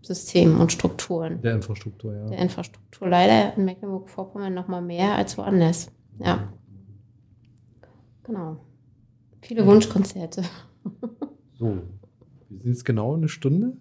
Systemen 0.02 0.60
und 0.60 0.72
Strukturen. 0.72 1.42
Der 1.42 1.54
Infrastruktur, 1.54 2.14
ja. 2.14 2.26
Der 2.26 2.38
Infrastruktur. 2.38 3.08
Leider 3.08 3.56
in 3.56 3.64
Mecklenburg-Vorpommern 3.64 4.54
noch 4.54 4.68
mal 4.68 4.82
mehr 4.82 5.16
als 5.16 5.36
woanders. 5.36 5.90
Ja. 6.20 6.52
Genau. 8.26 8.56
Viele 9.40 9.60
ja. 9.62 9.66
Wunschkonzerte. 9.66 10.44
So, 11.58 11.68
wir 12.50 12.58
sind 12.60 12.66
jetzt 12.66 12.84
genau 12.84 13.14
eine 13.14 13.30
Stunde. 13.30 13.78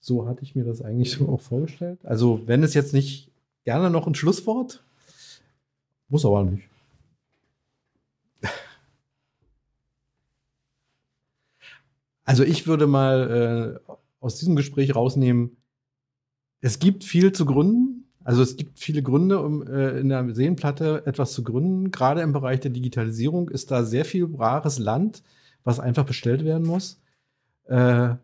So 0.00 0.28
hatte 0.28 0.42
ich 0.42 0.54
mir 0.54 0.64
das 0.64 0.82
eigentlich 0.82 1.12
so 1.12 1.30
auch 1.30 1.40
vorgestellt. 1.40 2.04
Also, 2.04 2.46
wenn 2.46 2.62
es 2.62 2.74
jetzt 2.74 2.92
nicht 2.92 3.32
gerne 3.64 3.88
noch 3.88 4.06
ein 4.06 4.14
Schlusswort, 4.14 4.84
muss 6.08 6.26
aber 6.26 6.44
nicht. 6.44 6.68
Also 12.24 12.44
ich 12.44 12.66
würde 12.66 12.86
mal 12.86 13.80
äh, 13.88 13.92
aus 14.20 14.36
diesem 14.38 14.56
Gespräch 14.56 14.94
rausnehmen, 14.94 15.56
es 16.60 16.78
gibt 16.78 17.02
viel 17.02 17.32
zu 17.32 17.44
gründen, 17.46 17.99
also 18.24 18.42
es 18.42 18.56
gibt 18.56 18.78
viele 18.78 19.02
Gründe, 19.02 19.40
um 19.40 19.66
äh, 19.66 19.98
in 19.98 20.08
der 20.08 20.34
Seenplatte 20.34 21.02
etwas 21.06 21.32
zu 21.32 21.42
gründen. 21.42 21.90
Gerade 21.90 22.20
im 22.20 22.32
Bereich 22.32 22.60
der 22.60 22.70
Digitalisierung 22.70 23.48
ist 23.48 23.70
da 23.70 23.84
sehr 23.84 24.04
viel 24.04 24.28
rares 24.36 24.78
Land, 24.78 25.22
was 25.64 25.80
einfach 25.80 26.04
bestellt 26.04 26.44
werden 26.44 26.66
muss. 26.66 27.00
Äh, 27.66 28.14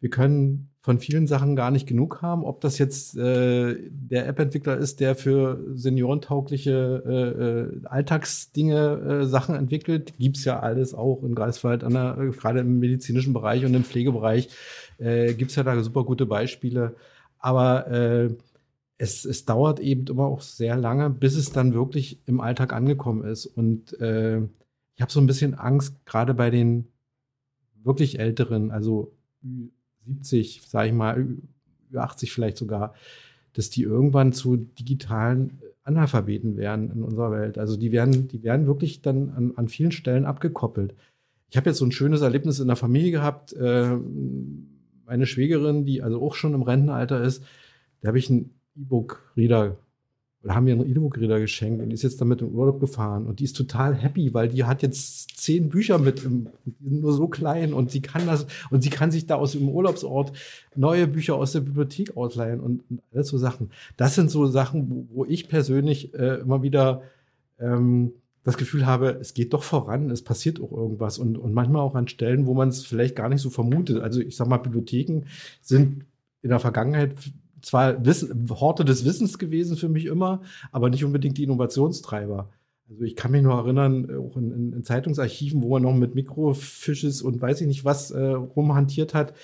wir 0.00 0.10
können 0.10 0.70
von 0.80 1.00
vielen 1.00 1.26
Sachen 1.26 1.56
gar 1.56 1.70
nicht 1.70 1.86
genug 1.86 2.22
haben. 2.22 2.44
Ob 2.44 2.60
das 2.60 2.78
jetzt 2.78 3.16
äh, 3.16 3.76
der 3.90 4.26
App-Entwickler 4.28 4.78
ist, 4.78 5.00
der 5.00 5.16
für 5.16 5.60
seniorentaugliche 5.74 7.02
äh, 7.04 7.42
äh 7.42 7.86
Alltagsdinge 7.86 9.22
äh, 9.22 9.26
Sachen 9.26 9.56
entwickelt, 9.56 10.14
gibt's 10.18 10.44
ja 10.44 10.60
alles 10.60 10.94
auch 10.94 11.22
in 11.24 11.34
Greifswald, 11.34 11.82
an 11.82 11.92
der, 11.94 12.16
gerade 12.38 12.60
im 12.60 12.78
medizinischen 12.78 13.32
Bereich 13.32 13.64
und 13.64 13.74
im 13.74 13.84
Pflegebereich 13.84 14.48
äh, 14.98 15.34
gibt's 15.34 15.56
ja 15.56 15.64
da 15.64 15.78
super 15.82 16.04
gute 16.04 16.26
Beispiele. 16.26 16.94
Aber 17.38 17.90
äh, 17.90 18.30
es, 18.98 19.24
es 19.24 19.44
dauert 19.44 19.78
eben 19.78 20.06
immer 20.08 20.26
auch 20.26 20.40
sehr 20.40 20.76
lange, 20.76 21.08
bis 21.08 21.36
es 21.36 21.52
dann 21.52 21.72
wirklich 21.72 22.20
im 22.26 22.40
Alltag 22.40 22.72
angekommen 22.72 23.24
ist. 23.24 23.46
Und 23.46 23.98
äh, 24.00 24.38
ich 24.38 25.00
habe 25.00 25.12
so 25.12 25.20
ein 25.20 25.26
bisschen 25.26 25.54
Angst, 25.54 26.04
gerade 26.04 26.34
bei 26.34 26.50
den 26.50 26.88
wirklich 27.84 28.18
Älteren, 28.18 28.72
also 28.72 29.12
70, 30.04 30.62
sage 30.66 30.88
ich 30.88 30.94
mal, 30.94 31.28
80 31.94 32.32
vielleicht 32.32 32.56
sogar, 32.56 32.94
dass 33.52 33.70
die 33.70 33.82
irgendwann 33.82 34.32
zu 34.32 34.56
digitalen 34.56 35.60
Analphabeten 35.84 36.56
werden 36.56 36.90
in 36.90 37.02
unserer 37.02 37.30
Welt. 37.30 37.56
Also 37.56 37.76
die 37.76 37.92
werden, 37.92 38.28
die 38.28 38.42
werden 38.42 38.66
wirklich 38.66 39.00
dann 39.00 39.30
an, 39.30 39.52
an 39.56 39.68
vielen 39.68 39.92
Stellen 39.92 40.26
abgekoppelt. 40.26 40.94
Ich 41.50 41.56
habe 41.56 41.70
jetzt 41.70 41.78
so 41.78 41.86
ein 41.86 41.92
schönes 41.92 42.20
Erlebnis 42.20 42.58
in 42.58 42.66
der 42.66 42.76
Familie 42.76 43.12
gehabt. 43.12 43.52
Äh, 43.54 43.96
meine 45.06 45.26
Schwägerin, 45.26 45.86
die 45.86 46.02
also 46.02 46.20
auch 46.20 46.34
schon 46.34 46.52
im 46.52 46.62
Rentenalter 46.62 47.22
ist, 47.22 47.42
da 48.00 48.08
habe 48.08 48.18
ich 48.18 48.28
einen 48.28 48.57
E-Book-Reader 48.80 49.76
oder 50.44 50.54
haben 50.54 50.64
mir 50.64 50.74
einen 50.74 50.88
E-Book-Reader 50.88 51.40
geschenkt 51.40 51.82
und 51.82 51.90
ist 51.90 52.02
jetzt 52.02 52.20
damit 52.20 52.40
in 52.42 52.52
Urlaub 52.52 52.78
gefahren 52.78 53.26
und 53.26 53.40
die 53.40 53.44
ist 53.44 53.56
total 53.56 53.94
happy, 53.94 54.32
weil 54.34 54.48
die 54.48 54.64
hat 54.64 54.82
jetzt 54.82 55.36
zehn 55.36 55.68
Bücher 55.68 55.98
mit, 55.98 56.24
im, 56.24 56.48
die 56.64 56.88
sind 56.88 57.00
nur 57.00 57.12
so 57.12 57.26
klein 57.26 57.72
und 57.72 57.90
sie 57.90 58.00
kann 58.00 58.26
das 58.26 58.46
und 58.70 58.82
sie 58.82 58.90
kann 58.90 59.10
sich 59.10 59.26
da 59.26 59.34
aus 59.34 59.52
dem 59.52 59.68
Urlaubsort 59.68 60.32
neue 60.76 61.08
Bücher 61.08 61.34
aus 61.34 61.52
der 61.52 61.60
Bibliothek 61.60 62.16
ausleihen 62.16 62.60
und, 62.60 62.88
und 62.88 63.02
alles 63.12 63.28
so 63.28 63.38
Sachen. 63.38 63.70
Das 63.96 64.14
sind 64.14 64.30
so 64.30 64.46
Sachen, 64.46 64.88
wo, 64.90 65.06
wo 65.10 65.24
ich 65.24 65.48
persönlich 65.48 66.14
äh, 66.14 66.40
immer 66.40 66.62
wieder 66.62 67.02
ähm, 67.58 68.12
das 68.44 68.56
Gefühl 68.56 68.86
habe, 68.86 69.18
es 69.20 69.34
geht 69.34 69.52
doch 69.52 69.64
voran, 69.64 70.08
es 70.10 70.22
passiert 70.22 70.60
auch 70.60 70.70
irgendwas 70.70 71.18
und, 71.18 71.36
und 71.36 71.52
manchmal 71.52 71.82
auch 71.82 71.96
an 71.96 72.06
Stellen, 72.06 72.46
wo 72.46 72.54
man 72.54 72.68
es 72.68 72.86
vielleicht 72.86 73.16
gar 73.16 73.28
nicht 73.28 73.42
so 73.42 73.50
vermutet. 73.50 74.00
Also 74.00 74.20
ich 74.20 74.36
sag 74.36 74.46
mal, 74.46 74.58
Bibliotheken 74.58 75.24
sind 75.60 76.04
in 76.42 76.50
der 76.50 76.60
Vergangenheit 76.60 77.14
zwar 77.62 78.04
Wissen, 78.04 78.48
Horte 78.50 78.84
des 78.84 79.04
Wissens 79.04 79.38
gewesen 79.38 79.76
für 79.76 79.88
mich 79.88 80.06
immer, 80.06 80.42
aber 80.72 80.90
nicht 80.90 81.04
unbedingt 81.04 81.38
die 81.38 81.44
Innovationstreiber. 81.44 82.50
Also 82.90 83.02
ich 83.02 83.16
kann 83.16 83.32
mich 83.32 83.42
nur 83.42 83.54
erinnern, 83.54 84.10
auch 84.16 84.36
in, 84.36 84.50
in, 84.50 84.72
in 84.72 84.84
Zeitungsarchiven, 84.84 85.62
wo 85.62 85.70
man 85.70 85.82
noch 85.82 85.94
mit 85.94 86.14
Mikrofisches 86.14 87.20
und 87.20 87.40
weiß 87.40 87.60
ich 87.60 87.66
nicht 87.66 87.84
was 87.84 88.10
äh, 88.10 88.20
rumhantiert 88.22 89.12
hat, 89.12 89.34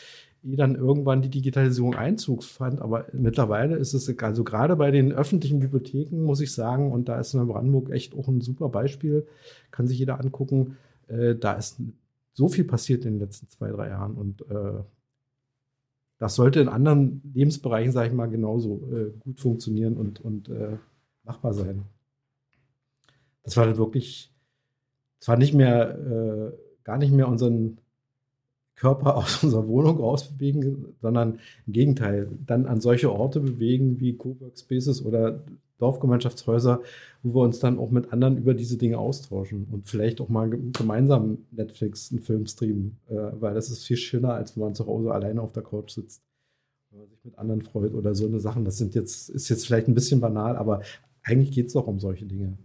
ehe 0.42 0.56
dann 0.56 0.76
irgendwann 0.76 1.22
die 1.22 1.30
Digitalisierung 1.30 1.94
Einzug 1.94 2.42
fand. 2.42 2.80
Aber 2.80 3.06
mittlerweile 3.12 3.76
ist 3.76 3.94
es, 3.94 4.08
also 4.18 4.44
gerade 4.44 4.76
bei 4.76 4.90
den 4.90 5.12
öffentlichen 5.12 5.60
Bibliotheken, 5.60 6.22
muss 6.22 6.40
ich 6.40 6.52
sagen, 6.52 6.92
und 6.92 7.08
da 7.08 7.18
ist 7.18 7.34
in 7.34 7.46
Brandenburg 7.46 7.90
echt 7.90 8.14
auch 8.14 8.28
ein 8.28 8.40
super 8.40 8.68
Beispiel, 8.68 9.26
kann 9.70 9.86
sich 9.86 9.98
jeder 9.98 10.20
angucken, 10.20 10.76
äh, 11.08 11.34
da 11.34 11.54
ist 11.54 11.80
so 12.32 12.48
viel 12.48 12.64
passiert 12.64 13.04
in 13.04 13.14
den 13.14 13.20
letzten 13.20 13.48
zwei, 13.48 13.70
drei 13.70 13.88
Jahren 13.88 14.14
und 14.14 14.42
äh, 14.50 14.82
das 16.24 16.36
sollte 16.36 16.58
in 16.58 16.70
anderen 16.70 17.20
Lebensbereichen, 17.34 17.92
sage 17.92 18.08
ich 18.08 18.14
mal, 18.14 18.30
genauso 18.30 18.80
äh, 18.90 19.10
gut 19.20 19.40
funktionieren 19.40 19.98
und, 19.98 20.22
und 20.22 20.48
äh, 20.48 20.78
machbar 21.22 21.52
sein. 21.52 21.82
Das 23.42 23.58
war 23.58 23.66
dann 23.66 23.76
wirklich, 23.76 24.32
zwar 25.20 25.36
nicht 25.36 25.52
mehr, 25.52 25.98
äh, 25.98 26.56
gar 26.82 26.96
nicht 26.96 27.12
mehr 27.12 27.28
unseren 27.28 27.76
Körper 28.74 29.16
aus 29.18 29.44
unserer 29.44 29.68
Wohnung 29.68 29.98
rausbewegen, 29.98 30.94
sondern 31.02 31.40
im 31.66 31.74
Gegenteil, 31.74 32.30
dann 32.46 32.64
an 32.64 32.80
solche 32.80 33.12
Orte 33.12 33.40
bewegen 33.40 34.00
wie 34.00 34.16
Cowork 34.16 34.58
Spaces 34.58 35.04
oder 35.04 35.44
Dorfgemeinschaftshäuser, 35.78 36.80
wo 37.22 37.40
wir 37.40 37.44
uns 37.44 37.58
dann 37.58 37.78
auch 37.78 37.90
mit 37.90 38.12
anderen 38.12 38.36
über 38.36 38.54
diese 38.54 38.78
Dinge 38.78 38.98
austauschen 38.98 39.66
und 39.70 39.86
vielleicht 39.86 40.20
auch 40.20 40.28
mal 40.28 40.48
gemeinsam 40.48 41.38
Netflix 41.50 42.10
einen 42.10 42.20
Film 42.20 42.46
streamen, 42.46 42.98
äh, 43.08 43.14
weil 43.40 43.54
das 43.54 43.70
ist 43.70 43.84
viel 43.84 43.96
schöner, 43.96 44.34
als 44.34 44.56
wenn 44.56 44.64
man 44.64 44.74
zu 44.74 44.86
Hause 44.86 45.12
alleine 45.12 45.42
auf 45.42 45.52
der 45.52 45.62
Couch 45.62 45.92
sitzt 45.92 46.22
oder 46.92 47.06
sich 47.06 47.24
mit 47.24 47.38
anderen 47.38 47.62
freut 47.62 47.94
oder 47.94 48.14
so 48.14 48.26
eine 48.26 48.40
Sachen. 48.40 48.64
Das 48.64 48.78
sind 48.78 48.94
jetzt, 48.94 49.30
ist 49.30 49.48
jetzt 49.48 49.66
vielleicht 49.66 49.88
ein 49.88 49.94
bisschen 49.94 50.20
banal, 50.20 50.56
aber 50.56 50.82
eigentlich 51.24 51.52
geht 51.52 51.66
es 51.66 51.72
doch 51.72 51.86
um 51.86 51.98
solche 51.98 52.26
Dinge. 52.26 52.56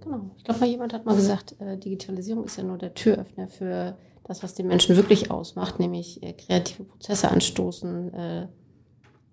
Genau. 0.00 0.34
Ich 0.36 0.44
glaube, 0.44 0.60
mal 0.60 0.68
jemand 0.68 0.92
hat 0.92 1.06
mal 1.06 1.14
gesagt, 1.14 1.56
äh, 1.60 1.78
Digitalisierung 1.78 2.44
ist 2.44 2.56
ja 2.56 2.64
nur 2.64 2.76
der 2.76 2.92
Türöffner 2.94 3.48
für 3.48 3.96
das, 4.24 4.42
was 4.42 4.54
den 4.54 4.66
Menschen 4.66 4.96
wirklich 4.96 5.30
ausmacht, 5.30 5.78
nämlich 5.78 6.22
äh, 6.22 6.32
kreative 6.32 6.84
Prozesse 6.84 7.30
anstoßen, 7.30 8.12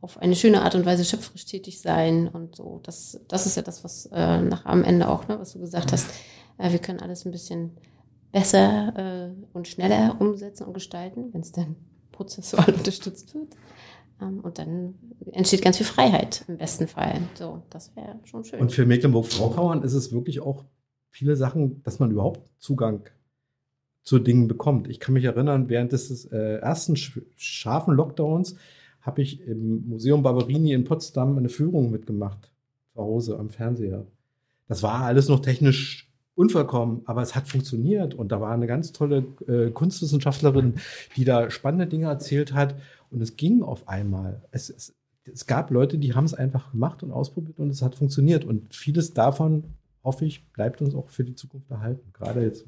auf 0.01 0.17
eine 0.17 0.35
schöne 0.35 0.61
Art 0.61 0.75
und 0.75 0.85
Weise 0.85 1.03
schöpferisch 1.03 1.45
tätig 1.45 1.81
sein 1.81 2.27
und 2.27 2.55
so. 2.55 2.79
Das, 2.83 3.19
das 3.27 3.45
ist 3.45 3.57
ja 3.57 3.61
das, 3.61 3.83
was 3.83 4.05
äh, 4.07 4.41
nach 4.41 4.65
am 4.65 4.83
Ende 4.83 5.09
auch, 5.09 5.27
ne, 5.27 5.39
was 5.39 5.53
du 5.53 5.59
gesagt 5.59 5.91
hast. 5.91 6.09
Äh, 6.57 6.71
wir 6.71 6.79
können 6.79 6.99
alles 6.99 7.25
ein 7.25 7.31
bisschen 7.31 7.71
besser 8.31 8.93
äh, 8.95 9.45
und 9.53 9.67
schneller 9.67 10.15
umsetzen 10.19 10.65
und 10.65 10.73
gestalten, 10.73 11.33
wenn 11.33 11.41
es 11.41 11.51
dann 11.51 11.75
prozessual 12.11 12.73
unterstützt 12.77 13.33
wird. 13.33 13.55
Ähm, 14.21 14.39
und 14.41 14.57
dann 14.57 14.95
entsteht 15.31 15.61
ganz 15.61 15.77
viel 15.77 15.85
Freiheit 15.85 16.45
im 16.47 16.57
besten 16.57 16.87
Fall. 16.87 17.21
So, 17.33 17.63
das 17.69 17.95
wäre 17.95 18.19
schon 18.23 18.43
schön. 18.43 18.59
Und 18.59 18.71
für 18.71 18.85
Mecklenburg-Vorpommern 18.85 19.83
ist 19.83 19.93
es 19.93 20.11
wirklich 20.13 20.39
auch 20.39 20.65
viele 21.09 21.35
Sachen, 21.35 21.81
dass 21.83 21.99
man 21.99 22.11
überhaupt 22.11 22.41
Zugang 22.59 23.09
zu 24.03 24.19
Dingen 24.19 24.47
bekommt. 24.47 24.87
Ich 24.87 24.99
kann 24.99 25.13
mich 25.13 25.25
erinnern, 25.25 25.69
während 25.69 25.91
des 25.91 26.25
äh, 26.25 26.57
ersten 26.57 26.95
scharfen 26.95 27.93
Lockdowns 27.93 28.55
habe 29.01 29.21
ich 29.21 29.41
im 29.41 29.87
Museum 29.87 30.23
Barberini 30.23 30.73
in 30.73 30.83
Potsdam 30.83 31.37
eine 31.37 31.49
Führung 31.49 31.91
mitgemacht. 31.91 32.51
Zu 32.93 33.01
Hause 33.01 33.39
am 33.39 33.49
Fernseher. 33.49 34.05
Das 34.67 34.83
war 34.83 35.03
alles 35.03 35.29
noch 35.29 35.39
technisch 35.39 36.09
unvollkommen, 36.35 37.01
aber 37.05 37.21
es 37.21 37.35
hat 37.35 37.47
funktioniert. 37.47 38.13
Und 38.13 38.31
da 38.31 38.39
war 38.39 38.51
eine 38.51 38.67
ganz 38.67 38.93
tolle 38.93 39.25
äh, 39.47 39.71
Kunstwissenschaftlerin, 39.71 40.75
die 41.17 41.25
da 41.25 41.49
spannende 41.51 41.87
Dinge 41.87 42.07
erzählt 42.07 42.53
hat. 42.53 42.75
Und 43.09 43.21
es 43.21 43.35
ging 43.35 43.61
auf 43.61 43.87
einmal. 43.87 44.43
Es, 44.51 44.69
es, 44.69 44.95
es 45.25 45.47
gab 45.47 45.71
Leute, 45.71 45.97
die 45.97 46.13
haben 46.13 46.25
es 46.25 46.33
einfach 46.33 46.71
gemacht 46.71 47.03
und 47.03 47.11
ausprobiert 47.11 47.59
und 47.59 47.69
es 47.69 47.81
hat 47.81 47.95
funktioniert. 47.95 48.45
Und 48.45 48.73
vieles 48.73 49.13
davon, 49.13 49.65
hoffe 50.03 50.25
ich, 50.25 50.47
bleibt 50.53 50.81
uns 50.81 50.95
auch 50.95 51.09
für 51.09 51.23
die 51.23 51.35
Zukunft 51.35 51.69
erhalten. 51.71 52.09
Gerade 52.13 52.41
jetzt 52.41 52.65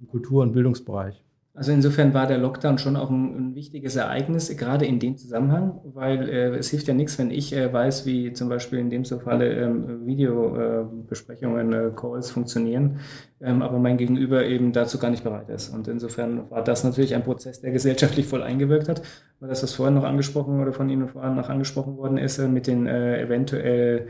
im 0.00 0.08
Kultur- 0.08 0.42
und 0.42 0.52
Bildungsbereich. 0.52 1.22
Also 1.56 1.70
insofern 1.70 2.14
war 2.14 2.26
der 2.26 2.38
Lockdown 2.38 2.78
schon 2.78 2.96
auch 2.96 3.10
ein, 3.10 3.36
ein 3.36 3.54
wichtiges 3.54 3.94
Ereignis, 3.94 4.54
gerade 4.56 4.86
in 4.86 4.98
dem 4.98 5.16
Zusammenhang, 5.16 5.80
weil 5.84 6.28
äh, 6.28 6.56
es 6.56 6.70
hilft 6.70 6.88
ja 6.88 6.94
nichts, 6.94 7.16
wenn 7.16 7.30
ich 7.30 7.54
äh, 7.54 7.72
weiß, 7.72 8.06
wie 8.06 8.32
zum 8.32 8.48
Beispiel 8.48 8.80
in 8.80 8.90
dem 8.90 9.04
Falle 9.04 9.52
ähm, 9.52 10.04
Videobesprechungen, 10.04 11.72
äh, 11.72 11.90
Calls 11.94 12.32
funktionieren, 12.32 12.98
ähm, 13.40 13.62
aber 13.62 13.78
mein 13.78 13.98
Gegenüber 13.98 14.44
eben 14.44 14.72
dazu 14.72 14.98
gar 14.98 15.10
nicht 15.10 15.22
bereit 15.22 15.48
ist. 15.48 15.68
Und 15.68 15.86
insofern 15.86 16.50
war 16.50 16.64
das 16.64 16.82
natürlich 16.82 17.14
ein 17.14 17.22
Prozess, 17.22 17.60
der 17.60 17.70
gesellschaftlich 17.70 18.26
voll 18.26 18.42
eingewirkt 18.42 18.88
hat. 18.88 19.02
Weil 19.38 19.48
das, 19.48 19.62
was 19.62 19.74
vorhin 19.74 19.94
noch 19.94 20.04
angesprochen 20.04 20.60
oder 20.60 20.72
von 20.72 20.88
Ihnen 20.88 21.06
vorhin 21.06 21.36
noch 21.36 21.50
angesprochen 21.50 21.96
worden 21.96 22.18
ist, 22.18 22.38
äh, 22.38 22.48
mit 22.48 22.66
den 22.66 22.88
äh, 22.88 23.22
eventuell 23.22 24.08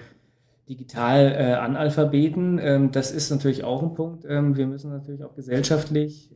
digital 0.67 1.33
äh, 1.33 1.53
Analphabeten, 1.57 2.59
ähm, 2.63 2.91
das 2.91 3.11
ist 3.11 3.29
natürlich 3.29 3.65
auch 3.65 3.83
ein 3.83 3.93
Punkt. 3.93 4.25
Ähm, 4.27 4.57
wir 4.57 4.67
müssen 4.67 4.91
natürlich 4.91 5.23
auch 5.25 5.35
gesellschaftlich 5.35 6.31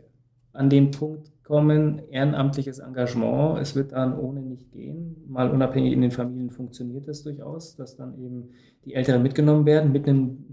an 0.59 0.69
den 0.69 0.91
Punkt 0.91 1.31
kommen, 1.45 2.03
ehrenamtliches 2.11 2.79
Engagement, 2.79 3.59
es 3.61 3.75
wird 3.75 3.93
dann 3.93 4.19
ohne 4.19 4.43
nicht 4.43 4.71
gehen. 4.73 5.17
Mal 5.29 5.51
unabhängig 5.51 5.93
in 5.93 6.03
den 6.03 6.11
Familien 6.11 6.51
funktioniert 6.51 7.09
das 7.09 7.23
durchaus, 7.23 7.77
dass 7.77 7.97
dann 7.97 8.19
eben 8.19 8.51
die 8.85 8.95
Älteren 8.95 9.23
mitgenommen 9.23 9.65
werden 9.65 9.93
mit 9.93 10.07
einem 10.07 10.45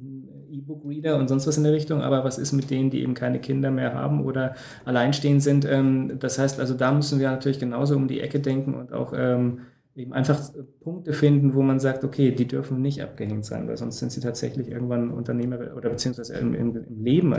E-Book-Reader 0.49 1.17
und 1.17 1.27
sonst 1.27 1.47
was 1.47 1.57
in 1.57 1.63
der 1.63 1.73
Richtung. 1.73 2.01
Aber 2.01 2.23
was 2.23 2.37
ist 2.37 2.53
mit 2.53 2.69
denen, 2.69 2.91
die 2.91 3.01
eben 3.01 3.13
keine 3.13 3.39
Kinder 3.39 3.71
mehr 3.71 3.93
haben 3.93 4.23
oder 4.23 4.55
alleinstehend 4.85 5.41
sind? 5.43 5.65
Ähm, 5.65 6.17
das 6.19 6.39
heißt, 6.39 6.59
also 6.59 6.75
da 6.75 6.91
müssen 6.93 7.19
wir 7.19 7.31
natürlich 7.31 7.59
genauso 7.59 7.95
um 7.95 8.07
die 8.07 8.21
Ecke 8.21 8.39
denken 8.39 8.73
und 8.75 8.93
auch 8.93 9.11
ähm, 9.15 9.61
eben 9.95 10.11
einfach 10.11 10.41
Punkte 10.81 11.13
finden, 11.13 11.53
wo 11.53 11.61
man 11.61 11.79
sagt, 11.79 12.03
okay, 12.03 12.31
die 12.31 12.47
dürfen 12.47 12.81
nicht 12.81 13.01
abgehängt 13.01 13.45
sein, 13.45 13.67
weil 13.67 13.77
sonst 13.77 13.99
sind 13.99 14.11
sie 14.11 14.19
tatsächlich 14.19 14.67
irgendwann 14.67 15.09
Unternehmer 15.09 15.57
oder 15.75 15.89
beziehungsweise 15.89 16.35
im, 16.35 16.53
im, 16.53 16.75
im 16.75 17.03
Leben, 17.03 17.33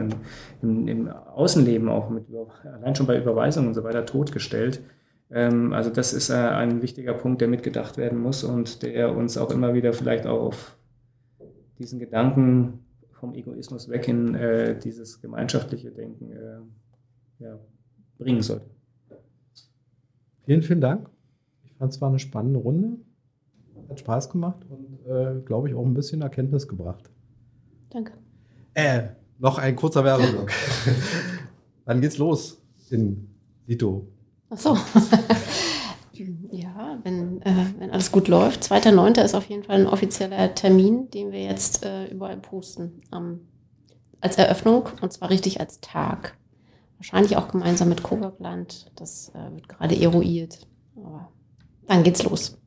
im, 0.62 0.88
im, 0.88 1.08
Außenleben 1.08 1.88
auch 1.88 2.08
mit, 2.08 2.24
allein 2.64 2.94
schon 2.94 3.06
bei 3.06 3.18
Überweisungen 3.20 3.68
und 3.68 3.74
so 3.74 3.84
weiter 3.84 4.06
totgestellt. 4.06 4.80
Ähm, 5.30 5.74
also 5.74 5.90
das 5.90 6.14
ist 6.14 6.30
äh, 6.30 6.34
ein 6.34 6.80
wichtiger 6.80 7.12
Punkt, 7.12 7.42
der 7.42 7.48
mitgedacht 7.48 7.98
werden 7.98 8.18
muss 8.18 8.42
und 8.42 8.82
der 8.82 9.14
uns 9.14 9.36
auch 9.36 9.50
immer 9.50 9.74
wieder 9.74 9.92
vielleicht 9.92 10.26
auch 10.26 10.40
auf 10.40 10.78
diesen 11.78 11.98
Gedanken 11.98 12.86
vom 13.12 13.34
Egoismus 13.34 13.90
weg 13.90 14.08
in 14.08 14.34
äh, 14.34 14.78
dieses 14.78 15.20
gemeinschaftliche 15.20 15.90
Denken 15.90 16.32
äh, 16.32 17.44
ja, 17.44 17.58
bringen 18.16 18.40
sollte. 18.40 18.70
Vielen, 20.46 20.62
vielen 20.62 20.80
Dank 20.80 21.10
fand 21.78 21.92
es 21.92 22.00
war 22.00 22.08
eine 22.08 22.18
spannende 22.18 22.58
Runde. 22.58 22.98
Hat 23.88 24.00
Spaß 24.00 24.30
gemacht 24.30 24.64
und, 24.68 25.06
äh, 25.06 25.40
glaube 25.44 25.68
ich, 25.68 25.74
auch 25.74 25.84
ein 25.84 25.94
bisschen 25.94 26.22
Erkenntnis 26.22 26.66
gebracht. 26.66 27.10
Danke. 27.90 28.12
Äh, 28.74 29.08
noch 29.38 29.58
ein 29.58 29.76
kurzer 29.76 30.02
Werbeblock. 30.02 30.50
Dann 31.84 32.00
geht's 32.00 32.18
los 32.18 32.60
in 32.90 33.28
Lito. 33.66 34.08
Ach 34.50 34.58
so. 34.58 34.76
ja, 36.50 36.98
wenn, 37.02 37.42
äh, 37.42 37.66
wenn 37.78 37.90
alles 37.90 38.10
gut 38.10 38.28
läuft. 38.28 38.62
2.9. 38.62 39.22
ist 39.22 39.34
auf 39.34 39.46
jeden 39.46 39.62
Fall 39.62 39.80
ein 39.80 39.86
offizieller 39.86 40.54
Termin, 40.54 41.10
den 41.10 41.32
wir 41.32 41.42
jetzt 41.42 41.84
äh, 41.84 42.06
überall 42.06 42.38
posten. 42.38 43.00
Ähm, 43.14 43.40
als 44.20 44.36
Eröffnung 44.36 44.88
und 45.02 45.12
zwar 45.12 45.30
richtig 45.30 45.60
als 45.60 45.80
Tag. 45.80 46.36
Wahrscheinlich 46.98 47.36
auch 47.36 47.48
gemeinsam 47.48 47.88
mit 47.88 48.02
Coburgland. 48.02 48.90
Das 48.96 49.30
äh, 49.34 49.54
wird 49.54 49.68
gerade 49.68 50.00
eruiert. 50.00 50.66
Aber 50.96 51.30
dann 51.88 52.02
geht's 52.02 52.22
los. 52.24 52.58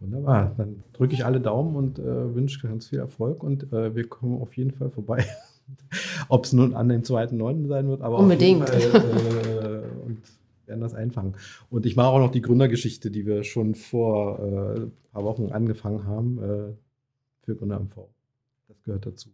Wunderbar. 0.00 0.54
Dann 0.56 0.82
drücke 0.92 1.14
ich 1.14 1.24
alle 1.24 1.40
Daumen 1.40 1.76
und 1.76 1.98
äh, 1.98 2.34
wünsche 2.34 2.66
ganz 2.66 2.88
viel 2.88 2.98
Erfolg 2.98 3.42
und 3.42 3.72
äh, 3.72 3.94
wir 3.94 4.08
kommen 4.08 4.40
auf 4.40 4.56
jeden 4.56 4.72
Fall 4.72 4.90
vorbei. 4.90 5.24
Ob 6.28 6.44
es 6.44 6.52
nun 6.52 6.74
an 6.74 6.88
dem 6.88 7.04
zweiten 7.04 7.36
Neunten 7.36 7.68
sein 7.68 7.88
wird, 7.88 8.00
aber 8.02 8.18
unbedingt. 8.18 8.68
Fall, 8.68 8.80
äh, 8.80 10.06
und 10.06 10.18
werden 10.66 10.80
das 10.80 10.94
einfangen. 10.94 11.34
Und 11.68 11.84
ich 11.84 11.96
mache 11.96 12.08
auch 12.08 12.18
noch 12.18 12.30
die 12.30 12.40
Gründergeschichte, 12.40 13.10
die 13.10 13.26
wir 13.26 13.44
schon 13.44 13.74
vor 13.74 14.38
äh, 14.38 14.80
ein 14.80 14.92
paar 15.12 15.24
Wochen 15.24 15.50
angefangen 15.50 16.06
haben 16.06 16.38
äh, 16.38 16.72
für 17.44 17.56
Gründer 17.56 17.80
MV. 17.80 18.08
Das 18.68 18.82
gehört 18.82 19.04
dazu. 19.04 19.30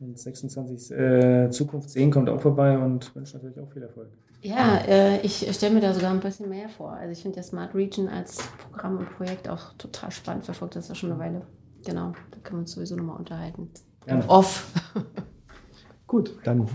Und 0.00 0.18
26 0.18 0.90
äh, 0.90 1.50
Zukunft 1.50 1.88
sehen 1.88 2.10
kommt 2.10 2.28
auch 2.28 2.40
vorbei 2.40 2.76
und 2.76 3.14
wünsche 3.14 3.36
natürlich 3.36 3.58
auch 3.60 3.72
viel 3.72 3.82
Erfolg. 3.82 4.08
Ja, 4.44 4.76
äh, 4.76 5.20
ich 5.22 5.50
stelle 5.54 5.72
mir 5.72 5.80
da 5.80 5.94
sogar 5.94 6.10
ein 6.10 6.20
bisschen 6.20 6.50
mehr 6.50 6.68
vor. 6.68 6.92
Also 6.92 7.12
ich 7.12 7.22
finde 7.22 7.38
ja 7.38 7.42
Smart 7.42 7.74
Region 7.74 8.08
als 8.08 8.46
Programm 8.58 8.98
und 8.98 9.08
Projekt 9.16 9.48
auch 9.48 9.72
total 9.78 10.10
spannend. 10.10 10.44
Verfolgt 10.44 10.76
das 10.76 10.88
ja 10.88 10.94
schon 10.94 11.10
eine 11.10 11.18
Weile. 11.18 11.46
Genau, 11.86 12.12
da 12.30 12.38
können 12.40 12.58
wir 12.58 12.60
uns 12.60 12.72
sowieso 12.72 12.94
nochmal 12.94 13.16
unterhalten. 13.16 13.70
Gerne. 14.04 14.28
Off. 14.28 14.70
Gut, 16.06 16.36
dann 16.44 16.68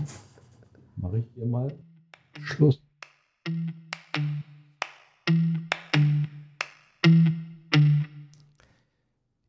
mache 0.96 1.18
ich 1.18 1.26
hier 1.36 1.46
mal 1.46 1.72
Schluss. 2.40 2.82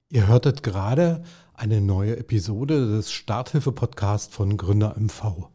Ihr 0.10 0.27
hörtet 0.27 0.61
gerade 0.61 1.23
eine 1.56 1.81
neue 1.81 2.18
Episode 2.18 2.85
des 2.85 3.11
Starthilfe-Podcasts 3.11 4.35
von 4.35 4.57
Gründer 4.57 4.95
MV. 4.99 5.49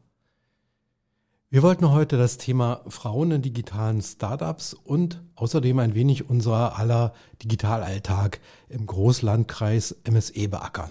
Wir 1.57 1.63
wollten 1.63 1.91
heute 1.91 2.19
das 2.19 2.37
Thema 2.37 2.83
Frauen 2.87 3.31
in 3.31 3.41
digitalen 3.41 4.03
Startups 4.03 4.75
und 4.75 5.23
außerdem 5.37 5.79
ein 5.79 5.95
wenig 5.95 6.29
unser 6.29 6.79
aller 6.79 7.15
Digitalalltag 7.43 8.43
im 8.69 8.85
Großlandkreis 8.85 9.97
MSE 10.07 10.49
beackern. 10.49 10.91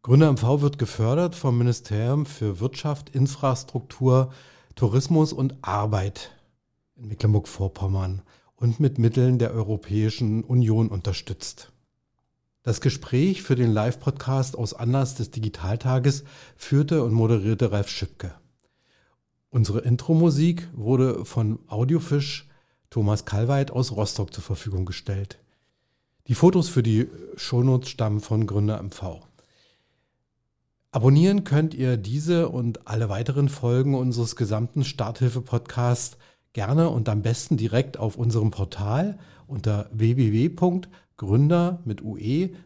Gründer 0.00 0.32
MV 0.32 0.62
wird 0.62 0.78
gefördert 0.78 1.34
vom 1.34 1.58
Ministerium 1.58 2.24
für 2.24 2.58
Wirtschaft, 2.58 3.10
Infrastruktur, 3.10 4.32
Tourismus 4.76 5.34
und 5.34 5.56
Arbeit 5.60 6.30
in 6.96 7.08
Mecklenburg-Vorpommern 7.08 8.22
und 8.56 8.80
mit 8.80 8.98
Mitteln 8.98 9.38
der 9.38 9.52
Europäischen 9.52 10.42
Union 10.42 10.88
unterstützt. 10.88 11.70
Das 12.62 12.80
Gespräch 12.80 13.42
für 13.42 13.56
den 13.56 13.72
Live-Podcast 13.74 14.56
aus 14.56 14.72
Anlass 14.72 15.16
des 15.16 15.30
Digitaltages 15.30 16.24
führte 16.56 17.04
und 17.04 17.12
moderierte 17.12 17.72
Ralf 17.72 17.90
Schipke. 17.90 18.39
Unsere 19.50 19.80
Intro-Musik 19.80 20.68
wurde 20.72 21.24
von 21.24 21.58
Audiofisch 21.66 22.48
Thomas 22.88 23.24
Kalweit 23.24 23.72
aus 23.72 23.90
Rostock 23.90 24.32
zur 24.32 24.44
Verfügung 24.44 24.84
gestellt. 24.84 25.40
Die 26.28 26.34
Fotos 26.34 26.68
für 26.68 26.84
die 26.84 27.08
Shownotes 27.34 27.88
stammen 27.88 28.20
von 28.20 28.46
Gründer 28.46 28.80
MV. 28.80 29.26
Abonnieren 30.92 31.42
könnt 31.42 31.74
ihr 31.74 31.96
diese 31.96 32.48
und 32.48 32.86
alle 32.86 33.08
weiteren 33.08 33.48
Folgen 33.48 33.96
unseres 33.96 34.36
gesamten 34.36 34.84
Starthilfe-Podcasts 34.84 36.16
gerne 36.52 36.88
und 36.88 37.08
am 37.08 37.22
besten 37.22 37.56
direkt 37.56 37.96
auf 37.98 38.16
unserem 38.16 38.52
Portal 38.52 39.18
unter 39.48 39.90
www.gründer 39.92 41.80
mit 41.84 42.02
ue-mv.de 42.02 42.56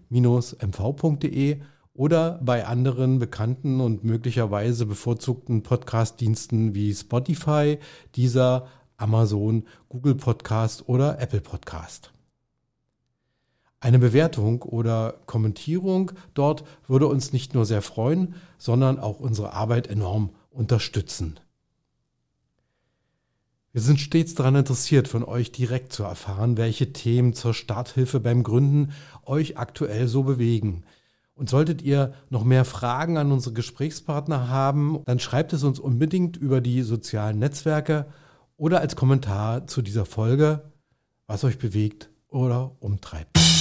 oder 1.94 2.40
bei 2.42 2.66
anderen 2.66 3.20
bekannten 3.20 3.80
und 3.80 4.04
möglicherweise 4.04 4.84
bevorzugten 4.84 5.62
Podcast-Diensten 5.62 6.74
wie 6.74 6.92
Spotify, 6.92 7.78
Deezer, 8.16 8.66
Amazon, 8.96 9.64
Google 9.88 10.16
Podcast 10.16 10.88
oder 10.88 11.20
Apple 11.20 11.40
Podcast. 11.40 12.10
Eine 13.78 13.98
Bewertung 13.98 14.62
oder 14.62 15.20
Kommentierung 15.26 16.12
dort 16.32 16.64
würde 16.88 17.06
uns 17.06 17.32
nicht 17.32 17.54
nur 17.54 17.64
sehr 17.64 17.82
freuen, 17.82 18.34
sondern 18.58 18.98
auch 18.98 19.20
unsere 19.20 19.52
Arbeit 19.52 19.86
enorm 19.86 20.30
unterstützen. 20.50 21.38
Wir 23.72 23.82
sind 23.82 24.00
stets 24.00 24.34
daran 24.34 24.54
interessiert, 24.54 25.06
von 25.06 25.24
euch 25.24 25.52
direkt 25.52 25.92
zu 25.92 26.04
erfahren, 26.04 26.56
welche 26.56 26.92
Themen 26.92 27.34
zur 27.34 27.54
Starthilfe 27.54 28.20
beim 28.20 28.42
Gründen 28.42 28.92
euch 29.26 29.58
aktuell 29.58 30.08
so 30.08 30.22
bewegen. 30.22 30.84
Und 31.36 31.50
solltet 31.50 31.82
ihr 31.82 32.14
noch 32.30 32.44
mehr 32.44 32.64
Fragen 32.64 33.18
an 33.18 33.32
unsere 33.32 33.54
Gesprächspartner 33.54 34.48
haben, 34.48 35.00
dann 35.04 35.18
schreibt 35.18 35.52
es 35.52 35.64
uns 35.64 35.80
unbedingt 35.80 36.36
über 36.36 36.60
die 36.60 36.82
sozialen 36.82 37.40
Netzwerke 37.40 38.06
oder 38.56 38.80
als 38.80 38.94
Kommentar 38.94 39.66
zu 39.66 39.82
dieser 39.82 40.06
Folge, 40.06 40.70
was 41.26 41.42
euch 41.42 41.58
bewegt 41.58 42.10
oder 42.28 42.76
umtreibt. 42.78 43.53